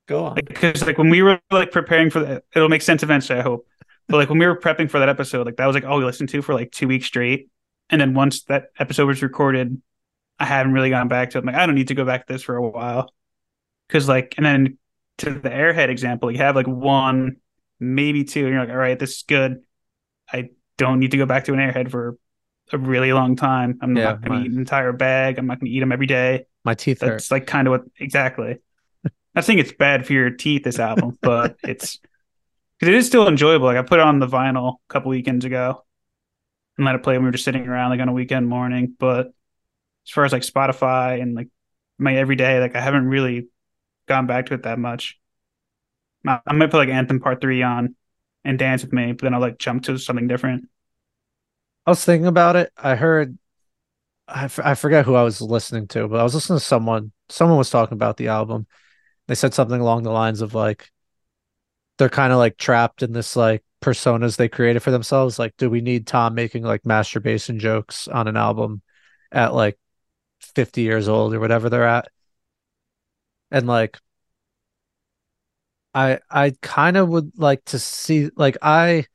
Go 0.07 0.25
on. 0.25 0.35
Because 0.35 0.81
like, 0.81 0.87
like 0.87 0.97
when 0.97 1.09
we 1.09 1.21
were 1.21 1.39
like 1.51 1.71
preparing 1.71 2.09
for 2.09 2.21
that, 2.21 2.43
it'll 2.55 2.69
make 2.69 2.81
sense 2.81 3.03
eventually, 3.03 3.39
I 3.39 3.43
hope. 3.43 3.67
But 4.07 4.17
like 4.17 4.29
when 4.29 4.39
we 4.39 4.47
were 4.47 4.57
prepping 4.57 4.89
for 4.89 4.99
that 4.99 5.09
episode, 5.09 5.45
like 5.45 5.57
that 5.57 5.65
was 5.65 5.75
like 5.75 5.83
all 5.83 5.97
we 5.97 6.05
listened 6.05 6.29
to 6.29 6.41
for 6.41 6.53
like 6.53 6.71
two 6.71 6.87
weeks 6.87 7.05
straight. 7.05 7.49
And 7.89 7.99
then 7.99 8.13
once 8.13 8.43
that 8.43 8.67
episode 8.79 9.05
was 9.05 9.21
recorded, 9.21 9.81
I 10.39 10.45
haven't 10.45 10.73
really 10.73 10.89
gone 10.89 11.07
back 11.07 11.31
to 11.31 11.37
it. 11.37 11.41
I'm 11.41 11.47
like, 11.47 11.55
I 11.55 11.65
don't 11.65 11.75
need 11.75 11.89
to 11.89 11.93
go 11.93 12.05
back 12.05 12.25
to 12.25 12.33
this 12.33 12.43
for 12.43 12.55
a 12.55 12.69
while. 12.69 13.11
Cause 13.89 14.07
like, 14.07 14.35
and 14.37 14.45
then 14.45 14.77
to 15.19 15.31
the 15.31 15.49
airhead 15.49 15.89
example, 15.89 16.31
you 16.31 16.37
have 16.37 16.55
like 16.55 16.67
one, 16.67 17.37
maybe 17.79 18.23
two, 18.23 18.45
and 18.45 18.49
you're 18.49 18.59
like, 18.59 18.69
all 18.69 18.77
right, 18.77 18.97
this 18.97 19.17
is 19.17 19.23
good. 19.23 19.61
I 20.31 20.49
don't 20.77 20.99
need 20.99 21.11
to 21.11 21.17
go 21.17 21.25
back 21.25 21.45
to 21.45 21.53
an 21.53 21.59
airhead 21.59 21.89
for 21.89 22.17
a 22.71 22.77
really 22.77 23.13
long 23.13 23.35
time. 23.35 23.79
I'm 23.81 23.95
yeah, 23.95 24.03
not 24.03 24.21
going 24.21 24.39
to 24.39 24.45
eat 24.45 24.51
an 24.51 24.59
entire 24.59 24.93
bag. 24.93 25.37
I'm 25.37 25.47
not 25.47 25.59
going 25.59 25.71
to 25.71 25.75
eat 25.75 25.79
them 25.79 25.91
every 25.91 26.07
day. 26.07 26.45
My 26.63 26.75
teeth 26.75 26.99
That's 26.99 27.29
hurt. 27.29 27.35
like 27.35 27.47
kind 27.47 27.67
of 27.67 27.71
what 27.71 27.81
exactly. 27.99 28.57
I 29.37 29.41
think 29.41 29.59
it's 29.59 29.71
bad 29.71 30.07
for 30.07 30.13
your 30.13 30.31
teeth. 30.31 30.63
This 30.63 30.79
album, 30.79 31.15
but 31.21 31.57
it's 31.63 31.99
because 32.79 32.91
it 32.91 32.97
is 32.97 33.05
still 33.05 33.27
enjoyable. 33.27 33.67
Like 33.67 33.77
I 33.77 33.83
put 33.83 33.99
it 33.99 34.05
on 34.05 34.17
the 34.17 34.27
vinyl 34.27 34.77
a 34.89 34.93
couple 34.93 35.11
weekends 35.11 35.45
ago 35.45 35.85
and 36.75 36.85
let 36.85 36.95
it 36.95 37.03
play 37.03 37.13
when 37.13 37.21
we 37.21 37.27
were 37.27 37.33
just 37.33 37.43
sitting 37.43 37.67
around 37.67 37.91
like 37.91 37.99
on 37.99 38.09
a 38.09 38.13
weekend 38.13 38.47
morning. 38.47 38.95
But 38.97 39.27
as 39.27 40.11
far 40.11 40.25
as 40.25 40.33
like 40.33 40.41
Spotify 40.41 41.21
and 41.21 41.35
like 41.35 41.49
my 41.99 42.15
everyday, 42.17 42.59
like 42.59 42.75
I 42.75 42.81
haven't 42.81 43.05
really 43.05 43.47
gone 44.07 44.25
back 44.25 44.47
to 44.47 44.55
it 44.55 44.63
that 44.63 44.79
much. 44.79 45.19
I, 46.25 46.39
I 46.47 46.53
might 46.53 46.71
put 46.71 46.77
like 46.77 46.89
Anthem 46.89 47.19
Part 47.19 47.39
Three 47.39 47.61
on 47.61 47.95
and 48.43 48.57
dance 48.57 48.81
with 48.81 48.91
me, 48.91 49.11
but 49.11 49.21
then 49.21 49.35
I'll 49.35 49.39
like 49.39 49.59
jump 49.59 49.83
to 49.83 49.99
something 49.99 50.27
different. 50.27 50.67
I 51.85 51.91
was 51.91 52.03
thinking 52.03 52.25
about 52.25 52.55
it. 52.55 52.73
I 52.75 52.95
heard, 52.95 53.37
I, 54.27 54.45
f- 54.45 54.59
I 54.63 54.73
forget 54.73 55.05
who 55.05 55.13
I 55.13 55.21
was 55.21 55.41
listening 55.41 55.87
to, 55.89 56.07
but 56.07 56.19
I 56.19 56.23
was 56.23 56.33
listening 56.33 56.57
to 56.57 56.65
someone. 56.65 57.11
Someone 57.29 57.59
was 57.59 57.69
talking 57.69 57.95
about 57.95 58.17
the 58.17 58.29
album. 58.29 58.65
They 59.27 59.35
said 59.35 59.53
something 59.53 59.79
along 59.81 60.03
the 60.03 60.11
lines 60.11 60.41
of 60.41 60.53
like, 60.55 60.91
they're 61.97 62.09
kind 62.09 62.31
of 62.31 62.39
like 62.39 62.57
trapped 62.57 63.03
in 63.03 63.11
this 63.11 63.35
like 63.35 63.63
personas 63.81 64.37
they 64.37 64.49
created 64.49 64.81
for 64.81 64.91
themselves. 64.91 65.39
Like, 65.39 65.55
do 65.57 65.69
we 65.69 65.81
need 65.81 66.07
Tom 66.07 66.35
making 66.35 66.63
like 66.63 66.85
masturbation 66.85 67.59
jokes 67.59 68.07
on 68.07 68.27
an 68.27 68.37
album 68.37 68.81
at 69.31 69.53
like 69.53 69.77
50 70.39 70.81
years 70.81 71.07
old 71.07 71.33
or 71.33 71.39
whatever 71.39 71.69
they're 71.69 71.87
at? 71.87 72.09
And 73.51 73.67
like, 73.67 73.99
I 75.93 76.19
I 76.29 76.53
kind 76.61 76.97
of 76.97 77.09
would 77.09 77.37
like 77.37 77.63
to 77.65 77.79
see 77.79 78.29
like 78.35 78.57
I 78.61 79.05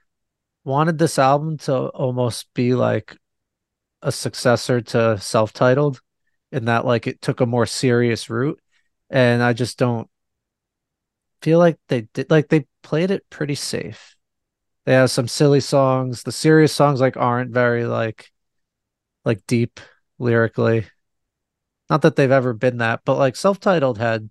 wanted 0.64 0.98
this 0.98 1.18
album 1.18 1.58
to 1.58 1.74
almost 1.90 2.52
be 2.54 2.74
like 2.74 3.16
a 4.02 4.12
successor 4.12 4.80
to 4.82 5.18
self-titled 5.20 6.00
in 6.52 6.66
that 6.66 6.84
like 6.86 7.06
it 7.06 7.22
took 7.22 7.40
a 7.40 7.46
more 7.46 7.66
serious 7.66 8.30
route 8.30 8.60
and 9.12 9.42
I 9.42 9.52
just 9.52 9.78
don't 9.78 10.08
feel 11.42 11.58
like 11.58 11.78
they 11.88 12.02
did 12.14 12.30
like 12.30 12.48
they 12.48 12.66
played 12.82 13.10
it 13.10 13.28
pretty 13.30 13.54
safe. 13.54 14.16
They 14.86 14.94
have 14.94 15.10
some 15.10 15.28
silly 15.28 15.60
songs. 15.60 16.22
The 16.22 16.32
serious 16.32 16.72
songs 16.72 17.00
like 17.00 17.16
aren't 17.16 17.52
very 17.52 17.84
like 17.84 18.32
like 19.24 19.46
deep 19.46 19.78
lyrically. 20.18 20.86
Not 21.90 22.02
that 22.02 22.16
they've 22.16 22.30
ever 22.30 22.54
been 22.54 22.78
that, 22.78 23.02
but 23.04 23.18
like 23.18 23.36
self-titled 23.36 23.98
had 23.98 24.30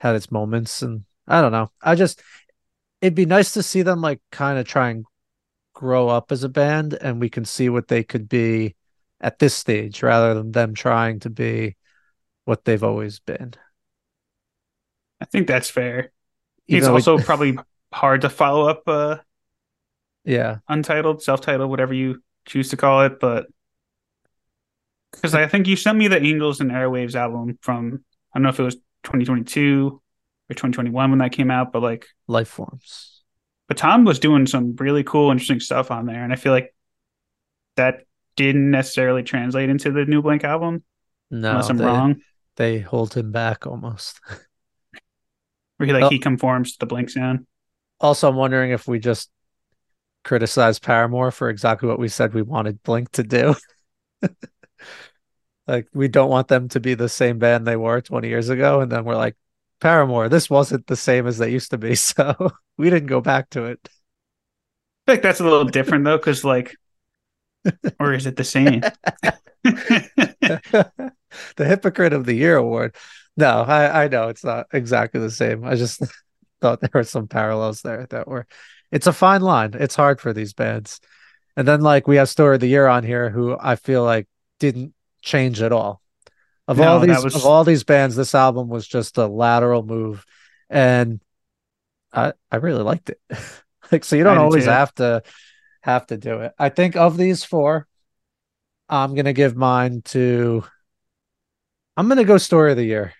had 0.00 0.16
its 0.16 0.32
moments 0.32 0.82
and 0.82 1.04
I 1.28 1.40
don't 1.40 1.52
know. 1.52 1.70
I 1.80 1.94
just 1.94 2.20
it'd 3.00 3.14
be 3.14 3.26
nice 3.26 3.52
to 3.52 3.62
see 3.62 3.82
them 3.82 4.00
like 4.00 4.20
kind 4.32 4.58
of 4.58 4.66
try 4.66 4.90
and 4.90 5.06
grow 5.72 6.08
up 6.08 6.32
as 6.32 6.42
a 6.42 6.48
band 6.48 6.94
and 6.94 7.20
we 7.20 7.30
can 7.30 7.44
see 7.44 7.68
what 7.68 7.86
they 7.86 8.02
could 8.02 8.28
be 8.28 8.74
at 9.20 9.38
this 9.38 9.54
stage 9.54 10.02
rather 10.02 10.34
than 10.34 10.50
them 10.50 10.74
trying 10.74 11.20
to 11.20 11.30
be 11.30 11.76
what 12.44 12.64
they've 12.64 12.84
always 12.84 13.20
been. 13.20 13.54
I 15.26 15.28
think 15.30 15.48
that's 15.48 15.68
fair. 15.68 16.12
it's 16.68 16.86
also 16.86 17.16
we... 17.16 17.22
probably 17.24 17.58
hard 17.92 18.20
to 18.20 18.28
follow 18.28 18.68
up 18.68 18.82
uh 18.86 19.16
yeah. 20.24 20.58
untitled 20.68 21.22
self-titled 21.22 21.70
whatever 21.70 21.94
you 21.94 22.22
choose 22.46 22.70
to 22.70 22.76
call 22.76 23.02
it 23.02 23.18
but 23.20 23.46
because 25.12 25.34
i 25.34 25.46
think 25.46 25.66
you 25.66 25.76
sent 25.76 25.96
me 25.96 26.08
the 26.08 26.20
angels 26.20 26.60
and 26.60 26.70
airwaves 26.70 27.14
album 27.14 27.58
from 27.62 28.04
i 28.32 28.38
don't 28.38 28.42
know 28.42 28.48
if 28.48 28.58
it 28.58 28.64
was 28.64 28.74
2022 29.04 30.00
or 30.50 30.54
2021 30.54 31.10
when 31.10 31.18
that 31.20 31.32
came 31.32 31.50
out 31.50 31.72
but 31.72 31.82
like 31.82 32.06
life 32.26 32.48
forms. 32.48 33.22
but 33.68 33.76
tom 33.76 34.04
was 34.04 34.18
doing 34.18 34.46
some 34.46 34.74
really 34.76 35.04
cool 35.04 35.30
interesting 35.30 35.60
stuff 35.60 35.90
on 35.90 36.06
there 36.06 36.22
and 36.22 36.32
i 36.32 36.36
feel 36.36 36.52
like 36.52 36.74
that 37.76 38.02
didn't 38.36 38.70
necessarily 38.70 39.22
translate 39.22 39.70
into 39.70 39.90
the 39.90 40.04
new 40.04 40.22
blink 40.22 40.44
album 40.44 40.82
no 41.30 41.50
unless 41.50 41.70
i'm 41.70 41.78
they, 41.78 41.84
wrong. 41.84 42.20
they 42.56 42.78
hold 42.80 43.14
him 43.14 43.32
back 43.32 43.66
almost 43.66 44.20
where 45.76 45.86
he 45.86 45.92
like 45.92 46.04
oh. 46.04 46.08
he 46.08 46.18
conforms 46.18 46.72
to 46.72 46.78
the 46.80 46.86
blink 46.86 47.10
sound 47.10 47.46
also, 48.00 48.28
I'm 48.28 48.36
wondering 48.36 48.70
if 48.70 48.86
we 48.86 48.98
just 48.98 49.30
criticize 50.24 50.78
Paramore 50.78 51.30
for 51.30 51.48
exactly 51.48 51.88
what 51.88 51.98
we 51.98 52.08
said 52.08 52.34
we 52.34 52.42
wanted 52.42 52.82
Blink 52.82 53.10
to 53.12 53.22
do. 53.22 53.54
like 55.66 55.88
we 55.94 56.08
don't 56.08 56.30
want 56.30 56.48
them 56.48 56.68
to 56.68 56.80
be 56.80 56.94
the 56.94 57.08
same 57.08 57.38
band 57.38 57.66
they 57.66 57.76
were 57.76 58.00
20 58.00 58.28
years 58.28 58.48
ago, 58.48 58.80
and 58.80 58.90
then 58.92 59.04
we're 59.04 59.16
like, 59.16 59.36
Paramore, 59.80 60.28
this 60.28 60.50
wasn't 60.50 60.86
the 60.86 60.96
same 60.96 61.26
as 61.26 61.38
they 61.38 61.50
used 61.50 61.70
to 61.70 61.78
be, 61.78 61.94
so 61.94 62.50
we 62.76 62.90
didn't 62.90 63.08
go 63.08 63.20
back 63.20 63.50
to 63.50 63.64
it. 63.64 63.88
I 65.06 65.12
think 65.12 65.22
that's 65.22 65.40
a 65.40 65.44
little 65.44 65.64
different 65.64 66.04
though, 66.04 66.18
because 66.18 66.44
like, 66.44 66.76
or 68.00 68.12
is 68.12 68.26
it 68.26 68.36
the 68.36 68.44
same? 68.44 68.82
the 69.62 71.02
hypocrite 71.56 72.12
of 72.12 72.26
the 72.26 72.34
year 72.34 72.56
award. 72.56 72.94
No, 73.36 73.62
I 73.62 74.04
I 74.04 74.08
know 74.08 74.28
it's 74.28 74.44
not 74.44 74.66
exactly 74.72 75.20
the 75.20 75.30
same. 75.30 75.64
I 75.64 75.74
just 75.74 76.02
thought 76.60 76.80
there 76.80 76.90
were 76.92 77.04
some 77.04 77.28
parallels 77.28 77.82
there 77.82 78.06
that 78.10 78.26
were 78.26 78.46
it's 78.90 79.06
a 79.06 79.12
fine 79.12 79.42
line. 79.42 79.72
It's 79.74 79.96
hard 79.96 80.20
for 80.20 80.32
these 80.32 80.52
bands. 80.52 81.00
And 81.56 81.66
then 81.66 81.80
like 81.80 82.06
we 82.06 82.16
have 82.16 82.28
Story 82.28 82.54
of 82.54 82.60
the 82.60 82.66
Year 82.66 82.86
on 82.86 83.04
here 83.04 83.30
who 83.30 83.56
I 83.58 83.76
feel 83.76 84.04
like 84.04 84.28
didn't 84.58 84.94
change 85.22 85.60
at 85.60 85.72
all. 85.72 86.00
Of 86.68 86.78
no, 86.78 86.88
all 86.88 87.00
these 87.00 87.24
was... 87.24 87.34
of 87.34 87.44
all 87.44 87.64
these 87.64 87.84
bands, 87.84 88.16
this 88.16 88.34
album 88.34 88.68
was 88.68 88.86
just 88.86 89.18
a 89.18 89.26
lateral 89.26 89.82
move. 89.82 90.24
And 90.68 91.20
I 92.12 92.32
I 92.50 92.56
really 92.56 92.82
liked 92.82 93.10
it. 93.10 93.20
like 93.92 94.04
so 94.04 94.16
you 94.16 94.24
don't 94.24 94.38
always 94.38 94.64
too. 94.64 94.70
have 94.70 94.94
to 94.94 95.22
have 95.82 96.06
to 96.08 96.16
do 96.16 96.40
it. 96.40 96.52
I 96.58 96.68
think 96.68 96.96
of 96.96 97.16
these 97.16 97.44
four, 97.44 97.86
I'm 98.88 99.14
gonna 99.14 99.32
give 99.32 99.56
mine 99.56 100.02
to 100.06 100.64
I'm 101.96 102.08
gonna 102.08 102.24
go 102.24 102.38
Story 102.38 102.72
of 102.72 102.76
the 102.76 102.84
Year. 102.84 103.14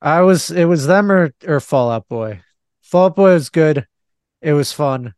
I 0.00 0.20
was 0.22 0.50
it 0.50 0.64
was 0.66 0.86
them 0.86 1.10
or 1.10 1.34
or 1.46 1.60
Fall 1.60 1.90
Out 1.90 2.08
Boy. 2.08 2.42
Fall 2.82 3.06
Out 3.06 3.16
Boy 3.16 3.32
was 3.32 3.50
good. 3.50 3.86
It 4.40 4.52
was 4.52 4.72
fun. 4.72 5.14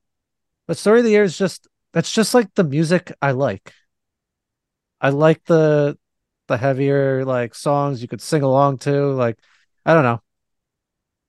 But 0.66 0.78
Story 0.78 1.00
of 1.00 1.04
the 1.04 1.10
Year 1.10 1.24
is 1.24 1.36
just 1.36 1.68
that's 1.92 2.12
just 2.12 2.34
like 2.34 2.54
the 2.54 2.64
music 2.64 3.12
I 3.20 3.32
like. 3.32 3.72
I 5.00 5.10
like 5.10 5.44
the 5.44 5.98
the 6.48 6.56
heavier 6.56 7.24
like 7.24 7.54
songs 7.54 8.02
you 8.02 8.08
could 8.08 8.22
sing 8.22 8.42
along 8.42 8.78
to. 8.78 9.12
Like 9.12 9.38
I 9.84 9.94
don't 9.94 10.04
know. 10.04 10.22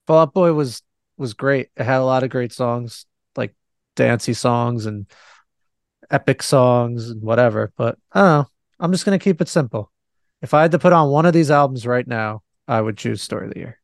Fall 0.06 0.20
Out 0.20 0.34
Boy 0.34 0.52
was 0.52 0.82
was 1.16 1.34
great. 1.34 1.68
It 1.76 1.84
had 1.84 2.00
a 2.00 2.04
lot 2.04 2.22
of 2.22 2.30
great 2.30 2.52
songs, 2.52 3.06
like 3.36 3.54
dancey 3.96 4.34
songs 4.34 4.86
and 4.86 5.06
epic 6.10 6.42
songs 6.42 7.10
and 7.10 7.22
whatever. 7.22 7.72
But 7.76 7.98
I 8.12 8.20
don't 8.20 8.28
know. 8.28 8.46
I'm 8.80 8.92
just 8.92 9.04
gonna 9.04 9.18
keep 9.18 9.40
it 9.40 9.48
simple. 9.48 9.92
If 10.40 10.54
I 10.54 10.62
had 10.62 10.72
to 10.72 10.78
put 10.78 10.92
on 10.92 11.10
one 11.10 11.26
of 11.26 11.34
these 11.34 11.50
albums 11.50 11.86
right 11.86 12.06
now, 12.06 12.42
I 12.68 12.80
would 12.80 12.96
choose 12.96 13.22
Story 13.22 13.46
of 13.46 13.54
the 13.54 13.60
Year. 13.60 13.78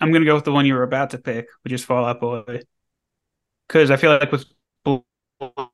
I'm 0.00 0.12
gonna 0.12 0.24
go 0.24 0.34
with 0.34 0.44
the 0.44 0.52
one 0.52 0.66
you 0.66 0.74
were 0.74 0.82
about 0.82 1.10
to 1.10 1.18
pick, 1.18 1.46
which 1.62 1.72
is 1.72 1.84
Fall 1.84 2.04
Out 2.04 2.20
Boy, 2.20 2.62
because 3.66 3.90
I 3.90 3.96
feel 3.96 4.10
like 4.10 4.32
with 4.32 4.44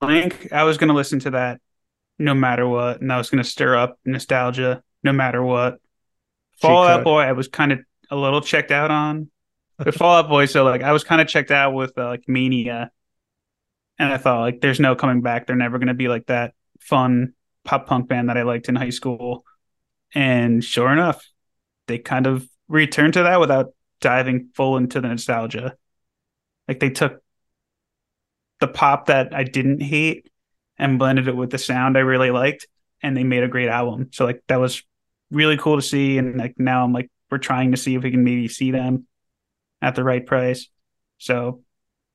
Blink, 0.00 0.52
I 0.52 0.64
was 0.64 0.78
gonna 0.78 0.94
listen 0.94 1.20
to 1.20 1.30
that 1.30 1.60
no 2.18 2.34
matter 2.34 2.68
what, 2.68 3.00
and 3.00 3.12
I 3.12 3.18
was 3.18 3.30
gonna 3.30 3.44
stir 3.44 3.76
up 3.76 3.98
nostalgia 4.04 4.82
no 5.02 5.12
matter 5.12 5.42
what. 5.42 5.78
Fall 6.58 6.86
Out 6.86 7.04
Boy, 7.04 7.20
I 7.20 7.32
was 7.32 7.48
kind 7.48 7.72
of 7.72 7.80
a 8.10 8.16
little 8.16 8.40
checked 8.40 8.70
out 8.70 8.90
on. 8.90 9.30
But 9.78 9.94
Fall 9.94 10.16
Out 10.16 10.28
Boy, 10.28 10.46
so 10.46 10.64
like 10.64 10.82
I 10.82 10.92
was 10.92 11.04
kind 11.04 11.20
of 11.20 11.28
checked 11.28 11.50
out 11.50 11.72
with 11.72 11.96
uh, 11.96 12.06
like 12.06 12.24
Mania, 12.28 12.90
and 13.98 14.12
I 14.12 14.18
thought 14.18 14.40
like 14.40 14.60
there's 14.60 14.80
no 14.80 14.94
coming 14.94 15.22
back. 15.22 15.46
They're 15.46 15.56
never 15.56 15.78
gonna 15.78 15.94
be 15.94 16.08
like 16.08 16.26
that 16.26 16.52
fun 16.80 17.32
pop 17.64 17.86
punk 17.86 18.08
band 18.08 18.28
that 18.28 18.36
I 18.36 18.42
liked 18.42 18.68
in 18.68 18.76
high 18.76 18.90
school. 18.90 19.44
And 20.14 20.62
sure 20.62 20.92
enough, 20.92 21.24
they 21.90 21.98
kind 21.98 22.26
of 22.26 22.48
returned 22.68 23.14
to 23.14 23.24
that 23.24 23.40
without 23.40 23.74
diving 24.00 24.50
full 24.54 24.76
into 24.76 25.00
the 25.00 25.08
nostalgia. 25.08 25.74
Like 26.68 26.78
they 26.78 26.90
took 26.90 27.22
the 28.60 28.68
pop 28.68 29.06
that 29.06 29.34
I 29.34 29.42
didn't 29.42 29.82
hate 29.82 30.30
and 30.78 30.98
blended 30.98 31.26
it 31.26 31.36
with 31.36 31.50
the 31.50 31.58
sound 31.58 31.98
I 31.98 32.00
really 32.00 32.30
liked, 32.30 32.68
and 33.02 33.16
they 33.16 33.24
made 33.24 33.42
a 33.42 33.48
great 33.48 33.68
album. 33.68 34.10
So 34.12 34.24
like 34.24 34.42
that 34.46 34.60
was 34.60 34.82
really 35.30 35.56
cool 35.56 35.76
to 35.76 35.82
see. 35.82 36.16
And 36.16 36.38
like 36.38 36.54
now 36.58 36.84
I'm 36.84 36.92
like 36.92 37.10
we're 37.30 37.38
trying 37.38 37.72
to 37.72 37.76
see 37.76 37.96
if 37.96 38.02
we 38.02 38.10
can 38.10 38.24
maybe 38.24 38.48
see 38.48 38.70
them 38.70 39.06
at 39.82 39.94
the 39.96 40.04
right 40.04 40.24
price. 40.24 40.68
So 41.18 41.62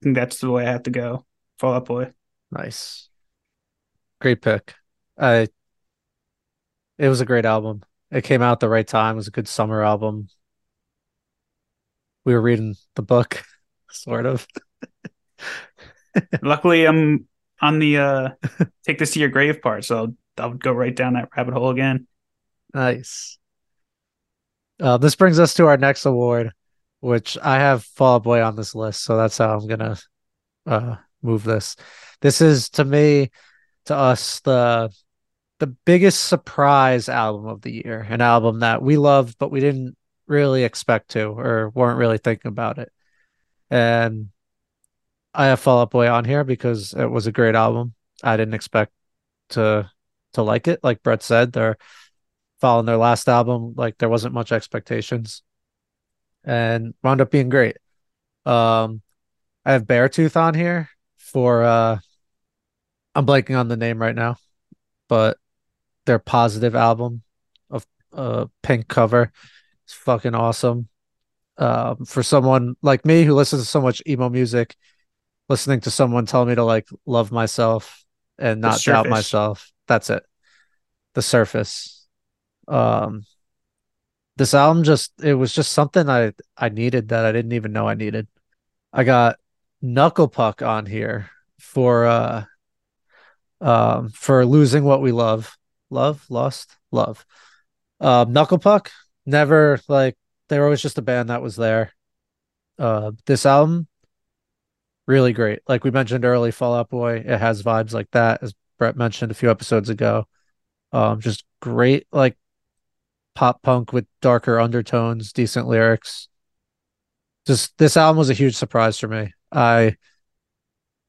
I 0.02 0.04
think 0.04 0.16
that's 0.16 0.40
the 0.40 0.50
way 0.50 0.66
I 0.66 0.72
have 0.72 0.84
to 0.84 0.92
go. 0.92 1.26
Fall 1.60 1.74
Out 1.74 1.86
Boy. 1.86 2.14
Nice. 2.52 3.10
Great 4.22 4.42
pick. 4.42 4.74
I 5.18 5.48
it 6.98 7.10
was 7.10 7.20
a 7.20 7.26
great 7.26 7.46
album. 7.46 7.84
It 8.16 8.24
came 8.24 8.42
out 8.42 8.54
at 8.54 8.60
the 8.62 8.70
right 8.70 8.88
time. 8.88 9.16
It 9.16 9.18
was 9.18 9.28
a 9.28 9.32
good 9.32 9.48
summer 9.48 9.84
album. 9.84 10.30
We 12.24 12.34
were 12.34 12.42
reading 12.42 12.76
the 12.96 13.02
book, 13.02 13.44
sort 13.92 14.26
of. 14.26 14.48
Luckily, 16.42 16.86
I'm 16.86 17.28
on 17.62 17.80
the 17.80 17.98
uh 17.98 18.30
take 18.86 19.00
this 19.00 19.12
to 19.12 19.20
your 19.20 19.28
grave 19.28 19.62
part, 19.62 19.84
so 19.84 20.16
I'll, 20.38 20.54
go 20.54 20.72
right 20.72 20.96
down 20.96 21.14
that 21.14 21.28
rabbit 21.36 21.56
hole 21.56 21.72
again. 21.72 22.08
Nice. 22.74 23.38
Uh, 24.80 24.98
this 24.98 25.16
brings 25.16 25.38
us 25.38 25.54
to 25.56 25.68
our 25.68 25.78
next 25.78 26.06
award, 26.06 26.54
which 27.02 27.38
I 27.44 27.56
have 27.60 27.84
Fall 27.84 28.22
Boy 28.22 28.42
on 28.42 28.56
this 28.56 28.76
list, 28.76 29.04
so 29.04 29.18
that's 29.18 29.38
how 29.38 29.58
I'm 29.58 29.68
gonna 29.68 29.98
uh, 30.66 30.96
move 31.22 31.44
this. 31.44 31.76
This 32.22 32.40
is 32.40 32.70
to 32.70 32.86
me, 32.86 33.32
to 33.88 33.96
us, 33.96 34.40
the 34.40 34.90
the 35.60 35.68
biggest 35.68 36.26
surprise 36.26 37.08
album 37.08 37.48
of 37.48 37.62
the 37.62 37.72
year, 37.72 38.06
an 38.10 38.22
album 38.22 38.60
that 38.60 38.82
we 38.82 38.98
loved, 38.98 39.38
but 39.38 39.52
we 39.52 39.60
didn't 39.60 39.96
really 40.28 40.64
expect 40.64 41.12
to 41.12 41.28
or 41.28 41.70
weren't 41.70 42.00
really 42.00 42.18
thinking 42.18 42.50
about 42.50 42.78
it. 42.78 42.92
And 43.70 44.30
I 45.34 45.48
have 45.48 45.60
Fall 45.60 45.82
Out 45.82 45.92
Boy 45.92 46.10
on 46.10 46.26
here 46.26 46.44
because 46.44 46.94
it 46.94 47.06
was 47.06 47.28
a 47.28 47.32
great 47.32 47.56
album. 47.56 47.94
I 48.24 48.38
didn't 48.38 48.54
expect 48.54 48.92
to 49.50 49.90
to 50.34 50.42
like 50.42 50.68
it. 50.68 50.82
Like 50.84 51.04
Brett 51.04 51.24
said, 51.24 51.52
they're 51.54 51.78
following 52.60 52.86
their 52.86 52.98
last 52.98 53.28
album, 53.30 53.74
like 53.78 53.98
there 53.98 54.10
wasn't 54.10 54.34
much 54.34 54.52
expectations. 54.52 55.44
And 56.44 56.94
wound 57.04 57.22
up 57.22 57.32
being 57.32 57.50
great. 57.50 57.78
Um 58.46 59.02
I 59.66 59.74
have 59.74 59.86
Beartooth 59.86 60.36
on 60.36 60.54
here 60.54 60.90
for 61.18 61.64
uh 61.64 62.00
I'm 63.16 63.26
blanking 63.26 63.58
on 63.58 63.68
the 63.70 63.78
name 63.78 64.00
right 64.02 64.16
now, 64.16 64.38
but 65.08 65.38
their 66.06 66.20
positive 66.20 66.76
album 66.76 67.24
of 67.70 67.86
uh 68.14 68.46
pink 68.62 68.88
cover. 68.88 69.32
It's 69.86 69.94
fucking 69.94 70.36
awesome. 70.36 70.88
Um, 71.58 72.04
for 72.06 72.22
someone 72.22 72.76
like 72.82 73.06
me 73.06 73.24
who 73.24 73.34
listens 73.34 73.62
to 73.62 73.68
so 73.68 73.80
much 73.80 74.02
emo 74.08 74.30
music, 74.30 74.76
listening 75.48 75.80
to 75.82 75.92
someone 75.92 76.26
tell 76.26 76.46
me 76.46 76.56
to 76.56 76.64
like 76.64 76.88
love 77.06 77.32
myself 77.32 78.04
and 78.38 78.62
not 78.62 78.82
doubt 78.82 79.08
myself. 79.08 79.72
That's 79.88 80.10
it. 80.10 80.24
The 81.14 81.22
surface. 81.22 82.08
Um, 82.68 83.24
this 84.38 84.54
album 84.54 84.84
just 84.84 85.14
it 85.22 85.34
was 85.34 85.54
just 85.54 85.72
something 85.72 86.10
I 86.10 86.34
I 86.58 86.70
needed 86.70 87.10
that 87.10 87.26
I 87.26 87.32
didn't 87.32 87.54
even 87.54 87.72
know 87.72 87.88
I 87.88 87.96
needed. 87.96 88.28
I 88.92 89.04
got 89.04 89.38
Knuckle 89.82 90.28
Puck 90.28 90.62
on 90.62 90.86
here 90.86 91.30
for 91.60 92.06
uh 92.06 92.46
um 93.62 94.10
for 94.10 94.46
losing 94.46 94.84
what 94.84 95.02
we 95.02 95.12
love 95.12 95.56
love, 95.96 96.24
lost, 96.30 96.78
love. 96.92 97.26
Um, 98.00 98.34
Knuckle 98.34 98.60
Puck, 98.60 98.92
never 99.26 99.80
like 99.88 100.16
they 100.50 100.60
were 100.60 100.66
always 100.66 100.82
just 100.82 101.00
a 101.00 101.02
band 101.02 101.30
that 101.30 101.42
was 101.42 101.56
there. 101.56 101.92
Uh, 102.78 103.14
this 103.26 103.46
album, 103.46 103.88
really 105.08 105.34
great. 105.34 105.62
Like 105.68 105.84
we 105.84 105.92
mentioned 105.92 106.26
early, 106.26 106.52
Fall 106.52 106.76
Out 106.76 106.90
Boy, 106.90 107.18
it 107.18 107.40
has 107.40 107.64
vibes 107.64 107.94
like 107.94 108.12
that, 108.12 108.44
as 108.44 108.54
Brett 108.78 108.98
mentioned 108.98 109.32
a 109.32 109.36
few 109.36 109.50
episodes 109.50 109.90
ago. 109.90 110.28
Um, 110.92 111.20
just 111.20 111.46
great, 111.62 112.06
like 112.12 112.38
pop 113.34 113.62
punk 113.62 113.94
with 113.94 114.06
darker 114.22 114.60
undertones, 114.60 115.34
decent 115.34 115.68
lyrics. 115.68 116.28
Just 117.48 117.78
this 117.78 117.98
album 117.98 118.18
was 118.18 118.30
a 118.30 118.34
huge 118.34 118.56
surprise 118.56 119.00
for 119.00 119.08
me. 119.08 119.34
I 119.52 119.96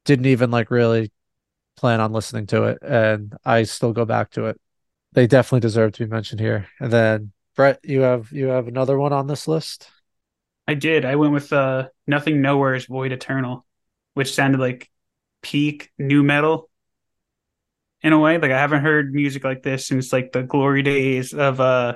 didn't 0.04 0.26
even 0.26 0.50
like 0.50 0.70
really 0.70 1.10
plan 1.76 2.00
on 2.00 2.12
listening 2.12 2.46
to 2.46 2.64
it, 2.64 2.78
and 2.82 3.34
I 3.44 3.64
still 3.64 3.92
go 3.92 4.04
back 4.04 4.30
to 4.32 4.46
it 4.46 4.60
they 5.16 5.26
definitely 5.26 5.60
deserve 5.60 5.92
to 5.92 6.04
be 6.04 6.10
mentioned 6.10 6.40
here. 6.40 6.68
And 6.78 6.92
then 6.92 7.32
Brett, 7.56 7.80
you 7.82 8.02
have 8.02 8.30
you 8.32 8.48
have 8.48 8.68
another 8.68 8.98
one 8.98 9.14
on 9.14 9.26
this 9.26 9.48
list. 9.48 9.90
I 10.68 10.74
did. 10.74 11.06
I 11.06 11.16
went 11.16 11.32
with 11.32 11.52
uh 11.52 11.88
Nothing 12.06 12.42
Nowhere's 12.42 12.84
Void 12.84 13.12
Eternal, 13.12 13.66
which 14.12 14.34
sounded 14.34 14.60
like 14.60 14.90
peak 15.40 15.90
nu 15.98 16.22
metal 16.22 16.68
in 18.02 18.12
a 18.12 18.18
way. 18.18 18.36
Like 18.36 18.50
I 18.50 18.58
haven't 18.58 18.82
heard 18.82 19.14
music 19.14 19.42
like 19.42 19.62
this 19.62 19.86
since 19.86 20.12
like 20.12 20.32
the 20.32 20.42
glory 20.42 20.82
days 20.82 21.32
of 21.32 21.60
uh 21.60 21.94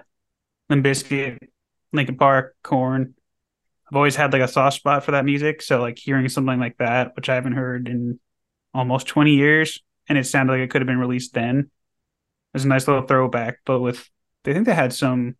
Limp 0.70 0.84
Bizkit, 0.84 1.38
Linkin 1.92 2.16
Park, 2.16 2.56
Korn. 2.62 3.14
I've 3.90 3.96
always 3.96 4.16
had 4.16 4.32
like 4.32 4.40
a 4.40 4.48
soft 4.48 4.76
spot 4.76 5.04
for 5.04 5.10
that 5.10 5.26
music. 5.26 5.60
So 5.60 5.78
like 5.82 5.98
hearing 5.98 6.30
something 6.30 6.58
like 6.58 6.78
that, 6.78 7.14
which 7.16 7.28
I 7.28 7.34
haven't 7.34 7.52
heard 7.52 7.86
in 7.86 8.18
almost 8.72 9.08
20 9.08 9.34
years, 9.34 9.78
and 10.08 10.16
it 10.16 10.24
sounded 10.24 10.54
like 10.54 10.62
it 10.62 10.70
could 10.70 10.80
have 10.80 10.86
been 10.86 10.96
released 10.96 11.34
then 11.34 11.70
was 12.52 12.64
a 12.64 12.68
nice 12.68 12.86
little 12.88 13.06
throwback, 13.06 13.58
but 13.64 13.80
with 13.80 14.08
they 14.44 14.52
think 14.52 14.66
they 14.66 14.74
had 14.74 14.92
some 14.92 15.36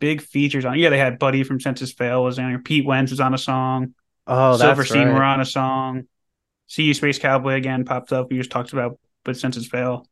big 0.00 0.20
features 0.20 0.64
on. 0.64 0.78
Yeah, 0.78 0.90
they 0.90 0.98
had 0.98 1.18
Buddy 1.18 1.42
from 1.42 1.60
Senses 1.60 1.92
Fail 1.92 2.24
was 2.24 2.38
on. 2.38 2.62
Pete 2.62 2.86
Wentz 2.86 3.10
was 3.10 3.20
on 3.20 3.34
a 3.34 3.38
song. 3.38 3.94
Oh, 4.26 4.56
Silverstein 4.56 5.08
right. 5.08 5.14
were 5.14 5.22
on 5.22 5.40
a 5.40 5.46
song. 5.46 6.04
See 6.66 6.82
You 6.82 6.94
Space 6.94 7.18
Cowboy 7.18 7.54
again 7.54 7.84
popped 7.84 8.12
up. 8.12 8.30
We 8.30 8.36
just 8.36 8.50
talked 8.50 8.72
about, 8.72 8.98
but 9.24 9.36
Senses 9.36 9.66
Fail. 9.66 10.06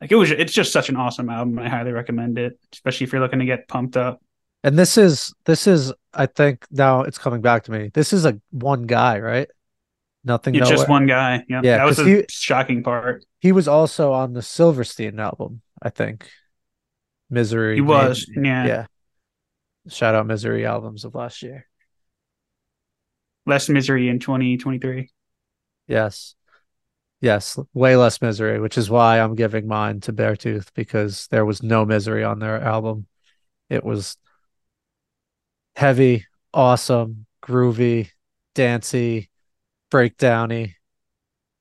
Like 0.00 0.12
it 0.12 0.16
was, 0.16 0.30
it's 0.30 0.52
just 0.52 0.72
such 0.72 0.88
an 0.88 0.96
awesome 0.96 1.28
album. 1.28 1.58
I 1.58 1.68
highly 1.68 1.92
recommend 1.92 2.38
it, 2.38 2.58
especially 2.72 3.04
if 3.04 3.12
you're 3.12 3.20
looking 3.22 3.40
to 3.40 3.44
get 3.44 3.68
pumped 3.68 3.96
up. 3.96 4.20
And 4.64 4.76
this 4.76 4.98
is 4.98 5.32
this 5.44 5.66
is 5.66 5.92
I 6.12 6.26
think 6.26 6.66
now 6.70 7.02
it's 7.02 7.18
coming 7.18 7.40
back 7.40 7.64
to 7.64 7.70
me. 7.70 7.90
This 7.94 8.12
is 8.12 8.24
a 8.24 8.40
one 8.50 8.86
guy, 8.86 9.20
right? 9.20 9.48
Nothing. 10.24 10.56
It's 10.56 10.68
just 10.68 10.88
one 10.88 11.06
guy. 11.06 11.44
Yeah, 11.48 11.60
yeah. 11.62 11.78
That 11.78 11.84
was 11.84 11.96
the 11.96 12.24
shocking 12.28 12.82
part. 12.82 13.24
He 13.40 13.52
was 13.52 13.68
also 13.68 14.12
on 14.12 14.32
the 14.32 14.42
Silverstein 14.42 15.18
album, 15.20 15.62
I 15.80 15.90
think. 15.90 16.28
Misery. 17.30 17.76
He 17.76 17.80
was. 17.80 18.26
yeah. 18.34 18.66
Yeah. 18.66 18.86
Shout 19.88 20.14
out 20.14 20.26
Misery 20.26 20.66
albums 20.66 21.04
of 21.04 21.14
last 21.14 21.42
year. 21.42 21.66
Less 23.46 23.68
misery 23.68 24.08
in 24.08 24.18
2023. 24.18 25.10
Yes. 25.86 26.34
Yes, 27.20 27.58
way 27.74 27.96
less 27.96 28.22
misery, 28.22 28.60
which 28.60 28.78
is 28.78 28.88
why 28.88 29.18
I'm 29.18 29.34
giving 29.34 29.66
mine 29.66 30.00
to 30.00 30.12
Beartooth 30.12 30.68
because 30.74 31.26
there 31.30 31.44
was 31.44 31.62
no 31.62 31.84
misery 31.84 32.22
on 32.22 32.38
their 32.38 32.60
album. 32.62 33.06
It 33.68 33.84
was 33.84 34.16
heavy, 35.74 36.26
awesome, 36.54 37.26
groovy, 37.42 38.10
dancey, 38.54 39.30
breakdowny. 39.90 40.74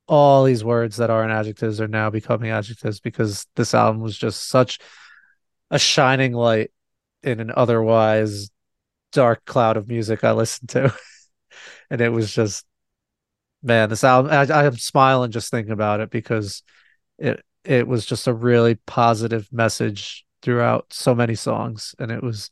All 0.08 0.44
these 0.44 0.64
words 0.64 0.98
that 0.98 1.10
aren't 1.10 1.32
adjectives 1.32 1.82
are 1.82 1.88
now 1.88 2.10
becoming 2.10 2.50
adjectives 2.52 3.00
because 3.00 3.46
this 3.56 3.74
album 3.74 4.02
was 4.02 4.18
just 4.18 4.48
such 4.48 4.80
a 5.70 5.78
shining 5.78 6.34
light 6.34 6.72
in 7.24 7.40
an 7.40 7.52
otherwise 7.56 8.50
dark 9.12 9.44
cloud 9.46 9.78
of 9.78 9.88
music 9.88 10.24
I 10.24 10.32
listened 10.32 10.70
to. 10.70 10.94
and 11.90 12.02
it 12.02 12.10
was 12.10 12.34
just 12.34 12.66
man, 13.62 13.90
this 13.90 14.04
album 14.04 14.32
I, 14.32 14.66
I'm 14.66 14.78
smiling 14.78 15.32
just 15.32 15.52
thinking 15.52 15.74
about 15.74 16.00
it 16.00 16.10
because 16.10 16.64
it 17.18 17.44
it 17.64 17.88
was 17.88 18.06
just 18.06 18.28
a 18.28 18.34
really 18.34 18.76
positive 18.76 19.50
message 19.52 20.26
throughout 20.42 20.94
so 20.94 21.14
many 21.14 21.36
songs 21.36 21.96
and 22.00 22.12
it 22.12 22.24
was 22.24 22.50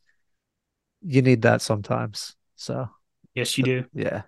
you 1.02 1.22
need 1.22 1.44
that 1.44 1.62
sometimes. 1.62 2.36
So 2.56 2.90
Yes, 3.36 3.58
you 3.58 3.64
do. 3.66 3.86
Yeah. 3.94 4.24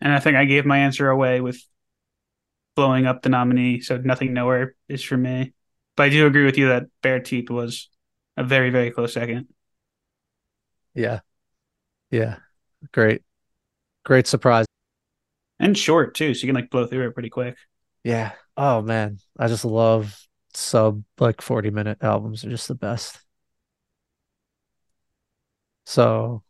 And 0.00 0.12
I 0.12 0.18
think 0.18 0.36
I 0.36 0.44
gave 0.44 0.66
my 0.66 0.78
answer 0.78 1.08
away 1.08 1.40
with 1.40 1.62
blowing 2.74 3.06
up 3.06 3.22
the 3.22 3.28
nominee. 3.28 3.80
So 3.80 3.96
nothing 3.96 4.32
nowhere 4.32 4.74
is 4.88 5.02
for 5.02 5.16
me. 5.16 5.52
But 5.96 6.04
I 6.04 6.08
do 6.08 6.26
agree 6.26 6.44
with 6.44 6.58
you 6.58 6.68
that 6.68 6.84
Bear 7.02 7.20
Teeth 7.20 7.50
was 7.50 7.88
a 8.36 8.44
very, 8.44 8.70
very 8.70 8.90
close 8.90 9.12
second. 9.12 9.48
Yeah. 10.94 11.20
Yeah. 12.10 12.36
Great. 12.92 13.22
Great 14.04 14.26
surprise. 14.26 14.66
And 15.58 15.76
short 15.78 16.14
too, 16.14 16.34
so 16.34 16.42
you 16.42 16.48
can 16.48 16.60
like 16.60 16.70
blow 16.70 16.86
through 16.86 17.06
it 17.06 17.14
pretty 17.14 17.30
quick. 17.30 17.56
Yeah. 18.04 18.32
Oh 18.56 18.82
man. 18.82 19.18
I 19.38 19.48
just 19.48 19.64
love 19.64 20.18
sub 20.54 21.02
like 21.18 21.40
40 21.40 21.70
minute 21.70 21.98
albums. 22.00 22.42
They're 22.42 22.50
just 22.50 22.68
the 22.68 22.74
best. 22.74 23.18
So 25.86 26.42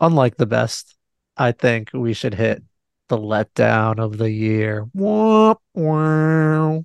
unlike 0.00 0.36
the 0.36 0.46
best, 0.46 0.96
I 1.36 1.52
think 1.52 1.90
we 1.92 2.14
should 2.14 2.34
hit 2.34 2.62
the 3.08 3.18
letdown 3.18 3.98
of 3.98 4.18
the 4.18 4.30
year. 4.30 4.86
Womp, 4.96 5.56
wow. 5.74 6.84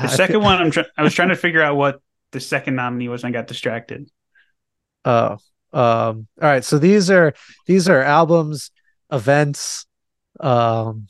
The 0.00 0.08
second 0.08 0.42
one, 0.42 0.60
I'm 0.60 0.70
trying. 0.70 0.86
I 0.96 1.02
was 1.02 1.14
trying 1.14 1.30
to 1.30 1.36
figure 1.46 1.62
out 1.62 1.76
what 1.76 2.00
the 2.32 2.40
second 2.40 2.76
nominee 2.76 3.08
was, 3.08 3.24
and 3.24 3.34
I 3.34 3.38
got 3.38 3.46
distracted. 3.46 4.10
Oh, 5.04 5.38
um, 5.72 6.26
all 6.40 6.48
right. 6.48 6.64
So 6.64 6.78
these 6.78 7.10
are 7.10 7.34
these 7.66 7.88
are 7.88 8.02
albums, 8.02 8.70
events. 9.10 9.86
Um, 10.40 11.08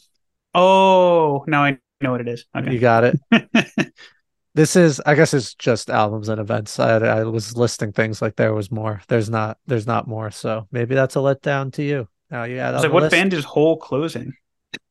oh, 0.55 1.45
now 1.47 1.65
I 1.65 1.79
know 2.01 2.13
what 2.13 2.21
it 2.21 2.29
is. 2.29 2.47
Okay, 2.57 2.73
you 2.73 2.79
got 2.79 3.05
it. 3.05 3.19
This 4.59 4.75
is, 4.75 5.01
I 5.07 5.15
guess, 5.15 5.35
it's 5.35 5.55
just 5.55 5.89
albums 5.89 6.29
and 6.29 6.41
events. 6.41 6.81
I, 6.81 6.97
I 6.97 7.23
was 7.23 7.57
listing 7.57 7.93
things 7.93 8.21
like 8.21 8.35
there 8.35 8.53
was 8.53 8.73
more. 8.73 9.01
There's 9.07 9.31
not. 9.31 9.57
There's 9.69 9.87
not 9.87 10.09
more. 10.09 10.33
So 10.33 10.67
maybe 10.73 10.97
that's 10.97 11.15
a 11.15 11.21
letdown 11.21 11.73
to 11.75 11.85
you. 11.85 12.09
Now 12.29 12.43
you 12.43 12.59
add 12.59 12.71
I 12.75 12.79
was 12.79 12.85
on 12.85 12.91
like, 12.91 12.93
what 12.93 13.03
list. 13.05 13.13
band 13.13 13.35
is 13.35 13.45
whole 13.45 13.77
closing? 13.77 14.33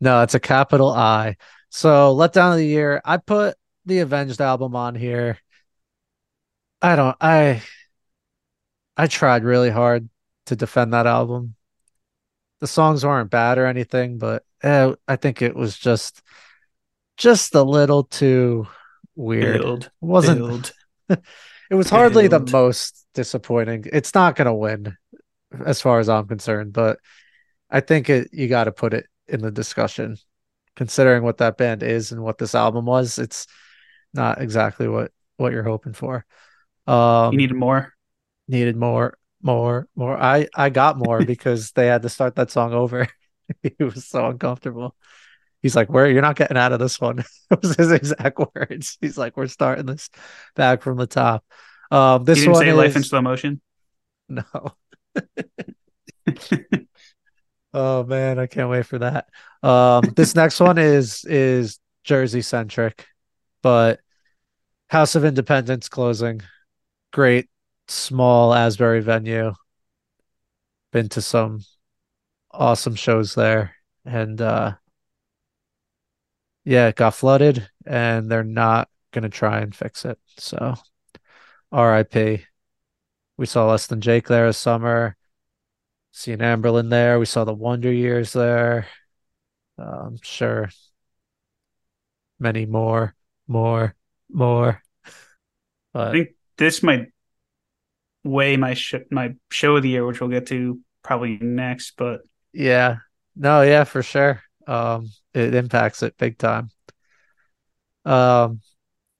no, 0.00 0.22
it's 0.22 0.32
a 0.32 0.40
capital 0.40 0.88
I. 0.88 1.36
So 1.68 2.16
letdown 2.16 2.52
of 2.52 2.56
the 2.56 2.66
year. 2.66 3.02
I 3.04 3.18
put 3.18 3.54
the 3.84 3.98
Avenged 3.98 4.40
album 4.40 4.74
on 4.74 4.94
here. 4.94 5.36
I 6.80 6.96
don't. 6.96 7.18
I 7.20 7.62
I 8.96 9.08
tried 9.08 9.44
really 9.44 9.68
hard 9.68 10.08
to 10.46 10.56
defend 10.56 10.94
that 10.94 11.06
album. 11.06 11.54
The 12.60 12.66
songs 12.66 13.04
weren't 13.04 13.30
bad 13.30 13.58
or 13.58 13.66
anything, 13.66 14.16
but 14.16 14.42
eh, 14.62 14.94
I 15.06 15.16
think 15.16 15.42
it 15.42 15.54
was 15.54 15.76
just 15.76 16.22
just 17.18 17.54
a 17.56 17.62
little 17.64 18.04
too 18.04 18.68
weird. 19.16 19.64
It 19.64 19.66
Build, 19.66 19.90
wasn't 20.00 20.46
build, 20.46 20.72
it 21.10 21.74
was 21.74 21.90
hardly 21.90 22.28
the 22.28 22.40
most 22.40 23.06
disappointing. 23.14 23.84
It's 23.92 24.14
not 24.14 24.36
going 24.36 24.46
to 24.46 24.54
win 24.54 24.96
as 25.66 25.80
far 25.80 26.00
as 26.00 26.08
I'm 26.08 26.28
concerned, 26.28 26.72
but 26.72 26.98
I 27.70 27.80
think 27.80 28.10
it 28.10 28.30
you 28.32 28.48
got 28.48 28.64
to 28.64 28.72
put 28.72 28.94
it 28.94 29.06
in 29.28 29.42
the 29.42 29.50
discussion 29.50 30.16
considering 30.76 31.24
what 31.24 31.38
that 31.38 31.58
band 31.58 31.82
is 31.82 32.12
and 32.12 32.22
what 32.22 32.38
this 32.38 32.54
album 32.54 32.86
was. 32.86 33.18
It's 33.18 33.46
not 34.14 34.40
exactly 34.42 34.88
what 34.88 35.12
what 35.38 35.52
you're 35.52 35.64
hoping 35.64 35.94
for. 35.94 36.26
You 37.30 37.36
Um 37.36 37.38
needed 37.38 37.56
more. 37.56 37.94
needed 38.48 38.76
more 38.76 39.18
more 39.42 39.88
more. 39.94 40.16
I 40.16 40.48
I 40.54 40.70
got 40.70 40.98
more 40.98 41.22
because 41.24 41.72
they 41.72 41.86
had 41.86 42.02
to 42.02 42.08
start 42.08 42.36
that 42.36 42.50
song 42.50 42.72
over. 42.72 43.08
It 43.62 43.82
was 43.82 44.06
so 44.06 44.26
uncomfortable. 44.26 44.94
He's 45.62 45.76
like, 45.76 45.88
"Where 45.90 46.08
you're 46.08 46.22
not 46.22 46.36
getting 46.36 46.56
out 46.56 46.72
of 46.72 46.78
this 46.78 47.00
one." 47.00 47.24
It 47.50 47.62
was 47.62 47.76
his 47.76 47.90
exact 47.92 48.38
words. 48.54 48.98
He's 49.00 49.18
like, 49.18 49.36
"We're 49.36 49.46
starting 49.46 49.86
this 49.86 50.10
back 50.54 50.82
from 50.82 50.98
the 50.98 51.06
top." 51.06 51.44
Um, 51.90 52.22
You 52.22 52.26
this 52.26 52.38
didn't 52.40 52.52
one 52.52 52.62
say 52.62 52.72
life 52.72 52.96
in 52.96 53.02
slow 53.02 53.22
motion. 53.22 53.60
no. 54.28 54.44
Oh 57.74 58.04
man, 58.04 58.38
I 58.38 58.46
can't 58.46 58.70
wait 58.70 58.86
for 58.86 58.98
that. 58.98 59.28
Um, 59.62 60.02
this 60.16 60.34
next 60.34 60.58
one 60.60 60.78
is 60.78 61.24
is 61.24 61.78
Jersey 62.04 62.42
centric, 62.42 63.06
but 63.62 64.00
House 64.88 65.14
of 65.14 65.24
Independence 65.24 65.88
closing. 65.88 66.40
Great 67.12 67.48
small 67.88 68.54
Asbury 68.54 69.00
venue. 69.00 69.52
Been 70.92 71.08
to 71.10 71.20
some 71.20 71.60
awesome 72.50 72.94
shows 72.94 73.34
there, 73.34 73.74
and 74.04 74.40
uh, 74.40 74.74
yeah, 76.68 76.88
it 76.88 76.96
got 76.96 77.14
flooded, 77.14 77.66
and 77.86 78.30
they're 78.30 78.44
not 78.44 78.90
gonna 79.12 79.30
try 79.30 79.60
and 79.60 79.74
fix 79.74 80.04
it. 80.04 80.18
So 80.36 80.74
R.I.P. 81.72 82.44
We 83.38 83.46
saw 83.46 83.70
Less 83.70 83.86
Than 83.86 84.02
Jake 84.02 84.28
there 84.28 84.46
this 84.46 84.58
summer. 84.58 85.16
Seen 86.12 86.38
Anberlin 86.38 86.90
there. 86.90 87.18
We 87.18 87.24
saw 87.24 87.44
the 87.44 87.54
Wonder 87.54 87.90
Years 87.90 88.34
there. 88.34 88.86
I'm 89.78 90.18
sure 90.22 90.68
many 92.38 92.66
more, 92.66 93.14
more, 93.46 93.94
more. 94.30 94.82
I 95.94 96.12
think 96.12 96.28
this 96.58 96.82
might 96.82 97.06
weigh 98.24 98.58
my 98.58 98.74
sh- 98.74 99.06
my 99.10 99.36
show 99.50 99.76
of 99.76 99.82
the 99.82 99.88
year, 99.88 100.04
which 100.04 100.20
we'll 100.20 100.28
get 100.28 100.48
to 100.48 100.80
probably 101.02 101.38
next. 101.38 101.94
But 101.96 102.20
yeah, 102.52 102.98
no, 103.34 103.62
yeah, 103.62 103.84
for 103.84 104.02
sure. 104.02 104.42
Um, 104.66 105.08
it 105.34 105.54
impacts 105.54 106.02
it 106.02 106.16
big 106.18 106.38
time. 106.38 106.70
Um, 108.04 108.60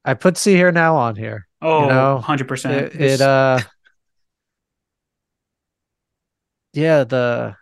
I 0.04 0.14
put 0.14 0.36
Sea 0.36 0.54
Hear 0.54 0.72
Now 0.72 0.96
on 0.96 1.16
here. 1.16 1.46
You 1.62 1.68
oh, 1.68 1.88
know, 1.88 2.20
100%. 2.22 2.70
it, 2.70 3.00
it 3.00 3.20
uh, 3.20 3.60
yeah, 6.72 7.04
the 7.04 7.56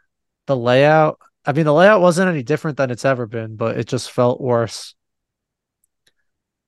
the 0.46 0.56
layout. 0.56 1.18
I 1.44 1.52
mean, 1.52 1.64
the 1.64 1.72
layout 1.72 2.00
wasn't 2.00 2.28
any 2.28 2.42
different 2.42 2.76
than 2.76 2.90
it's 2.90 3.04
ever 3.04 3.26
been, 3.26 3.56
but 3.56 3.78
it 3.78 3.86
just 3.86 4.10
felt 4.10 4.40
worse. 4.40 4.94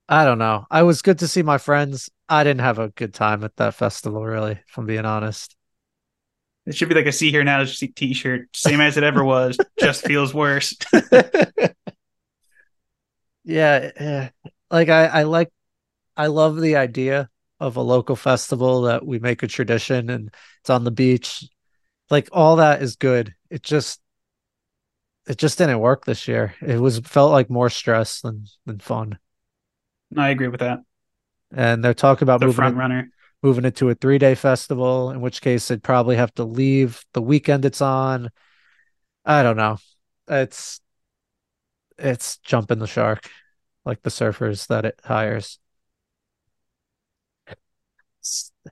I 0.08 0.24
don't 0.24 0.38
know. 0.38 0.64
I 0.70 0.84
was 0.84 1.02
good 1.02 1.18
to 1.18 1.28
see 1.28 1.42
my 1.42 1.58
friends. 1.58 2.08
I 2.28 2.44
didn't 2.44 2.62
have 2.62 2.78
a 2.78 2.88
good 2.88 3.12
time 3.12 3.44
at 3.44 3.56
that 3.56 3.74
festival, 3.74 4.24
really, 4.24 4.52
if 4.52 4.78
I'm 4.78 4.86
being 4.86 5.04
honest. 5.04 5.57
It 6.68 6.76
should 6.76 6.90
be 6.90 6.94
like 6.94 7.06
a 7.06 7.12
Sea 7.12 7.30
Hear 7.30 7.44
Now 7.44 7.64
t-shirt, 7.64 8.54
same 8.54 8.80
as 8.80 8.96
it 8.98 9.02
ever 9.02 9.24
was, 9.24 9.56
just 9.80 10.04
feels 10.04 10.34
worse. 10.34 10.76
Yeah, 13.48 13.90
yeah. 13.98 14.28
Like 14.70 14.90
I, 14.90 15.06
I 15.06 15.22
like 15.22 15.50
I 16.16 16.26
love 16.26 16.60
the 16.60 16.76
idea 16.76 17.30
of 17.58 17.76
a 17.76 17.80
local 17.80 18.14
festival 18.14 18.82
that 18.82 19.06
we 19.06 19.18
make 19.18 19.42
a 19.42 19.46
tradition 19.48 20.10
and 20.10 20.30
it's 20.60 20.68
on 20.68 20.84
the 20.84 20.90
beach. 20.90 21.48
Like 22.10 22.28
all 22.30 22.56
that 22.56 22.82
is 22.82 22.96
good. 22.96 23.34
It 23.48 23.62
just 23.62 24.00
it 25.26 25.38
just 25.38 25.56
didn't 25.56 25.80
work 25.80 26.04
this 26.04 26.28
year. 26.28 26.54
It 26.60 26.78
was 26.78 26.98
felt 26.98 27.32
like 27.32 27.48
more 27.48 27.70
stress 27.70 28.20
than 28.20 28.44
than 28.66 28.80
fun. 28.80 29.18
I 30.14 30.28
agree 30.28 30.48
with 30.48 30.60
that. 30.60 30.80
And 31.50 31.82
they're 31.82 31.94
talking 31.94 32.24
about 32.24 32.40
The 32.40 32.46
moving 32.46 32.56
front 32.56 32.76
it 32.76 32.78
runner. 32.78 33.10
Moving 33.42 33.64
it 33.64 33.76
to 33.76 33.90
a 33.90 33.94
three 33.94 34.18
day 34.18 34.34
festival, 34.34 35.10
in 35.10 35.20
which 35.20 35.40
case 35.40 35.68
they'd 35.68 35.82
probably 35.82 36.16
have 36.16 36.34
to 36.34 36.44
leave 36.44 37.04
the 37.12 37.22
weekend 37.22 37.64
it's 37.64 37.80
on. 37.80 38.30
I 39.24 39.42
don't 39.42 39.56
know. 39.56 39.78
It's 40.28 40.80
it's 41.98 42.38
jumping 42.38 42.78
the 42.78 42.86
shark, 42.86 43.28
like 43.84 44.02
the 44.02 44.10
surfers 44.10 44.66
that 44.68 44.84
it 44.84 45.00
hires. 45.04 45.58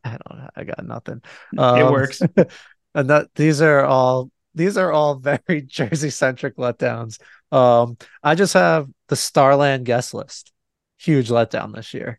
I 0.05 0.11
don't 0.11 0.39
know. 0.39 0.51
I 0.55 0.65
got 0.65 0.85
nothing. 0.85 1.23
It 1.53 1.61
Um, 1.61 1.93
works. 1.93 2.21
and 2.95 3.11
that 3.11 3.29
these 3.35 3.61
are 3.61 3.85
all 3.85 4.31
these 4.55 4.77
are 4.77 4.93
all 4.93 5.15
very 5.19 5.63
Jersey 5.63 6.11
centric 6.11 6.57
letdowns. 6.57 7.19
Um, 7.53 7.97
I 8.23 8.35
just 8.35 8.55
have 8.55 8.89
the 9.09 9.17
Starland 9.17 9.85
guest 9.87 10.15
list. 10.15 10.53
Huge 10.99 11.29
letdown 11.29 11.75
this 11.75 11.95
year. 11.95 12.19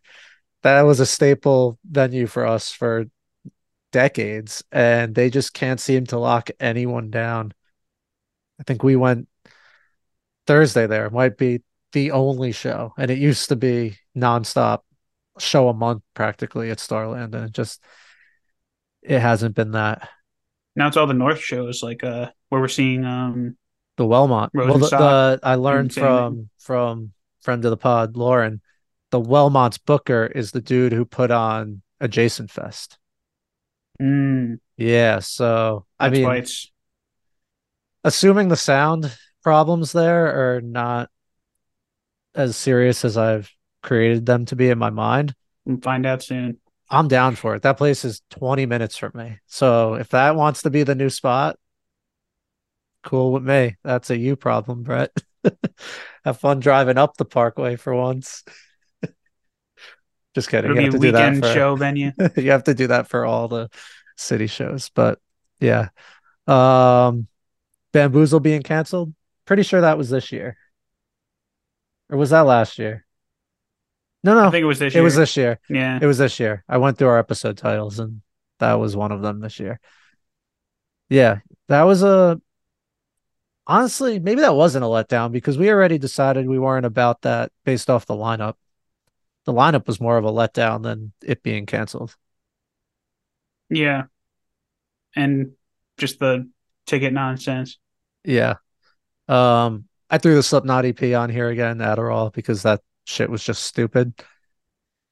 That 0.62 0.82
was 0.82 1.00
a 1.00 1.06
staple 1.06 1.78
venue 1.88 2.26
for 2.26 2.46
us 2.46 2.72
for 2.72 3.06
decades, 3.92 4.62
and 4.72 5.14
they 5.14 5.30
just 5.30 5.54
can't 5.54 5.80
seem 5.80 6.06
to 6.06 6.18
lock 6.18 6.50
anyone 6.60 7.10
down. 7.10 7.52
I 8.60 8.64
think 8.64 8.82
we 8.82 8.96
went 8.96 9.28
Thursday 10.46 10.86
there. 10.86 11.06
It 11.06 11.12
might 11.12 11.36
be 11.36 11.62
the 11.92 12.10
only 12.10 12.52
show, 12.52 12.92
and 12.98 13.10
it 13.10 13.18
used 13.18 13.48
to 13.50 13.56
be 13.56 13.96
nonstop 14.16 14.80
show 15.38 15.68
a 15.68 15.74
month 15.74 16.02
practically 16.14 16.70
at 16.70 16.80
Starland, 16.80 17.34
and 17.34 17.46
it 17.46 17.52
just 17.52 17.82
it 19.02 19.20
hasn't 19.20 19.54
been 19.54 19.72
that. 19.72 20.08
Now 20.76 20.88
it's 20.88 20.96
all 20.96 21.06
the 21.06 21.14
North 21.14 21.40
shows, 21.40 21.82
like 21.82 22.04
uh, 22.04 22.30
where 22.48 22.60
we're 22.60 22.68
seeing 22.68 23.04
um, 23.04 23.56
The 23.96 24.04
Wellmont. 24.04 24.50
Well, 24.54 24.78
the, 24.78 24.88
the 24.88 25.40
I 25.42 25.54
learned 25.54 25.94
from 25.94 26.50
from 26.58 27.12
friend 27.42 27.64
of 27.64 27.70
the 27.70 27.76
pod, 27.76 28.16
Lauren, 28.16 28.60
the 29.10 29.20
Wellmont's 29.20 29.78
booker 29.78 30.26
is 30.26 30.50
the 30.52 30.60
dude 30.60 30.92
who 30.92 31.04
put 31.04 31.30
on 31.30 31.82
Adjacent 32.00 32.50
Fest. 32.50 32.98
mm, 34.00 34.58
Yeah, 34.76 35.18
so 35.20 35.86
I 35.98 36.08
that's 36.08 36.18
mean, 36.18 36.24
why 36.26 36.36
it's 36.36 36.70
assuming 38.04 38.48
the 38.48 38.56
sound 38.56 39.16
problems 39.42 39.92
there 39.92 40.56
are 40.56 40.60
not 40.60 41.10
as 42.34 42.56
serious 42.56 43.04
as 43.04 43.16
I've 43.16 43.50
created 43.82 44.26
them 44.26 44.44
to 44.46 44.56
be 44.56 44.70
in 44.70 44.78
my 44.78 44.90
mind, 44.90 45.34
we'll 45.64 45.80
find 45.80 46.06
out 46.06 46.22
soon. 46.22 46.58
I'm 46.90 47.08
down 47.08 47.34
for 47.36 47.54
it. 47.54 47.62
That 47.62 47.76
place 47.76 48.04
is 48.04 48.22
20 48.30 48.66
minutes 48.66 48.96
from 48.96 49.12
me. 49.14 49.38
So 49.46 49.94
if 49.94 50.08
that 50.10 50.36
wants 50.36 50.62
to 50.62 50.70
be 50.70 50.82
the 50.84 50.94
new 50.94 51.10
spot, 51.10 51.56
cool 53.02 53.32
with 53.32 53.42
me. 53.44 53.76
That's 53.84 54.10
a 54.10 54.16
you 54.16 54.36
problem, 54.36 54.82
Brett. 54.82 55.10
Have 56.24 56.38
fun 56.40 56.60
driving 56.60 56.98
up 56.98 57.16
the 57.16 57.24
parkway 57.24 57.76
for 57.76 57.94
once. 57.94 58.44
Just 60.34 60.48
kidding. 60.48 60.70
It'll 60.70 60.82
You 60.82 60.90
be 60.90 60.92
have 60.92 60.94
a 60.94 60.98
to 60.98 61.06
do 61.06 61.12
that 61.12 61.32
weekend 61.32 61.44
for 61.44 61.52
show 61.52 61.76
venue. 61.76 62.12
you 62.36 62.50
have 62.50 62.64
to 62.64 62.74
do 62.74 62.86
that 62.88 63.08
for 63.08 63.24
all 63.24 63.48
the 63.48 63.68
city 64.16 64.46
shows. 64.46 64.90
But 64.94 65.18
yeah. 65.60 65.88
Um 66.46 67.26
Bamboozle 67.92 68.40
being 68.40 68.62
canceled. 68.62 69.14
Pretty 69.46 69.62
sure 69.62 69.80
that 69.80 69.96
was 69.98 70.10
this 70.10 70.30
year. 70.30 70.56
Or 72.10 72.18
was 72.18 72.30
that 72.30 72.40
last 72.42 72.78
year? 72.78 73.04
No, 74.22 74.34
no. 74.34 74.48
I 74.48 74.50
think 74.50 74.62
it 74.62 74.66
was 74.66 74.78
this 74.78 74.94
year. 74.94 75.00
it 75.00 75.04
was 75.04 75.16
this 75.16 75.36
year. 75.36 75.58
yeah. 75.68 75.98
It 76.00 76.06
was 76.06 76.18
this 76.18 76.38
year. 76.40 76.64
I 76.68 76.78
went 76.78 76.98
through 76.98 77.08
our 77.08 77.18
episode 77.18 77.56
titles 77.56 77.98
and 77.98 78.20
that 78.58 78.74
was 78.74 78.96
one 78.96 79.12
of 79.12 79.22
them 79.22 79.40
this 79.40 79.58
year. 79.60 79.80
Yeah, 81.08 81.38
that 81.68 81.84
was 81.84 82.02
a 82.02 82.40
honestly, 83.66 84.18
maybe 84.18 84.40
that 84.42 84.54
wasn't 84.54 84.84
a 84.84 84.88
letdown 84.88 85.32
because 85.32 85.56
we 85.56 85.70
already 85.70 85.96
decided 85.98 86.46
we 86.48 86.58
weren't 86.58 86.86
about 86.86 87.22
that 87.22 87.52
based 87.64 87.88
off 87.88 88.06
the 88.06 88.14
lineup. 88.14 88.54
The 89.48 89.54
lineup 89.54 89.86
was 89.86 89.98
more 89.98 90.18
of 90.18 90.26
a 90.26 90.30
letdown 90.30 90.82
than 90.82 91.10
it 91.24 91.42
being 91.42 91.64
canceled. 91.64 92.14
Yeah. 93.70 94.02
And 95.16 95.52
just 95.96 96.18
the 96.18 96.50
ticket 96.84 97.14
nonsense. 97.14 97.78
Yeah. 98.24 98.56
Um, 99.26 99.86
I 100.10 100.18
threw 100.18 100.34
the 100.34 100.42
Slipknot 100.42 100.84
EP 100.84 101.02
on 101.14 101.30
here 101.30 101.48
again, 101.48 101.78
Adderall, 101.78 102.30
because 102.30 102.64
that 102.64 102.82
shit 103.06 103.30
was 103.30 103.42
just 103.42 103.62
stupid. 103.62 104.12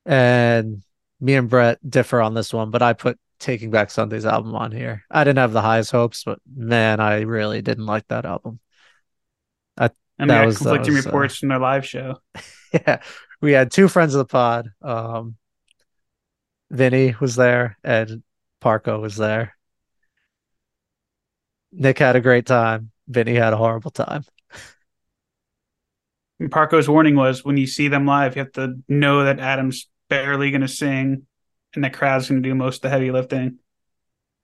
And 0.05 0.83
me 1.19 1.35
and 1.35 1.49
Brett 1.49 1.79
differ 1.89 2.21
on 2.21 2.35
this 2.35 2.53
one, 2.53 2.71
but 2.71 2.83
I 2.83 2.93
put 2.93 3.19
Taking 3.41 3.71
Back 3.71 3.91
Sunday's 3.91 4.27
album 4.27 4.55
on 4.55 4.71
here. 4.71 5.03
I 5.11 5.25
didn't 5.25 5.39
have 5.39 5.55
the 5.55 5.63
highest 5.63 5.93
hopes, 5.93 6.25
but 6.25 6.41
man, 6.55 7.01
I 7.01 7.23
really 7.23 7.63
didn't 7.63 7.87
like 7.87 8.07
that 8.09 8.27
album. 8.27 8.61
I, 9.79 9.89
and 10.19 10.29
that 10.29 10.41
we 10.41 10.47
was, 10.49 10.59
conflicting 10.59 10.93
was, 10.93 11.07
uh, 11.07 11.09
reports 11.09 11.37
uh, 11.37 11.41
from 11.41 11.49
their 11.49 11.59
live 11.59 11.87
show. 11.87 12.21
Yeah, 12.73 13.01
we 13.47 13.53
had 13.53 13.71
two 13.71 13.87
friends 13.87 14.13
of 14.13 14.19
the 14.19 14.25
pod. 14.25 14.71
Um, 14.83 15.37
Vinny 16.69 17.15
was 17.21 17.37
there, 17.37 17.79
and 17.85 18.25
Parko 18.61 19.01
was 19.01 19.15
there. 19.15 19.57
Nick 21.71 22.01
had 22.01 22.17
a 22.17 22.21
great 22.21 22.45
time. 22.45 22.91
Vinny 23.07 23.37
had 23.37 23.53
a 23.53 23.57
horrible 23.57 23.93
time. 23.93 24.25
And 26.41 26.51
Parko's 26.51 26.89
warning 26.89 27.15
was 27.15 27.45
when 27.45 27.57
you 27.57 27.69
see 27.69 27.87
them 27.87 28.05
live, 28.05 28.35
you 28.35 28.41
have 28.41 28.51
to 28.55 28.83
know 28.89 29.23
that 29.23 29.39
Adam's 29.39 29.89
barely 30.11 30.51
going 30.51 30.63
to 30.63 30.69
sing 30.69 31.25
and 31.73 31.85
the 31.85 31.91
crowd's 31.91 32.29
going 32.29 32.43
to 32.43 32.49
do 32.49 32.55
most 32.57 32.79
of 32.79 32.83
the 32.83 32.89
heavy 32.91 33.13
lifting, 33.13 33.59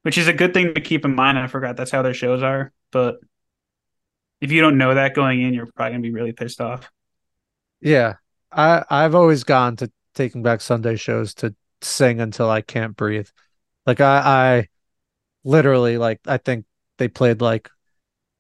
which 0.03 0.17
is 0.17 0.29
a 0.29 0.33
good 0.33 0.55
thing 0.55 0.75
to 0.75 0.81
keep 0.81 1.05
in 1.05 1.17
mind. 1.17 1.41
I 1.41 1.49
forgot 1.49 1.77
that's 1.77 1.91
how 1.91 2.03
their 2.03 2.15
shows 2.15 2.41
are. 2.45 2.73
But 2.93 3.17
if 4.41 4.53
you 4.53 4.61
don't 4.61 4.79
know 4.79 4.95
that 4.95 5.17
going 5.17 5.43
in, 5.43 5.55
you're 5.55 5.67
probably 5.67 5.95
going 5.95 6.03
to 6.05 6.09
be 6.09 6.15
really 6.15 6.33
pissed 6.33 6.61
off. 6.61 6.89
Yeah. 7.81 8.15
I, 8.53 8.85
I've 8.91 9.15
always 9.15 9.45
gone 9.45 9.77
to 9.77 9.91
taking 10.15 10.43
back 10.43 10.61
Sunday 10.61 10.97
shows 10.97 11.35
to 11.35 11.55
sing 11.81 12.21
until 12.21 12.51
I 12.51 12.61
can't 12.61 12.97
breathe. 12.97 13.29
Like 13.87 14.01
I, 14.01 14.19
I 14.19 14.69
literally 15.45 15.99
like 15.99 16.21
I 16.27 16.37
think 16.39 16.67
they 16.99 17.09
played 17.09 17.41
like 17.41 17.71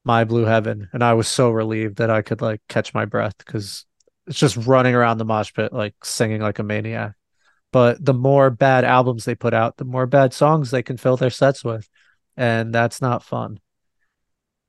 My 0.04 0.24
Blue 0.24 0.44
Heaven, 0.44 0.88
and 0.92 1.02
I 1.02 1.14
was 1.14 1.28
so 1.28 1.50
relieved 1.50 1.96
that 1.96 2.10
I 2.10 2.22
could 2.22 2.40
like 2.40 2.60
catch 2.68 2.94
my 2.94 3.04
breath 3.04 3.36
because 3.38 3.86
it's 4.26 4.38
just 4.38 4.56
running 4.56 4.94
around 4.94 5.18
the 5.18 5.24
mosh 5.24 5.52
pit 5.52 5.72
like 5.72 5.94
singing 6.04 6.40
like 6.40 6.58
a 6.58 6.62
maniac. 6.62 7.14
But 7.72 8.04
the 8.04 8.14
more 8.14 8.50
bad 8.50 8.84
albums 8.84 9.24
they 9.24 9.34
put 9.34 9.54
out, 9.54 9.78
the 9.78 9.84
more 9.84 10.06
bad 10.06 10.34
songs 10.34 10.70
they 10.70 10.82
can 10.82 10.98
fill 10.98 11.16
their 11.16 11.30
sets 11.30 11.64
with, 11.64 11.88
and 12.36 12.74
that's 12.74 13.00
not 13.00 13.22
fun. 13.22 13.60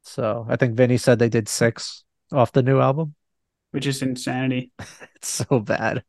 So 0.03 0.45
I 0.49 0.55
think 0.55 0.75
Vinny 0.75 0.97
said 0.97 1.19
they 1.19 1.29
did 1.29 1.47
six 1.49 2.03
off 2.31 2.51
the 2.51 2.63
new 2.63 2.79
album, 2.79 3.15
which 3.73 3.87
is 3.87 4.03
insanity. 4.03 4.71
it's 5.15 5.29
so 5.29 5.59
bad. 5.59 6.03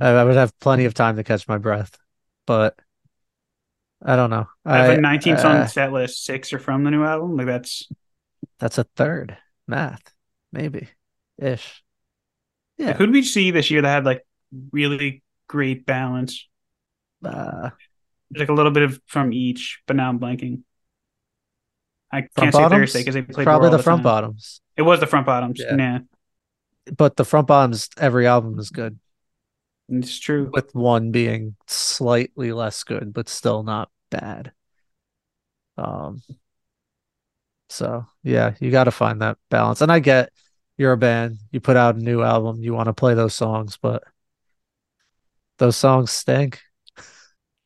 I, 0.00 0.22
would 0.22 0.36
have 0.36 0.56
plenty 0.60 0.84
of 0.84 0.94
time 0.94 1.16
to 1.16 1.24
catch 1.24 1.48
my 1.48 1.58
breath, 1.58 1.98
but 2.46 2.78
I 4.00 4.14
don't 4.14 4.30
know. 4.30 4.46
I 4.64 4.78
have 4.78 4.98
a 4.98 5.00
19 5.00 5.34
uh, 5.34 5.36
song 5.38 5.66
set 5.66 5.92
list. 5.92 6.24
Six 6.24 6.52
are 6.52 6.60
from 6.60 6.84
the 6.84 6.92
new 6.92 7.02
album. 7.02 7.36
Like 7.36 7.46
that's 7.46 7.88
that's 8.60 8.78
a 8.78 8.84
third 8.84 9.36
math, 9.66 10.14
maybe 10.52 10.88
ish. 11.36 11.82
Yeah. 12.76 12.92
Who 12.92 13.06
did 13.06 13.12
we 13.12 13.24
see 13.24 13.50
this 13.50 13.72
year 13.72 13.82
that 13.82 13.88
had 13.88 14.04
like 14.04 14.24
really 14.70 15.24
great 15.48 15.84
balance? 15.84 16.46
Uh, 17.24 17.70
like 18.36 18.50
a 18.50 18.52
little 18.52 18.70
bit 18.70 18.84
of 18.84 19.00
from 19.06 19.32
each, 19.32 19.82
but 19.88 19.96
now 19.96 20.10
I'm 20.10 20.20
blanking. 20.20 20.62
I 22.12 22.28
can't 22.36 22.54
say 22.54 22.68
Thursday 22.68 23.00
because 23.00 23.14
they 23.14 23.22
played 23.22 23.44
probably 23.44 23.70
the, 23.70 23.78
the 23.78 23.82
front 23.82 23.98
time. 23.98 24.04
bottoms. 24.04 24.60
It 24.76 24.82
was 24.82 25.00
the 25.00 25.08
front 25.08 25.26
bottoms. 25.26 25.58
Yeah. 25.58 25.74
yeah. 25.76 25.98
But 26.96 27.16
the 27.16 27.24
front 27.24 27.46
bottoms, 27.46 27.88
every 27.98 28.26
album 28.26 28.58
is 28.58 28.70
good. 28.70 28.98
It's 29.88 30.18
true. 30.18 30.50
With 30.52 30.74
one 30.74 31.10
being 31.12 31.56
slightly 31.66 32.52
less 32.52 32.84
good, 32.84 33.12
but 33.12 33.28
still 33.28 33.62
not 33.62 33.90
bad. 34.10 34.52
Um 35.76 36.22
so 37.70 38.06
yeah, 38.22 38.54
you 38.60 38.70
gotta 38.70 38.90
find 38.90 39.22
that 39.22 39.38
balance. 39.50 39.80
And 39.80 39.90
I 39.92 40.00
get 40.00 40.30
you're 40.76 40.92
a 40.92 40.96
band, 40.96 41.38
you 41.50 41.60
put 41.60 41.76
out 41.76 41.96
a 41.96 41.98
new 41.98 42.22
album, 42.22 42.62
you 42.62 42.72
want 42.72 42.86
to 42.86 42.92
play 42.92 43.14
those 43.14 43.34
songs, 43.34 43.78
but 43.80 44.02
those 45.58 45.76
songs 45.76 46.10
stink. 46.10 46.60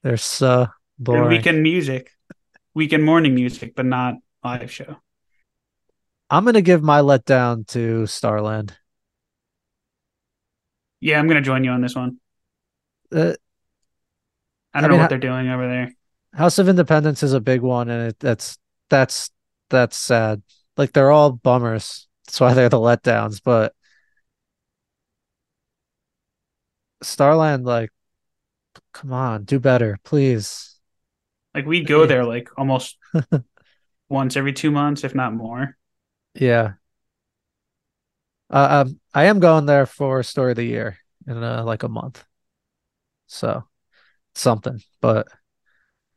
They're 0.03 0.17
so 0.17 0.69
boring. 0.99 1.29
weekend 1.29 1.63
music, 1.63 2.11
weekend 2.75 3.05
morning 3.05 3.35
music, 3.35 3.75
but 3.75 3.87
not 3.87 4.15
live 4.43 4.71
show. 4.71 4.97
I'm 6.31 6.45
gonna 6.45 6.63
give 6.63 6.83
my 6.83 7.01
letdown 7.01 7.67
to 7.69 8.07
Starland. 8.07 8.77
Yeah, 11.03 11.19
I'm 11.19 11.27
gonna 11.27 11.41
join 11.41 11.65
you 11.65 11.71
on 11.73 11.81
this 11.81 11.97
one. 11.97 12.19
Uh, 13.11 13.35
I 14.73 14.81
don't 14.81 14.91
I 14.91 14.95
know 14.95 15.01
what 15.03 15.09
they're 15.09 15.19
doing 15.19 15.49
over 15.49 15.69
there. 15.69 15.93
House 16.33 16.61
of 16.61 16.69
Independence 16.69 17.25
is 17.25 17.33
a 17.33 17.41
big 17.41 17.61
one, 17.61 17.91
and 17.91 18.11
it, 18.11 18.21
that's 18.21 18.57
that's 18.89 19.31
that's 19.69 19.97
sad. 19.97 20.43
Like 20.77 20.93
they're 20.93 21.11
all 21.11 21.33
bummers. 21.33 22.07
That's 22.25 22.41
why 22.41 22.55
they're 22.55 22.69
the 22.69 22.79
letdowns. 22.79 23.41
But 23.43 23.75
Starland, 27.03 27.65
like, 27.65 27.91
come 28.93 29.13
on, 29.13 29.43
do 29.43 29.59
better, 29.59 29.99
please. 30.05 30.79
Like 31.53 31.67
we 31.67 31.81
go 31.85 32.07
there 32.07 32.25
like 32.25 32.49
almost 32.57 32.97
once 34.09 34.37
every 34.37 34.53
two 34.53 34.71
months, 34.71 35.03
if 35.03 35.17
not 35.17 35.35
more. 35.35 35.77
Yeah. 36.35 36.75
Uh, 38.53 38.85
um, 38.87 39.01
I 39.15 39.25
am 39.25 39.41
going 39.41 39.67
there 39.67 39.87
for 39.87 40.23
story 40.23 40.53
of 40.53 40.57
the 40.57 40.65
year 40.65 40.99
in 41.27 41.43
uh, 41.43 41.65
like 41.65 41.83
a 41.83 41.89
month, 41.89 42.23
so 43.27 43.65
something. 44.35 44.81
But 45.01 45.27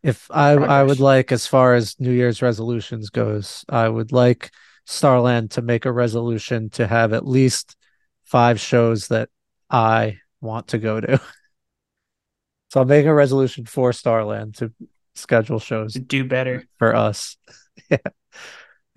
if 0.03 0.29
I 0.29 0.55
Progress. 0.55 0.71
I 0.71 0.83
would 0.83 0.99
like, 0.99 1.31
as 1.31 1.47
far 1.47 1.73
as 1.73 1.99
New 1.99 2.11
Year's 2.11 2.41
resolutions 2.41 3.09
goes, 3.09 3.63
I 3.69 3.87
would 3.87 4.11
like 4.11 4.51
Starland 4.85 5.51
to 5.51 5.61
make 5.61 5.85
a 5.85 5.91
resolution 5.91 6.69
to 6.71 6.85
have 6.85 7.13
at 7.13 7.25
least 7.25 7.77
five 8.25 8.59
shows 8.59 9.07
that 9.07 9.29
I 9.69 10.19
want 10.41 10.67
to 10.69 10.77
go 10.77 10.99
to. 10.99 11.19
so 12.69 12.81
I'm 12.81 12.87
making 12.87 13.09
a 13.09 13.15
resolution 13.15 13.65
for 13.65 13.93
Starland 13.93 14.55
to 14.57 14.73
schedule 15.15 15.59
shows 15.59 15.93
to 15.93 15.99
do 15.99 16.25
better 16.25 16.65
for 16.77 16.93
us. 16.95 17.37
yeah. 17.89 17.97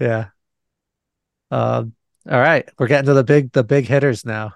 Yeah. 0.00 0.26
Um 1.50 1.94
all 2.30 2.38
right, 2.40 2.68
we're 2.78 2.88
getting 2.88 3.06
to 3.06 3.14
the 3.14 3.24
big 3.24 3.52
the 3.52 3.64
big 3.64 3.86
hitters 3.86 4.24
now. 4.24 4.52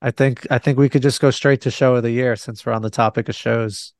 I 0.00 0.12
think 0.12 0.46
I 0.50 0.58
think 0.58 0.78
we 0.78 0.88
could 0.88 1.02
just 1.02 1.20
go 1.20 1.30
straight 1.30 1.62
to 1.62 1.70
show 1.70 1.96
of 1.96 2.04
the 2.04 2.10
year 2.10 2.36
since 2.36 2.64
we're 2.64 2.72
on 2.72 2.82
the 2.82 2.90
topic 2.90 3.28
of 3.28 3.34
shows. 3.34 3.94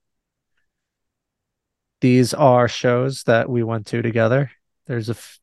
These 2.00 2.34
are 2.34 2.68
shows 2.68 3.24
that 3.24 3.48
we 3.50 3.64
went 3.64 3.86
to 3.88 4.02
together. 4.02 4.52
There's 4.86 5.08
a 5.08 5.12
f- 5.12 5.40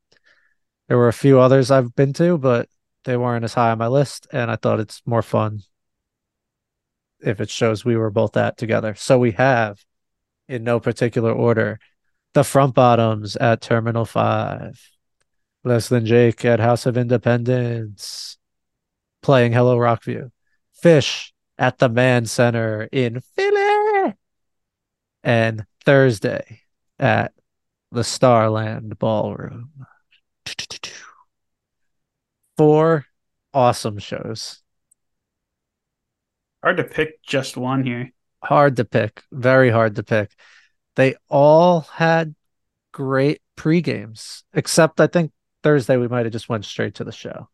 there 0.87 0.97
were 0.97 1.09
a 1.09 1.13
few 1.13 1.39
others 1.39 1.71
I've 1.71 1.93
been 1.95 2.13
to, 2.13 2.37
but 2.37 2.69
they 3.03 3.17
weren't 3.17 3.43
as 3.43 3.53
high 3.53 3.71
on 3.71 3.79
my 3.79 3.87
list 3.87 4.27
and 4.31 4.49
I 4.49 4.55
thought 4.55 4.79
it's 4.79 5.01
more 5.05 5.21
fun 5.21 5.61
if 7.19 7.41
it 7.41 7.49
shows 7.49 7.83
we 7.83 7.97
were 7.97 8.11
both 8.11 8.37
at 8.37 8.57
together. 8.57 8.95
So 8.95 9.19
we 9.19 9.31
have 9.31 9.83
in 10.47 10.63
no 10.63 10.79
particular 10.79 11.31
order 11.31 11.79
the 12.33 12.43
front 12.43 12.75
bottoms 12.75 13.35
at 13.35 13.61
Terminal 13.61 14.05
5 14.05 14.94
Less 15.65 15.89
Than 15.89 16.05
Jake 16.05 16.45
at 16.45 16.59
House 16.59 16.85
of 16.85 16.95
Independence, 16.95 18.37
playing 19.23 19.51
Hello 19.51 19.75
Rockview. 19.75 20.29
Phish 20.83 21.31
at 21.57 21.79
the 21.79 21.89
Mann 21.89 22.27
Center 22.27 22.87
in 22.91 23.19
Philly. 23.35 24.13
And 25.23 25.65
Thursday 25.83 26.61
at 26.99 27.33
the 27.91 28.03
Starland 28.03 28.99
Ballroom. 28.99 29.71
Four 32.57 33.07
awesome 33.51 33.97
shows. 33.97 34.61
Hard 36.63 36.77
to 36.77 36.83
pick 36.83 37.23
just 37.23 37.57
one 37.57 37.83
here. 37.83 38.11
Hard 38.43 38.75
to 38.75 38.85
pick. 38.85 39.23
Very 39.31 39.71
hard 39.71 39.95
to 39.95 40.03
pick. 40.03 40.29
They 40.95 41.15
all 41.27 41.81
had 41.81 42.35
great 42.91 43.41
pre 43.55 43.81
games, 43.81 44.43
except 44.53 45.01
I 45.01 45.07
think 45.07 45.31
Thursday 45.65 45.97
we 45.97 46.07
might 46.07 46.27
have 46.27 46.31
just 46.31 46.47
went 46.47 46.63
straight 46.63 46.93
to 46.93 47.03
the 47.03 47.11
show. 47.11 47.49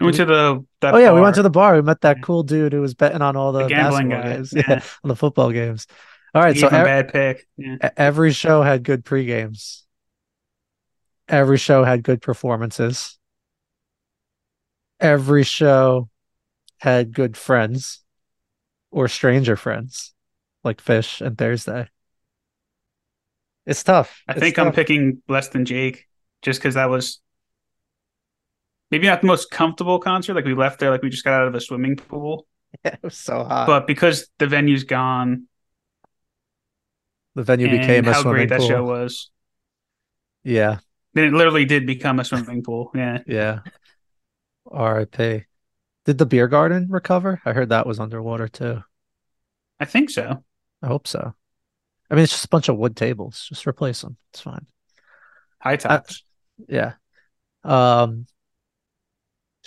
We 0.00 0.06
went 0.06 0.16
to 0.16 0.24
the. 0.24 0.34
oh 0.34 0.98
yeah, 0.98 1.06
bar. 1.06 1.14
we 1.14 1.20
went 1.20 1.36
to 1.36 1.42
the 1.42 1.50
bar. 1.50 1.76
We 1.76 1.82
met 1.82 2.00
that 2.00 2.20
cool 2.20 2.42
dude 2.42 2.72
who 2.72 2.80
was 2.80 2.94
betting 2.94 3.22
on 3.22 3.36
all 3.36 3.52
the, 3.52 3.62
the 3.62 3.68
gambling 3.68 4.08
games, 4.08 4.52
yeah. 4.52 4.64
yeah, 4.68 4.82
on 5.04 5.08
the 5.08 5.14
football 5.14 5.52
games. 5.52 5.86
All 6.34 6.42
right, 6.42 6.56
so 6.56 6.66
every, 6.66 6.84
bad 6.84 7.12
pick. 7.12 7.46
Yeah. 7.56 7.90
Every 7.96 8.32
show 8.32 8.62
had 8.62 8.82
good 8.82 9.04
pre 9.04 9.24
games. 9.24 9.86
Every 11.28 11.58
show 11.58 11.84
had 11.84 12.02
good 12.02 12.20
performances. 12.20 13.16
Every 14.98 15.44
show 15.44 16.08
had 16.78 17.12
good 17.12 17.36
friends 17.36 18.02
or 18.90 19.06
stranger 19.06 19.54
friends 19.54 20.12
like 20.64 20.82
Phish 20.82 21.24
and 21.24 21.38
Thursday. 21.38 21.86
It's 23.64 23.84
tough. 23.84 24.24
I 24.26 24.32
it's 24.32 24.40
think 24.40 24.56
tough. 24.56 24.66
I'm 24.66 24.72
picking 24.72 25.22
less 25.28 25.50
than 25.50 25.66
Jake 25.66 26.08
just 26.42 26.58
because 26.58 26.74
that 26.74 26.90
was 26.90 27.20
maybe 28.90 29.06
not 29.06 29.20
the 29.20 29.26
most 29.26 29.50
comfortable 29.50 29.98
concert. 29.98 30.34
Like 30.34 30.44
we 30.44 30.54
left 30.54 30.80
there 30.80 30.90
like 30.90 31.02
we 31.02 31.10
just 31.10 31.24
got 31.24 31.40
out 31.40 31.48
of 31.48 31.54
a 31.54 31.60
swimming 31.60 31.96
pool. 31.96 32.46
Yeah, 32.84 32.92
it 32.94 33.02
was 33.02 33.16
so 33.16 33.44
hot. 33.44 33.66
But 33.66 33.86
because 33.86 34.28
the 34.38 34.46
venue's 34.46 34.84
gone, 34.84 35.46
the 37.34 37.42
venue 37.42 37.70
became 37.70 38.06
a 38.08 38.12
how 38.12 38.22
swimming 38.22 38.48
great 38.48 38.50
pool. 38.50 38.58
that 38.58 38.66
show 38.66 38.84
was. 38.84 39.30
Yeah. 40.44 40.78
Then 41.14 41.24
it 41.24 41.32
literally 41.32 41.64
did 41.64 41.86
become 41.86 42.20
a 42.20 42.24
swimming 42.24 42.62
pool. 42.62 42.90
Yeah. 42.94 43.22
Yeah. 43.26 43.60
R.I.P. 44.70 45.44
Did 46.04 46.18
the 46.18 46.26
beer 46.26 46.48
garden 46.48 46.88
recover? 46.90 47.40
I 47.44 47.52
heard 47.52 47.70
that 47.70 47.86
was 47.86 48.00
underwater 48.00 48.48
too. 48.48 48.82
I 49.80 49.84
think 49.84 50.10
so. 50.10 50.42
I 50.82 50.86
hope 50.86 51.06
so. 51.06 51.34
I 52.10 52.14
mean, 52.14 52.24
it's 52.24 52.32
just 52.32 52.46
a 52.46 52.48
bunch 52.48 52.68
of 52.68 52.76
wood 52.76 52.96
tables. 52.96 53.46
Just 53.48 53.66
replace 53.66 54.00
them. 54.00 54.16
It's 54.32 54.40
fine. 54.40 54.66
High 55.60 55.76
tops. 55.76 56.22
Yeah. 56.66 56.94
Um, 57.64 58.26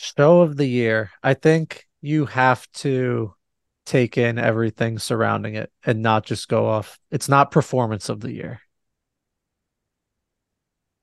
show 0.02 0.42
of 0.42 0.58
the 0.58 0.66
year. 0.66 1.12
I 1.24 1.34
think 1.34 1.86
you 2.02 2.26
have 2.26 2.70
to 2.74 3.34
take 3.86 4.18
in 4.18 4.38
everything 4.38 5.00
surrounding 5.00 5.56
it 5.56 5.72
and 5.86 6.02
not 6.02 6.26
just 6.26 6.48
go 6.48 6.68
off. 6.68 7.00
It's 7.12 7.30
not 7.30 7.52
performance 7.52 8.10
of 8.10 8.20
the 8.20 8.32
year. 8.32 8.62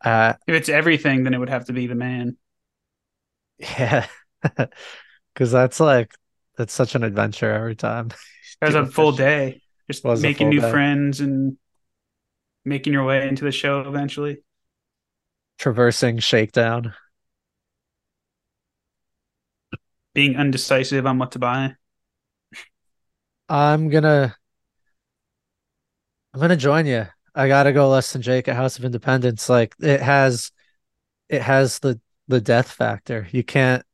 Uh, 0.04 0.34
if 0.46 0.54
it's 0.54 0.68
everything, 0.68 1.24
then 1.24 1.34
it 1.34 1.38
would 1.38 1.48
have 1.48 1.66
to 1.66 1.72
be 1.72 1.86
the 1.86 1.94
Mann. 1.94 2.36
Yeah, 3.58 4.06
because 5.34 5.50
that's 5.50 5.80
like 5.80 6.14
that's 6.56 6.72
such 6.72 6.94
an 6.94 7.02
adventure 7.02 7.50
every 7.50 7.76
time. 7.76 8.10
That 8.60 8.74
was 8.74 8.74
a 8.74 8.86
full 8.86 9.12
day, 9.12 9.62
just 9.88 10.04
making 10.04 10.48
new 10.48 10.60
day. 10.60 10.70
friends 10.72 11.20
and 11.20 11.56
making 12.64 12.92
your 12.92 13.04
way 13.04 13.28
into 13.28 13.44
the 13.44 13.52
show 13.52 13.82
eventually. 13.82 14.38
Traversing 15.58 16.18
Shakedown. 16.18 16.92
Being 20.18 20.34
undecisive 20.34 21.06
on 21.06 21.16
what 21.18 21.30
to 21.30 21.38
buy. 21.38 21.76
I'm 23.48 23.88
gonna 23.88 24.36
I'm 26.34 26.40
gonna 26.40 26.56
join 26.56 26.86
you. 26.86 27.06
I 27.36 27.46
gotta 27.46 27.72
go 27.72 27.88
Less 27.88 28.12
Than 28.12 28.22
Jake 28.22 28.48
at 28.48 28.56
House 28.56 28.80
of 28.80 28.84
Independence. 28.84 29.48
Like 29.48 29.76
it 29.78 30.00
has 30.00 30.50
it 31.28 31.40
has 31.40 31.78
the 31.78 32.00
the 32.26 32.40
death 32.40 32.68
factor. 32.68 33.28
You 33.30 33.44
can't 33.44 33.84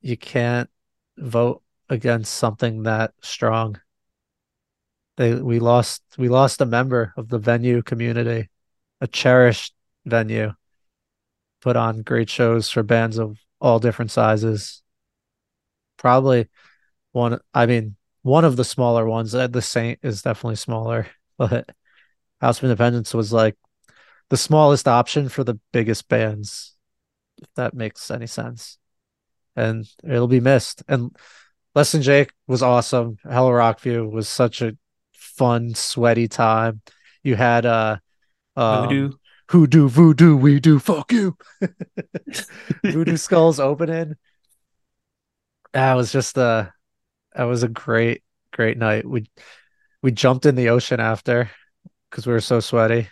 you 0.00 0.16
can't 0.16 0.70
vote 1.18 1.62
against 1.90 2.32
something 2.32 2.84
that 2.84 3.12
strong. 3.20 3.78
They 5.18 5.34
we 5.34 5.58
lost 5.58 6.02
we 6.16 6.30
lost 6.30 6.62
a 6.62 6.64
member 6.64 7.12
of 7.18 7.28
the 7.28 7.38
venue 7.38 7.82
community, 7.82 8.48
a 9.02 9.06
cherished 9.06 9.74
venue. 10.06 10.54
Put 11.60 11.76
on 11.76 12.00
great 12.00 12.30
shows 12.30 12.70
for 12.70 12.82
bands 12.82 13.18
of 13.18 13.36
all 13.60 13.78
different 13.80 14.10
sizes. 14.10 14.82
Probably 15.96 16.48
one 17.12 17.40
I 17.54 17.66
mean 17.66 17.96
one 18.22 18.44
of 18.44 18.56
the 18.56 18.64
smaller 18.64 19.06
ones. 19.06 19.34
Uh, 19.34 19.46
The 19.46 19.62
Saint 19.62 20.00
is 20.02 20.22
definitely 20.22 20.56
smaller, 20.56 21.06
but 21.38 21.68
House 22.40 22.58
of 22.58 22.64
Independence 22.64 23.14
was 23.14 23.32
like 23.32 23.56
the 24.30 24.36
smallest 24.36 24.88
option 24.88 25.28
for 25.28 25.44
the 25.44 25.58
biggest 25.72 26.08
bands, 26.08 26.76
if 27.40 27.48
that 27.54 27.74
makes 27.74 28.10
any 28.10 28.26
sense. 28.26 28.78
And 29.54 29.86
it'll 30.04 30.28
be 30.28 30.40
missed. 30.40 30.82
And 30.88 31.16
Less 31.74 31.92
Than 31.92 32.02
Jake 32.02 32.32
was 32.46 32.62
awesome. 32.62 33.18
Hell 33.22 33.48
Rockview 33.48 34.10
was 34.10 34.28
such 34.28 34.62
a 34.62 34.76
fun, 35.12 35.74
sweaty 35.74 36.28
time. 36.28 36.80
You 37.22 37.36
had 37.36 37.66
uh 37.66 37.98
um, 38.56 38.88
Voodoo. 38.88 39.10
Hoodoo, 39.50 39.88
voodoo, 39.88 40.36
we 40.36 40.58
do, 40.58 40.78
fuck 40.78 41.12
you. 41.12 41.36
voodoo 42.84 43.16
Skulls 43.16 43.60
opening. 43.60 44.16
That 45.76 45.92
was 45.92 46.10
just 46.10 46.38
a 46.38 46.72
that 47.34 47.44
was 47.44 47.62
a 47.62 47.68
great, 47.68 48.22
great 48.50 48.78
night. 48.78 49.06
We 49.06 49.30
we 50.02 50.10
jumped 50.10 50.46
in 50.46 50.54
the 50.54 50.70
ocean 50.70 51.00
after 51.00 51.50
because 52.10 52.26
we 52.26 52.32
were 52.32 52.40
so 52.40 52.60
sweaty, 52.60 53.08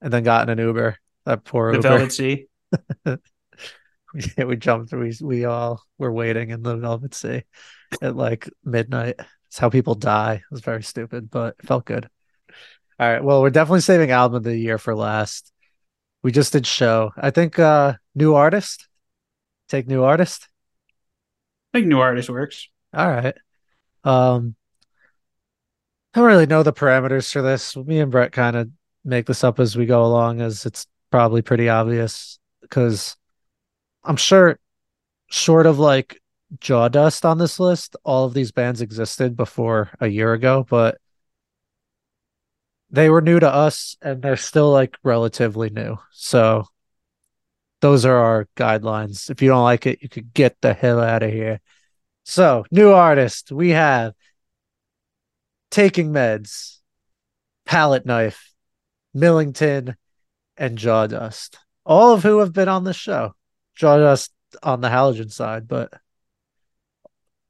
and 0.00 0.10
then 0.10 0.24
got 0.24 0.48
in 0.48 0.58
an 0.58 0.66
Uber. 0.66 0.96
That 1.26 1.44
poor 1.44 1.72
The 1.72 1.76
Uber. 1.76 1.88
Velvet 1.88 2.12
Sea. 2.12 2.46
Yeah, 4.38 4.44
we 4.44 4.56
jumped. 4.56 4.94
We 4.94 5.12
we 5.20 5.44
all 5.44 5.82
were 5.98 6.10
waiting 6.10 6.48
in 6.48 6.62
the 6.62 6.76
Velvet 6.76 7.12
Sea 7.12 7.42
at 8.00 8.16
like 8.16 8.48
midnight. 8.64 9.16
It's 9.48 9.58
how 9.58 9.68
people 9.68 9.94
die. 9.94 10.36
It 10.36 10.50
was 10.50 10.62
very 10.62 10.82
stupid, 10.82 11.30
but 11.30 11.56
it 11.58 11.66
felt 11.66 11.84
good. 11.84 12.08
All 12.98 13.12
right. 13.12 13.22
Well, 13.22 13.42
we're 13.42 13.50
definitely 13.50 13.80
saving 13.80 14.12
album 14.12 14.36
of 14.36 14.44
the 14.44 14.56
year 14.56 14.78
for 14.78 14.96
last. 14.96 15.52
We 16.22 16.32
just 16.32 16.54
did 16.54 16.66
show. 16.66 17.12
I 17.14 17.30
think 17.30 17.58
uh 17.58 17.94
new 18.14 18.34
artist. 18.34 18.88
Take 19.68 19.86
new 19.86 20.02
artist. 20.02 20.48
Think 21.76 21.88
new 21.88 22.00
artist 22.00 22.30
works. 22.30 22.70
All 22.94 23.06
right. 23.06 23.34
Um 24.02 24.56
I 26.14 26.20
don't 26.20 26.26
really 26.26 26.46
know 26.46 26.62
the 26.62 26.72
parameters 26.72 27.30
for 27.30 27.42
this. 27.42 27.76
Me 27.76 28.00
and 28.00 28.10
Brett 28.10 28.32
kind 28.32 28.56
of 28.56 28.70
make 29.04 29.26
this 29.26 29.44
up 29.44 29.60
as 29.60 29.76
we 29.76 29.84
go 29.84 30.02
along 30.02 30.40
as 30.40 30.64
it's 30.64 30.86
probably 31.10 31.42
pretty 31.42 31.68
obvious 31.68 32.38
because 32.62 33.18
I'm 34.02 34.16
sure 34.16 34.58
short 35.28 35.66
of 35.66 35.78
like 35.78 36.18
Jawdust 36.60 37.26
on 37.26 37.36
this 37.36 37.60
list, 37.60 37.94
all 38.04 38.24
of 38.24 38.32
these 38.32 38.52
bands 38.52 38.80
existed 38.80 39.36
before 39.36 39.90
a 40.00 40.06
year 40.06 40.32
ago, 40.32 40.64
but 40.66 40.96
they 42.88 43.10
were 43.10 43.20
new 43.20 43.38
to 43.38 43.52
us 43.52 43.98
and 44.00 44.22
they're 44.22 44.38
still 44.38 44.70
like 44.70 44.96
relatively 45.04 45.68
new. 45.68 45.98
So 46.10 46.68
those 47.86 48.04
are 48.04 48.16
our 48.16 48.48
guidelines. 48.56 49.30
If 49.30 49.40
you 49.40 49.48
don't 49.48 49.62
like 49.62 49.86
it, 49.86 50.02
you 50.02 50.08
could 50.08 50.34
get 50.34 50.56
the 50.60 50.74
hell 50.74 51.00
out 51.00 51.22
of 51.22 51.30
here. 51.30 51.60
So, 52.24 52.64
new 52.72 52.90
artist, 52.90 53.52
we 53.52 53.70
have 53.70 54.12
Taking 55.70 56.12
Meds, 56.12 56.78
Palette 57.64 58.04
Knife, 58.04 58.52
Millington, 59.14 59.94
and 60.56 60.76
Jawdust. 60.76 61.58
All 61.84 62.12
of 62.12 62.24
who 62.24 62.38
have 62.40 62.52
been 62.52 62.68
on 62.68 62.82
this 62.82 62.96
show. 62.96 63.36
Jawdust 63.76 64.32
on 64.64 64.80
the 64.80 64.88
halogen 64.88 65.30
side, 65.30 65.68
but 65.68 65.92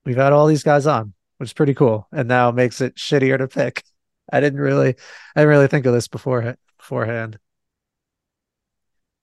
we've 0.04 0.16
had 0.16 0.34
all 0.34 0.46
these 0.46 0.64
guys 0.64 0.86
on, 0.86 1.14
which 1.38 1.48
is 1.48 1.54
pretty 1.54 1.72
cool. 1.72 2.08
And 2.12 2.28
now 2.28 2.50
makes 2.50 2.82
it 2.82 2.96
shittier 2.96 3.38
to 3.38 3.48
pick. 3.48 3.84
I 4.30 4.40
didn't 4.40 4.60
really 4.60 4.96
I 5.34 5.40
didn't 5.40 5.48
really 5.48 5.68
think 5.68 5.86
of 5.86 5.94
this 5.94 6.08
before 6.08 6.58
beforehand. 6.76 7.38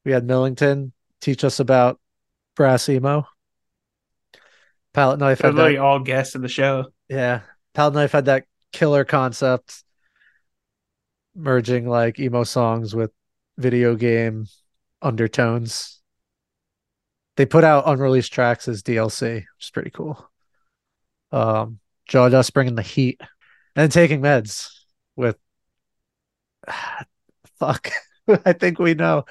We 0.06 0.12
had 0.12 0.26
Millington 0.26 0.92
teach 1.24 1.44
us 1.44 1.60
about 1.60 2.00
brass 2.56 2.90
emo. 2.90 3.26
Palette 4.94 5.20
Knife 5.20 5.40
They're 5.40 5.50
had 5.50 5.56
literally 5.56 5.78
that, 5.78 5.82
all 5.82 6.00
guests 6.00 6.36
in 6.36 6.42
the 6.42 6.48
show. 6.48 6.92
yeah. 7.08 7.42
Palette 7.74 7.96
Knife 7.96 8.12
had 8.12 8.26
that 8.26 8.46
killer 8.72 9.06
concept 9.06 9.84
merging 11.36 11.88
like 11.88 12.20
emo 12.20 12.44
songs 12.44 12.94
with 12.94 13.12
video 13.58 13.96
game 13.96 14.46
undertones. 15.02 16.02
They 17.38 17.48
put 17.48 17.64
out 17.64 17.88
unreleased 17.88 18.32
tracks 18.32 18.68
as 18.68 18.84
DLC, 18.84 19.36
which 19.36 19.46
is 19.66 19.72
pretty 19.72 19.90
cool. 19.90 20.30
Um, 21.32 21.80
Jawdust 22.08 22.54
bringing 22.54 22.76
the 22.76 22.84
heat 22.84 23.20
and 23.76 23.92
taking 23.92 24.22
meds 24.22 24.70
with 25.16 25.38
fuck. 27.60 27.90
I 28.46 28.54
think 28.54 28.78
we 28.78 28.94
know 28.94 29.26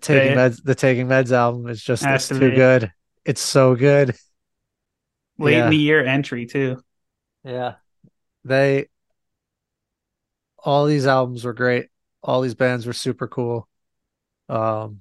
the 0.00 0.06
taking 0.06 0.32
it. 0.32 0.36
meds. 0.36 0.62
The 0.62 0.74
taking 0.74 1.06
meds 1.06 1.32
album 1.32 1.68
is 1.68 1.82
just 1.82 2.04
it's 2.04 2.28
to 2.28 2.38
too 2.38 2.50
good. 2.54 2.92
It's 3.24 3.40
so 3.40 3.74
good. 3.74 4.14
Late 5.38 5.52
Yeah. 5.56 5.64
in 5.64 5.70
the 5.70 5.76
year 5.76 6.04
entry 6.04 6.46
too. 6.46 6.82
Yeah. 7.44 7.74
They 8.44 8.88
all 10.58 10.86
these 10.86 11.06
albums 11.06 11.44
were 11.44 11.52
great. 11.52 11.88
All 12.22 12.40
these 12.40 12.54
bands 12.54 12.86
were 12.86 12.92
super 12.92 13.28
cool. 13.28 13.68
Um 14.48 15.00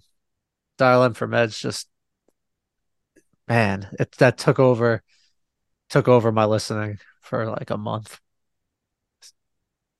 Dial 0.77 1.03
M 1.03 1.13
for 1.13 1.27
Meds 1.27 1.59
just 1.59 1.87
man, 3.47 3.87
it 3.99 4.11
that 4.13 4.37
took 4.37 4.59
over 4.59 5.03
took 5.89 6.07
over 6.07 6.31
my 6.31 6.45
listening 6.45 6.97
for 7.21 7.45
like 7.49 7.69
a 7.69 7.77
month. 7.77 8.19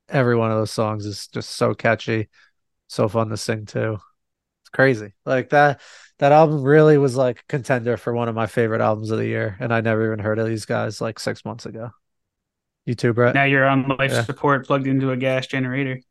Every 0.09 0.35
one 0.35 0.51
of 0.51 0.57
those 0.57 0.71
songs 0.71 1.05
is 1.05 1.27
just 1.27 1.51
so 1.51 1.73
catchy, 1.73 2.29
so 2.87 3.07
fun 3.07 3.29
to 3.29 3.37
sing 3.37 3.65
to. 3.67 3.99
Crazy. 4.75 5.13
Like 5.25 5.49
that 5.51 5.79
that 6.19 6.33
album 6.33 6.61
really 6.61 6.97
was 6.97 7.15
like 7.15 7.39
a 7.39 7.43
contender 7.47 7.95
for 7.95 8.13
one 8.13 8.27
of 8.27 8.35
my 8.35 8.45
favorite 8.45 8.81
albums 8.81 9.09
of 9.09 9.17
the 9.19 9.25
year, 9.25 9.55
and 9.61 9.73
I 9.73 9.79
never 9.79 10.05
even 10.05 10.19
heard 10.19 10.37
of 10.37 10.47
these 10.47 10.65
guys 10.65 10.99
like 10.99 11.17
six 11.17 11.45
months 11.45 11.65
ago. 11.65 11.91
You 12.85 12.93
too, 12.93 13.13
Brett? 13.13 13.35
Now 13.35 13.45
you're 13.45 13.65
on 13.65 13.87
life 13.97 14.11
Yeah. 14.11 14.23
support 14.25 14.67
plugged 14.67 14.85
into 14.85 15.11
a 15.11 15.17
gas 15.17 15.47
generator. 15.47 16.01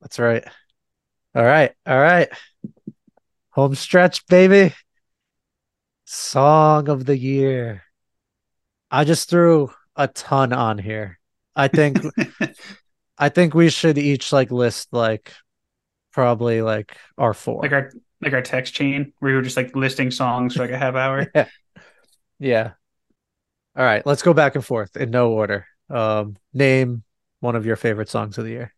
That's 0.00 0.20
right. 0.20 0.44
All 1.34 1.42
right. 1.44 1.72
All 1.84 1.98
right. 1.98 2.28
Home 3.50 3.74
stretch, 3.74 4.24
baby. 4.28 4.72
Song 6.04 6.88
of 6.88 7.04
the 7.04 7.18
year. 7.18 7.82
I 8.90 9.02
just 9.04 9.28
threw 9.28 9.72
a 9.96 10.06
ton 10.06 10.52
on 10.52 10.78
here. 10.78 11.18
I 11.56 11.66
think 11.66 11.98
I 13.18 13.30
think 13.30 13.52
we 13.54 13.68
should 13.68 13.98
each 13.98 14.32
like 14.32 14.52
list 14.52 14.88
like 14.92 15.32
probably 16.12 16.62
like 16.62 16.96
our 17.18 17.34
four. 17.34 17.62
like 17.62 17.72
our 17.72 17.90
like 18.22 18.32
our 18.32 18.42
text 18.42 18.74
chain 18.74 19.12
where 19.18 19.32
we 19.32 19.36
were 19.36 19.42
just 19.42 19.56
like 19.56 19.74
listing 19.76 20.10
songs 20.10 20.54
for 20.54 20.62
like 20.62 20.70
a 20.70 20.78
half 20.78 20.94
hour. 20.94 21.26
yeah. 21.34 21.46
Yeah. 22.38 22.72
All 23.76 23.84
right, 23.84 24.04
let's 24.06 24.22
go 24.22 24.34
back 24.34 24.54
and 24.54 24.64
forth 24.64 24.96
in 24.96 25.10
no 25.10 25.32
order. 25.32 25.66
Um 25.90 26.36
name 26.54 27.02
one 27.40 27.56
of 27.56 27.66
your 27.66 27.76
favorite 27.76 28.08
songs 28.08 28.38
of 28.38 28.44
the 28.44 28.50
year. 28.50 28.74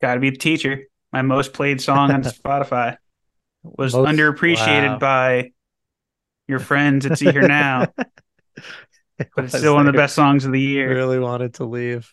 Gotta 0.00 0.20
be 0.20 0.30
the 0.30 0.36
teacher. 0.36 0.84
My 1.12 1.22
most 1.22 1.52
played 1.52 1.80
song 1.80 2.10
on 2.10 2.22
Spotify 2.22 2.96
was 3.62 3.94
Most- 3.94 4.08
underappreciated 4.08 4.92
wow. 4.92 4.98
by 4.98 5.50
your 6.48 6.58
friends 6.58 7.06
at 7.06 7.18
Sea 7.18 7.30
Hear 7.30 7.46
Now, 7.46 7.82
It 9.18 9.28
but 9.36 9.44
it's 9.44 9.56
still 9.56 9.74
one 9.74 9.86
of 9.86 9.92
the 9.92 9.96
best 9.96 10.14
songs 10.14 10.44
of 10.44 10.52
the 10.52 10.60
year. 10.60 10.92
Really 10.92 11.18
wanted 11.18 11.54
to 11.54 11.64
leave. 11.64 12.12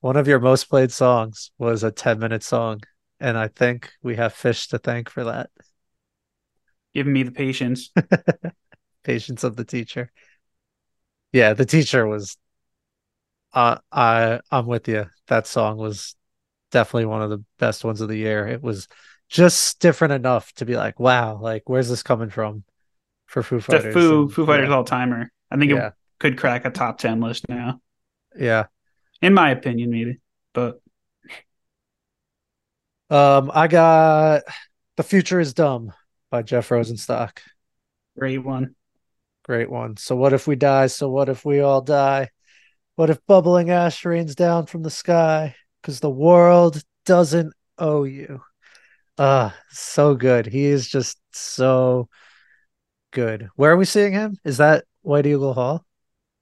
One 0.00 0.16
of 0.16 0.28
your 0.28 0.38
most 0.40 0.68
played 0.68 0.92
songs 0.92 1.50
was 1.58 1.82
a 1.82 1.90
10 1.90 2.18
minute 2.18 2.42
song, 2.42 2.82
and 3.20 3.36
I 3.36 3.48
think 3.48 3.92
we 4.02 4.16
have 4.16 4.34
Phish 4.34 4.68
to 4.70 4.78
thank 4.78 5.08
for 5.08 5.24
that. 5.24 5.50
Giving 6.94 7.12
me 7.12 7.22
the 7.22 7.32
patience. 7.32 7.90
Patience 9.02 9.44
of 9.44 9.56
the 9.56 9.64
teacher. 9.64 10.10
Yeah, 11.32 11.52
the 11.52 11.66
teacher 11.66 12.06
was 12.06 12.36
uh 13.52 13.78
I 13.92 14.40
I'm 14.50 14.66
with 14.66 14.88
you. 14.88 15.06
That 15.28 15.46
song 15.46 15.76
was 15.76 16.16
definitely 16.70 17.06
one 17.06 17.22
of 17.22 17.30
the 17.30 17.44
best 17.58 17.84
ones 17.84 18.00
of 18.00 18.08
the 18.08 18.16
year. 18.16 18.46
It 18.46 18.62
was 18.62 18.88
just 19.28 19.80
different 19.80 20.12
enough 20.14 20.52
to 20.54 20.64
be 20.64 20.76
like, 20.76 21.00
wow, 21.00 21.38
like 21.40 21.68
where's 21.68 21.88
this 21.88 22.02
coming 22.02 22.30
from 22.30 22.64
for 23.26 23.42
Foo 23.42 23.60
Fighters? 23.60 23.94
Foo 23.94 24.22
And, 24.22 24.32
Foo 24.32 24.46
Fighters 24.46 24.68
yeah, 24.68 24.74
all 24.74 24.84
timer. 24.84 25.32
I 25.50 25.56
think 25.56 25.70
yeah, 25.70 25.88
it 25.88 25.92
could 26.18 26.38
crack 26.38 26.64
a 26.64 26.70
top 26.70 26.98
ten 26.98 27.20
list 27.20 27.48
now, 27.48 27.80
yeah. 28.36 28.66
in 29.20 29.34
my 29.34 29.50
opinion, 29.50 29.90
maybe. 29.90 30.20
But 30.52 30.80
Um, 33.14 33.52
I 33.54 33.68
got 33.68 34.42
The 34.96 35.04
Future 35.04 35.38
is 35.38 35.54
Dumb 35.54 35.92
by 36.32 36.42
Jeff 36.42 36.68
Rosenstock. 36.68 37.38
great 38.18 38.38
one. 38.38 38.74
Great 39.44 39.70
one. 39.70 39.96
So 39.98 40.16
what 40.16 40.32
if 40.32 40.48
we 40.48 40.56
die? 40.56 40.88
So 40.88 41.08
what 41.08 41.28
if 41.28 41.44
we 41.44 41.60
all 41.60 41.80
die? 41.80 42.30
What 42.96 43.10
if 43.10 43.24
bubbling 43.28 43.70
ash 43.70 44.04
rains 44.04 44.34
down 44.34 44.66
from 44.66 44.82
the 44.82 44.90
sky? 44.90 45.54
Because 45.80 46.00
the 46.00 46.10
world 46.10 46.82
doesn't 47.06 47.54
owe 47.78 48.02
you. 48.02 48.42
Ah, 49.16 49.54
so 49.70 50.16
good. 50.16 50.46
He 50.46 50.64
is 50.64 50.88
just 50.88 51.16
so 51.30 52.08
good. 53.12 53.48
Where 53.54 53.70
are 53.70 53.76
we 53.76 53.84
seeing 53.84 54.12
him? 54.12 54.38
Is 54.42 54.56
that 54.56 54.86
White 55.02 55.26
Eagle 55.26 55.54
Hall? 55.54 55.86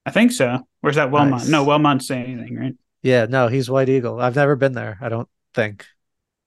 I 0.06 0.10
think 0.10 0.32
so. 0.32 0.66
Where's 0.80 0.96
that 0.96 1.10
Wellmont? 1.10 1.30
Nice. 1.32 1.48
No, 1.48 1.66
Wellmont's 1.66 2.06
saying 2.06 2.32
anything, 2.32 2.56
right? 2.56 2.74
Yeah, 3.02 3.26
no, 3.26 3.48
he's 3.48 3.68
White 3.68 3.90
Eagle. 3.90 4.18
I've 4.18 4.36
never 4.36 4.56
been 4.56 4.72
there, 4.72 4.96
I 5.02 5.10
don't 5.10 5.28
think. 5.52 5.84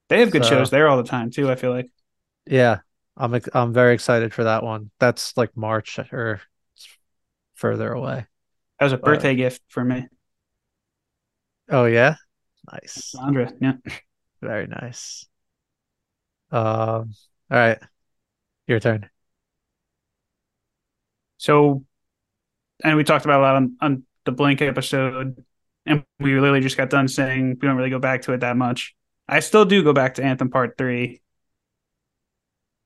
They 0.10 0.20
have 0.20 0.32
good 0.32 0.44
So- 0.46 0.52
shows 0.52 0.70
there 0.70 0.88
all 0.88 0.98
the 0.98 1.10
time 1.10 1.32
too. 1.32 1.50
I 1.50 1.56
feel 1.56 1.72
like 1.72 1.90
Yeah, 2.46 2.80
I'm 3.18 3.40
I'm 3.54 3.74
very 3.74 3.94
excited 3.94 4.34
for 4.34 4.44
that 4.46 4.64
one. 4.64 4.92
That's 5.00 5.36
like 5.38 5.56
March 5.58 5.98
or 6.12 6.42
further 7.56 7.92
away. 7.92 8.26
that 8.80 8.86
was 8.86 8.94
a 8.94 8.98
But- 8.98 9.06
birthday 9.06 9.36
gift 9.36 9.62
for 9.70 9.84
me, 9.84 10.08
Oh 11.70 11.86
yeah? 11.86 12.16
Nice. 12.72 13.12
Sandra. 13.12 13.52
Yeah. 13.62 13.74
Very 14.42 14.68
nice. 14.68 15.28
Um, 16.52 16.62
all 16.62 17.58
right. 17.58 17.80
Your 18.68 18.80
turn. 18.80 19.10
So, 21.38 21.84
and 22.84 22.98
we 22.98 23.04
talked 23.04 23.26
about 23.26 23.40
a 23.40 23.44
lot 23.44 23.56
on, 23.56 23.78
on 23.82 24.04
the 24.26 24.32
blink 24.32 24.62
episode, 24.62 25.44
and 25.86 26.04
we 26.20 26.34
literally 26.40 26.62
just 26.62 26.78
got 26.78 26.90
done 26.90 27.08
saying 27.08 27.58
we 27.62 27.68
don't 27.68 27.78
really 27.78 27.90
go 27.90 28.00
back 28.00 28.24
to 28.24 28.34
it 28.34 28.40
that 28.42 28.58
much. 28.58 28.96
I 29.28 29.40
still 29.40 29.66
do 29.66 29.84
go 29.84 29.94
back 29.94 30.16
to 30.16 30.24
Anthem 30.24 30.50
Part 30.50 30.78
Three, 30.78 31.22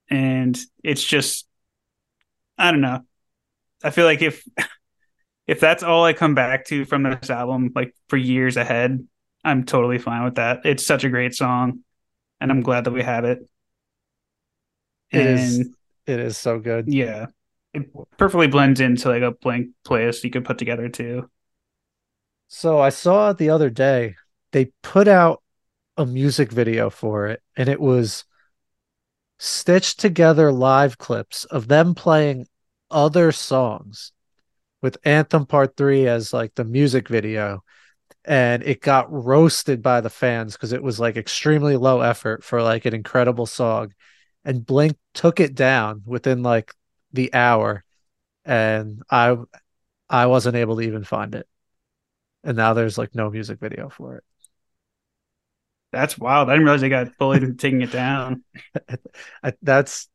and 0.10 0.58
it's 0.84 1.04
just, 1.04 1.48
I 2.58 2.72
don't 2.72 2.82
know. 2.82 3.02
I 3.84 3.90
feel 3.92 4.06
like 4.06 4.22
if 4.22 4.44
if 5.48 5.60
that's 5.60 5.84
all 5.84 6.06
I 6.06 6.14
come 6.14 6.36
back 6.36 6.66
to 6.66 6.86
from 6.86 7.04
this 7.04 7.30
album, 7.30 7.72
like 7.76 7.96
for 8.08 8.18
years 8.18 8.58
ahead, 8.58 9.06
I'm 9.44 9.64
totally 9.66 9.98
fine 9.98 10.24
with 10.24 10.36
that. 10.36 10.62
It's 10.66 10.86
such 10.86 11.04
a 11.04 11.10
great 11.10 11.36
song, 11.36 11.80
and 12.40 12.52
I'm 12.52 12.62
glad 12.62 12.86
that 12.86 12.92
we 12.92 13.04
have 13.04 13.26
it. 13.26 13.40
It 15.12 15.26
and 15.26 15.40
is 15.40 15.70
it 16.06 16.20
is 16.20 16.38
so 16.38 16.60
good. 16.60 16.92
yeah, 16.94 17.28
it 17.74 17.90
perfectly 18.18 18.48
blends 18.48 18.80
into 18.80 19.10
like 19.10 19.24
a 19.24 19.32
blink 19.32 19.70
playlist 19.86 20.24
you 20.24 20.30
could 20.30 20.46
put 20.46 20.58
together 20.58 20.90
too. 20.90 21.30
So 22.48 22.80
I 22.80 22.90
saw 22.90 23.34
the 23.34 23.50
other 23.52 23.70
day 23.70 24.16
they 24.52 24.72
put 24.82 25.08
out 25.08 25.44
a 26.00 26.06
music 26.06 26.50
video 26.50 26.90
for 26.90 27.28
it, 27.28 27.44
and 27.58 27.68
it 27.68 27.80
was 27.80 28.24
stitched 29.38 30.00
together 30.00 30.52
live 30.52 30.98
clips 30.98 31.44
of 31.46 31.68
them 31.68 31.94
playing 31.94 32.48
other 32.90 33.34
songs 33.34 34.14
with 34.82 34.98
Anthem 35.04 35.46
Part 35.46 35.76
3 35.76 36.08
as 36.08 36.32
like 36.34 36.56
the 36.56 36.64
music 36.64 37.10
video. 37.10 37.64
And 38.24 38.64
it 38.64 38.82
got 38.82 39.12
roasted 39.12 39.82
by 39.82 40.00
the 40.00 40.10
fans 40.10 40.54
because 40.54 40.72
it 40.72 40.82
was 40.82 41.02
like 41.02 41.18
extremely 41.18 41.76
low 41.76 42.00
effort 42.00 42.44
for 42.46 42.62
like 42.62 42.86
an 42.86 42.94
incredible 42.94 43.46
song. 43.46 43.94
And 44.46 44.66
Blink 44.66 44.98
took 45.14 45.42
it 45.42 45.54
down 45.54 46.04
within 46.06 46.44
like 46.44 46.74
the 47.12 47.34
hour. 47.34 47.84
And 48.46 49.04
I 49.12 49.38
I 50.10 50.28
wasn't 50.28 50.56
able 50.56 50.78
to 50.78 50.82
even 50.84 51.04
find 51.04 51.36
it. 51.36 51.48
And 52.44 52.56
now 52.56 52.74
there's 52.74 52.98
like 52.98 53.16
no 53.16 53.30
music 53.30 53.60
video 53.60 53.90
for 53.90 54.16
it. 54.16 54.24
That's 55.92 56.18
wild. 56.18 56.50
I 56.50 56.54
didn't 56.54 56.66
realize 56.66 56.82
they 56.82 56.90
got 56.90 57.18
bullied 57.18 57.44
into 57.44 57.56
taking 57.58 57.82
it 57.82 57.92
down. 57.92 58.44
That's 59.62 60.08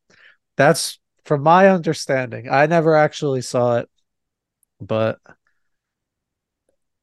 that's 0.56 0.98
from 1.24 1.42
my 1.42 1.68
understanding. 1.68 2.48
I 2.50 2.66
never 2.66 2.96
actually 2.96 3.42
saw 3.42 3.78
it, 3.78 3.90
but 4.80 5.18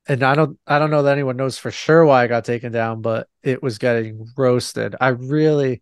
and 0.07 0.23
I 0.23 0.35
don't 0.35 0.57
I 0.65 0.80
don't 0.80 0.91
know 0.91 1.03
that 1.03 1.14
anyone 1.14 1.38
knows 1.38 1.57
for 1.57 1.72
sure 1.72 2.06
why 2.06 2.23
it 2.23 2.30
got 2.30 2.45
taken 2.45 2.72
down, 2.72 3.02
but 3.02 3.27
it 3.43 3.61
was 3.61 3.77
getting 3.77 4.27
roasted. 4.38 4.95
I 4.99 5.10
really 5.10 5.81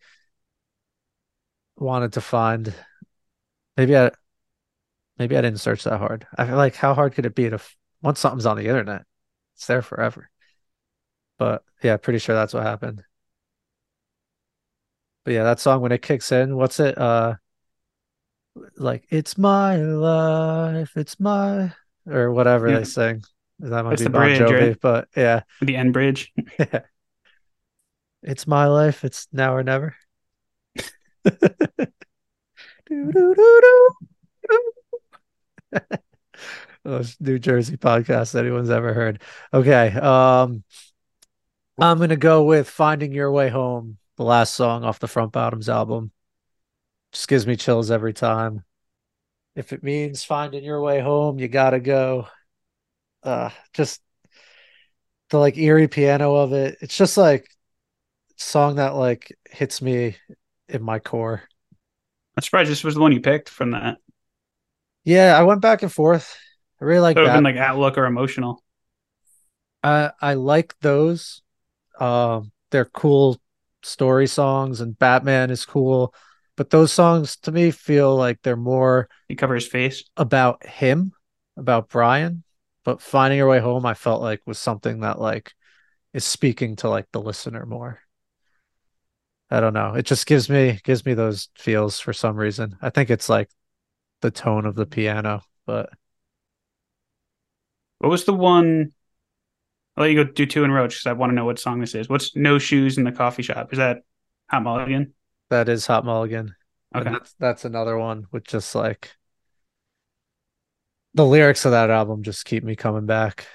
wanted 1.77 2.13
to 2.13 2.21
find 2.21 2.73
maybe 3.77 3.95
I 3.97 4.11
maybe 5.17 5.37
I 5.37 5.41
didn't 5.41 5.59
search 5.59 5.83
that 5.83 5.97
hard. 5.99 6.27
I 6.37 6.45
feel 6.45 6.55
like 6.55 6.75
how 6.75 6.93
hard 6.93 7.13
could 7.13 7.25
it 7.25 7.35
be 7.35 7.49
to 7.49 7.59
once 8.01 8.19
something's 8.19 8.45
on 8.45 8.57
the 8.57 8.67
internet, 8.67 9.03
it's 9.55 9.67
there 9.67 9.81
forever. 9.81 10.29
But 11.39 11.63
yeah, 11.81 11.97
pretty 11.97 12.19
sure 12.19 12.35
that's 12.35 12.53
what 12.53 12.63
happened. 12.63 13.01
But 15.25 15.33
yeah, 15.33 15.43
that 15.43 15.59
song 15.59 15.81
when 15.81 15.91
it 15.91 16.01
kicks 16.03 16.31
in, 16.31 16.55
what's 16.55 16.79
it? 16.79 16.97
Uh 16.97 17.35
like 18.77 19.05
it's 19.09 19.37
my 19.37 19.77
life, 19.77 20.91
it's 20.95 21.19
my 21.19 21.71
or 22.05 22.31
whatever 22.31 22.69
Yeah. 22.69 22.79
they 22.79 22.83
sing. 22.83 23.23
That 23.59 23.83
might 23.83 23.93
It's 23.93 24.01
be 24.01 24.05
the 24.05 24.09
Bon 24.11 24.21
bridge, 24.21 24.39
Jovi, 24.39 24.69
right? 24.69 24.79
but 24.81 25.07
yeah. 25.15 25.41
The 25.61 25.75
end 25.75 25.93
bridge. 25.93 26.31
It's 28.21 28.45
my 28.45 28.65
life, 28.67 29.05
it's 29.05 29.29
now 29.31 29.55
or 29.55 29.63
never. 29.63 29.95
Most 36.85 37.19
New 37.21 37.39
Jersey 37.39 37.77
podcast 37.77 38.35
anyone's 38.37 38.69
ever 38.69 38.93
heard. 38.93 39.21
Okay. 39.53 39.89
Um 39.93 40.63
I'm 41.81 41.99
gonna 41.99 42.15
go 42.15 42.43
with 42.43 42.69
Finding 42.69 43.11
Your 43.13 43.31
Way 43.31 43.49
Home, 43.49 43.97
the 44.17 44.23
last 44.23 44.55
song 44.55 44.83
off 44.83 44.99
the 44.99 45.07
Front 45.07 45.31
Bottoms 45.31 45.69
album. 45.69 46.11
Just 47.11 47.27
gives 47.27 47.47
me 47.47 47.55
chills 47.55 47.91
every 47.91 48.13
time. 48.13 48.63
If 49.55 49.73
it 49.73 49.83
means 49.83 50.23
finding 50.23 50.63
your 50.63 50.81
way 50.81 50.99
home, 50.99 51.39
you 51.39 51.47
gotta 51.47 51.79
go. 51.79 52.27
Uh 53.23 53.49
just 53.73 54.01
the 55.29 55.37
like 55.37 55.57
eerie 55.57 55.87
piano 55.87 56.35
of 56.35 56.53
it. 56.53 56.77
It's 56.81 56.97
just 56.97 57.17
like 57.17 57.49
song 58.35 58.75
that 58.75 58.95
like 58.95 59.35
hits 59.49 59.81
me 59.81 60.15
in 60.67 60.81
my 60.81 60.99
core. 60.99 61.43
I'm 62.37 62.43
surprised 62.43 62.71
this 62.71 62.83
was 62.83 62.95
the 62.95 63.01
one 63.01 63.11
you 63.11 63.19
picked 63.19 63.49
from 63.49 63.71
that. 63.71 63.97
Yeah, 65.03 65.37
I 65.37 65.43
went 65.43 65.61
back 65.61 65.81
and 65.81 65.91
forth. 65.91 66.37
I 66.81 66.85
really 66.85 67.01
like 67.01 67.15
that. 67.15 67.33
been 67.33 67.43
like 67.43 67.57
Outlook 67.57 67.97
or 67.97 68.05
Emotional. 68.05 68.63
I 69.83 70.11
I 70.21 70.33
like 70.35 70.75
those. 70.79 71.41
Um, 71.99 72.51
they're 72.71 72.85
cool 72.85 73.39
story 73.83 74.27
songs, 74.27 74.81
and 74.81 74.97
Batman 74.97 75.51
is 75.51 75.65
cool. 75.65 76.13
But 76.55 76.69
those 76.69 76.91
songs 76.91 77.37
to 77.37 77.51
me 77.51 77.71
feel 77.71 78.15
like 78.15 78.39
they're 78.41 78.55
more 78.57 79.07
You 79.29 79.35
cover 79.35 79.55
his 79.55 79.67
face. 79.67 80.03
about 80.17 80.65
him, 80.65 81.13
about 81.55 81.89
Brian. 81.89 82.43
But 82.83 83.01
Finding 83.01 83.37
Your 83.37 83.47
Way 83.47 83.59
Home, 83.59 83.85
I 83.85 83.93
felt 83.93 84.21
like 84.21 84.41
was 84.45 84.59
something 84.59 85.01
that 85.01 85.19
like 85.19 85.53
is 86.13 86.25
speaking 86.25 86.75
to 86.77 86.89
like 86.89 87.07
the 87.11 87.21
listener 87.21 87.65
more. 87.65 87.99
I 89.51 89.59
don't 89.59 89.73
know. 89.73 89.95
It 89.95 90.05
just 90.05 90.27
gives 90.27 90.49
me 90.49 90.79
gives 90.83 91.05
me 91.05 91.13
those 91.13 91.49
feels 91.55 91.99
for 91.99 92.13
some 92.13 92.35
reason. 92.35 92.77
I 92.81 92.89
think 92.89 93.09
it's 93.09 93.29
like 93.29 93.49
the 94.21 94.31
tone 94.31 94.65
of 94.65 94.75
the 94.75 94.85
piano, 94.85 95.41
but 95.65 95.89
What 97.99 98.09
was 98.09 98.25
the 98.25 98.33
one? 98.33 98.93
I'll 99.99 100.05
let 100.05 100.13
you 100.13 100.23
go 100.23 100.31
do 100.31 100.45
two 100.45 100.63
in 100.63 100.71
row 100.71 100.87
because 100.87 101.05
I 101.05 101.13
want 101.13 101.31
to 101.31 101.35
know 101.35 101.45
what 101.45 101.59
song 101.59 101.81
this 101.81 101.93
is. 101.93 102.07
What's 102.07 102.35
No 102.35 102.57
Shoes 102.57 102.97
in 102.97 103.03
the 103.03 103.11
Coffee 103.11 103.43
Shop? 103.43 103.73
Is 103.73 103.77
that 103.79 103.99
Hot 104.49 104.63
Mulligan? 104.63 105.13
that 105.49 105.69
is 105.69 105.87
Hot 105.87 106.05
Mulligan. 106.05 106.55
And 106.93 107.01
Okay. 107.01 107.11
that's 107.11 107.33
that's 107.39 107.65
another 107.65 107.97
one 107.97 108.27
with 108.31 108.45
just 108.45 108.73
like 108.75 109.15
the 111.13 111.25
lyrics 111.25 111.65
of 111.65 111.71
that 111.71 111.89
album 111.89 112.23
just 112.23 112.45
keep 112.45 112.63
me 112.63 112.75
coming 112.75 113.05
back 113.05 113.47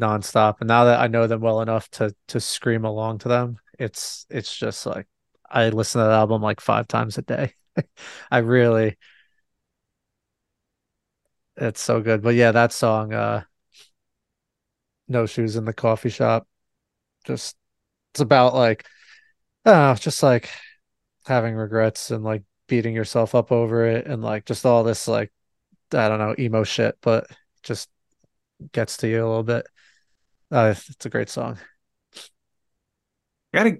nonstop. 0.00 0.56
And 0.60 0.68
now 0.68 0.84
that 0.86 1.00
I 1.00 1.08
know 1.08 1.26
them 1.26 1.40
well 1.40 1.60
enough 1.60 1.90
to 1.92 2.14
to 2.28 2.40
scream 2.40 2.84
along 2.84 3.18
to 3.20 3.28
them, 3.28 3.58
it's 3.78 4.26
it's 4.30 4.56
just 4.56 4.86
like 4.86 5.06
I 5.50 5.68
listen 5.70 6.00
to 6.00 6.06
that 6.06 6.14
album 6.14 6.42
like 6.42 6.60
five 6.60 6.88
times 6.88 7.18
a 7.18 7.22
day. 7.22 7.54
I 8.30 8.38
really 8.38 8.96
It's 11.56 11.80
so 11.80 12.00
good. 12.00 12.22
But 12.22 12.34
yeah, 12.34 12.52
that 12.52 12.72
song, 12.72 13.12
uh, 13.12 13.44
No 15.12 15.26
Shoes 15.26 15.56
in 15.56 15.64
the 15.64 15.72
Coffee 15.72 16.10
Shop, 16.10 16.46
just 17.24 17.56
it's 18.12 18.20
about 18.20 18.54
like, 18.54 18.84
oh, 19.64 19.94
just 19.94 20.22
like 20.22 20.50
having 21.26 21.54
regrets 21.54 22.10
and 22.10 22.24
like 22.24 22.42
beating 22.66 22.94
yourself 22.94 23.34
up 23.34 23.52
over 23.52 23.86
it 23.86 24.06
and 24.06 24.22
like 24.22 24.44
just 24.44 24.66
all 24.66 24.82
this 24.84 25.06
like 25.06 25.32
I 25.92 26.08
don't 26.08 26.18
know, 26.18 26.34
emo 26.38 26.64
shit, 26.64 26.96
but 27.02 27.26
just 27.62 27.88
gets 28.72 28.98
to 28.98 29.08
you 29.08 29.24
a 29.24 29.28
little 29.28 29.42
bit. 29.42 29.66
Uh, 30.50 30.74
it's 30.88 31.06
a 31.06 31.10
great 31.10 31.28
song. 31.28 31.58
I 32.16 33.58
gotta 33.58 33.78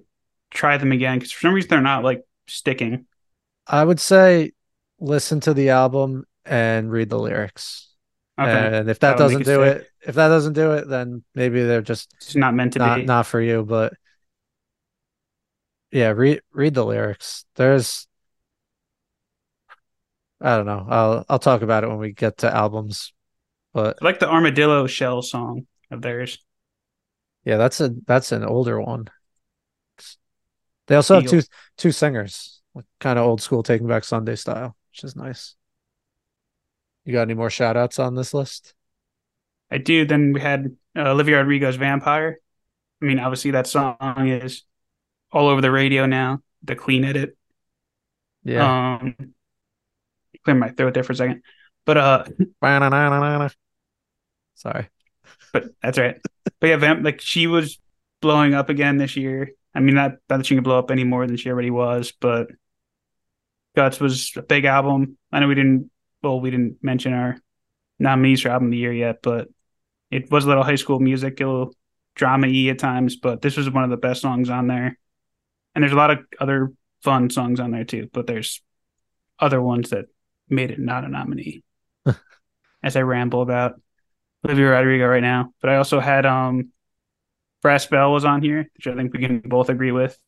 try 0.51 0.77
them 0.77 0.91
again 0.91 1.17
because 1.17 1.31
for 1.31 1.41
some 1.41 1.53
reason 1.53 1.69
they're 1.69 1.81
not 1.81 2.03
like 2.03 2.23
sticking. 2.47 3.05
I 3.65 3.83
would 3.83 3.99
say 3.99 4.51
listen 4.99 5.39
to 5.41 5.53
the 5.53 5.69
album 5.69 6.25
and 6.45 6.91
read 6.91 7.09
the 7.09 7.19
lyrics. 7.19 7.92
Okay, 8.39 8.49
And 8.49 8.89
if 8.89 8.99
that 8.99 9.17
that'll 9.17 9.27
doesn't 9.29 9.43
do 9.43 9.61
it, 9.63 9.87
if 10.01 10.15
that 10.15 10.27
doesn't 10.27 10.53
do 10.53 10.71
it, 10.73 10.87
then 10.87 11.23
maybe 11.35 11.63
they're 11.63 11.81
just 11.81 12.13
It's 12.15 12.35
not 12.35 12.53
meant 12.55 12.73
to 12.73 12.79
not 12.79 12.95
be. 12.97 13.05
not 13.05 13.27
for 13.27 13.39
you. 13.39 13.63
But 13.63 13.93
yeah, 15.91 16.09
read 16.09 16.41
read 16.51 16.73
the 16.73 16.85
lyrics. 16.85 17.45
There's 17.55 18.07
I 20.41 20.57
don't 20.57 20.65
know. 20.65 20.85
I'll 20.89 21.25
I'll 21.29 21.39
talk 21.39 21.61
about 21.61 21.83
it 21.83 21.87
when 21.89 21.99
we 21.99 22.11
get 22.11 22.39
to 22.39 22.53
albums. 22.53 23.13
But 23.73 23.97
I 24.01 24.05
like 24.05 24.19
the 24.19 24.29
armadillo 24.29 24.87
shell 24.87 25.21
song 25.21 25.67
of 25.91 26.01
theirs. 26.01 26.37
yeah, 27.45 27.57
that's 27.57 27.79
a 27.81 27.89
that's 28.07 28.31
an 28.31 28.43
older 28.43 28.79
one. 28.81 29.07
They 30.87 30.95
also 30.95 31.15
have 31.15 31.29
two 31.29 31.41
two 31.77 31.91
singers, 31.91 32.61
kind 32.99 33.17
of 33.17 33.25
old 33.25 33.41
school 33.41 33.63
Taking 33.63 33.87
Back 33.87 34.03
Sunday 34.03 34.35
style, 34.35 34.75
which 34.91 35.03
is 35.03 35.15
nice. 35.15 35.55
You 37.05 37.13
got 37.13 37.23
any 37.23 37.33
more 37.33 37.49
shout 37.49 37.77
outs 37.77 37.99
on 37.99 38.15
this 38.15 38.33
list? 38.33 38.73
I 39.69 39.77
do. 39.77 40.05
Then 40.05 40.33
we 40.33 40.39
had 40.39 40.75
uh, 40.95 41.11
Olivia 41.11 41.37
Rodrigo's 41.37 41.75
Vampire. 41.75 42.39
I 43.01 43.05
mean, 43.05 43.19
obviously 43.19 43.51
that 43.51 43.67
song 43.67 44.27
is 44.27 44.63
all 45.31 45.47
over 45.47 45.61
the 45.61 45.71
radio 45.71 46.05
now. 46.05 46.41
The 46.63 46.75
clean 46.75 47.03
edit. 47.03 47.35
Yeah. 48.43 48.99
Um, 49.01 49.15
clear 50.43 50.55
my 50.55 50.69
throat 50.69 50.93
there 50.93 51.03
for 51.03 51.13
a 51.13 51.15
second. 51.15 51.43
But 51.85 51.97
uh, 51.97 52.25
Sorry. 54.55 54.89
but 55.51 55.65
that's 55.81 55.97
right. 55.97 56.19
But 56.59 56.67
yeah, 56.67 56.77
Vamp 56.77 57.03
like 57.03 57.19
she 57.19 57.47
was 57.47 57.79
blowing 58.21 58.53
up 58.53 58.69
again 58.69 58.97
this 58.97 59.17
year. 59.17 59.51
I 59.75 59.79
mean, 59.79 59.95
not, 59.95 60.11
not 60.29 60.37
that 60.37 60.45
she 60.45 60.55
can 60.55 60.63
blow 60.63 60.79
up 60.79 60.91
any 60.91 61.03
more 61.03 61.25
than 61.25 61.35
she 61.35 61.49
already 61.49 61.71
was, 61.71 62.13
but 62.19 62.47
Guts 63.75 63.99
was 63.99 64.31
a 64.35 64.43
big 64.43 64.65
album. 64.65 65.17
I 65.31 65.39
know 65.39 65.47
we 65.47 65.55
didn't. 65.55 65.89
Well, 66.23 66.39
we 66.39 66.51
didn't 66.51 66.77
mention 66.81 67.13
our 67.13 67.37
nominees 67.99 68.41
for 68.41 68.49
album 68.49 68.67
of 68.67 68.71
the 68.71 68.77
year 68.77 68.93
yet, 68.93 69.17
but 69.21 69.49
it 70.09 70.31
was 70.31 70.45
a 70.45 70.47
little 70.47 70.63
high 70.63 70.75
school 70.75 70.99
musical 70.99 71.73
drama 72.15 72.47
y 72.47 72.67
at 72.69 72.79
times. 72.79 73.17
But 73.17 73.41
this 73.41 73.57
was 73.57 73.69
one 73.69 73.83
of 73.83 73.89
the 73.89 73.97
best 73.97 74.21
songs 74.21 74.49
on 74.49 74.67
there, 74.67 74.97
and 75.75 75.83
there's 75.83 75.93
a 75.93 75.97
lot 75.97 76.11
of 76.11 76.19
other 76.39 76.71
fun 77.01 77.29
songs 77.29 77.59
on 77.59 77.71
there 77.71 77.83
too. 77.83 78.09
But 78.13 78.27
there's 78.27 78.61
other 79.39 79.61
ones 79.61 79.89
that 79.89 80.05
made 80.49 80.71
it 80.71 80.79
not 80.79 81.03
a 81.03 81.09
nominee. 81.09 81.63
as 82.83 82.95
I 82.95 83.01
ramble 83.01 83.41
about 83.41 83.79
Olivia 84.45 84.69
Rodrigo 84.69 85.07
right 85.07 85.21
now, 85.21 85.53
but 85.61 85.69
I 85.69 85.77
also 85.77 85.99
had 85.99 86.25
um 86.25 86.71
Brass 87.61 87.85
Bell 87.85 88.11
was 88.11 88.25
on 88.25 88.41
here, 88.41 88.69
which 88.75 88.87
I 88.87 88.95
think 88.95 89.13
we 89.13 89.19
can 89.19 89.39
both 89.39 89.69
agree 89.69 89.93
with. 89.93 90.19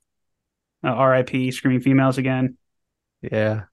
Uh, 0.84 0.90
R.I.P. 0.90 1.52
Screaming 1.52 1.82
Females 1.82 2.18
again. 2.18 2.58
Yeah. 3.22 3.64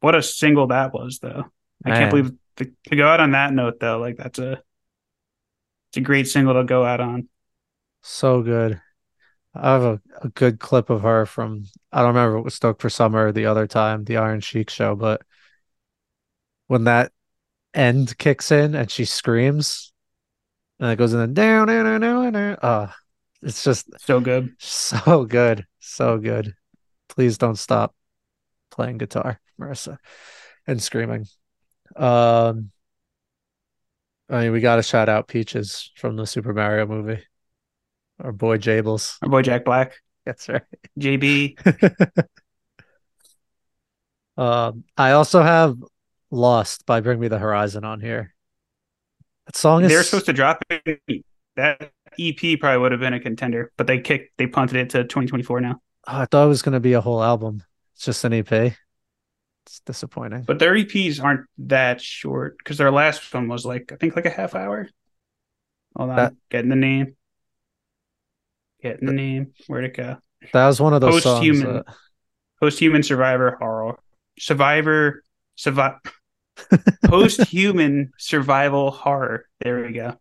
What 0.00 0.14
a 0.14 0.22
single 0.22 0.68
that 0.68 0.94
was, 0.94 1.18
though. 1.20 1.44
I 1.84 1.90
Man. 1.90 1.98
can't 1.98 2.10
believe 2.10 2.32
to, 2.56 2.72
to 2.90 2.96
go 2.96 3.08
out 3.08 3.20
on 3.20 3.32
that 3.32 3.52
note, 3.52 3.80
though. 3.80 3.98
Like 3.98 4.16
that's 4.16 4.38
a 4.38 4.62
it's 5.90 5.96
a 5.96 6.00
great 6.00 6.28
single 6.28 6.54
to 6.54 6.64
go 6.64 6.84
out 6.84 7.00
on. 7.00 7.28
So 8.02 8.42
good. 8.42 8.80
I 9.54 9.72
have 9.72 9.82
a, 9.82 10.02
a 10.22 10.28
good 10.30 10.60
clip 10.60 10.90
of 10.90 11.02
her 11.02 11.26
from 11.26 11.64
I 11.92 12.00
don't 12.00 12.08
remember 12.08 12.38
it 12.38 12.42
was 12.42 12.54
Stoked 12.54 12.82
for 12.82 12.90
Summer 12.90 13.32
the 13.32 13.46
other 13.46 13.66
time, 13.66 14.04
the 14.04 14.18
Iron 14.18 14.40
Sheik 14.40 14.70
show, 14.70 14.96
but 14.96 15.22
when 16.68 16.84
that 16.84 17.12
end 17.74 18.16
kicks 18.18 18.50
in 18.52 18.74
and 18.74 18.90
she 18.90 19.04
screams 19.04 19.92
and 20.80 20.90
it 20.90 20.96
goes 20.96 21.12
in 21.14 21.20
the 21.20 21.26
down 21.28 21.68
down 21.68 22.00
down 22.00 22.32
down. 22.32 22.58
Oh, 22.62 22.92
it's 23.42 23.64
just 23.64 23.88
So 23.98 24.20
good. 24.20 24.54
so 24.58 25.24
good. 25.24 25.66
So 25.80 26.18
good. 26.18 26.54
Please 27.08 27.38
don't 27.38 27.56
stop 27.58 27.94
playing 28.70 28.98
guitar, 28.98 29.40
Marissa, 29.60 29.98
and 30.66 30.82
screaming. 30.82 31.26
Um 31.96 32.70
I 34.28 34.42
mean 34.42 34.52
we 34.52 34.60
gotta 34.60 34.82
shout 34.82 35.08
out 35.08 35.28
Peaches 35.28 35.90
from 35.96 36.16
the 36.16 36.26
Super 36.26 36.52
Mario 36.52 36.86
movie. 36.86 37.22
Our 38.22 38.32
boy 38.32 38.58
Jables. 38.58 39.16
Our 39.22 39.28
boy 39.28 39.42
Jack 39.42 39.64
Black, 39.64 39.94
That's 40.24 40.48
right. 40.48 40.62
JB. 40.98 41.56
Um, 44.36 44.84
I 44.96 45.12
also 45.12 45.42
have 45.42 45.76
Lost 46.30 46.86
by 46.86 47.00
Bring 47.00 47.20
Me 47.20 47.28
the 47.28 47.38
Horizon 47.38 47.84
on 47.84 48.00
here. 48.00 48.34
That 49.46 49.56
song 49.56 49.84
is 49.84 49.90
They're 49.90 50.02
supposed 50.02 50.26
to 50.26 50.32
drop 50.32 50.62
it. 50.70 51.24
That 51.56 51.90
EP 52.18 52.58
probably 52.58 52.78
would 52.78 52.92
have 52.92 53.00
been 53.00 53.12
a 53.12 53.20
contender, 53.20 53.70
but 53.76 53.86
they 53.86 53.98
kicked, 54.00 54.32
they 54.38 54.46
punted 54.46 54.76
it 54.76 54.90
to 54.90 55.02
2024 55.02 55.60
now. 55.60 55.72
oh, 56.06 56.20
I 56.20 56.24
thought 56.24 56.44
it 56.46 56.48
was 56.48 56.62
gonna 56.62 56.80
be 56.80 56.94
a 56.94 57.00
whole 57.02 57.22
album. 57.22 57.62
It's 57.94 58.04
just 58.06 58.24
an 58.24 58.32
EP. 58.32 58.72
It's 59.70 59.80
disappointing. 59.86 60.42
But 60.42 60.58
their 60.58 60.74
EPs 60.74 61.22
aren't 61.22 61.46
that 61.58 62.00
short 62.00 62.58
because 62.58 62.76
their 62.76 62.90
last 62.90 63.32
one 63.32 63.46
was 63.46 63.64
like 63.64 63.92
I 63.92 63.96
think 63.96 64.16
like 64.16 64.26
a 64.26 64.30
half 64.30 64.56
hour. 64.56 64.88
Hold 65.96 66.10
on, 66.10 66.16
That- 66.16 66.34
getting 66.50 66.70
the 66.70 66.76
name. 66.76 67.14
Getting 68.82 69.06
the 69.06 69.12
name. 69.12 69.52
Where'd 69.68 69.84
it 69.84 69.96
go? 69.96 70.16
That 70.52 70.66
was 70.66 70.80
one 70.80 70.92
of 70.92 71.00
those 71.00 71.22
songs 71.22 71.38
Post-human. 71.46 71.74
that 71.74 71.84
Post-human 72.58 73.02
survivor 73.04 73.56
horror. 73.60 73.98
Survivor 74.40 75.22
survive 75.54 75.98
post-human 77.04 78.10
survival 78.18 78.90
horror. 78.90 79.44
There 79.60 79.84
we 79.86 79.92
go. 79.92 80.16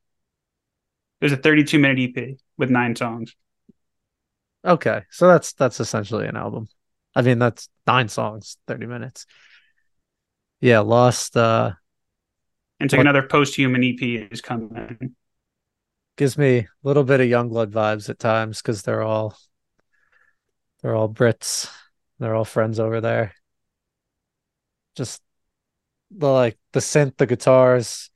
There's 1.22 1.32
a 1.32 1.38
32 1.38 1.80
minute 1.80 2.16
EP 2.18 2.38
with 2.58 2.70
nine 2.70 2.96
songs. 2.96 3.36
okay. 4.64 5.02
So 5.10 5.28
that's 5.28 5.54
that's 5.54 5.80
essentially 5.80 6.28
an 6.28 6.36
album. 6.38 6.68
I 7.16 7.22
mean, 7.22 7.40
that's 7.40 7.70
nine 7.88 8.08
songs, 8.08 8.58
30 8.68 8.86
minutes. 8.86 9.26
Yeah, 10.62 10.80
Lost 10.80 11.36
uh 11.38 11.74
And 12.80 12.92
so 12.92 13.00
another 13.00 13.24
post-human 13.24 13.84
EP 13.84 14.02
is 14.32 14.42
coming. 14.42 15.16
gives 16.18 16.38
me 16.38 16.58
a 16.60 16.68
little 16.84 17.04
bit 17.04 17.22
of 17.22 17.28
Youngblood 17.28 17.72
vibes 17.72 18.10
at 18.10 18.20
times 18.20 18.62
because 18.62 18.82
they're 18.82 19.02
all 19.04 19.38
they're 20.82 20.96
all 20.96 21.10
Brits. 21.10 21.70
They're 22.20 22.36
all 22.36 22.46
friends 22.46 22.80
over 22.80 23.02
there. 23.02 23.34
Just 24.96 25.22
the 26.12 26.28
like 26.28 26.58
the 26.74 26.80
synth, 26.80 27.18
the 27.18 27.26
guitars. 27.26 28.10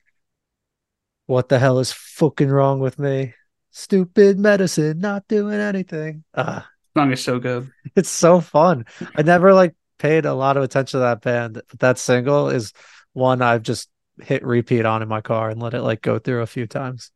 What 1.26 1.48
the 1.48 1.58
hell 1.58 1.78
is 1.78 1.92
fucking 1.92 2.48
wrong 2.48 2.80
with 2.80 2.98
me? 2.98 3.34
Stupid 3.70 4.38
medicine, 4.38 4.98
not 4.98 5.26
doing 5.26 5.58
anything. 5.58 6.24
Ah, 6.34 6.68
song 6.96 7.12
is 7.12 7.22
so 7.22 7.38
good. 7.38 7.70
it's 7.96 8.10
so 8.10 8.40
fun. 8.40 8.86
I 9.16 9.22
never 9.22 9.52
like 9.52 9.74
paid 9.98 10.24
a 10.24 10.34
lot 10.34 10.56
of 10.56 10.62
attention 10.62 10.98
to 10.98 11.04
that 11.04 11.22
band, 11.22 11.54
but 11.68 11.78
that 11.80 11.98
single 11.98 12.48
is 12.48 12.72
one 13.12 13.42
I've 13.42 13.62
just 13.62 13.88
hit 14.22 14.44
repeat 14.44 14.84
on 14.84 15.02
in 15.02 15.08
my 15.08 15.20
car 15.20 15.50
and 15.50 15.60
let 15.60 15.74
it 15.74 15.82
like 15.82 16.02
go 16.02 16.18
through 16.18 16.42
a 16.42 16.46
few 16.46 16.66
times. 16.66 17.10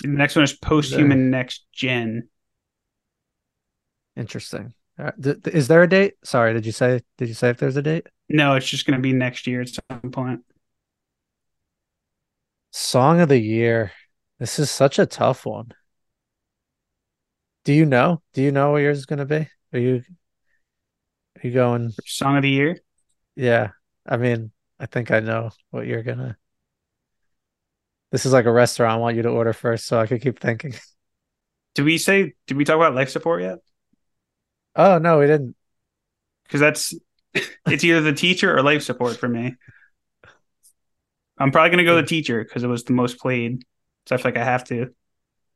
The 0.00 0.08
next 0.08 0.36
one 0.36 0.44
is 0.44 0.52
post-human 0.52 1.30
next 1.30 1.64
gen. 1.72 2.28
Interesting. 4.16 4.74
All 4.98 5.06
right. 5.06 5.22
Th- 5.22 5.42
th- 5.42 5.56
is 5.56 5.68
there 5.68 5.82
a 5.82 5.88
date? 5.88 6.14
Sorry, 6.24 6.52
did 6.52 6.66
you 6.66 6.72
say 6.72 7.00
did 7.18 7.28
you 7.28 7.34
say 7.34 7.50
if 7.50 7.58
there's 7.58 7.76
a 7.76 7.82
date? 7.82 8.06
No, 8.28 8.54
it's 8.54 8.68
just 8.68 8.86
going 8.86 8.96
to 8.98 9.02
be 9.02 9.12
next 9.12 9.46
year 9.46 9.60
at 9.62 9.68
some 9.68 10.10
point. 10.10 10.40
Song 12.70 13.20
of 13.20 13.28
the 13.28 13.38
year. 13.38 13.92
This 14.38 14.58
is 14.58 14.70
such 14.70 14.98
a 14.98 15.06
tough 15.06 15.46
one. 15.46 15.72
Do 17.64 17.72
you 17.72 17.86
know? 17.86 18.22
Do 18.32 18.42
you 18.42 18.52
know 18.52 18.72
what 18.72 18.78
yours 18.78 18.98
is 18.98 19.06
going 19.06 19.20
to 19.20 19.24
be? 19.24 19.48
Are 19.72 19.78
you 19.78 20.02
are 21.42 21.46
you 21.46 21.52
going? 21.52 21.92
Song 22.06 22.36
of 22.36 22.42
the 22.42 22.50
year. 22.50 22.78
Yeah. 23.34 23.70
I 24.06 24.16
mean, 24.16 24.52
I 24.78 24.86
think 24.86 25.10
I 25.10 25.20
know 25.20 25.50
what 25.70 25.86
you're 25.86 26.02
gonna. 26.02 26.36
This 28.10 28.26
is 28.26 28.32
like 28.32 28.44
a 28.44 28.52
restaurant. 28.52 28.92
I 28.92 28.96
want 28.96 29.16
you 29.16 29.22
to 29.22 29.30
order 29.30 29.52
first 29.52 29.86
so 29.86 29.98
I 29.98 30.06
could 30.06 30.20
keep 30.20 30.38
thinking. 30.38 30.74
Did 31.74 31.84
we 31.84 31.98
say? 31.98 32.34
Did 32.46 32.56
we 32.56 32.64
talk 32.64 32.76
about 32.76 32.94
life 32.94 33.10
support 33.10 33.42
yet? 33.42 33.58
Oh 34.76 34.98
no, 34.98 35.18
we 35.18 35.26
didn't. 35.26 35.56
Because 36.44 36.60
that's 36.60 36.94
it's 37.66 37.84
either 37.84 38.00
the 38.00 38.12
teacher 38.12 38.54
or 38.54 38.62
life 38.62 38.82
support 38.82 39.16
for 39.16 39.28
me. 39.28 39.54
I'm 41.38 41.50
probably 41.50 41.70
gonna 41.70 41.84
go 41.84 41.96
the 41.96 42.02
hmm. 42.02 42.06
teacher 42.06 42.44
because 42.44 42.62
it 42.62 42.68
was 42.68 42.84
the 42.84 42.92
most 42.92 43.18
played. 43.18 43.64
So 44.06 44.14
I 44.14 44.18
feel 44.18 44.32
like 44.32 44.40
I 44.40 44.44
have 44.44 44.64
to. 44.64 44.94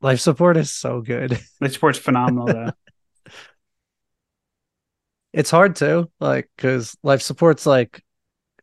Life 0.01 0.21
support 0.21 0.57
is 0.57 0.73
so 0.73 1.01
good. 1.01 1.33
Life 1.61 1.73
support's 1.73 1.99
phenomenal 1.99 2.47
though. 2.47 2.71
It's 5.33 5.51
hard 5.51 5.77
too, 5.77 6.11
like 6.19 6.51
because 6.57 6.97
life 7.03 7.21
support's 7.21 7.67
like 7.67 8.03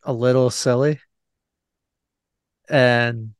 a 0.02 0.12
little 0.12 0.50
silly. 0.50 0.98
and 2.68 3.34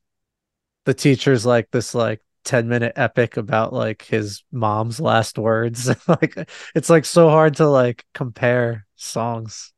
the 0.84 0.94
teacher's 0.94 1.46
like 1.46 1.70
this 1.70 1.94
like 1.94 2.20
10 2.44 2.68
minute 2.68 2.94
epic 2.96 3.36
about 3.36 3.72
like 3.72 4.02
his 4.02 4.44
mom's 4.52 5.00
last 5.00 5.38
words. 5.38 5.88
like 6.08 6.36
it's 6.74 6.90
like 6.90 7.04
so 7.04 7.28
hard 7.30 7.56
to 7.56 7.68
like 7.68 8.04
compare 8.14 8.86
songs. 8.96 9.72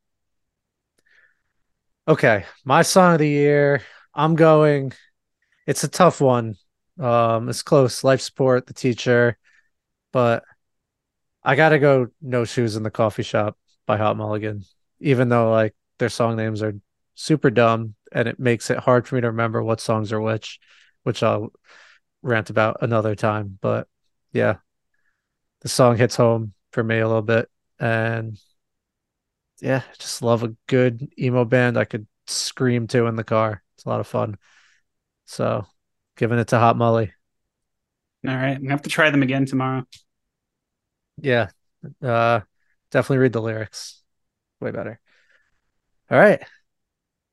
Okay, 2.07 2.45
my 2.63 2.81
song 2.83 3.13
of 3.13 3.19
the 3.19 3.27
year. 3.27 3.81
I'm 4.13 4.35
going. 4.35 4.93
It's 5.67 5.83
a 5.83 5.89
tough 5.89 6.21
one. 6.21 6.55
Um, 6.99 7.49
it's 7.49 7.61
close. 7.61 8.03
Life 8.03 8.21
support, 8.21 8.65
the 8.67 8.73
teacher, 8.73 9.37
but 10.11 10.43
I 11.43 11.55
gotta 11.55 11.79
go. 11.79 12.07
No 12.21 12.45
shoes 12.45 12.75
in 12.75 12.83
the 12.83 12.91
coffee 12.91 13.23
shop 13.23 13.57
by 13.85 13.97
Hot 13.97 14.17
Mulligan. 14.17 14.63
Even 14.99 15.29
though 15.29 15.51
like 15.51 15.75
their 15.99 16.09
song 16.09 16.35
names 16.35 16.61
are 16.63 16.73
super 17.15 17.49
dumb, 17.49 17.95
and 18.11 18.27
it 18.27 18.39
makes 18.39 18.69
it 18.69 18.77
hard 18.79 19.07
for 19.07 19.15
me 19.15 19.21
to 19.21 19.27
remember 19.27 19.63
what 19.63 19.81
songs 19.81 20.11
are 20.11 20.21
which, 20.21 20.59
which 21.03 21.23
I'll 21.23 21.51
rant 22.21 22.49
about 22.49 22.77
another 22.81 23.15
time. 23.15 23.57
But 23.61 23.87
yeah, 24.33 24.57
the 25.61 25.69
song 25.69 25.97
hits 25.97 26.15
home 26.15 26.53
for 26.71 26.83
me 26.83 26.99
a 26.99 27.07
little 27.07 27.21
bit, 27.21 27.49
and 27.79 28.37
yeah, 29.59 29.81
just 29.97 30.21
love 30.21 30.43
a 30.43 30.55
good 30.67 31.11
emo 31.17 31.45
band 31.45 31.77
I 31.77 31.85
could 31.85 32.07
scream 32.27 32.87
to 32.87 33.05
in 33.07 33.15
the 33.15 33.23
car. 33.23 33.63
It's 33.75 33.85
a 33.85 33.89
lot 33.89 33.99
of 33.99 34.07
fun. 34.07 34.37
So, 35.25 35.65
giving 36.17 36.39
it 36.39 36.49
to 36.49 36.59
Hot 36.59 36.77
Molly. 36.77 37.13
All 38.27 38.35
right, 38.35 38.57
I 38.63 38.71
have 38.71 38.81
to 38.83 38.89
try 38.89 39.09
them 39.09 39.23
again 39.23 39.45
tomorrow. 39.45 39.85
Yeah, 41.21 41.49
uh, 42.01 42.41
definitely 42.91 43.19
read 43.19 43.33
the 43.33 43.41
lyrics. 43.41 44.03
Way 44.59 44.71
better. 44.71 44.99
All 46.09 46.17
right, 46.17 46.41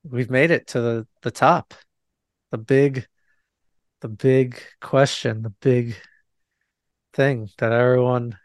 we've 0.04 0.30
made 0.30 0.50
it 0.52 0.68
to 0.68 0.80
the 0.80 1.08
the 1.22 1.30
top, 1.30 1.74
the 2.50 2.58
big, 2.58 3.08
the 4.00 4.08
big 4.08 4.62
question, 4.80 5.42
the 5.42 5.50
big 5.50 5.96
thing 7.12 7.48
that 7.58 7.72
everyone 7.72 8.38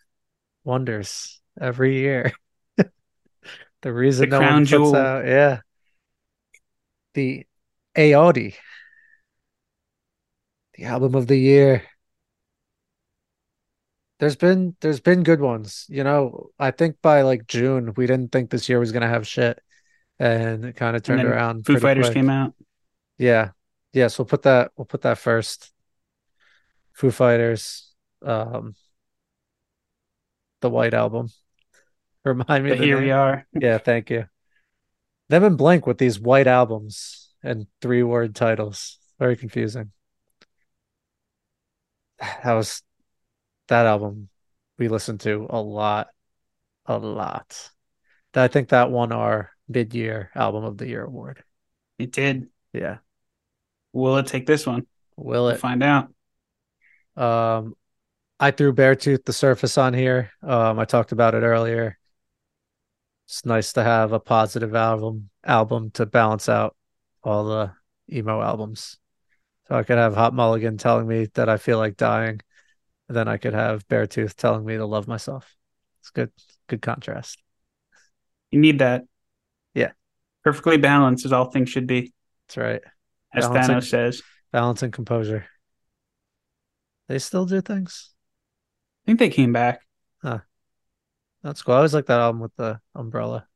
wonders 0.64 1.41
every 1.60 1.99
year. 1.99 2.34
the 3.82 3.94
reason 3.94 4.30
The 4.30 4.38
no 4.40 4.44
one 4.44 4.66
puts 4.68 4.94
jewel. 4.94 4.94
out, 4.94 5.26
yeah, 5.26 5.61
the 7.14 7.45
Audi, 7.95 8.56
the 10.80 10.85
album 10.85 11.15
of 11.15 11.27
the 11.27 11.38
year. 11.38 11.84
There's 14.19 14.35
been 14.35 14.76
there's 14.81 14.99
been 14.99 15.23
good 15.23 15.41
ones. 15.41 15.85
You 15.89 16.03
know, 16.03 16.49
I 16.60 16.72
think 16.72 16.97
by 17.01 17.22
like 17.22 17.47
June, 17.47 17.93
we 17.95 18.07
didn't 18.07 18.31
think 18.31 18.49
this 18.49 18.68
year 18.69 18.80
was 18.80 18.91
gonna 18.91 19.07
have 19.07 19.27
shit, 19.27 19.60
and 20.19 20.65
it 20.65 20.76
kind 20.76 20.95
of 20.95 21.03
turned 21.03 21.23
around 21.23 21.65
Foo 21.65 21.80
Fighters 21.80 22.07
quick. 22.07 22.15
came 22.15 22.30
out. 22.30 22.53
Yeah. 23.18 23.51
Yes, 23.91 24.18
we'll 24.19 24.26
put 24.26 24.43
that 24.43 24.72
we'll 24.77 24.85
put 24.85 25.01
that 25.01 25.18
first. 25.18 25.72
Foo 26.93 27.11
Fighters, 27.11 27.91
um, 28.26 28.76
the 30.61 30.69
White 30.69 30.93
Album. 30.93 31.30
Remind 32.26 32.64
me 32.65 32.72
But 32.72 32.80
here 32.80 32.99
we 32.99 33.11
are. 33.11 33.47
Yeah, 33.60 33.77
thank 33.77 34.10
you. 34.10 34.26
Them 35.30 35.43
and 35.43 35.57
Blink 35.57 35.88
with 35.88 35.97
these 35.97 36.19
white 36.19 36.47
albums 36.47 37.30
and 37.41 37.68
three 37.81 38.03
word 38.03 38.35
titles. 38.35 38.97
Very 39.18 39.38
confusing. 39.38 39.91
That 42.19 42.53
was 42.53 42.83
that 43.67 43.85
album 43.85 44.29
we 44.77 44.87
listened 44.87 45.21
to 45.21 45.47
a 45.49 45.61
lot, 45.61 46.09
a 46.85 46.97
lot. 46.97 47.71
I 48.33 48.47
think 48.47 48.69
that 48.69 48.91
won 48.91 49.11
our 49.11 49.51
mid 49.67 49.93
year 49.93 50.31
album 50.35 50.63
of 50.63 50.77
the 50.77 50.87
year 50.87 51.03
award. 51.03 51.43
It 51.97 52.11
did. 52.11 52.49
Yeah. 52.73 52.99
Will 53.93 54.17
it 54.17 54.27
take 54.27 54.45
this 54.45 54.65
one? 54.65 54.85
Will 55.17 55.45
We'll 55.45 55.49
it? 55.49 55.59
find 55.59 55.83
out. 55.83 56.13
Um, 57.17 57.75
I 58.39 58.51
threw 58.51 58.73
Beartooth 58.73 59.25
the 59.25 59.33
Surface 59.33 59.77
on 59.77 59.93
here. 59.93 60.31
Um, 60.41 60.79
I 60.79 60.85
talked 60.85 61.11
about 61.11 61.35
it 61.35 61.43
earlier. 61.43 61.97
It's 63.27 63.45
nice 63.45 63.73
to 63.73 63.83
have 63.83 64.11
a 64.11 64.19
positive 64.19 64.73
album 64.75 65.29
album 65.43 65.91
to 65.91 66.05
balance 66.05 66.49
out 66.49 66.75
all 67.23 67.45
the 67.45 67.73
emo 68.11 68.41
albums. 68.41 68.97
So 69.69 69.75
I 69.75 69.83
could 69.83 69.97
have 69.99 70.15
Hot 70.15 70.33
Mulligan 70.33 70.77
telling 70.77 71.07
me 71.07 71.27
that 71.35 71.47
I 71.47 71.57
feel 71.57 71.77
like 71.77 71.95
dying, 71.95 72.41
and 73.07 73.15
then 73.15 73.27
I 73.27 73.37
could 73.37 73.53
have 73.53 73.87
Beartooth 73.87 74.33
telling 74.33 74.65
me 74.65 74.77
to 74.77 74.85
love 74.85 75.07
myself. 75.07 75.55
It's 76.01 76.09
good, 76.09 76.31
good 76.67 76.81
contrast. 76.81 77.41
You 78.49 78.59
need 78.59 78.79
that. 78.79 79.03
Yeah. 79.75 79.91
Perfectly 80.43 80.77
balanced 80.77 81.25
as 81.25 81.31
all 81.31 81.51
things 81.51 81.69
should 81.69 81.85
be, 81.85 82.13
That's 82.47 82.57
right. 82.57 82.81
as 83.31 83.47
Balancing. 83.47 83.75
Thanos 83.75 83.89
says. 83.89 84.21
Balance 84.51 84.81
and 84.81 84.91
composure. 84.91 85.45
They 87.07 87.19
still 87.19 87.45
do 87.45 87.61
things. 87.61 88.09
I 89.03 89.05
think 89.05 89.19
they 89.19 89.29
came 89.29 89.53
back. 89.53 89.81
Huh. 90.23 90.39
That's 91.43 91.61
cool. 91.61 91.75
I 91.75 91.77
always 91.77 91.93
like 91.93 92.07
that 92.07 92.19
album 92.19 92.41
with 92.41 92.55
the 92.55 92.79
umbrella. 92.95 93.47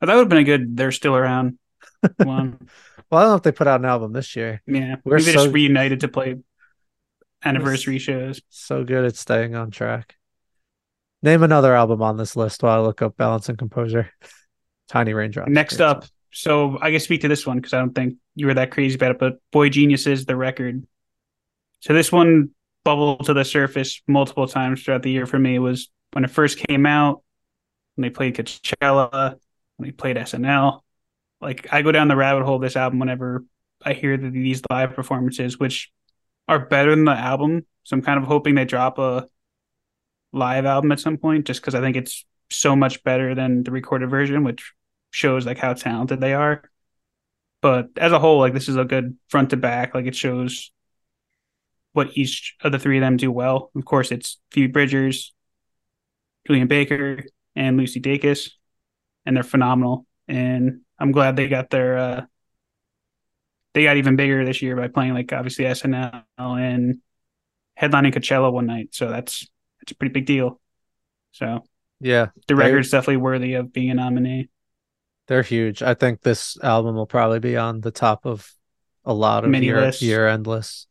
But 0.00 0.06
that 0.06 0.14
would 0.14 0.22
have 0.22 0.28
been 0.28 0.38
a 0.38 0.44
good 0.44 0.76
they're 0.76 0.90
still 0.92 1.14
around 1.14 1.58
one. 2.16 2.68
Well, 3.14 3.22
I 3.22 3.26
don't 3.26 3.32
know 3.32 3.36
if 3.36 3.42
they 3.44 3.52
put 3.52 3.68
out 3.68 3.78
an 3.80 3.86
album 3.86 4.12
this 4.12 4.34
year. 4.34 4.60
Yeah. 4.66 4.96
We're 5.04 5.18
Maybe 5.18 5.30
so- 5.30 5.44
just 5.44 5.52
reunited 5.54 6.00
to 6.00 6.08
play 6.08 6.34
anniversary 7.44 7.98
shows. 8.00 8.40
So 8.48 8.82
good 8.82 9.04
at 9.04 9.14
staying 9.14 9.54
on 9.54 9.70
track. 9.70 10.16
Name 11.22 11.44
another 11.44 11.74
album 11.76 12.02
on 12.02 12.16
this 12.16 12.34
list 12.34 12.62
while 12.64 12.80
I 12.80 12.82
look 12.84 13.02
up 13.02 13.16
Balance 13.16 13.48
and 13.48 13.56
Composure. 13.56 14.10
Tiny 14.88 15.14
Raindrops. 15.14 15.48
Next 15.50 15.76
Great 15.76 15.86
up, 15.86 16.02
song. 16.02 16.10
so 16.32 16.78
I 16.82 16.90
guess 16.90 17.04
speak 17.04 17.20
to 17.20 17.28
this 17.28 17.46
one 17.46 17.58
because 17.58 17.72
I 17.72 17.78
don't 17.78 17.94
think 17.94 18.16
you 18.34 18.46
were 18.46 18.54
that 18.54 18.72
crazy 18.72 18.96
about 18.96 19.12
it, 19.12 19.18
but 19.20 19.38
Boy 19.52 19.68
Genius 19.68 20.06
is 20.08 20.26
the 20.26 20.34
record. 20.36 20.84
So 21.80 21.94
this 21.94 22.10
one 22.10 22.50
bubbled 22.84 23.26
to 23.26 23.32
the 23.32 23.44
surface 23.44 24.02
multiple 24.08 24.48
times 24.48 24.82
throughout 24.82 25.02
the 25.04 25.10
year 25.12 25.26
for 25.26 25.38
me. 25.38 25.54
It 25.54 25.60
was 25.60 25.88
when 26.12 26.24
it 26.24 26.30
first 26.30 26.58
came 26.58 26.84
out, 26.84 27.22
when 27.94 28.02
they 28.02 28.10
played 28.10 28.34
Coachella, 28.34 29.36
when 29.76 29.88
they 29.88 29.92
played 29.92 30.16
SNL. 30.16 30.80
Like 31.44 31.68
I 31.70 31.82
go 31.82 31.92
down 31.92 32.08
the 32.08 32.16
rabbit 32.16 32.44
hole 32.44 32.56
of 32.56 32.62
this 32.62 32.76
album 32.76 32.98
whenever 32.98 33.44
I 33.84 33.92
hear 33.92 34.16
that 34.16 34.32
these 34.32 34.62
live 34.70 34.94
performances, 34.94 35.58
which 35.58 35.92
are 36.48 36.66
better 36.66 36.90
than 36.90 37.04
the 37.04 37.12
album. 37.12 37.66
So 37.84 37.94
I'm 37.94 38.02
kind 38.02 38.18
of 38.18 38.24
hoping 38.24 38.54
they 38.54 38.64
drop 38.64 38.98
a 38.98 39.28
live 40.32 40.64
album 40.64 40.90
at 40.92 41.00
some 41.00 41.18
point, 41.18 41.46
just 41.46 41.60
because 41.60 41.74
I 41.74 41.80
think 41.80 41.96
it's 41.96 42.24
so 42.50 42.74
much 42.74 43.04
better 43.04 43.34
than 43.34 43.62
the 43.62 43.70
recorded 43.70 44.10
version, 44.10 44.42
which 44.42 44.72
shows 45.10 45.46
like 45.46 45.58
how 45.58 45.74
talented 45.74 46.20
they 46.20 46.34
are. 46.34 46.62
But 47.60 47.90
as 47.96 48.12
a 48.12 48.18
whole, 48.18 48.38
like 48.38 48.54
this 48.54 48.68
is 48.68 48.76
a 48.76 48.84
good 48.84 49.16
front 49.28 49.50
to 49.50 49.56
back. 49.56 49.94
Like 49.94 50.06
it 50.06 50.16
shows 50.16 50.72
what 51.92 52.16
each 52.16 52.56
of 52.62 52.72
the 52.72 52.78
three 52.78 52.98
of 52.98 53.02
them 53.02 53.16
do 53.16 53.30
well. 53.30 53.70
Of 53.74 53.84
course, 53.84 54.10
it's 54.10 54.38
Phoebe 54.50 54.72
Bridgers, 54.72 55.32
Julien 56.46 56.68
Baker, 56.68 57.24
and 57.54 57.76
Lucy 57.76 58.00
Dacus, 58.00 58.50
and 59.24 59.36
they're 59.36 59.42
phenomenal. 59.44 60.06
And 60.26 60.80
I'm 61.04 61.12
glad 61.12 61.36
they 61.36 61.48
got 61.48 61.68
their 61.68 61.98
uh 61.98 62.22
they 63.74 63.84
got 63.84 63.98
even 63.98 64.16
bigger 64.16 64.42
this 64.44 64.62
year 64.62 64.74
by 64.74 64.88
playing 64.88 65.12
like 65.12 65.32
obviously 65.34 65.66
SNL 65.66 66.22
and 66.38 66.98
headlining 67.78 68.14
Coachella 68.14 68.50
one 68.50 68.64
night. 68.64 68.88
So 68.92 69.10
that's 69.10 69.46
that's 69.80 69.92
a 69.92 69.96
pretty 69.96 70.14
big 70.14 70.24
deal. 70.24 70.60
So 71.32 71.62
Yeah, 72.00 72.28
the 72.48 72.56
record's 72.56 72.90
definitely 72.90 73.18
worthy 73.18 73.52
of 73.54 73.70
being 73.70 73.90
a 73.90 73.94
nominee. 73.94 74.48
they're 75.28 75.42
huge. 75.42 75.82
I 75.82 75.92
think 75.92 76.22
this 76.22 76.56
album 76.62 76.94
will 76.94 77.06
probably 77.06 77.38
be 77.38 77.58
on 77.58 77.82
the 77.82 77.90
top 77.90 78.24
of 78.24 78.50
a 79.04 79.12
lot 79.12 79.44
of 79.44 79.50
Many 79.50 79.66
year 79.66 79.82
lists. 79.82 80.00
year 80.00 80.26
end 80.26 80.46
lists. 80.46 80.86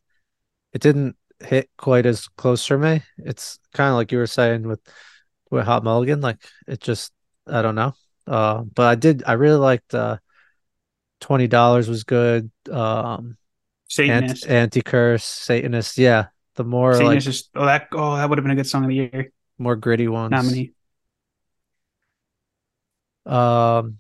It 0.74 0.82
didn't 0.82 1.16
hit 1.40 1.72
quite 1.76 2.06
as 2.06 2.28
close 2.28 2.66
for 2.68 2.78
me. 2.78 3.02
It's 3.18 3.58
kind 3.74 3.90
of 3.90 3.96
like 3.96 4.12
you 4.12 4.20
were 4.20 4.28
saying 4.28 4.68
with 4.68 4.82
with 5.50 5.66
Hot 5.66 5.84
Mulligan. 5.84 6.22
Like 6.22 6.38
it 6.68 6.82
just 6.82 7.12
I 7.48 7.64
don't 7.64 7.76
know. 7.76 7.94
Uh, 8.26 8.62
but 8.62 8.86
I 8.88 8.96
did. 8.96 9.24
I 9.26 9.34
really 9.34 9.60
liked. 9.60 9.94
Uh, 9.94 10.18
Twenty 11.20 11.48
dollars 11.48 11.88
was 11.88 12.04
good. 12.04 12.52
Um, 12.70 13.38
Satanist. 13.88 14.46
Anti-curse, 14.46 15.24
Satanist. 15.24 15.98
Yeah, 15.98 16.26
the 16.56 16.66
more 16.66 16.96
Satanist 16.96 17.28
like 17.28 17.34
is 17.34 17.50
oh 17.56 17.66
that 17.66 17.88
oh 17.94 18.18
that 18.18 18.28
would 18.28 18.38
have 18.38 18.44
been 18.44 18.52
a 18.52 18.56
good 18.56 18.68
song 18.68 18.84
of 18.84 18.90
the 18.90 18.96
year 18.96 19.32
more 19.58 19.76
gritty 19.76 20.08
ones. 20.08 20.32
nominee. 20.32 20.74
Um, 23.26 24.00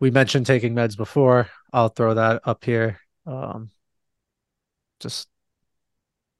we 0.00 0.10
mentioned 0.10 0.46
taking 0.46 0.74
meds 0.74 0.96
before. 0.96 1.48
I'll 1.72 1.90
throw 1.90 2.14
that 2.14 2.42
up 2.44 2.64
here. 2.64 2.98
Um, 3.26 3.70
just 5.00 5.28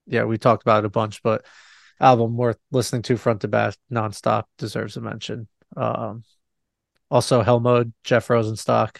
yeah, 0.06 0.24
we 0.24 0.38
talked 0.38 0.62
about 0.62 0.84
it 0.84 0.86
a 0.86 0.90
bunch, 0.90 1.22
but 1.22 1.44
album 2.00 2.36
worth 2.36 2.58
listening 2.72 3.02
to 3.02 3.16
front 3.16 3.42
to 3.42 3.48
back, 3.48 3.76
nonstop, 3.92 4.44
deserves 4.56 4.96
a 4.96 5.00
mention. 5.00 5.48
Um, 5.76 6.24
also 7.10 7.42
Hell 7.42 7.60
Mode, 7.60 7.92
Jeff 8.04 8.28
Rosenstock, 8.28 8.96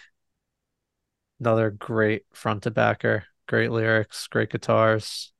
another 1.39 1.69
great 1.71 2.23
front 2.33 2.63
to 2.63 2.71
backer, 2.71 3.25
great 3.47 3.71
lyrics, 3.71 4.27
great 4.27 4.49
guitars. 4.49 5.31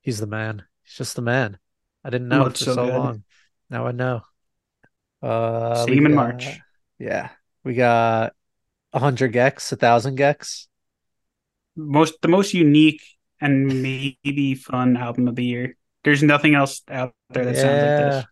He's 0.00 0.18
the 0.18 0.26
man. 0.26 0.64
He's 0.84 0.94
just 0.94 1.16
the 1.16 1.22
man. 1.22 1.58
I 2.04 2.10
didn't 2.10 2.28
know 2.28 2.48
for 2.50 2.56
so 2.56 2.74
so 2.74 2.84
long. 2.86 3.24
Now 3.70 3.86
I 3.86 3.92
know. 3.92 4.22
Uh, 5.22 5.84
See 5.84 5.96
him 5.96 6.06
in 6.06 6.12
got- 6.12 6.16
March. 6.16 6.60
Yeah, 6.98 7.30
we 7.64 7.74
got 7.74 8.32
a 8.92 8.98
hundred 8.98 9.32
gecs, 9.32 9.70
a 9.72 9.76
thousand 9.76 10.18
gecs. 10.18 10.66
most 11.76 12.20
the 12.22 12.28
most 12.28 12.54
unique 12.54 13.02
and 13.40 13.82
maybe 13.82 14.54
fun 14.54 14.96
album 14.96 15.28
of 15.28 15.36
the 15.36 15.44
year. 15.44 15.76
There's 16.02 16.22
nothing 16.22 16.54
else 16.54 16.82
out 16.88 17.12
there 17.30 17.44
that 17.44 17.56
sounds 17.56 17.66
like 17.66 18.12
this. 18.22 18.24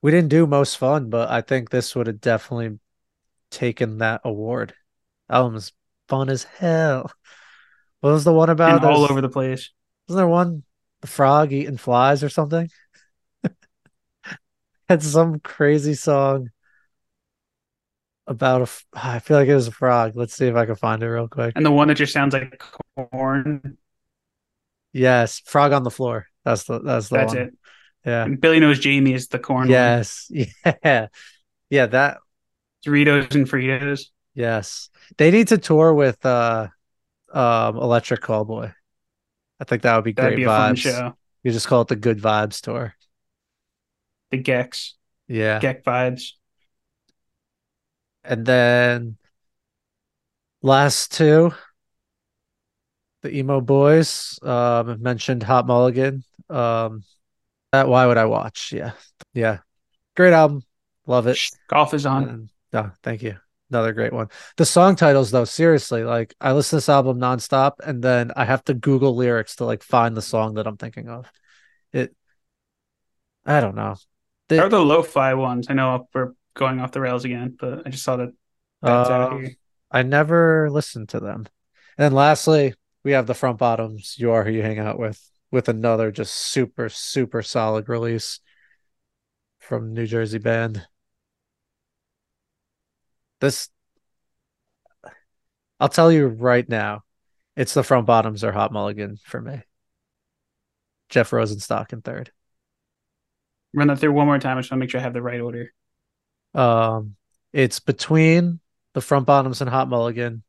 We 0.00 0.10
didn't 0.10 0.28
do 0.30 0.46
most 0.46 0.78
fun, 0.78 1.10
but 1.10 1.30
I 1.30 1.40
think 1.40 1.70
this 1.70 1.94
would 1.96 2.06
have 2.06 2.20
definitely 2.20 2.78
taken 3.54 3.98
that 3.98 4.20
award. 4.24 4.74
Album's 5.30 5.72
fun 6.08 6.28
as 6.28 6.44
hell. 6.44 7.10
What 8.00 8.12
was 8.12 8.24
the 8.24 8.32
one 8.32 8.50
about? 8.50 8.82
And 8.82 8.84
all 8.84 9.10
over 9.10 9.20
the 9.20 9.28
place. 9.28 9.70
Wasn't 10.08 10.18
there 10.20 10.28
one 10.28 10.62
the 11.00 11.06
frog 11.06 11.52
eating 11.52 11.78
flies 11.78 12.22
or 12.22 12.28
something? 12.28 12.68
Had 14.88 15.02
some 15.02 15.40
crazy 15.40 15.94
song 15.94 16.50
about 18.26 18.62
a. 18.68 18.70
I 18.92 19.18
feel 19.18 19.38
like 19.38 19.48
it 19.48 19.54
was 19.54 19.68
a 19.68 19.72
frog. 19.72 20.12
Let's 20.14 20.34
see 20.34 20.46
if 20.46 20.54
I 20.56 20.66
can 20.66 20.76
find 20.76 21.02
it 21.02 21.08
real 21.08 21.28
quick. 21.28 21.54
And 21.56 21.64
the 21.64 21.70
one 21.70 21.88
that 21.88 21.94
just 21.94 22.12
sounds 22.12 22.34
like 22.34 22.62
Korn. 23.10 23.78
Yes, 24.92 25.40
frog 25.40 25.72
on 25.72 25.82
the 25.82 25.90
floor. 25.90 26.26
That's 26.44 26.64
the 26.64 26.80
that's 26.80 27.08
the 27.08 27.16
That's 27.16 27.34
one. 27.34 27.42
it. 27.42 27.54
Yeah. 28.04 28.24
And 28.24 28.40
Billy 28.40 28.60
knows 28.60 28.78
Jamie 28.78 29.14
is 29.14 29.28
the 29.28 29.38
Korn. 29.38 29.60
one. 29.60 29.70
Yes. 29.70 30.30
Yeah. 30.84 31.08
Yeah. 31.70 31.86
That. 31.86 32.18
Doritos 32.84 33.34
and 33.34 33.46
Fritos. 33.46 34.06
Yes. 34.34 34.90
They 35.16 35.30
need 35.30 35.48
to 35.48 35.58
tour 35.58 35.94
with 35.94 36.24
uh, 36.26 36.68
um, 37.32 37.76
Electric 37.76 38.20
Callboy. 38.20 38.74
I 39.60 39.64
think 39.64 39.82
that 39.82 39.94
would 39.94 40.04
be 40.04 40.12
That'd 40.12 40.30
great 40.30 40.36
be 40.36 40.42
a 40.44 40.48
fun 40.48 40.74
vibes. 40.74 40.78
show. 40.78 41.16
You 41.42 41.52
just 41.52 41.68
call 41.68 41.82
it 41.82 41.88
the 41.88 41.96
Good 41.96 42.18
Vibes 42.20 42.60
tour. 42.60 42.94
The 44.30 44.42
gecs. 44.42 44.92
Yeah. 45.28 45.60
Geck 45.60 45.84
vibes. 45.84 46.32
And 48.24 48.44
then 48.44 49.16
last 50.62 51.12
two, 51.12 51.52
the 53.22 53.36
emo 53.36 53.60
boys 53.60 54.38
um 54.42 55.02
mentioned 55.02 55.42
Hot 55.42 55.66
Mulligan. 55.66 56.24
Um 56.50 57.04
that 57.72 57.88
why 57.88 58.06
would 58.06 58.18
I 58.18 58.24
watch? 58.24 58.72
Yeah. 58.72 58.92
Yeah. 59.32 59.58
Great 60.16 60.32
album. 60.32 60.62
Love 61.06 61.26
it. 61.26 61.38
Golf 61.68 61.92
is 61.94 62.06
on. 62.06 62.28
And, 62.28 62.50
oh, 62.74 62.90
thank 63.02 63.22
you. 63.22 63.36
Another 63.70 63.92
great 63.92 64.12
one. 64.12 64.28
The 64.56 64.66
song 64.66 64.94
titles 64.94 65.30
though, 65.30 65.44
seriously, 65.44 66.04
like 66.04 66.34
I 66.40 66.52
listen 66.52 66.70
to 66.70 66.76
this 66.76 66.88
album 66.88 67.18
nonstop 67.18 67.72
and 67.84 68.02
then 68.02 68.30
I 68.36 68.44
have 68.44 68.62
to 68.64 68.74
Google 68.74 69.16
lyrics 69.16 69.56
to 69.56 69.64
like 69.64 69.82
find 69.82 70.16
the 70.16 70.22
song 70.22 70.54
that 70.54 70.66
I'm 70.66 70.76
thinking 70.76 71.08
of. 71.08 71.30
It 71.92 72.14
I 73.46 73.60
don't 73.60 73.74
know. 73.74 73.96
The- 74.48 74.58
How 74.58 74.66
are 74.66 74.68
the 74.68 74.80
lo-fi 74.80 75.34
ones? 75.34 75.66
I 75.70 75.74
know 75.74 76.08
we're 76.14 76.32
going 76.54 76.80
off 76.80 76.92
the 76.92 77.00
rails 77.00 77.24
again, 77.24 77.56
but 77.58 77.86
I 77.86 77.90
just 77.90 78.04
saw 78.04 78.16
that 78.16 78.32
uh, 78.82 79.36
here. 79.38 79.56
I 79.90 80.02
never 80.02 80.70
listened 80.70 81.08
to 81.10 81.20
them. 81.20 81.46
And 81.96 82.04
then 82.04 82.12
lastly, 82.12 82.74
we 83.02 83.12
have 83.12 83.26
the 83.26 83.34
front 83.34 83.58
bottoms. 83.58 84.16
You 84.18 84.32
are 84.32 84.44
who 84.44 84.50
you 84.50 84.62
hang 84.62 84.78
out 84.78 84.98
with, 84.98 85.20
with 85.50 85.68
another 85.68 86.10
just 86.10 86.34
super, 86.34 86.88
super 86.88 87.42
solid 87.42 87.88
release 87.88 88.40
from 89.58 89.94
New 89.94 90.06
Jersey 90.06 90.38
band. 90.38 90.86
This, 93.44 93.68
I'll 95.78 95.90
tell 95.90 96.10
you 96.10 96.28
right 96.28 96.66
now, 96.66 97.02
it's 97.56 97.74
the 97.74 97.82
front 97.82 98.06
bottoms 98.06 98.42
or 98.42 98.52
Hot 98.52 98.72
Mulligan 98.72 99.18
for 99.22 99.38
me. 99.38 99.60
Jeff 101.10 101.28
Rosenstock 101.30 101.92
in 101.92 102.00
third. 102.00 102.32
Run 103.74 103.88
that 103.88 103.98
through 103.98 104.12
one 104.12 104.24
more 104.24 104.38
time. 104.38 104.56
I 104.56 104.62
just 104.62 104.70
want 104.70 104.78
to 104.78 104.82
make 104.84 104.88
sure 104.88 105.00
I 105.00 105.02
have 105.02 105.12
the 105.12 105.20
right 105.20 105.42
order. 105.42 105.74
Um, 106.54 107.16
it's 107.52 107.80
between 107.80 108.60
the 108.94 109.02
front 109.02 109.26
bottoms 109.26 109.60
and 109.60 109.68
Hot 109.68 109.90
Mulligan, 109.90 110.42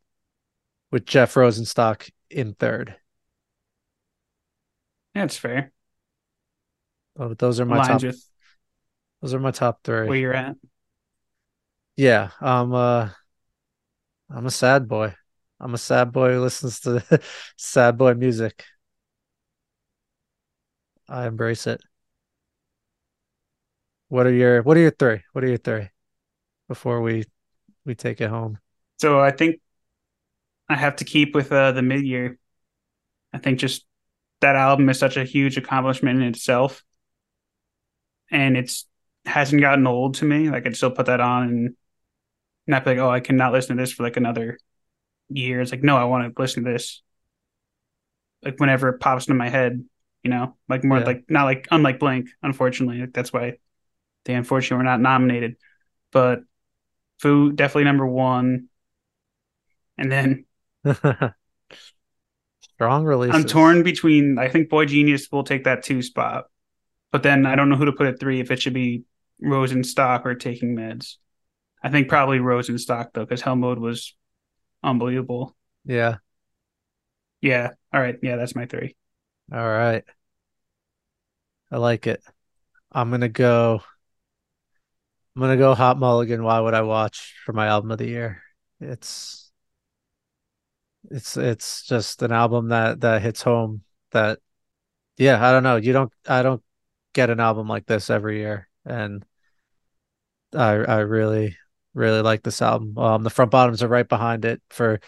with 0.89 1.05
Jeff 1.05 1.33
Rosenstock 1.33 2.09
in 2.29 2.53
third. 2.53 2.95
That's 5.13 5.35
fair. 5.35 5.73
Oh, 7.19 7.33
those 7.33 7.59
are 7.59 7.65
my 7.65 7.79
Aligns 7.79 8.01
top. 8.03 8.15
Those 9.21 9.33
are 9.33 9.39
my 9.39 9.51
top 9.51 9.83
three. 9.83 10.07
where 10.07 10.17
you're 10.17 10.33
at. 10.33 10.55
Yeah, 11.97 12.31
I'm 12.41 12.73
uh, 12.73 13.09
I'm 14.29 14.45
a 14.45 14.51
sad 14.51 14.87
boy. 14.87 15.15
I'm 15.59 15.73
a 15.73 15.77
sad 15.77 16.11
boy 16.11 16.33
who 16.33 16.41
listens 16.41 16.79
to 16.81 17.03
sad 17.57 17.97
boy 17.97 18.13
music. 18.13 18.65
I 21.07 21.27
embrace 21.27 21.67
it. 21.67 21.81
What 24.09 24.27
are 24.27 24.33
your 24.33 24.61
What 24.63 24.77
are 24.77 24.81
your 24.81 24.91
three? 24.91 25.21
What 25.33 25.43
are 25.43 25.47
your 25.47 25.57
three? 25.57 25.89
Before 26.67 27.01
we 27.01 27.25
we 27.85 27.95
take 27.95 28.21
it 28.21 28.29
home. 28.29 28.59
So 28.99 29.19
I 29.19 29.31
think 29.31 29.57
I 30.69 30.75
have 30.75 30.97
to 30.97 31.05
keep 31.05 31.35
with 31.35 31.51
uh, 31.51 31.71
the 31.73 31.81
mid-year. 31.81 32.39
I 33.33 33.37
think 33.37 33.59
just 33.59 33.85
that 34.41 34.55
album 34.55 34.89
is 34.89 34.99
such 34.99 35.17
a 35.17 35.23
huge 35.23 35.57
accomplishment 35.57 36.21
in 36.21 36.27
itself, 36.27 36.83
and 38.31 38.57
it's 38.57 38.85
hasn't 39.25 39.61
gotten 39.61 39.87
old 39.87 40.15
to 40.15 40.25
me. 40.25 40.49
Like 40.49 40.65
I'd 40.65 40.75
still 40.75 40.91
put 40.91 41.07
that 41.07 41.19
on 41.21 41.43
and 41.43 41.75
not 42.67 42.83
be 42.83 42.91
like, 42.91 42.99
oh, 42.99 43.09
I 43.09 43.19
cannot 43.19 43.53
listen 43.53 43.77
to 43.77 43.81
this 43.83 43.91
for 43.91 44.03
like 44.03 44.17
another 44.17 44.57
year. 45.29 45.61
It's 45.61 45.71
like, 45.71 45.83
no, 45.83 45.97
I 45.97 46.05
want 46.05 46.35
to 46.35 46.41
listen 46.41 46.63
to 46.63 46.71
this. 46.71 47.01
Like 48.43 48.59
whenever 48.59 48.89
it 48.89 48.99
pops 48.99 49.27
into 49.27 49.37
my 49.37 49.49
head, 49.49 49.83
you 50.23 50.29
know, 50.29 50.55
like 50.69 50.83
more 50.83 50.99
Yeah. 50.99 51.05
like 51.05 51.25
not 51.29 51.45
like 51.45 51.67
unlike 51.71 51.99
Blink, 51.99 52.29
unfortunately. 52.41 53.01
Like, 53.01 53.13
that's 53.13 53.33
why 53.33 53.53
they 54.25 54.33
unfortunately 54.33 54.77
were 54.77 54.89
not 54.89 55.01
nominated. 55.01 55.55
But 56.11 56.41
Foo 57.19 57.51
definitely 57.51 57.85
number 57.85 58.05
one. 58.05 58.67
And 59.97 60.11
then 60.11 60.45
Strong 62.75 63.05
releases. 63.05 63.35
I'm 63.35 63.47
torn 63.47 63.83
between. 63.83 64.37
I 64.37 64.49
think 64.49 64.69
Boy 64.69 64.85
Genius 64.85 65.31
will 65.31 65.43
take 65.43 65.63
that 65.63 65.83
two 65.83 66.01
spot, 66.01 66.45
but 67.11 67.23
then 67.23 67.45
I 67.45 67.55
don't 67.55 67.69
know 67.69 67.77
who 67.77 67.85
to 67.85 67.93
put 67.93 68.07
at 68.07 68.19
three. 68.19 68.41
If 68.41 68.51
it 68.51 68.61
should 68.61 68.73
be 68.73 69.03
Rosenstock 69.41 70.25
or 70.25 70.35
Taking 70.35 70.75
Meds. 70.75 71.15
I 71.85 71.89
think 71.89 72.09
probably 72.09 72.39
Rosenstock 72.39 73.13
though, 73.13 73.25
because 73.25 73.41
Hell 73.41 73.55
Mode 73.55 73.77
was 73.77 74.15
unbelievable. 74.81 75.55
Yeah. 75.85 76.17
Yeah. 77.41 77.73
All 77.93 78.01
right. 78.01 78.17
Yeah, 78.23 78.37
that's 78.37 78.55
my 78.55 78.65
three. 78.65 78.95
All 79.53 79.59
right. 79.59 80.03
I 81.71 81.77
like 81.77 82.07
it. 82.07 82.23
I'm 82.91 83.11
gonna 83.11 83.29
go. 83.29 83.83
I'm 85.35 85.41
gonna 85.43 85.57
go 85.57 85.75
Hot 85.75 85.99
Mulligan. 85.99 86.43
Why 86.43 86.59
would 86.59 86.73
I 86.73 86.81
watch 86.81 87.35
for 87.45 87.53
my 87.53 87.67
album 87.67 87.91
of 87.91 87.99
the 87.99 88.07
year? 88.07 88.41
It's 88.79 89.51
it's 91.11 91.37
it's 91.37 91.83
just 91.83 92.23
an 92.23 92.31
album 92.31 92.69
that 92.69 93.01
that 93.01 93.21
hits 93.21 93.43
home. 93.43 93.83
That 94.09 94.39
yeah, 95.17 95.47
I 95.47 95.51
don't 95.51 95.61
know. 95.61 95.75
You 95.75 95.93
don't. 95.93 96.11
I 96.27 96.41
don't 96.41 96.63
get 97.13 97.29
an 97.29 97.39
album 97.39 97.67
like 97.67 97.85
this 97.85 98.09
every 98.09 98.39
year, 98.39 98.67
and 98.85 99.23
I 100.51 100.71
I 100.71 100.99
really 101.01 101.55
really 101.95 102.21
like 102.21 102.43
this 102.43 102.61
album. 102.61 102.97
Um, 102.97 103.23
the 103.23 103.29
front 103.29 103.49
bottoms 103.49 103.81
are 103.81 103.87
right 103.87 104.07
behind 104.07 104.45
it 104.45 104.61
for 104.69 104.99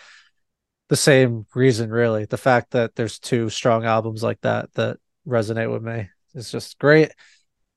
the 0.90 0.96
same 0.96 1.46
reason, 1.54 1.92
really. 1.92 2.26
The 2.26 2.38
fact 2.38 2.72
that 2.72 2.96
there's 2.96 3.20
two 3.20 3.50
strong 3.50 3.86
albums 3.86 4.24
like 4.24 4.42
that 4.42 4.74
that 4.74 4.98
resonate 5.28 5.72
with 5.72 5.84
me 5.84 6.10
is 6.34 6.50
just 6.50 6.80
great. 6.80 7.12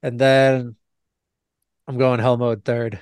And 0.02 0.18
then 0.18 0.76
I'm 1.86 1.98
going 1.98 2.20
Hell 2.20 2.36
Mode 2.36 2.64
third 2.64 3.00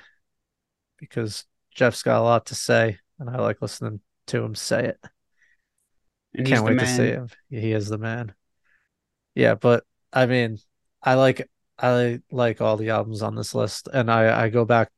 because 0.97 1.45
Jeff's 1.73 2.03
got 2.03 2.19
a 2.19 2.23
lot 2.23 2.47
to 2.47 2.55
say, 2.55 2.97
and 3.19 3.29
I 3.29 3.37
like 3.37 3.61
listening 3.61 4.01
to 4.27 4.43
him 4.43 4.55
say 4.55 4.85
it. 4.85 4.99
And 6.33 6.45
Can't 6.45 6.63
wait 6.63 6.79
to 6.79 6.87
see 6.87 7.07
him. 7.07 7.29
He 7.49 7.71
is 7.71 7.87
the 7.87 7.97
man. 7.97 8.33
Yeah, 9.35 9.55
but 9.55 9.83
I 10.11 10.25
mean, 10.25 10.57
I 11.01 11.13
like 11.15 11.49
I 11.77 12.19
like 12.31 12.61
all 12.61 12.77
the 12.77 12.89
albums 12.89 13.21
on 13.21 13.35
this 13.35 13.55
list, 13.55 13.87
and 13.91 14.11
I 14.11 14.45
I 14.45 14.49
go 14.49 14.65
back 14.65 14.91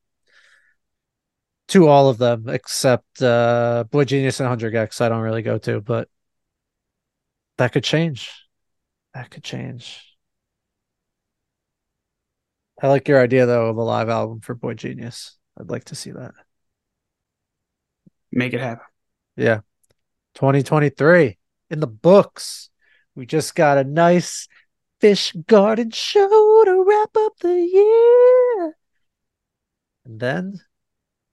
to 1.72 1.88
all 1.88 2.10
of 2.10 2.18
them 2.18 2.50
except 2.50 3.22
uh 3.22 3.86
Boy 3.90 4.04
Genius 4.04 4.40
and 4.40 4.46
100 4.50 4.74
gecs. 4.74 5.02
I 5.02 5.10
don't 5.10 5.22
really 5.22 5.42
go 5.42 5.58
to, 5.60 5.80
but 5.80 6.10
that 7.58 7.72
could 7.72 7.84
change. 7.84 8.30
That 9.14 9.30
could 9.30 9.44
change. 9.44 10.04
I 12.82 12.88
like 12.88 13.08
your 13.08 13.22
idea 13.22 13.46
though 13.46 13.68
of 13.68 13.78
a 13.78 13.84
live 13.84 14.10
album 14.10 14.42
for 14.42 14.54
Boy 14.54 14.74
Genius. 14.74 15.38
I'd 15.58 15.70
like 15.70 15.86
to 15.86 15.96
see 15.96 16.12
that. 16.12 16.34
Make 18.32 18.54
it 18.54 18.60
happen. 18.60 18.86
Yeah. 19.38 19.62
2023 20.36 21.38
in 21.70 21.80
the 21.80 21.88
books. 21.88 22.70
We 23.16 23.26
just 23.26 23.56
got 23.56 23.78
a 23.78 23.84
nice 23.84 24.48
Phish 25.02 25.46
garden 25.46 25.92
show 25.92 26.64
to 26.66 26.86
wrap 26.86 27.16
up 27.18 27.38
the 27.40 27.62
year. 27.62 28.78
And 30.06 30.20
then 30.20 30.62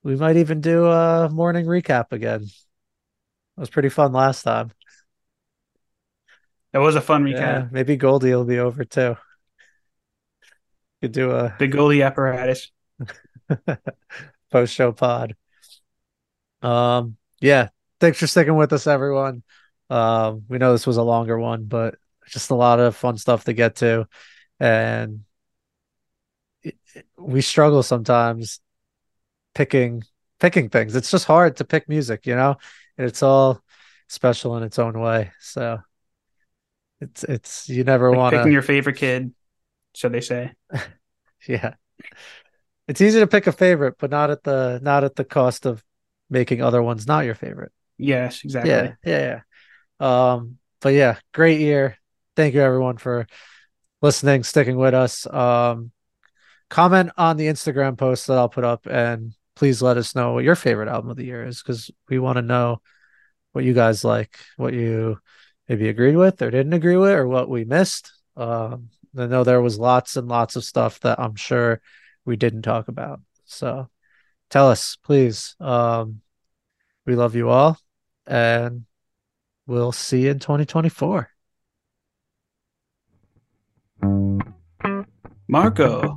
we 0.09 0.17
might 0.17 0.37
even 0.39 0.63
do 0.63 0.87
a 0.87 1.29
morning 1.29 1.67
recap 1.67 2.13
again. 2.13 2.41
It 2.41 3.61
was 3.61 3.69
pretty 3.69 3.91
fun 3.91 4.13
last 4.13 4.43
time. 4.43 4.71
That 6.73 6.79
was 6.79 6.97
a 6.97 7.03
fun 7.03 7.25
recap. 7.25 7.41
Yeah, 7.41 7.69
maybe 7.71 7.97
Goldie 7.97 8.31
will 8.31 8.47
be 8.47 8.59
over 8.59 8.85
too. 8.85 9.19
Could 11.03 11.13
do 11.13 11.33
a 11.33 11.55
The 11.59 11.67
Goldie 11.67 12.01
apparatus. 12.01 12.73
post 14.51 14.75
show 14.75 14.93
pod. 14.93 15.37
Um, 16.63 17.19
yeah. 17.41 17.69
Thanks 18.01 18.19
for 18.19 18.27
sticking 18.27 18.57
with 18.57 18.73
us, 18.73 18.87
everyone. 18.87 19.43
Um, 19.91 20.45
we 20.49 20.57
know 20.57 20.73
this 20.73 20.87
was 20.87 20.97
a 20.97 21.03
longer 21.03 21.39
one, 21.39 21.65
but 21.65 21.97
just 22.27 22.49
a 22.49 22.55
lot 22.55 22.81
of 22.81 22.97
fun 22.97 23.19
stuff 23.19 23.45
to 23.45 23.53
get 23.53 23.77
to, 23.77 24.07
and 24.59 25.21
it, 26.63 26.77
it, 26.95 27.07
we 27.19 27.43
struggle 27.43 27.83
sometimes 27.83 28.61
picking 29.59 30.05
picking 30.39 30.69
things. 30.69 30.95
It's 30.95 31.11
just 31.11 31.25
hard 31.25 31.57
to 31.57 31.65
pick 31.65 31.89
music, 31.89 32.27
you 32.27 32.37
know, 32.37 32.57
and 32.97 33.09
it's 33.09 33.25
all 33.25 33.61
special 34.07 34.57
in 34.57 34.63
its 34.63 34.79
own 34.79 34.99
way. 34.99 35.33
So 35.41 35.81
it's 37.01 37.25
it's 37.25 37.69
you 37.69 37.83
never 37.83 38.11
Like 38.11 38.19
want 38.19 38.37
picking 38.37 38.53
your 38.53 38.63
favorite 38.63 38.97
kid, 38.97 39.35
so 39.95 40.09
they 40.09 40.21
say. 40.21 40.53
yeah. 41.49 41.75
It's 42.87 43.01
easy 43.01 43.19
to 43.19 43.27
pick 43.27 43.49
a 43.49 43.53
favorite, 43.53 43.97
but 43.99 44.13
not 44.13 44.31
at 44.31 44.45
the 44.45 44.79
not 44.81 45.03
at 45.03 45.17
the 45.17 45.25
cost 45.25 45.67
of 45.67 45.85
making 46.31 46.63
other 46.63 46.81
ones 46.81 47.09
not 47.09 47.25
your 47.25 47.35
favorite. 47.35 47.73
Yes, 47.99 48.45
exactly. 48.45 48.71
Yeah, 48.71 48.95
yeah, 49.05 49.41
yeah. 50.01 50.31
Um, 50.31 50.59
but 50.81 50.91
yeah, 50.91 51.17
great 51.35 51.59
year. 51.59 51.99
Thank 52.37 52.55
you 52.55 52.61
everyone 52.61 52.99
for 52.99 53.27
listening, 54.01 54.45
sticking 54.45 54.77
with 54.77 54.95
us. 54.95 55.27
Um, 55.27 55.91
comment 56.71 57.11
on 57.19 57.37
the 57.37 57.49
Instagram 57.49 57.99
post 57.99 58.29
that 58.29 58.39
I'll 58.39 58.49
put 58.49 58.63
up 58.63 58.87
and 58.87 59.35
please 59.59 59.83
let 59.83 59.97
us 59.97 60.15
know 60.15 60.35
what 60.35 60.45
your 60.45 60.55
favorite 60.55 60.89
album 60.89 61.11
of 61.11 61.17
the 61.17 61.25
year 61.25 61.45
is 61.45 61.61
because 61.61 61.91
we 62.09 62.21
want 62.21 62.37
to 62.37 62.43
know 62.43 62.81
what 63.51 63.65
you 63.65 63.75
guys 63.75 64.05
like, 64.05 64.39
what 64.57 64.73
you 64.73 65.19
maybe 65.69 65.89
agreed 65.89 66.15
with 66.15 66.41
or 66.41 66.53
didn't 66.53 66.75
agree 66.75 66.97
with, 66.97 67.11
or 67.11 67.27
what 67.27 67.49
we 67.49 67.65
missed. 67.65 68.13
Um, 68.37 68.91
I 69.19 69.27
know 69.27 69.43
there 69.43 69.61
was 69.61 69.77
lots 69.77 70.17
and 70.17 70.29
lots 70.29 70.55
of 70.55 70.63
stuff 70.63 71.01
that 71.01 71.19
I'm 71.19 71.35
sure 71.35 71.81
we 72.25 72.37
didn't 72.37 72.63
talk 72.63 72.87
about. 72.87 73.21
So 73.47 73.89
tell 74.49 74.71
us, 74.71 74.97
please. 75.03 75.57
Um, 75.59 76.21
we 77.05 77.17
love 77.17 77.35
you 77.35 77.49
all, 77.49 77.79
and 78.29 78.85
we'll 79.67 79.91
see 79.91 80.23
you 80.23 80.31
in 80.31 80.39
2024. 80.39 81.31
Marco. 85.49 86.17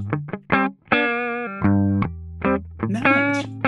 Nudge. 2.89 3.66